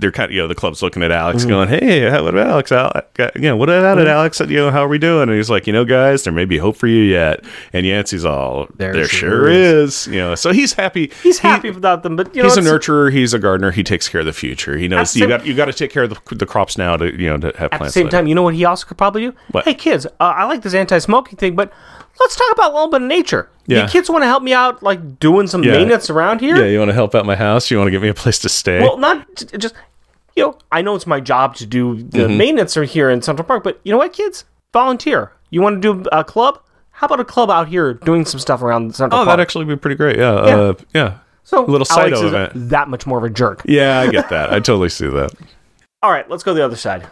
They're 0.00 0.10
kind 0.12 0.30
of, 0.30 0.34
you 0.34 0.40
know, 0.42 0.48
the 0.48 0.54
club's 0.54 0.82
looking 0.82 1.02
at 1.02 1.12
Alex, 1.12 1.42
Mm-hmm. 1.42 1.48
going, 1.50 1.68
"Hey, 1.68 2.08
how- 2.10 2.24
what 2.24 2.34
about 2.34 2.48
Alex? 2.48 2.72
Al- 2.72 2.92
you 3.36 3.42
know, 3.42 3.56
what 3.56 3.68
about 3.68 3.98
it, 3.98 4.06
Alex? 4.06 4.40
You 4.40 4.46
know, 4.56 4.70
how 4.70 4.84
are 4.84 4.88
we 4.88 4.98
doing?" 4.98 5.24
And 5.28 5.32
he's 5.32 5.50
like, 5.50 5.66
"You 5.66 5.72
know, 5.72 5.84
guys, 5.84 6.24
there 6.24 6.32
may 6.32 6.44
be 6.44 6.58
hope 6.58 6.76
for 6.76 6.86
you 6.86 7.02
yet." 7.02 7.44
And 7.72 7.84
Yancey's 7.86 8.24
all, 8.24 8.66
There 8.76 8.92
"There, 8.92 9.04
sure 9.06 9.30
sure 9.30 9.48
is. 9.48 10.06
You 10.06 10.18
know, 10.18 10.34
so 10.34 10.52
he's 10.52 10.72
happy. 10.72 11.10
He's 11.22 11.38
He- 11.40 11.46
happy 11.48 11.70
without 11.70 12.02
them, 12.02 12.16
but 12.16 12.34
you 12.34 12.42
know, 12.42 12.48
he's 12.48 12.56
a 12.56 12.62
nurturer. 12.62 13.12
He's 13.12 13.34
a 13.34 13.38
gardener. 13.38 13.70
He 13.70 13.84
takes 13.84 14.08
care 14.08 14.20
of 14.20 14.26
the 14.26 14.32
future. 14.32 14.76
He 14.76 14.88
knows 14.88 15.14
you 15.14 15.20
same- 15.20 15.28
got 15.28 15.46
you 15.46 15.54
got 15.54 15.66
to 15.66 15.72
take 15.72 15.90
care 15.90 16.04
of 16.04 16.10
the, 16.10 16.34
the 16.34 16.46
crops 16.46 16.76
now 16.78 16.96
to 16.96 17.06
you 17.20 17.28
know 17.28 17.36
to 17.38 17.46
have 17.58 17.66
At 17.66 17.70
the 17.72 17.76
plants. 17.78 17.94
same 17.94 18.04
later. 18.06 18.16
time, 18.16 18.26
you 18.26 18.34
know 18.34 18.42
what 18.42 18.54
he 18.54 18.64
also 18.64 18.86
could 18.86 18.98
probably 18.98 19.22
do? 19.22 19.34
What? 19.50 19.64
Hey, 19.64 19.74
kids, 19.74 20.06
uh, 20.06 20.10
I 20.20 20.44
like 20.44 20.62
this 20.62 20.74
anti-smoking 20.74 21.36
thing, 21.36 21.54
but 21.54 21.72
let's 22.18 22.36
talk 22.36 22.52
about 22.52 22.70
a 22.72 22.74
little 22.74 22.88
bit 22.90 23.02
of 23.02 23.08
nature. 23.08 23.48
Yeah. 23.66 23.82
You 23.84 23.88
kids 23.88 24.10
want 24.10 24.22
to 24.22 24.26
help 24.26 24.42
me 24.42 24.52
out, 24.52 24.82
like 24.82 25.20
doing 25.20 25.46
some 25.46 25.62
Yeah. 25.62 25.72
maintenance 25.72 26.10
around 26.10 26.40
here? 26.40 26.56
yeah, 26.56 26.64
you 26.64 26.78
want 26.78 26.88
to 26.88 26.94
help 26.94 27.14
out 27.14 27.24
my 27.24 27.36
house? 27.36 27.70
You 27.70 27.78
want 27.78 27.86
to 27.86 27.92
give 27.92 28.02
me 28.02 28.08
a 28.08 28.14
place 28.14 28.38
to 28.40 28.48
stay? 28.48 28.80
Well, 28.80 28.98
not 28.98 29.24
just 29.56 29.74
you 30.36 30.44
know. 30.44 30.58
I 30.72 30.82
know 30.82 30.94
it's 30.94 31.06
my 31.06 31.20
job 31.20 31.56
to 31.56 31.66
do 31.66 31.96
the 31.96 32.18
Mm-hmm. 32.20 32.38
maintenance 32.38 32.74
here 32.74 33.10
in 33.10 33.22
Central 33.22 33.46
Park, 33.46 33.64
but 33.64 33.80
you 33.84 33.92
know 33.92 33.98
what, 33.98 34.12
kids, 34.12 34.44
volunteer. 34.72 35.32
You 35.50 35.62
want 35.62 35.82
to 35.82 36.02
do 36.02 36.08
a 36.12 36.24
club? 36.24 36.60
How 36.90 37.06
about 37.06 37.20
a 37.20 37.24
club 37.24 37.50
out 37.50 37.68
here 37.68 37.94
doing 37.94 38.24
some 38.24 38.38
stuff 38.40 38.62
around 38.62 38.94
Central 38.94 39.20
oh, 39.20 39.24
Park? 39.24 39.28
Oh, 39.28 39.30
that'd 39.32 39.42
actually 39.42 39.64
be 39.64 39.76
pretty 39.76 39.96
great. 39.96 40.18
Yeah, 40.18 40.46
yeah. 40.46 40.56
Uh, 40.56 40.74
yeah. 40.94 41.18
so 41.44 41.64
a 41.64 41.66
little 41.66 41.86
Alex 41.90 41.94
Saito 41.94 42.16
is 42.16 42.32
event. 42.32 42.52
that 42.70 42.88
much 42.88 43.06
more 43.06 43.18
of 43.18 43.24
a 43.24 43.30
jerk. 43.30 43.62
Yeah, 43.64 44.00
I 44.00 44.10
get 44.10 44.28
that. 44.30 44.52
I 44.52 44.60
totally 44.60 44.90
see 44.90 45.06
that. 45.08 45.32
All 46.02 46.10
right, 46.10 46.28
let's 46.30 46.42
go 46.42 46.54
the 46.54 46.64
other 46.64 46.76
side. 46.76 47.06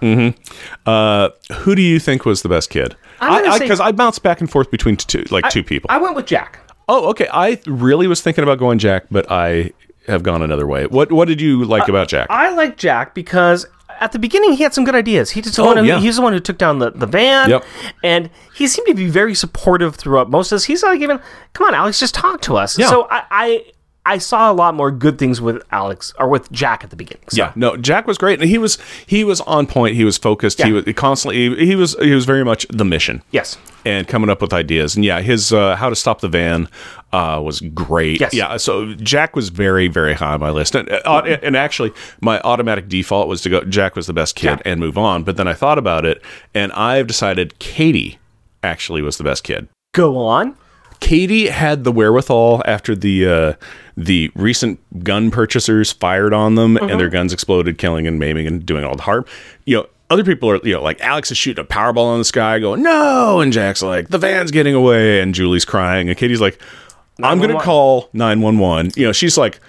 Uh, 0.87 1.29
who 1.53 1.75
do 1.75 1.83
you 1.83 1.99
think 1.99 2.25
was 2.25 2.43
the 2.43 2.49
best 2.49 2.71
kid? 2.71 2.97
I'm 3.21 3.51
I 3.51 3.59
because 3.59 3.81
I, 3.81 3.93
bounced 3.93 4.23
back 4.23 4.41
and 4.41 4.51
forth 4.51 4.71
between 4.71 4.97
two 4.97 5.25
like 5.31 5.49
two 5.51 5.63
people. 5.63 5.89
I 5.91 5.99
went 5.99 6.17
with 6.17 6.27
Jack. 6.27 6.61
oh, 6.89 7.11
okay. 7.11 7.29
I 7.33 7.61
really 7.67 8.07
was 8.07 8.21
thinking 8.23 8.45
about 8.45 8.59
going 8.59 8.79
Jack, 8.79 9.07
but 9.11 9.31
I 9.31 9.73
have 10.09 10.23
gone 10.23 10.43
another 10.43 10.67
way. 10.67 10.87
What 10.87 11.13
What 11.13 11.29
did 11.29 11.41
you 11.41 11.65
like 11.65 11.89
about 11.89 12.09
Jack? 12.09 12.29
Uh, 12.31 12.35
I 12.35 12.51
like 12.51 12.77
Jack 12.77 13.15
because 13.15 13.67
at 14.01 14.13
the 14.13 14.19
beginning 14.19 14.53
he 14.53 14.63
had 14.63 14.75
some 14.75 14.85
good 14.85 14.95
ideas. 14.95 15.31
He 15.31 15.41
just 15.43 15.59
Oh, 15.59 15.75
who, 15.75 15.85
yeah. 15.85 15.99
he's 16.01 16.17
the 16.17 16.23
one 16.23 16.33
who 16.33 16.41
took 16.41 16.59
down 16.59 16.79
the, 16.79 16.91
the 16.91 17.07
van. 17.07 17.51
Yep. 17.51 17.65
And 18.03 18.31
he 18.55 18.67
seemed 18.67 18.87
to 18.89 18.95
be 18.95 19.09
very 19.09 19.35
supportive 19.35 19.97
throughout 19.97 20.31
most 20.31 20.53
of 20.53 20.57
this. 20.57 20.65
He's 20.65 20.83
like 20.83 21.01
even, 21.01 21.21
come 21.53 21.67
on, 21.67 21.75
Alex, 21.75 21.99
just 21.99 22.15
talk 22.15 22.41
to 22.43 22.57
us. 22.57 22.79
Yeah. 22.79 22.89
So 22.89 23.07
I, 23.11 23.23
I 23.31 23.65
I 24.15 24.19
saw 24.19 24.51
a 24.51 24.55
lot 24.55 24.75
more 24.75 24.91
good 24.91 25.19
things 25.19 25.41
with 25.41 25.63
Alex 25.71 26.15
or 26.19 26.29
with 26.29 26.51
Jack 26.51 26.83
at 26.85 26.91
the 26.91 26.97
beginning. 26.97 27.25
So. 27.29 27.37
Yeah, 27.37 27.53
no, 27.57 27.77
Jack 27.77 28.07
was 28.07 28.17
great, 28.19 28.41
and 28.41 28.49
he 28.49 28.57
was 28.59 28.79
he 29.07 29.23
was 29.25 29.41
on 29.43 29.67
point. 29.67 29.97
He 29.97 30.05
was 30.05 30.17
focused. 30.17 30.63
He 30.63 30.73
was 30.73 30.85
he 30.85 30.93
constantly. 30.95 31.55
He, 31.57 31.67
he 31.67 31.75
was 31.77 31.95
he 32.01 32.13
was 32.15 32.25
very 32.25 32.45
much 32.45 32.67
the 32.71 32.85
mission. 32.85 33.23
Yes. 33.31 33.57
and 33.85 34.09
coming 34.09 34.31
up 34.31 34.41
with 34.43 34.53
ideas. 34.53 34.97
And 34.97 35.05
yeah, 35.05 35.21
his 35.21 35.53
uh, 35.53 35.77
how 35.77 35.89
to 35.91 35.97
stop 35.97 36.21
the 36.21 36.29
van 36.29 36.69
uh, 37.13 37.41
was 37.45 37.61
great. 37.61 38.21
Yes. 38.21 38.33
Yeah, 38.35 38.57
so 38.57 38.95
Jack 38.95 39.37
was 39.37 39.51
very 39.51 39.89
very 39.89 40.15
high 40.15 40.35
on 40.35 40.41
my 40.41 40.51
list, 40.51 40.75
and 40.75 40.89
uh, 40.91 41.23
and 41.43 41.57
actually 41.57 41.93
my 42.21 42.41
automatic 42.41 42.89
default 42.89 43.29
was 43.29 43.43
to 43.43 43.51
go 43.51 43.61
Jack 43.65 43.95
was 43.95 44.07
the 44.07 44.13
best 44.15 44.35
kid 44.37 44.47
Yeah. 44.65 44.73
and 44.73 44.81
move 44.81 44.97
on. 44.97 45.23
But 45.23 45.37
then 45.37 45.47
I 45.49 45.55
thought 45.55 45.79
about 45.79 46.05
it, 46.07 46.23
and 46.55 46.73
I've 46.73 47.07
decided 47.07 47.59
Katie 47.59 48.19
actually 48.63 49.03
was 49.03 49.19
the 49.19 49.25
best 49.25 49.45
kid. 49.45 49.69
Go 49.93 50.17
on. 50.17 50.57
Katie 51.01 51.47
had 51.47 51.85
the 51.85 51.93
wherewithal 51.93 52.61
after 52.67 52.97
the 52.97 53.27
uh, 53.29 53.53
the 53.99 54.31
recent 54.37 54.79
gun 55.03 55.31
purchasers 55.31 55.91
fired 55.91 56.33
on 56.33 56.55
them 56.55 56.77
and 56.77 56.89
their 56.89 57.09
mm-hmm. 57.09 57.15
guns 57.15 57.33
exploded, 57.33 57.79
killing 57.79 58.07
and 58.07 58.19
maiming 58.19 58.47
and 58.47 58.65
doing 58.65 58.85
all 58.85 58.95
the 58.95 59.03
harm. 59.03 59.25
You 59.65 59.79
know, 59.79 59.87
other 60.09 60.25
people 60.25 60.49
are 60.49 60.57
you 60.59 60.75
know 60.75 60.83
like 60.83 61.01
Alex 61.01 61.33
is 61.33 61.37
shooting 61.37 61.63
a 61.63 61.67
powerball 61.67 62.13
in 62.15 62.21
the 62.21 62.25
sky, 62.25 62.61
going 62.61 62.83
no, 62.83 63.41
and 63.41 63.53
Jack's 63.53 63.83
like 63.83 64.09
the 64.09 64.19
van's 64.19 64.53
getting 64.53 64.75
away, 64.75 65.21
and 65.21 65.35
Julie's 65.35 65.65
crying, 65.65 66.09
and 66.09 66.17
Katie's 66.17 66.41
like, 66.41 66.63
I'm 67.21 67.41
gonna 67.41 67.61
call 67.61 68.09
nine 68.13 68.41
one 68.41 68.59
one. 68.59 68.91
You 68.95 69.07
know, 69.07 69.13
she's 69.13 69.37
like. 69.37 69.61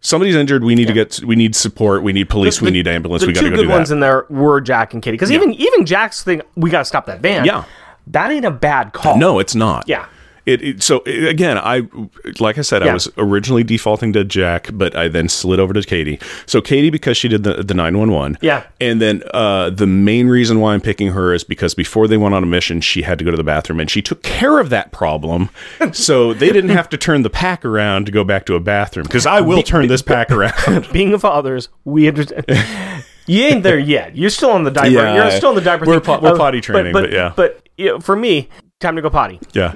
Somebody's 0.00 0.36
injured. 0.36 0.64
We 0.64 0.74
need 0.74 0.88
to 0.88 0.92
get. 0.92 1.20
We 1.24 1.34
need 1.34 1.56
support. 1.56 2.02
We 2.02 2.12
need 2.12 2.28
police. 2.28 2.60
we 2.60 2.70
need 2.70 2.86
ambulance. 2.86 3.22
The 3.22 3.28
we 3.28 3.32
got 3.32 3.40
to 3.40 3.46
two 3.46 3.50
go 3.52 3.56
good 3.56 3.62
do 3.62 3.68
that. 3.68 3.74
ones 3.74 3.90
in 3.90 4.00
there 4.00 4.26
were 4.28 4.60
Jack 4.60 4.92
and 4.92 5.02
Katie. 5.02 5.14
Because 5.14 5.32
even 5.32 5.54
even 5.54 5.86
Jack's 5.86 6.22
thing, 6.22 6.42
we 6.56 6.68
got 6.68 6.80
to 6.80 6.84
stop 6.84 7.06
that 7.06 7.20
van. 7.20 7.46
Yeah. 7.46 7.64
That 8.08 8.30
ain't 8.30 8.44
a 8.44 8.50
bad 8.50 8.92
call. 8.92 9.16
No, 9.16 9.38
it's 9.38 9.54
not. 9.54 9.88
Yeah. 9.88 10.04
It, 10.46 10.62
it 10.62 10.82
so 10.82 11.02
i 11.06 11.10
again, 11.10 11.56
I 11.58 11.88
like 12.38 12.58
I 12.58 12.62
said, 12.62 12.82
I 12.82 12.92
was 12.92 13.08
originally 13.16 13.64
defaulting 13.64 14.12
to 14.12 14.24
Jack, 14.24 14.68
but 14.72 14.94
I 14.94 15.08
then 15.08 15.28
slid 15.28 15.58
over 15.58 15.72
to 15.72 15.82
Katie. 15.82 16.18
So 16.46 16.60
Katie 16.60 16.90
because 16.90 17.16
she 17.16 17.28
did 17.28 17.44
the 17.44 17.62
the 17.62 17.74
nine 17.74 17.98
one 17.98 18.10
one. 18.10 18.38
Yeah. 18.42 18.64
And 18.80 19.00
then 19.00 19.22
uh, 19.32 19.70
the 19.70 19.86
main 19.86 20.28
reason 20.28 20.60
why 20.60 20.74
I'm 20.74 20.80
picking 20.80 21.12
her 21.12 21.32
is 21.32 21.44
because 21.44 21.74
before 21.74 22.06
they 22.06 22.16
went 22.16 22.34
on 22.34 22.42
a 22.42 22.46
mission, 22.46 22.80
she 22.80 23.02
had 23.02 23.18
to 23.18 23.24
go 23.24 23.30
to 23.30 23.36
the 23.36 23.44
bathroom, 23.44 23.80
and 23.80 23.90
she 23.90 24.02
took 24.02 24.22
care 24.22 24.58
of 24.58 24.70
that 24.70 24.92
problem. 24.92 25.48
so 25.92 26.34
they 26.34 26.52
didn't 26.52 26.70
have 26.70 26.88
to 26.90 26.98
turn 26.98 27.22
the 27.22 27.30
pack 27.30 27.64
around 27.64 28.06
to 28.06 28.12
go 28.12 28.24
back 28.24 28.44
to 28.46 28.54
a 28.54 28.60
bathroom 28.60 29.04
because 29.04 29.26
I 29.26 29.40
will 29.40 29.62
turn 29.62 29.88
this 29.88 30.02
pack 30.02 30.30
around. 30.30 30.88
Being 30.92 31.14
a 31.14 31.18
fathers, 31.18 31.68
we 31.84 32.08
understand. 32.08 32.44
you 33.26 33.44
ain't 33.44 33.62
there 33.62 33.78
yet. 33.78 34.16
You're 34.16 34.30
still 34.30 34.50
on 34.50 34.64
the 34.64 34.70
diaper. 34.70 34.90
Yeah, 34.90 35.14
You're 35.14 35.30
still 35.30 35.50
in 35.50 35.56
the 35.56 35.62
diaper. 35.62 35.86
we're 35.86 36.00
po- 36.00 36.20
we're 36.20 36.36
potty 36.36 36.60
training, 36.60 36.92
but 36.92 37.10
yeah. 37.10 37.32
But 37.34 37.66
you 37.76 37.86
know, 37.86 38.00
for 38.00 38.14
me, 38.14 38.48
time 38.80 38.96
to 38.96 39.02
go 39.02 39.10
potty. 39.10 39.40
yeah. 39.52 39.74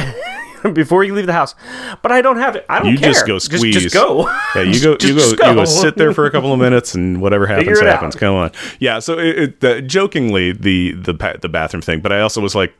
before 0.72 1.04
you 1.04 1.14
leave 1.14 1.26
the 1.26 1.32
house. 1.32 1.54
But 2.02 2.12
I 2.12 2.22
don't 2.22 2.38
have 2.38 2.56
it. 2.56 2.66
I 2.68 2.78
don't 2.78 2.86
know. 2.86 2.92
You 2.92 2.98
care. 2.98 3.12
just 3.12 3.26
go 3.26 3.38
squeeze. 3.38 3.74
Just, 3.82 3.94
go. 3.94 4.28
Yeah, 4.54 4.62
you 4.62 4.80
go, 4.82 4.96
Just- 4.96 5.04
you 5.04 5.14
go, 5.14 5.18
just 5.20 5.30
you 5.32 5.36
go 5.38 5.54
go. 5.54 5.64
sit 5.64 5.96
there 5.96 6.12
for 6.12 6.26
a 6.26 6.30
couple 6.30 6.52
of 6.52 6.58
minutes, 6.58 6.94
and 6.94 7.20
whatever 7.20 7.46
happens, 7.46 7.80
happens. 7.80 8.16
out. 8.16 8.20
Come 8.20 8.34
on, 8.34 8.50
yeah. 8.78 8.98
So, 8.98 9.18
it, 9.18 9.62
it, 9.62 9.86
jokingly, 9.86 10.52
the 10.52 10.92
the 10.92 11.38
the 11.40 11.48
bathroom 11.48 11.82
thing, 11.82 12.00
but 12.00 12.12
I 12.12 12.20
also 12.20 12.40
was 12.40 12.54
like, 12.54 12.74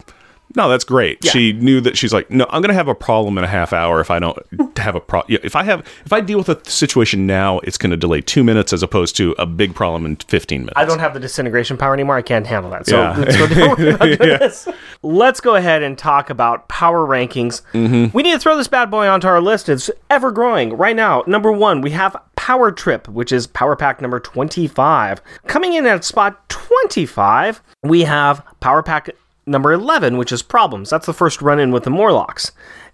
no, 0.55 0.69
that's 0.69 0.85
great. 0.85 1.19
Yeah. 1.25 1.33
She 1.33 1.53
knew 1.53 1.81
that 1.81 1.97
she's 1.99 2.13
like, 2.13 2.31
no, 2.31 2.47
I'm 2.51 2.63
gonna 2.63 2.73
have 2.75 2.89
a 2.89 2.95
problem 2.95 3.37
in 3.39 3.45
a 3.45 3.49
half 3.49 3.73
hour 3.73 4.01
if 4.01 4.11
I 4.11 4.19
don't 4.19 4.39
have 4.79 4.95
a 4.95 5.01
problem. 5.01 5.39
If 5.43 5.57
I 5.57 5.63
have, 5.65 5.81
if 6.05 6.13
I 6.13 6.21
deal 6.21 6.39
with 6.39 6.49
a 6.49 6.61
situation 6.71 7.27
now, 7.27 7.59
it's 7.61 7.77
gonna 7.79 7.97
delay 7.97 8.21
two 8.21 8.45
minutes 8.45 8.73
as 8.73 8.83
opposed 8.83 9.17
to 9.17 9.35
a 9.39 9.47
big 9.47 9.75
problem 9.75 10.07
in 10.07 10.17
15 10.17 10.61
minutes. 10.61 10.75
I 10.77 10.85
don't 10.85 10.99
have 11.01 11.15
the 11.15 11.21
disintegration 11.21 11.77
power 11.77 11.93
anymore. 11.95 12.17
I 12.17 12.23
can't 12.23 12.47
handle 12.47 12.71
that. 12.71 12.87
So 12.87 12.99
Yeah. 13.01 13.17
let's, 13.19 13.37
go 13.37 13.47
don't 13.49 13.79
worry 13.79 13.91
about 13.91 14.05
doing 14.05 14.19
this. 14.39 14.69
let's 15.03 15.41
go 15.41 15.57
ahead 15.57 15.83
and 15.83 15.99
talk 15.99 16.31
about 16.31 16.69
power 16.69 17.07
rankings. 17.07 17.63
Mm-hmm. 17.73 18.17
We 18.17 18.23
need 18.23 18.33
to 18.33 18.39
throw 18.39 18.57
this 18.57 18.69
bad 18.69 18.91
boy 18.91 19.09
onto 19.09 19.27
our 19.27 19.41
list. 19.41 19.69
It's 19.69 19.91
ever 20.11 20.31
growing. 20.31 20.77
Right 20.77 20.97
now, 20.97 21.25
number 21.27 21.51
one, 21.53 21.81
we 21.81 21.91
have 21.91 22.17
Power 22.37 22.71
Trip, 22.71 23.09
which 23.09 23.33
is 23.33 23.47
Power 23.47 23.75
Pack 23.77 24.01
number 24.01 24.21
25. 24.21 25.21
Coming 25.47 25.75
in 25.75 25.87
at 25.87 26.05
spot 26.05 26.49
25, 26.49 27.63
we 27.83 28.03
have 28.03 28.43
Power 28.61 28.83
Pack 28.83 29.11
number 29.47 29.73
11, 29.73 30.17
which 30.17 30.33
is 30.33 30.43
Problems. 30.43 30.91
That's 30.91 31.07
the 31.07 31.13
first 31.15 31.41
run 31.43 31.59
in 31.59 31.71
with 31.71 31.85
the 31.85 31.91
Morlocks. 31.91 32.53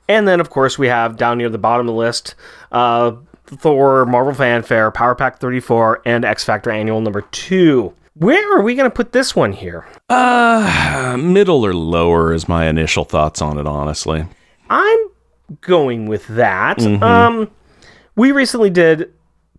And 0.08 0.26
then, 0.28 0.40
of 0.40 0.50
course, 0.50 0.78
we 0.78 0.88
have 0.88 1.16
down 1.16 1.38
near 1.38 1.48
the 1.48 1.58
bottom 1.58 1.88
of 1.88 1.94
the 1.94 1.98
list 1.98 2.34
uh, 2.72 3.12
Thor, 3.46 4.04
Marvel 4.06 4.34
Fanfare, 4.34 4.90
Power 4.90 5.14
Pack 5.14 5.38
34, 5.38 6.02
and 6.04 6.24
X 6.24 6.44
Factor 6.44 6.70
Annual 6.70 7.00
number 7.00 7.22
2. 7.22 7.92
Where 8.14 8.58
are 8.58 8.62
we 8.62 8.74
going 8.74 8.90
to 8.90 8.94
put 8.94 9.12
this 9.12 9.34
one 9.34 9.52
here? 9.52 9.86
Uh, 10.08 11.16
middle 11.18 11.64
or 11.64 11.74
lower 11.74 12.32
is 12.32 12.48
my 12.48 12.66
initial 12.66 13.04
thoughts 13.04 13.40
on 13.40 13.58
it. 13.58 13.66
Honestly, 13.66 14.26
I'm 14.68 14.98
going 15.60 16.06
with 16.06 16.26
that. 16.28 16.82
Um, 16.82 17.50
we 18.14 18.30
recently 18.32 18.68
did 18.70 19.12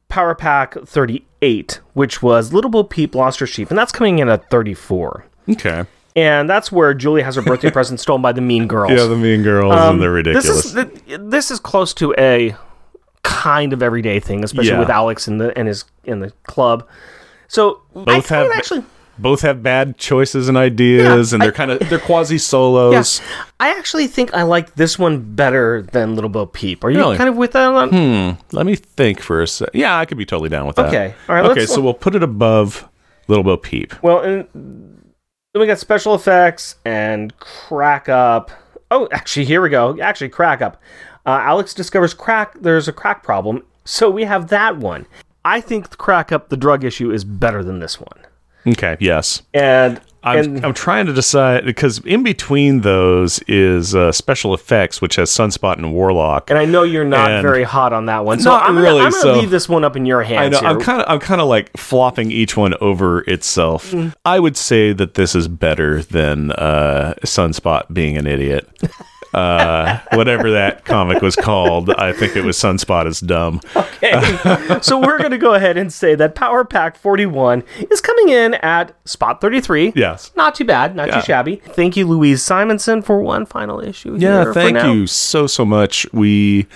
Power 0.07 0.35
Pack 0.35 0.75
38, 0.85 1.79
which 1.93 2.21
was 2.21 2.53
Little 2.53 2.69
Bo 2.69 2.83
Peep 2.83 3.15
Lost 3.15 3.39
Her 3.39 3.47
Sheep, 3.47 3.69
and 3.71 3.77
that's 3.77 3.91
coming 3.91 4.19
in 4.19 4.29
at 4.29 4.49
34. 4.51 5.25
okay. 5.49 5.85
And 6.15 6.49
that's 6.49 6.71
where 6.71 6.93
Julie 6.93 7.23
has 7.23 7.35
her 7.35 7.41
birthday 7.41 7.71
present 7.79 7.99
stolen 7.99 8.21
by 8.21 8.31
the 8.33 8.41
Mean 8.41 8.67
Girls. 8.67 8.91
Yeah, 8.91 9.05
the 9.05 9.15
Mean 9.15 9.41
Girls 9.43 9.73
Um, 9.73 9.95
and 9.95 10.01
they're 10.01 10.11
ridiculous. 10.11 10.47
This 10.47 10.65
is 10.65 10.73
th- 10.73 11.19
this 11.21 11.49
is 11.51 11.59
close 11.59 11.93
to 11.95 12.13
a 12.17 12.55
kind 13.23 13.73
of 13.73 13.81
everyday 13.81 14.19
thing, 14.19 14.43
especially 14.43 14.71
Yeah. 14.71 14.79
with 14.79 14.89
Alex 14.89 15.27
in 15.27 15.37
the 15.37 15.57
and 15.57 15.67
his 15.67 15.85
in 16.03 16.19
the 16.19 16.31
club. 16.43 16.87
So 17.47 17.81
Both 17.93 18.29
have- 18.29 18.51
actually, 18.51 18.83
Both 19.17 19.41
have 19.41 19.61
bad 19.63 19.97
choices 19.97 20.49
and 20.49 20.57
ideas, 20.57 21.31
Yeah, 21.31 21.35
and 21.35 21.41
they're 21.43 21.51
kind 21.51 21.71
of 21.71 21.79
they're 21.89 21.99
quasi 21.99 22.37
solos. 22.37 22.93
yes, 22.93 23.21
I 23.59 23.69
actually 23.77 24.07
think 24.07 24.33
I 24.33 24.41
like 24.43 24.75
this 24.75 24.97
one 24.99 25.19
better 25.35 25.83
than 25.83 26.15
Little 26.15 26.29
Bo 26.31 26.45
Peep. 26.47 26.83
Are 26.83 26.89
you 26.89 26.97
Really? 26.97 27.17
kind 27.17 27.29
of 27.29 27.35
with 27.37 27.51
that? 27.53 27.67
On? 27.73 28.37
Let 28.51 28.65
me 28.65 28.75
think 28.75 29.19
for 29.19 29.41
a 29.41 29.47
sec. 29.47 29.69
Yeah, 29.73 29.97
I 29.97 30.05
could 30.05 30.17
be 30.17 30.25
totally 30.25 30.49
down 30.49 30.65
with 30.67 30.75
that. 30.77 30.87
Okay. 30.87 31.13
All 31.29 31.35
right, 31.35 31.45
Okay, 31.45 31.65
so 31.65 31.79
we'll 31.81 31.93
put 31.93 32.15
it 32.15 32.23
above 32.23 32.87
Little 33.27 33.43
Bo 33.43 33.55
Peep. 33.57 33.93
Well, 34.03 34.19
and 34.21 34.47
then 35.53 35.61
we 35.61 35.67
got 35.67 35.77
special 35.79 36.15
effects 36.15 36.75
and 36.83 37.37
crack 37.39 38.09
up. 38.09 38.51
Oh, 38.89 39.07
actually, 39.11 39.45
here 39.45 39.61
we 39.61 39.69
go. 39.69 39.99
Actually, 40.01 40.29
crack 40.29 40.61
up. 40.61 40.81
Uh, 41.25 41.39
Alex 41.41 41.73
discovers 41.73 42.13
crack. 42.13 42.55
There's 42.59 42.87
a 42.87 42.93
crack 42.93 43.23
problem, 43.23 43.63
so 43.85 44.09
we 44.09 44.23
have 44.23 44.49
that 44.49 44.77
one. 44.77 45.05
I 45.45 45.61
think 45.61 45.89
the 45.89 45.97
crack 45.97 46.31
up 46.31 46.49
the 46.49 46.57
drug 46.57 46.83
issue 46.83 47.11
is 47.11 47.23
better 47.23 47.63
than 47.63 47.79
this 47.79 47.99
one. 47.99 48.25
Okay. 48.67 48.97
Yes. 48.99 49.43
And 49.53 50.01
I'm, 50.23 50.37
and 50.37 50.65
I'm 50.65 50.73
trying 50.73 51.05
to 51.07 51.13
decide 51.13 51.65
because 51.65 51.99
in 51.99 52.23
between 52.23 52.81
those 52.81 53.39
is 53.47 53.93
uh, 53.95 54.11
special 54.11 54.53
effects, 54.53 55.01
which 55.01 55.15
has 55.17 55.29
Sunspot 55.29 55.77
and 55.77 55.93
Warlock. 55.93 56.49
and 56.49 56.57
I 56.57 56.65
know 56.65 56.83
you're 56.83 57.03
not 57.03 57.41
very 57.41 57.63
hot 57.63 57.93
on 57.93 58.05
that 58.07 58.23
one, 58.25 58.39
so 58.39 58.49
Not 58.51 58.63
I'm 58.63 58.75
gonna, 58.75 58.81
really, 58.81 59.01
I'm 59.01 59.11
gonna 59.11 59.21
so- 59.21 59.39
leave 59.39 59.49
this 59.49 59.67
one 59.67 59.83
up 59.83 59.95
in 59.95 60.05
your 60.05 60.23
hands. 60.23 60.55
I 60.55 60.61
know. 60.61 60.67
I'm 60.67 60.79
kind 60.79 61.01
of. 61.01 61.09
I'm 61.09 61.19
kind 61.19 61.41
of 61.41 61.47
like 61.47 61.75
flopping 61.77 62.31
each 62.31 62.55
one 62.55 62.73
over 62.81 63.21
itself. 63.29 63.91
Mm. 63.91 64.13
I 64.25 64.39
would 64.39 64.55
say 64.57 64.93
that 64.93 65.15
this 65.15 65.35
is 65.35 65.47
better 65.47 66.01
than 66.01 66.51
uh, 66.51 67.15
Sunspot 67.25 67.93
being 67.93 68.17
an 68.17 68.27
idiot. 68.27 68.69
Uh, 69.33 69.99
whatever 70.13 70.51
that 70.51 70.85
comic 70.85 71.21
was 71.21 71.35
called, 71.35 71.89
I 71.91 72.13
think 72.13 72.35
it 72.35 72.43
was 72.43 72.57
Sunspot 72.57 73.07
is 73.07 73.19
dumb. 73.19 73.61
Okay. 73.75 74.79
so 74.81 74.99
we're 74.99 75.17
going 75.17 75.31
to 75.31 75.37
go 75.37 75.53
ahead 75.53 75.77
and 75.77 75.91
say 75.91 76.15
that 76.15 76.35
Power 76.35 76.63
Pack 76.65 76.97
41 76.97 77.63
is 77.89 77.99
coming 78.01 78.29
in 78.29 78.53
at 78.55 78.95
spot 79.05 79.41
33. 79.41 79.93
Yes. 79.95 80.31
Not 80.35 80.55
too 80.55 80.65
bad, 80.65 80.95
not 80.95 81.07
Yeah. 81.07 81.15
too 81.21 81.25
shabby. 81.25 81.55
Thank 81.57 81.97
you, 81.97 82.07
Louise 82.07 82.43
Simonson, 82.43 83.01
for 83.01 83.21
one 83.21 83.45
final 83.45 83.79
issue. 83.79 84.15
Yeah, 84.19 84.51
thank 84.53 84.77
you 84.83 85.07
so 85.07 85.47
so 85.47 85.65
much. 85.65 86.05
We 86.13 86.67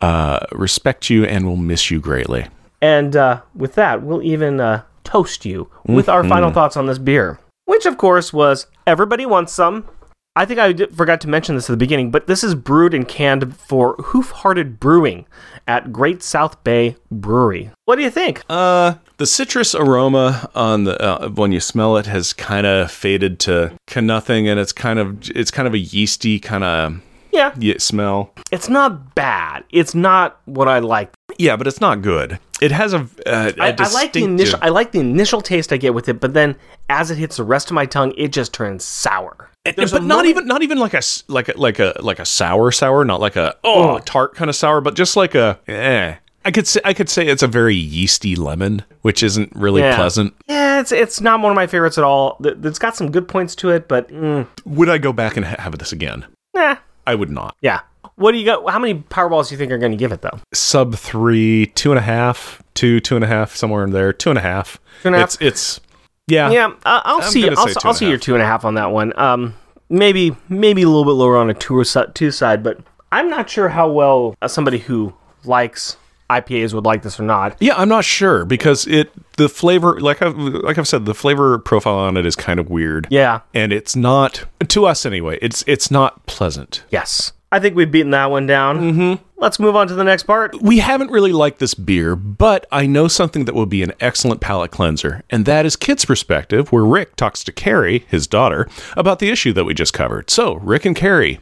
uh, 0.00 0.40
respect 0.52 1.10
you 1.10 1.24
and 1.24 1.46
will 1.46 1.56
miss 1.56 1.90
you 1.90 2.00
greatly. 2.00 2.46
And 2.82 3.16
uh, 3.16 3.40
with 3.54 3.74
that, 3.76 4.02
we'll 4.02 4.22
even 4.22 4.60
uh, 4.60 4.82
toast 5.04 5.44
you 5.44 5.68
with 5.86 6.08
our 6.08 6.22
final 6.22 6.50
Mm-hmm. 6.50 6.54
thoughts 6.54 6.76
on 6.76 6.86
this 6.86 6.98
beer, 6.98 7.38
which 7.64 7.86
of 7.86 7.96
course 7.96 8.32
was 8.32 8.66
Everybody 8.86 9.24
Wants 9.26 9.52
Some. 9.52 9.88
I 10.36 10.44
think 10.44 10.58
I 10.58 10.72
did, 10.72 10.96
forgot 10.96 11.20
to 11.20 11.28
mention 11.28 11.54
this 11.54 11.70
at 11.70 11.72
the 11.72 11.76
beginning, 11.76 12.10
but 12.10 12.26
this 12.26 12.42
is 12.42 12.56
brewed 12.56 12.92
and 12.92 13.06
canned 13.06 13.56
for 13.56 13.94
Hoof 13.96 14.30
Hearted 14.30 14.80
Brewing 14.80 15.26
at 15.68 15.92
Great 15.92 16.24
South 16.24 16.62
Bay 16.64 16.96
Brewery. 17.08 17.70
What 17.84 17.96
do 17.96 18.02
you 18.02 18.10
think? 18.10 18.42
Uh, 18.48 18.94
the 19.18 19.26
citrus 19.26 19.76
aroma 19.76 20.50
on 20.56 20.84
the 20.84 21.00
uh, 21.00 21.28
when 21.28 21.52
you 21.52 21.60
smell 21.60 21.96
it 21.96 22.06
has 22.06 22.32
kind 22.32 22.66
of 22.66 22.90
faded 22.90 23.38
to, 23.40 23.78
nothing, 23.96 24.48
and 24.48 24.58
it's 24.58 24.72
kind 24.72 24.98
of 24.98 25.30
it's 25.30 25.52
kind 25.52 25.68
of 25.68 25.74
a 25.74 25.78
yeasty 25.78 26.40
kind 26.40 26.64
of 26.64 27.00
yeah, 27.30 27.54
smell. 27.78 28.32
it's 28.50 28.68
not 28.68 29.14
bad. 29.14 29.62
It's 29.70 29.94
not 29.94 30.40
what 30.46 30.66
I 30.66 30.80
like. 30.80 31.12
Yeah, 31.38 31.56
but 31.56 31.68
it's 31.68 31.80
not 31.80 32.02
good. 32.02 32.40
It 32.60 32.72
has 32.72 32.92
a, 32.92 33.08
uh, 33.26 33.52
a 33.56 33.62
I, 33.62 33.76
I 33.78 33.88
like 33.92 34.12
the 34.12 34.24
initial. 34.24 34.58
I 34.62 34.70
like 34.70 34.90
the 34.90 35.00
initial 35.00 35.40
taste 35.40 35.72
I 35.72 35.76
get 35.76 35.94
with 35.94 36.08
it, 36.08 36.18
but 36.18 36.34
then 36.34 36.56
as 36.88 37.12
it 37.12 37.18
hits 37.18 37.36
the 37.36 37.44
rest 37.44 37.70
of 37.70 37.74
my 37.74 37.86
tongue, 37.86 38.12
it 38.16 38.32
just 38.32 38.52
turns 38.52 38.84
sour. 38.84 39.50
There's 39.64 39.92
but 39.92 40.02
not 40.02 40.16
moment- 40.16 40.28
even 40.28 40.46
not 40.46 40.62
even 40.62 40.78
like 40.78 40.94
a 40.94 41.00
like 41.28 41.48
a 41.48 41.58
like 41.58 41.78
a 41.78 41.94
like 42.00 42.18
a 42.18 42.24
sour 42.26 42.70
sour, 42.70 43.04
not 43.04 43.20
like 43.20 43.36
a 43.36 43.56
oh 43.64 43.98
tart 44.00 44.34
kind 44.34 44.48
of 44.50 44.56
sour, 44.56 44.80
but 44.80 44.94
just 44.94 45.16
like 45.16 45.34
a 45.34 45.58
eh. 45.68 46.16
I 46.46 46.50
could 46.50 46.66
say 46.66 46.80
I 46.84 46.92
could 46.92 47.08
say 47.08 47.26
it's 47.26 47.42
a 47.42 47.46
very 47.46 47.74
yeasty 47.74 48.36
lemon, 48.36 48.82
which 49.00 49.22
isn't 49.22 49.50
really 49.54 49.80
Yeah. 49.80 49.96
pleasant. 49.96 50.34
Yeah, 50.46 50.80
it's 50.80 50.92
it's 50.92 51.20
not 51.22 51.40
one 51.40 51.50
of 51.50 51.56
my 51.56 51.66
favorites 51.66 51.96
at 51.96 52.04
all. 52.04 52.36
It's 52.44 52.78
got 52.78 52.94
some 52.94 53.10
good 53.10 53.26
points 53.26 53.54
to 53.56 53.70
it, 53.70 53.88
but 53.88 54.10
mm, 54.10 54.46
Would 54.66 54.90
I 54.90 54.98
go 54.98 55.14
back 55.14 55.38
and 55.38 55.46
ha- 55.46 55.56
have 55.58 55.78
this 55.78 55.92
again? 55.92 56.26
nah. 56.54 56.76
I 57.06 57.14
would 57.14 57.30
not. 57.30 57.56
Yeah. 57.62 57.80
What 58.16 58.32
do 58.32 58.38
you 58.38 58.44
got? 58.44 58.70
How 58.70 58.78
many 58.78 58.94
Powerballs 58.94 59.48
do 59.48 59.54
you 59.54 59.58
think 59.58 59.72
are 59.72 59.78
going 59.78 59.92
to 59.92 59.96
give 59.98 60.12
it 60.12 60.20
though? 60.22 60.38
Sub 60.52 60.94
three, 60.94 61.66
two 61.74 61.90
and 61.90 61.98
a 61.98 62.02
half, 62.02 62.62
two, 62.74 63.00
two 63.00 63.14
and 63.16 63.24
a 63.24 63.28
half, 63.28 63.56
somewhere 63.56 63.82
in 63.84 63.90
there. 63.92 64.12
Two 64.12 64.28
and 64.30 64.38
a 64.38 64.42
half. 64.42 64.78
Two 65.02 65.08
and 65.08 65.16
a 65.16 65.18
half? 65.20 65.28
It's 65.34 65.38
it's 65.40 65.80
yeah. 66.26 66.50
Yeah, 66.50 66.66
uh, 66.84 67.00
I'll 67.04 67.22
I'm 67.22 67.30
see. 67.30 67.48
I'll, 67.48 67.66
two 67.66 67.74
I'll 67.84 67.90
and 67.90 67.96
see 67.96 68.08
your 68.08 68.18
two 68.18 68.34
and 68.34 68.42
a 68.42 68.46
half 68.46 68.64
on 68.64 68.74
that 68.74 68.90
one. 68.90 69.18
Um, 69.18 69.54
maybe 69.88 70.36
maybe 70.48 70.82
a 70.82 70.86
little 70.88 71.04
bit 71.04 71.12
lower 71.12 71.36
on 71.36 71.50
a 71.50 71.54
two 71.54 71.76
or 71.76 71.84
si- 71.84 72.04
two 72.14 72.30
side, 72.30 72.62
but 72.62 72.80
I'm 73.12 73.28
not 73.28 73.48
sure 73.48 73.68
how 73.68 73.90
well 73.90 74.34
uh, 74.42 74.48
somebody 74.48 74.78
who 74.78 75.14
likes 75.44 75.96
IPAs 76.30 76.72
would 76.74 76.84
like 76.84 77.02
this 77.02 77.20
or 77.20 77.22
not. 77.22 77.56
Yeah, 77.60 77.74
I'm 77.76 77.88
not 77.88 78.04
sure 78.04 78.44
because 78.44 78.86
it 78.86 79.10
the 79.36 79.48
flavor 79.48 80.00
like 80.00 80.22
I 80.22 80.28
like 80.28 80.78
I've 80.78 80.88
said 80.88 81.04
the 81.04 81.14
flavor 81.14 81.58
profile 81.58 81.96
on 81.96 82.16
it 82.16 82.26
is 82.26 82.34
kind 82.36 82.58
of 82.58 82.70
weird. 82.70 83.06
Yeah. 83.10 83.40
And 83.52 83.72
it's 83.72 83.94
not 83.94 84.44
to 84.68 84.86
us 84.86 85.04
anyway. 85.04 85.38
It's 85.42 85.62
it's 85.66 85.90
not 85.90 86.24
pleasant. 86.26 86.84
Yes. 86.90 87.32
I 87.54 87.60
think 87.60 87.76
we've 87.76 87.88
beaten 87.92 88.10
that 88.10 88.32
one 88.32 88.48
down. 88.48 88.80
Mm-hmm. 88.80 89.22
Let's 89.36 89.60
move 89.60 89.76
on 89.76 89.86
to 89.86 89.94
the 89.94 90.02
next 90.02 90.24
part. 90.24 90.60
We 90.60 90.80
haven't 90.80 91.12
really 91.12 91.30
liked 91.30 91.60
this 91.60 91.72
beer, 91.72 92.16
but 92.16 92.66
I 92.72 92.86
know 92.86 93.06
something 93.06 93.44
that 93.44 93.54
will 93.54 93.64
be 93.64 93.84
an 93.84 93.92
excellent 94.00 94.40
palate 94.40 94.72
cleanser, 94.72 95.22
and 95.30 95.46
that 95.46 95.64
is 95.64 95.76
Kit's 95.76 96.04
perspective, 96.04 96.72
where 96.72 96.84
Rick 96.84 97.14
talks 97.14 97.44
to 97.44 97.52
Carrie, 97.52 98.06
his 98.08 98.26
daughter, 98.26 98.68
about 98.96 99.20
the 99.20 99.30
issue 99.30 99.52
that 99.52 99.66
we 99.66 99.72
just 99.72 99.92
covered. 99.92 100.30
So, 100.30 100.54
Rick 100.54 100.84
and 100.84 100.96
Carrie, 100.96 101.38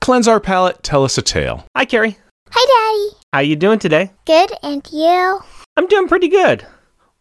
cleanse 0.00 0.26
our 0.26 0.40
palate, 0.40 0.82
tell 0.82 1.04
us 1.04 1.16
a 1.16 1.22
tale. 1.22 1.64
Hi, 1.76 1.84
Carrie. 1.84 2.18
Hi, 2.50 3.12
Daddy. 3.12 3.24
How 3.32 3.38
you 3.38 3.54
doing 3.54 3.78
today? 3.78 4.10
Good, 4.24 4.50
and 4.64 4.84
you? 4.92 5.40
I'm 5.76 5.86
doing 5.86 6.08
pretty 6.08 6.26
good. 6.26 6.66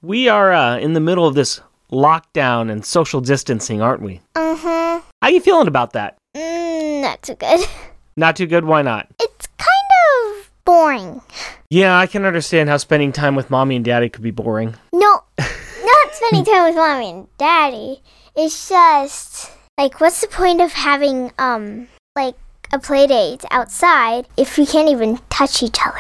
We 0.02 0.30
are 0.30 0.52
uh, 0.52 0.80
in 0.80 0.94
the 0.94 1.00
middle 1.00 1.28
of 1.28 1.36
this 1.36 1.62
lockdown 1.92 2.72
and 2.72 2.84
social 2.84 3.22
distancing, 3.22 3.84
aren't 3.84 4.02
we? 4.02 4.22
Uh-huh. 4.34 5.02
How 5.22 5.28
you 5.28 5.42
feeling 5.42 5.68
about 5.68 5.94
that? 5.94 6.18
Mm, 6.36 7.04
not 7.04 7.22
too 7.22 7.36
good. 7.36 7.64
Not 8.18 8.36
too 8.38 8.48
good. 8.48 8.66
Why 8.66 8.82
not? 8.82 9.08
It's 9.20 9.48
kind 9.58 10.38
of 10.38 10.50
boring. 10.64 11.22
Yeah, 11.70 11.98
I 11.98 12.08
can 12.08 12.26
understand 12.26 12.70
how 12.70 12.78
spending 12.78 13.12
time 13.12 13.36
with 13.36 13.50
mommy 13.50 13.76
and 13.76 13.84
daddy 13.84 14.08
could 14.10 14.24
be 14.24 14.32
boring. 14.32 14.76
No, 14.94 15.22
not 15.38 16.14
spending 16.14 16.46
time 16.46 16.66
with 16.66 16.76
mommy 16.76 17.10
and 17.10 17.28
daddy. 17.38 18.02
It's 18.36 18.70
just 18.70 19.52
like, 19.78 20.00
what's 20.00 20.22
the 20.22 20.28
point 20.28 20.62
of 20.62 20.72
having 20.74 21.32
um 21.40 21.88
like 22.16 22.36
a 22.72 22.80
play 22.80 23.06
date 23.08 23.44
outside 23.52 24.28
if 24.38 24.58
we 24.58 24.66
can't 24.66 24.90
even 24.90 25.20
touch 25.30 25.62
each 25.62 25.78
other? 25.86 26.00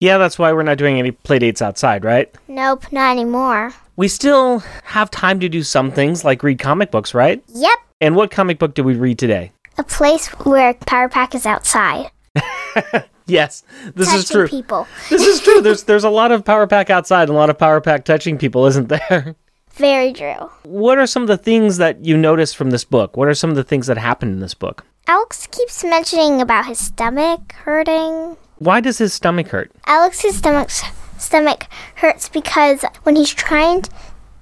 Yeah, 0.00 0.18
that's 0.18 0.38
why 0.38 0.52
we're 0.52 0.62
not 0.62 0.78
doing 0.78 0.98
any 0.98 1.10
play 1.12 1.38
dates 1.38 1.62
outside, 1.62 2.04
right? 2.04 2.34
Nope, 2.48 2.90
not 2.92 3.10
anymore. 3.12 3.72
We 3.96 4.08
still 4.08 4.58
have 4.84 5.10
time 5.10 5.40
to 5.40 5.48
do 5.48 5.62
some 5.62 5.92
things 5.92 6.24
like 6.24 6.42
read 6.42 6.58
comic 6.58 6.90
books, 6.90 7.14
right? 7.14 7.42
Yep, 7.48 7.78
And 8.00 8.16
what 8.16 8.30
comic 8.30 8.58
book 8.58 8.74
did 8.74 8.84
we 8.84 8.96
read 8.96 9.18
today? 9.18 9.52
A 9.78 9.82
place 9.84 10.28
where 10.28 10.74
Power 10.74 11.08
Pack 11.08 11.34
is 11.34 11.46
outside. 11.46 12.10
Yes, 13.26 13.62
this 13.94 14.12
is 14.12 14.28
true. 14.28 14.48
people. 14.48 14.86
This 15.08 15.22
is 15.22 15.40
true. 15.40 15.60
There's 15.62 15.84
there's 15.84 16.04
a 16.04 16.10
lot 16.10 16.30
of 16.30 16.44
Power 16.44 16.66
Pack 16.66 16.90
outside, 16.90 17.22
and 17.22 17.30
a 17.30 17.34
lot 17.40 17.50
of 17.50 17.58
Power 17.58 17.80
Pack 17.80 18.04
touching 18.04 18.36
people, 18.36 18.66
isn't 18.66 18.88
there? 18.88 19.34
Very 19.70 20.12
true. 20.12 20.50
What 20.64 20.98
are 20.98 21.06
some 21.06 21.22
of 21.22 21.28
the 21.28 21.38
things 21.38 21.78
that 21.78 22.04
you 22.04 22.16
notice 22.16 22.52
from 22.54 22.70
this 22.70 22.84
book? 22.84 23.16
What 23.16 23.28
are 23.28 23.34
some 23.34 23.50
of 23.50 23.56
the 23.56 23.64
things 23.64 23.86
that 23.86 23.98
happen 23.98 24.28
in 24.30 24.40
this 24.40 24.54
book? 24.54 24.84
Alex 25.06 25.48
keeps 25.50 25.82
mentioning 25.82 26.40
about 26.40 26.66
his 26.66 26.78
stomach 26.78 27.52
hurting. 27.52 28.36
Why 28.58 28.80
does 28.80 28.98
his 28.98 29.12
stomach 29.12 29.48
hurt? 29.48 29.72
Alex's 29.86 30.36
stomach 30.36 30.70
stomach 31.18 31.66
hurts 31.96 32.28
because 32.28 32.84
when 33.04 33.16
he's 33.16 33.32
trying 33.32 33.82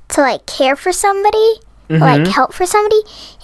to 0.08 0.20
like 0.20 0.44
care 0.46 0.76
for 0.76 0.92
somebody, 0.92 1.60
or, 1.92 1.98
like 1.98 2.22
mm-hmm. 2.22 2.32
help 2.32 2.52
for 2.52 2.66
somebody, 2.66 3.00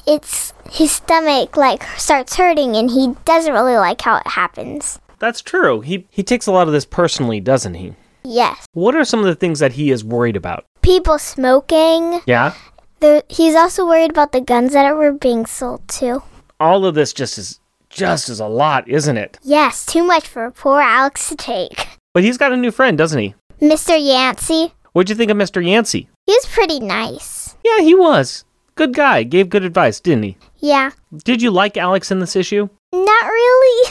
it's 0.07 0.53
his 0.71 0.93
stomach 0.93 1.57
like 1.57 1.83
starts 1.97 2.37
hurting 2.37 2.77
and 2.77 2.91
he 2.91 3.15
doesn't 3.25 3.53
really 3.53 3.77
like 3.77 4.01
how 4.01 4.17
it 4.17 4.27
happens. 4.27 4.99
That's 5.19 5.43
true. 5.43 5.81
He 5.81 6.07
he 6.11 6.23
takes 6.23 6.47
a 6.47 6.53
lot 6.53 6.67
of 6.67 6.73
this 6.73 6.85
personally, 6.85 7.41
doesn't 7.41 7.75
he? 7.75 7.95
Yes. 8.25 8.67
What 8.73 8.95
are 8.95 9.05
some 9.05 9.21
of 9.21 9.27
the 9.27 9.35
things 9.35 9.59
that 9.59 9.73
he 9.73 9.91
is 9.91 10.05
worried 10.05 10.37
about? 10.37 10.65
People 10.83 11.19
smoking. 11.19 12.21
Yeah? 12.27 12.55
There, 13.01 13.23
he's 13.29 13.55
also 13.55 13.87
worried 13.87 14.11
about 14.11 14.33
the 14.33 14.41
guns 14.41 14.73
that 14.73 14.95
were 14.97 15.13
being 15.13 15.47
sold 15.47 15.87
too. 15.89 16.23
All 16.61 16.85
of 16.85 16.95
this 16.95 17.13
just 17.13 17.39
is 17.39 17.61
just 17.89 18.29
is 18.29 18.41
a 18.41 18.47
lot, 18.47 18.89
isn't 18.89 19.17
it? 19.17 19.39
Yes, 19.43 19.87
too 19.87 20.05
much 20.05 20.29
for 20.29 20.51
poor 20.51 20.81
Alex 20.81 21.29
to 21.29 21.37
take. 21.37 21.89
But 22.13 22.23
he's 22.23 22.39
got 22.39 22.53
a 22.53 22.57
new 22.57 22.71
friend, 22.71 22.99
doesn't 22.99 23.19
he? 23.19 23.35
Mr. 23.61 23.99
Yancey, 23.99 24.73
What'd 24.93 25.11
you 25.11 25.17
think 25.17 25.31
of 25.31 25.37
Mr. 25.37 25.65
Yancey? 25.65 26.09
he 26.27 26.33
was 26.33 26.47
pretty 26.47 26.81
nice. 26.81 27.38
Yeah, 27.69 27.83
he 27.85 27.95
was. 27.95 28.45
Good 28.75 28.95
guy. 28.95 29.23
Gave 29.25 29.49
good 29.49 29.65
advice, 29.65 30.01
didn't 30.01 30.23
he? 30.25 30.37
Yeah. 30.59 30.91
Did 31.25 31.43
you 31.43 31.51
like 31.51 31.77
Alex 31.77 32.11
in 32.11 32.21
this 32.21 32.37
issue? 32.37 32.69
Not 32.93 33.25
really. 33.25 33.91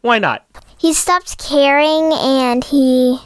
Why 0.00 0.18
not? 0.18 0.44
he 0.78 0.92
stopped 0.92 1.38
caring 1.38 2.12
and 2.12 2.62
he 2.62 3.18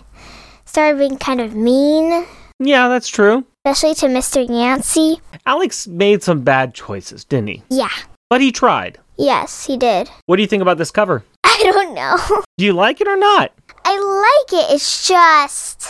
started 0.64 0.98
being 0.98 1.18
kind 1.18 1.40
of 1.40 1.54
mean, 1.54 2.24
Yeah, 2.60 2.88
that's 2.88 3.08
true. 3.08 3.44
especially 3.66 3.94
to 3.96 4.06
Mr. 4.06 4.48
Yancey. 4.48 5.20
Alex 5.46 5.86
made 5.88 6.22
some 6.22 6.42
bad 6.42 6.74
choices, 6.74 7.24
didn't 7.24 7.48
he? 7.48 7.62
Yeah. 7.68 7.90
But 8.30 8.40
he 8.40 8.52
tried. 8.52 8.98
Yes, 9.18 9.66
he 9.66 9.76
did. 9.76 10.08
What 10.26 10.36
do 10.36 10.42
you 10.42 10.48
think 10.48 10.62
about 10.62 10.78
this 10.78 10.90
cover? 10.92 11.24
I 11.44 11.58
don't 11.72 11.94
know. 11.94 12.16
Do 12.56 12.64
you 12.64 12.72
like 12.72 13.00
it 13.00 13.08
or 13.08 13.16
not? 13.16 13.52
I 13.84 13.98
like 13.98 14.62
it. 14.62 14.74
It's 14.74 15.06
just. 15.06 15.88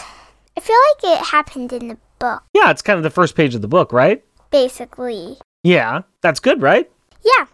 I 0.57 0.61
feel 0.61 0.77
like 0.95 1.19
it 1.21 1.27
happened 1.27 1.73
in 1.73 1.89
the 1.89 1.99
book, 2.21 2.45
Yeah, 2.55 2.71
it's 2.71 2.83
kind 2.83 2.97
of 2.97 3.03
the 3.03 3.11
first 3.11 3.35
page 3.35 3.55
of 3.57 3.63
the 3.63 3.69
book, 3.69 3.93
right? 3.93 4.23
basically. 4.51 5.37
Yeah, 5.65 6.03
that's 6.23 6.39
good, 6.41 6.63
right? 6.63 6.91
Yeah, 7.25 7.47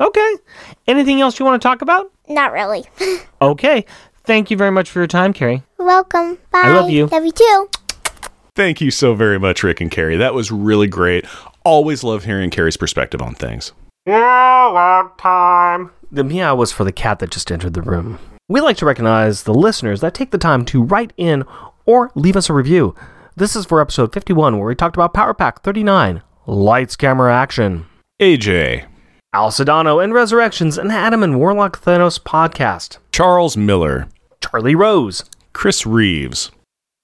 Okay. 0.00 0.34
Anything 0.88 1.20
else 1.20 1.38
you 1.38 1.44
want 1.46 1.60
to 1.62 1.66
talk 1.68 1.80
about? 1.82 2.10
not 2.28 2.50
really. 2.52 2.84
Okay. 3.42 3.84
Thank 4.24 4.50
you 4.50 4.56
very 4.56 4.70
much 4.70 4.90
for 4.90 4.98
your 5.00 5.06
time, 5.06 5.32
Carrie. 5.34 5.62
Welcome. 5.78 6.36
Bye. 6.50 6.62
I 6.64 6.74
love 6.74 6.88
you. 6.90 7.06
Love 7.06 7.24
you 7.26 7.32
too. 7.32 7.68
Thank 8.56 8.80
you 8.80 8.90
so 8.90 9.14
very 9.14 9.38
much, 9.38 9.62
Rick 9.62 9.80
and 9.82 9.90
Carrie. 9.90 10.16
That 10.16 10.32
was 10.32 10.50
really 10.50 10.86
great. 10.86 11.26
Always 11.64 12.02
love 12.04 12.24
hearing 12.24 12.48
Carrie's 12.50 12.76
perspective 12.78 13.20
on 13.20 13.34
things. 13.34 13.72
Meow 14.06 15.12
time. 15.18 15.90
The 16.10 16.24
meow 16.24 16.54
was 16.54 16.72
for 16.72 16.84
the 16.84 16.92
cat 16.92 17.18
that 17.18 17.30
just 17.30 17.50
entered 17.52 17.74
the 17.74 17.82
room. 17.82 18.18
We 18.48 18.60
like 18.60 18.76
to 18.78 18.86
recognize 18.86 19.42
the 19.42 19.54
listeners 19.54 20.00
that 20.00 20.14
take 20.14 20.30
the 20.30 20.38
time 20.38 20.64
to 20.66 20.82
write 20.82 21.12
in 21.16 21.44
or 21.84 22.10
leave 22.14 22.36
us 22.36 22.48
a 22.48 22.52
review. 22.54 22.94
This 23.36 23.56
is 23.56 23.66
for 23.66 23.80
episode 23.80 24.12
51, 24.12 24.58
where 24.58 24.68
we 24.68 24.74
talked 24.74 24.96
about 24.96 25.12
Power 25.14 25.34
Pack 25.34 25.62
39 25.62 26.22
Lights, 26.46 26.94
Camera, 26.96 27.34
Action. 27.34 27.86
AJ, 28.20 28.86
Al 29.32 29.50
Sedano 29.50 30.02
and 30.02 30.14
Resurrections, 30.14 30.78
an 30.78 30.90
Adam 30.90 31.22
and 31.22 31.38
Warlock 31.38 31.80
Thanos 31.80 32.20
podcast. 32.20 32.98
Charles 33.12 33.56
Miller, 33.56 34.08
Charlie 34.40 34.74
Rose. 34.74 35.24
Chris 35.52 35.86
Reeves, 35.86 36.50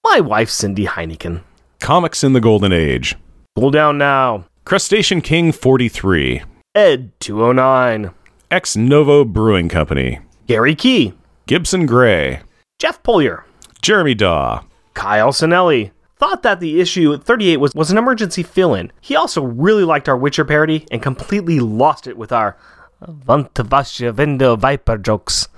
My 0.05 0.21
wife, 0.21 0.51
Cindy 0.51 0.87
Heineken. 0.87 1.43
Comics 1.81 2.23
in 2.25 2.33
the 2.33 2.41
Golden 2.41 2.73
Age, 2.73 3.17
Cool 3.57 3.71
down 3.71 3.99
now. 3.99 4.45
Crustacean 4.65 5.21
King 5.21 5.51
43, 5.53 6.43
Ed 6.75 7.13
209. 7.21 8.13
Ex 8.51 8.77
Novo 8.77 9.25
Brewing 9.25 9.69
Company, 9.69 10.21
Gary 10.47 10.75
Key. 10.75 11.15
Gibson 11.47 11.87
Gray, 11.87 12.41
Jeff 12.79 13.03
Polier. 13.03 13.43
Jeremy 13.83 14.15
Daw, 14.15 14.63
Kyle 14.95 15.33
Sinelli 15.33 15.91
thought 16.21 16.43
that 16.43 16.61
the 16.61 16.81
issue 16.81 17.17
38 17.17 17.57
was, 17.57 17.75
was 17.75 17.91
an 17.91 17.97
emergency 17.97 18.43
fill 18.43 18.75
in. 18.75 18.93
He 19.01 19.17
also 19.17 19.43
really 19.43 19.85
liked 19.85 20.09
our 20.09 20.17
Witcher 20.17 20.45
parody 20.45 20.87
and 20.91 21.03
completely 21.03 21.59
lost 21.61 22.07
it 22.07 22.19
with 22.19 22.31
our 22.31 22.57
Vantavasha 23.03 24.13
Vendo 24.13 24.59
Viper 24.59 24.99
jokes. 24.99 25.49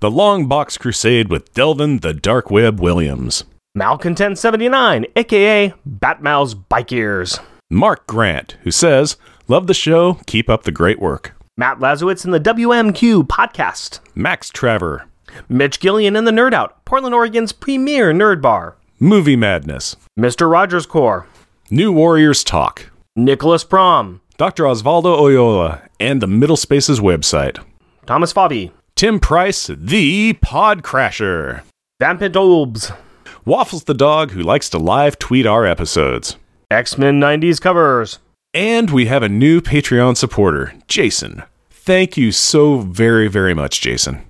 The 0.00 0.10
Long 0.10 0.48
Box 0.48 0.78
Crusade 0.78 1.28
with 1.28 1.52
Delvin 1.52 1.98
the 1.98 2.14
Dark 2.14 2.50
Web 2.50 2.80
Williams, 2.80 3.44
Malcontent79, 3.76 5.06
aka 5.16 5.74
Batmouse 5.88 6.54
Bike 6.68 6.92
Ears. 6.92 7.38
Mark 7.70 8.06
Grant, 8.06 8.56
who 8.62 8.70
says, 8.70 9.16
Love 9.48 9.66
the 9.66 9.74
show, 9.74 10.14
keep 10.26 10.48
up 10.48 10.62
the 10.62 10.72
great 10.72 10.98
work. 10.98 11.34
Matt 11.58 11.78
Lazowitz 11.78 12.24
in 12.24 12.30
the 12.30 12.40
WMQ 12.40 13.26
podcast. 13.26 14.00
Max 14.14 14.48
Trevor, 14.48 15.06
Mitch 15.48 15.78
Gillian 15.78 16.16
in 16.16 16.24
the 16.24 16.30
Nerd 16.30 16.54
Out, 16.54 16.84
Portland, 16.86 17.14
Oregon's 17.14 17.52
premier 17.52 18.12
nerd 18.12 18.40
bar. 18.40 18.76
Movie 18.98 19.36
Madness, 19.36 19.94
Mr. 20.18 20.50
Rogers 20.50 20.86
Core. 20.86 21.26
New 21.70 21.92
Warriors 21.92 22.42
Talk, 22.42 22.90
Nicholas 23.14 23.62
Prom. 23.62 24.22
Dr. 24.38 24.64
Osvaldo 24.64 25.18
Oyola, 25.18 25.86
and 26.00 26.22
the 26.22 26.26
Middle 26.26 26.56
Spaces 26.56 26.98
website. 26.98 27.62
Thomas 28.06 28.32
Fabi. 28.32 28.70
Tim 28.94 29.20
Price, 29.20 29.66
the 29.66 30.32
Pod 30.34 30.82
Crasher. 30.82 31.60
Vampint 32.00 32.32
Olbs. 32.34 32.96
Waffles 33.44 33.84
the 33.84 33.92
dog 33.92 34.30
who 34.30 34.40
likes 34.40 34.70
to 34.70 34.78
live 34.78 35.18
tweet 35.18 35.44
our 35.46 35.66
episodes. 35.66 36.36
X 36.70 36.96
Men 36.96 37.20
90s 37.20 37.60
covers. 37.60 38.18
And 38.54 38.90
we 38.90 39.06
have 39.06 39.22
a 39.22 39.28
new 39.28 39.60
Patreon 39.60 40.16
supporter, 40.16 40.72
Jason. 40.88 41.42
Thank 41.68 42.16
you 42.16 42.32
so 42.32 42.78
very, 42.78 43.28
very 43.28 43.52
much, 43.52 43.82
Jason. 43.82 44.22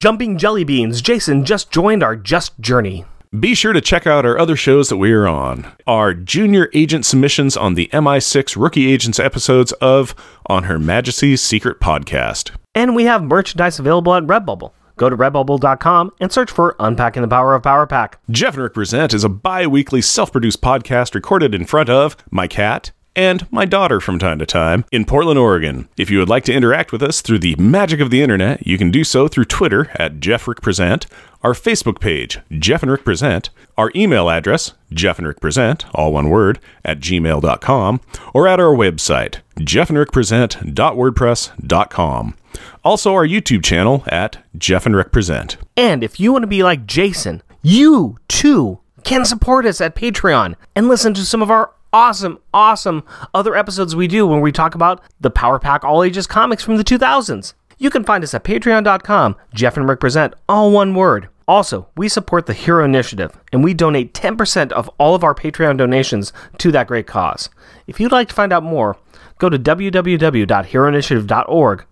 Jumping 0.00 0.38
Jelly 0.38 0.62
Beans. 0.62 1.02
Jason 1.02 1.44
just 1.44 1.72
joined 1.72 2.04
our 2.04 2.14
Just 2.14 2.60
Journey. 2.60 3.04
Be 3.40 3.56
sure 3.56 3.72
to 3.72 3.80
check 3.80 4.06
out 4.06 4.24
our 4.24 4.38
other 4.38 4.54
shows 4.54 4.88
that 4.90 4.96
we 4.98 5.10
are 5.10 5.26
on. 5.26 5.72
Our 5.88 6.14
junior 6.14 6.70
agent 6.72 7.04
submissions 7.04 7.56
on 7.56 7.74
the 7.74 7.88
MI6 7.92 8.54
Rookie 8.56 8.92
Agents 8.92 9.18
episodes 9.18 9.72
of 9.72 10.14
On 10.46 10.64
Her 10.64 10.78
Majesty's 10.78 11.42
Secret 11.42 11.80
Podcast. 11.80 12.52
And 12.76 12.94
we 12.94 13.04
have 13.04 13.24
merchandise 13.24 13.80
available 13.80 14.14
at 14.14 14.22
Redbubble. 14.22 14.70
Go 14.96 15.10
to 15.10 15.16
redbubble.com 15.16 16.12
and 16.20 16.30
search 16.30 16.52
for 16.52 16.76
Unpacking 16.78 17.22
the 17.22 17.28
Power 17.28 17.56
of 17.56 17.64
Power 17.64 17.88
Pack. 17.88 18.20
Jeff 18.30 18.54
and 18.54 18.62
Rick 18.62 18.74
Present 18.74 19.12
is 19.12 19.24
a 19.24 19.28
bi 19.28 19.66
weekly 19.66 20.00
self 20.00 20.30
produced 20.30 20.60
podcast 20.60 21.16
recorded 21.16 21.56
in 21.56 21.64
front 21.64 21.88
of 21.88 22.16
my 22.30 22.46
cat 22.46 22.92
and 23.16 23.50
my 23.52 23.64
daughter 23.64 24.00
from 24.00 24.18
time 24.18 24.38
to 24.38 24.46
time 24.46 24.84
in 24.90 25.04
Portland, 25.04 25.38
Oregon. 25.38 25.88
If 25.96 26.10
you 26.10 26.18
would 26.18 26.28
like 26.28 26.44
to 26.44 26.52
interact 26.52 26.92
with 26.92 27.02
us 27.02 27.20
through 27.20 27.40
the 27.40 27.56
magic 27.56 28.00
of 28.00 28.10
the 28.10 28.22
internet, 28.22 28.66
you 28.66 28.78
can 28.78 28.90
do 28.90 29.04
so 29.04 29.28
through 29.28 29.44
Twitter 29.46 29.90
at 29.96 30.20
Jeff 30.20 30.48
Rick 30.48 30.62
Present, 30.62 31.06
our 31.44 31.52
Facebook 31.52 32.00
page, 32.00 32.40
Jeff 32.50 32.82
and 32.82 32.90
Rick 32.90 33.04
Present, 33.04 33.50
our 33.76 33.92
email 33.94 34.30
address, 34.30 34.72
Jeff 34.90 35.18
and 35.18 35.28
Rick 35.28 35.40
Present, 35.40 35.84
all 35.94 36.12
one 36.12 36.30
word, 36.30 36.58
at 36.84 37.00
gmail.com, 37.00 38.00
or 38.32 38.48
at 38.48 38.58
our 38.58 38.74
website, 38.74 39.40
Jeff 39.60 39.90
and 39.90 39.98
Rick 39.98 40.10
jeffandrickpresent.wordpress.com. 40.10 42.34
Also, 42.82 43.12
our 43.12 43.26
YouTube 43.26 43.64
channel 43.64 44.04
at 44.06 44.38
Jeff 44.56 44.86
and 44.86 44.96
Rick 44.96 45.12
Present. 45.12 45.58
And 45.76 46.02
if 46.02 46.18
you 46.18 46.32
want 46.32 46.44
to 46.44 46.48
be 46.48 46.62
like 46.62 46.86
Jason, 46.86 47.42
you 47.62 48.18
too 48.28 48.78
can 49.02 49.24
support 49.24 49.66
us 49.66 49.80
at 49.80 49.96
Patreon 49.96 50.54
and 50.74 50.88
listen 50.88 51.14
to 51.14 51.24
some 51.24 51.42
of 51.42 51.50
our 51.50 51.72
awesome, 51.92 52.38
awesome 52.52 53.04
other 53.32 53.54
episodes 53.54 53.94
we 53.94 54.08
do 54.08 54.26
when 54.26 54.40
we 54.40 54.50
talk 54.50 54.74
about 54.74 55.00
the 55.20 55.30
Power 55.30 55.58
Pack 55.58 55.84
All 55.84 56.02
Ages 56.02 56.26
comics 56.26 56.62
from 56.62 56.76
the 56.76 56.84
2000s. 56.84 57.54
You 57.78 57.90
can 57.90 58.04
find 58.04 58.24
us 58.24 58.34
at 58.34 58.44
patreon.com, 58.44 59.36
Jeff 59.52 59.76
and 59.76 59.88
Rick 59.88 60.00
Present, 60.00 60.34
all 60.48 60.70
one 60.70 60.94
word. 60.94 61.28
Also, 61.46 61.86
we 61.96 62.08
support 62.08 62.46
the 62.46 62.54
Hero 62.54 62.84
Initiative, 62.84 63.38
and 63.52 63.62
we 63.62 63.74
donate 63.74 64.14
10% 64.14 64.72
of 64.72 64.88
all 64.98 65.14
of 65.14 65.22
our 65.22 65.34
Patreon 65.34 65.76
donations 65.76 66.32
to 66.58 66.72
that 66.72 66.86
great 66.86 67.06
cause. 67.06 67.50
If 67.86 68.00
you'd 68.00 68.12
like 68.12 68.28
to 68.28 68.34
find 68.34 68.52
out 68.52 68.62
more, 68.62 68.96
go 69.38 69.50
to 69.50 69.58
www.heroinitiative.org 69.58 71.84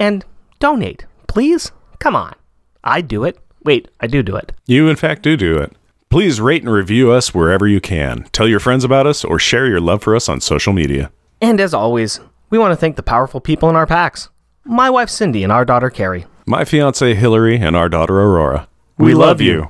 and 0.00 0.24
donate, 0.58 1.06
please. 1.28 1.70
Come 2.00 2.16
on. 2.16 2.34
I 2.82 3.00
do 3.00 3.22
it. 3.24 3.38
Wait, 3.64 3.88
I 4.00 4.08
do 4.08 4.24
do 4.24 4.34
it. 4.34 4.52
You, 4.66 4.88
in 4.88 4.96
fact, 4.96 5.22
do 5.22 5.36
do 5.36 5.56
it. 5.58 5.72
Please 6.10 6.40
rate 6.40 6.62
and 6.62 6.72
review 6.72 7.12
us 7.12 7.32
wherever 7.32 7.66
you 7.66 7.80
can. 7.80 8.24
Tell 8.32 8.48
your 8.48 8.60
friends 8.60 8.84
about 8.84 9.06
us 9.06 9.24
or 9.24 9.38
share 9.38 9.66
your 9.66 9.80
love 9.80 10.02
for 10.02 10.16
us 10.16 10.28
on 10.28 10.40
social 10.40 10.72
media. 10.72 11.12
And 11.40 11.60
as 11.60 11.72
always, 11.72 12.20
we 12.50 12.58
want 12.58 12.72
to 12.72 12.76
thank 12.76 12.96
the 12.96 13.02
powerful 13.02 13.40
people 13.40 13.70
in 13.70 13.76
our 13.76 13.86
packs. 13.86 14.28
My 14.64 14.90
wife 14.90 15.08
Cindy 15.08 15.42
and 15.42 15.52
our 15.52 15.64
daughter 15.64 15.88
Carrie. 15.88 16.26
My 16.44 16.64
fiance 16.64 17.14
Hillary 17.14 17.56
and 17.56 17.76
our 17.76 17.88
daughter 17.88 18.20
Aurora. 18.20 18.68
We 18.98 19.14
love 19.14 19.40
you. 19.40 19.68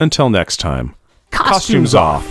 Until 0.00 0.30
next 0.30 0.58
time. 0.58 0.94
Costumes, 1.30 1.94
off. 1.94 2.24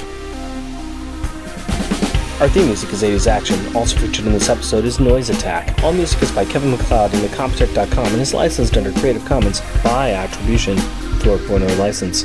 Our 2.41 2.49
theme 2.49 2.65
music 2.67 2.91
is 2.91 3.03
80s 3.03 3.27
Action. 3.27 3.75
Also 3.75 3.97
featured 3.97 4.25
in 4.25 4.33
this 4.33 4.49
episode 4.49 4.83
is 4.85 4.99
Noise 4.99 5.29
Attack. 5.29 5.83
All 5.83 5.93
music 5.93 6.23
is 6.23 6.31
by 6.31 6.43
Kevin 6.45 6.71
MacLeod 6.71 7.13
and 7.13 7.23
Incompetech.com 7.29 8.05
and 8.07 8.21
is 8.21 8.33
licensed 8.33 8.75
under 8.77 8.91
Creative 8.93 9.23
Commons 9.25 9.61
by 9.83 10.11
attribution 10.11 10.75
4.0 11.19 11.77
license. 11.77 12.23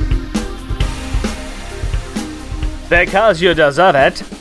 Because 2.88 3.42
you 3.42 3.52
deserve 3.54 3.94
it. 3.94 4.22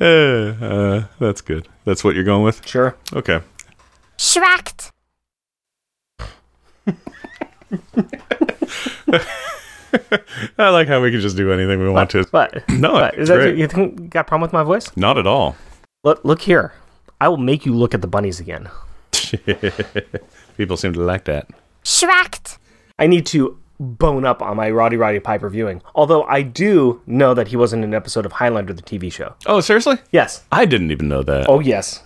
Uh, 0.00 0.04
uh, 0.04 1.04
that's 1.20 1.40
good. 1.40 1.68
That's 1.84 2.02
what 2.02 2.14
you're 2.16 2.24
going 2.24 2.42
with? 2.42 2.66
Sure. 2.66 2.96
Okay. 3.14 3.40
Schracked. 4.18 4.90
I 10.58 10.70
like 10.70 10.88
how 10.88 11.00
we 11.00 11.10
can 11.10 11.20
just 11.20 11.36
do 11.36 11.52
anything 11.52 11.80
we 11.80 11.88
want 11.88 12.10
to. 12.10 12.24
But 12.30 12.68
No, 12.68 12.94
what, 12.94 13.14
it's 13.14 13.22
is 13.22 13.28
that 13.28 13.36
great. 13.36 13.56
you 13.58 13.66
think 13.68 14.00
you 14.00 14.06
got 14.08 14.20
a 14.20 14.24
problem 14.24 14.42
with 14.42 14.52
my 14.52 14.62
voice? 14.62 14.90
Not 14.96 15.18
at 15.18 15.26
all. 15.26 15.56
Look, 16.02 16.24
look 16.24 16.40
here. 16.42 16.72
I 17.20 17.28
will 17.28 17.36
make 17.36 17.64
you 17.64 17.72
look 17.74 17.94
at 17.94 18.00
the 18.02 18.06
bunnies 18.08 18.40
again. 18.40 18.68
People 20.56 20.76
seem 20.76 20.92
to 20.94 21.00
like 21.00 21.24
that. 21.24 21.48
Schracked. 21.84 22.58
I 22.98 23.06
need 23.06 23.26
to 23.26 23.58
bone 23.80 24.24
up 24.24 24.40
on 24.42 24.56
my 24.56 24.70
Rowdy 24.70 24.96
Roddy 24.96 25.18
Piper 25.20 25.48
viewing. 25.48 25.82
Although 25.94 26.22
I 26.24 26.42
do 26.42 27.00
know 27.06 27.34
that 27.34 27.48
he 27.48 27.56
was 27.56 27.72
in 27.72 27.82
an 27.82 27.94
episode 27.94 28.24
of 28.26 28.32
Highlander, 28.32 28.72
the 28.72 28.82
TV 28.82 29.12
show. 29.12 29.34
Oh, 29.46 29.60
seriously? 29.60 29.96
Yes. 30.12 30.44
I 30.52 30.64
didn't 30.64 30.90
even 30.92 31.08
know 31.08 31.22
that. 31.22 31.48
Oh, 31.48 31.58
yes. 31.60 32.02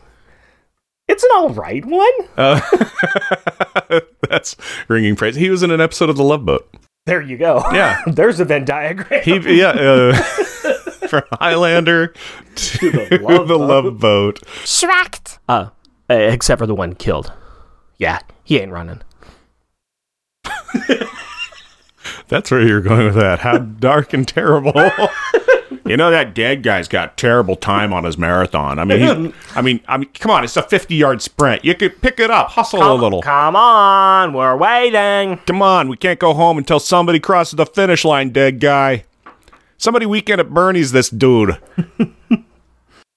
It's 1.09 1.22
an 1.24 1.30
all 1.36 1.51
right 1.51 1.85
one. 1.85 2.12
That's 4.28 4.56
ringing 4.89 5.16
praise. 5.16 5.36
He 5.36 5.51
was 5.51 5.62
in 5.62 5.70
an 5.70 5.80
episode 5.80 6.10
of 6.10 6.16
The 6.16 6.22
Love 6.24 6.44
Boat. 6.44 6.68
There 7.06 7.22
you 7.22 7.39
go. 7.39 7.62
Yeah. 7.72 8.02
There's 8.06 8.39
a 8.40 8.44
Venn 8.44 8.64
diagram. 8.66 9.22
He, 9.22 9.59
yeah, 9.59 9.70
uh, 9.70 10.12
from 11.09 11.22
Highlander 11.32 12.09
to 12.55 12.90
the 12.90 13.06
the 13.18 13.18
Love 13.22 13.48
Love, 13.48 13.98
Boat. 13.98 14.43
Schracked. 14.64 15.39
uh, 15.48 15.70
uh, 16.10 16.14
except 16.14 16.59
for 16.59 16.66
the 16.66 16.74
one 16.74 16.94
killed. 16.94 17.32
Yeah, 17.97 18.20
he 18.44 18.59
ain't 18.60 18.72
running. 18.72 19.01
That's 22.28 22.50
where 22.50 22.66
you're 22.66 22.80
going 22.80 23.06
with 23.06 23.14
that. 23.14 23.40
How 23.40 23.59
dark 23.59 24.12
and 24.12 24.26
terrible. 24.26 24.72
you 25.86 25.96
know 25.96 26.10
that 26.10 26.34
dead 26.34 26.62
guy's 26.62 26.88
got 26.88 27.16
terrible 27.16 27.56
time 27.56 27.92
on 27.92 28.05
his 28.05 28.18
marathon. 28.18 28.78
I 28.78 28.84
mean, 28.84 29.32
I 29.55 29.62
mean, 29.62 29.80
I 29.88 29.96
mean, 29.96 30.10
come 30.14 30.30
on, 30.30 30.44
it's 30.44 30.56
a 30.56 30.62
50 30.62 30.94
yard 30.94 31.22
sprint. 31.22 31.64
You 31.64 31.74
could 31.74 32.00
pick 32.02 32.20
it 32.20 32.30
up, 32.30 32.50
hustle 32.50 32.82
a 32.82 32.94
little. 32.94 33.22
Come 33.22 33.56
on, 33.56 34.32
we're 34.32 34.56
waiting. 34.56 35.38
Come 35.46 35.62
on, 35.62 35.88
we 35.88 35.96
can't 35.96 36.18
go 36.18 36.34
home 36.34 36.59
until 36.59 36.80
somebody 36.80 37.20
crosses 37.20 37.56
the 37.56 37.66
finish 37.66 38.05
line, 38.05 38.30
dead 38.30 38.60
guy. 38.60 39.05
Somebody 39.78 40.06
weekend 40.06 40.40
at 40.40 40.50
Bernie's 40.50 40.92
this 40.92 41.09
dude. 41.09 41.56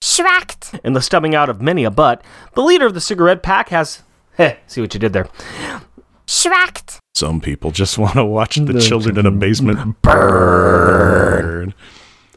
Schracked. 0.02 0.76
In 0.84 0.94
the 0.94 1.02
stubbing 1.02 1.36
out 1.36 1.50
of 1.50 1.62
many 1.62 1.84
a 1.84 1.92
butt, 1.92 2.24
the 2.54 2.62
leader 2.62 2.86
of 2.86 2.94
the 2.94 3.02
cigarette 3.02 3.44
pack 3.44 3.70
has. 3.70 4.04
Heh, 4.38 4.56
see 4.68 4.82
what 4.82 4.94
you 4.94 5.00
did 5.00 5.14
there. 5.14 5.28
Schracked. 6.32 7.02
Some 7.14 7.42
people 7.42 7.72
just 7.72 7.98
want 7.98 8.14
to 8.14 8.24
watch 8.24 8.56
the 8.56 8.80
children 8.80 9.18
in 9.20 9.26
a 9.26 9.32
basement 9.32 10.02
burn. 10.02 11.74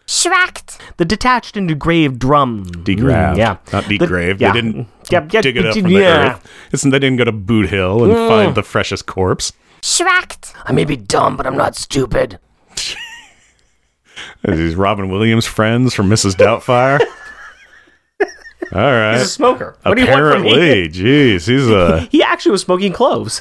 Schracked. 0.04 0.80
The 0.96 1.04
detached 1.04 1.56
and 1.56 1.70
degraved 1.70 2.18
drum. 2.18 2.64
Degraved. 2.64 3.34
Mm, 3.34 3.38
yeah. 3.38 3.56
Not 3.72 3.84
The- 3.86 3.96
yeah. 4.40 4.52
They 4.52 4.60
didn't 4.60 4.88
Yeah, 5.10 5.28
yeah, 5.30 5.40
dig 5.42 5.56
it 5.58 5.64
up 5.66 5.74
from 5.74 5.84
the 5.84 5.90
yeah. 5.90 6.32
earth. 6.34 6.50
It's, 6.72 6.82
they 6.82 6.90
didn't 6.90 7.16
go 7.18 7.24
to 7.24 7.30
Boot 7.30 7.68
Hill 7.70 8.02
and 8.04 8.12
find 8.28 8.54
the 8.56 8.64
freshest 8.64 9.06
corpse. 9.06 9.52
Schracked. 9.80 10.52
I 10.64 10.72
may 10.72 10.84
be 10.84 10.96
dumb, 10.96 11.36
but 11.36 11.46
I'm 11.46 11.56
not 11.56 11.76
stupid. 11.76 12.40
Are 14.48 14.56
these 14.56 14.74
Robin 14.74 15.08
Williams 15.08 15.46
friends 15.46 15.94
from 15.94 16.10
Mrs. 16.10 16.34
Doubtfire? 16.34 16.98
All 18.72 18.80
right. 18.80 19.12
He's 19.18 19.22
a 19.26 19.28
smoker. 19.28 19.76
What 19.84 19.94
do 19.94 20.02
you 20.02 20.08
want 20.10 20.32
from 20.34 20.42
me? 20.42 20.50
Apparently, 20.52 20.88
jeez, 20.88 21.46
he's 21.46 21.68
a 21.68 22.00
He 22.10 22.24
actually 22.24 22.50
was 22.52 22.62
smoking 22.62 22.92
cloves. 22.92 23.40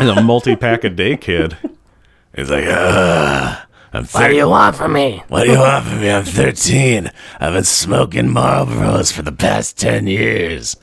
He's 0.00 0.08
a 0.08 0.22
multi-pack 0.22 0.84
a 0.84 0.90
day 0.90 1.16
kid. 1.16 1.56
He's 2.34 2.50
like, 2.50 2.64
I'm 3.92 4.04
What 4.04 4.28
do 4.28 4.36
you 4.36 4.48
want 4.48 4.76
from 4.76 4.92
me? 4.92 5.22
What 5.28 5.44
do 5.44 5.52
you 5.52 5.58
want 5.58 5.84
from 5.84 6.00
me? 6.00 6.10
I'm 6.10 6.24
13. 6.24 7.10
I've 7.40 7.52
been 7.54 7.64
smoking 7.64 8.26
Marlboros 8.26 9.12
for 9.12 9.22
the 9.22 9.32
past 9.32 9.78
10 9.78 10.06
years. 10.06 10.76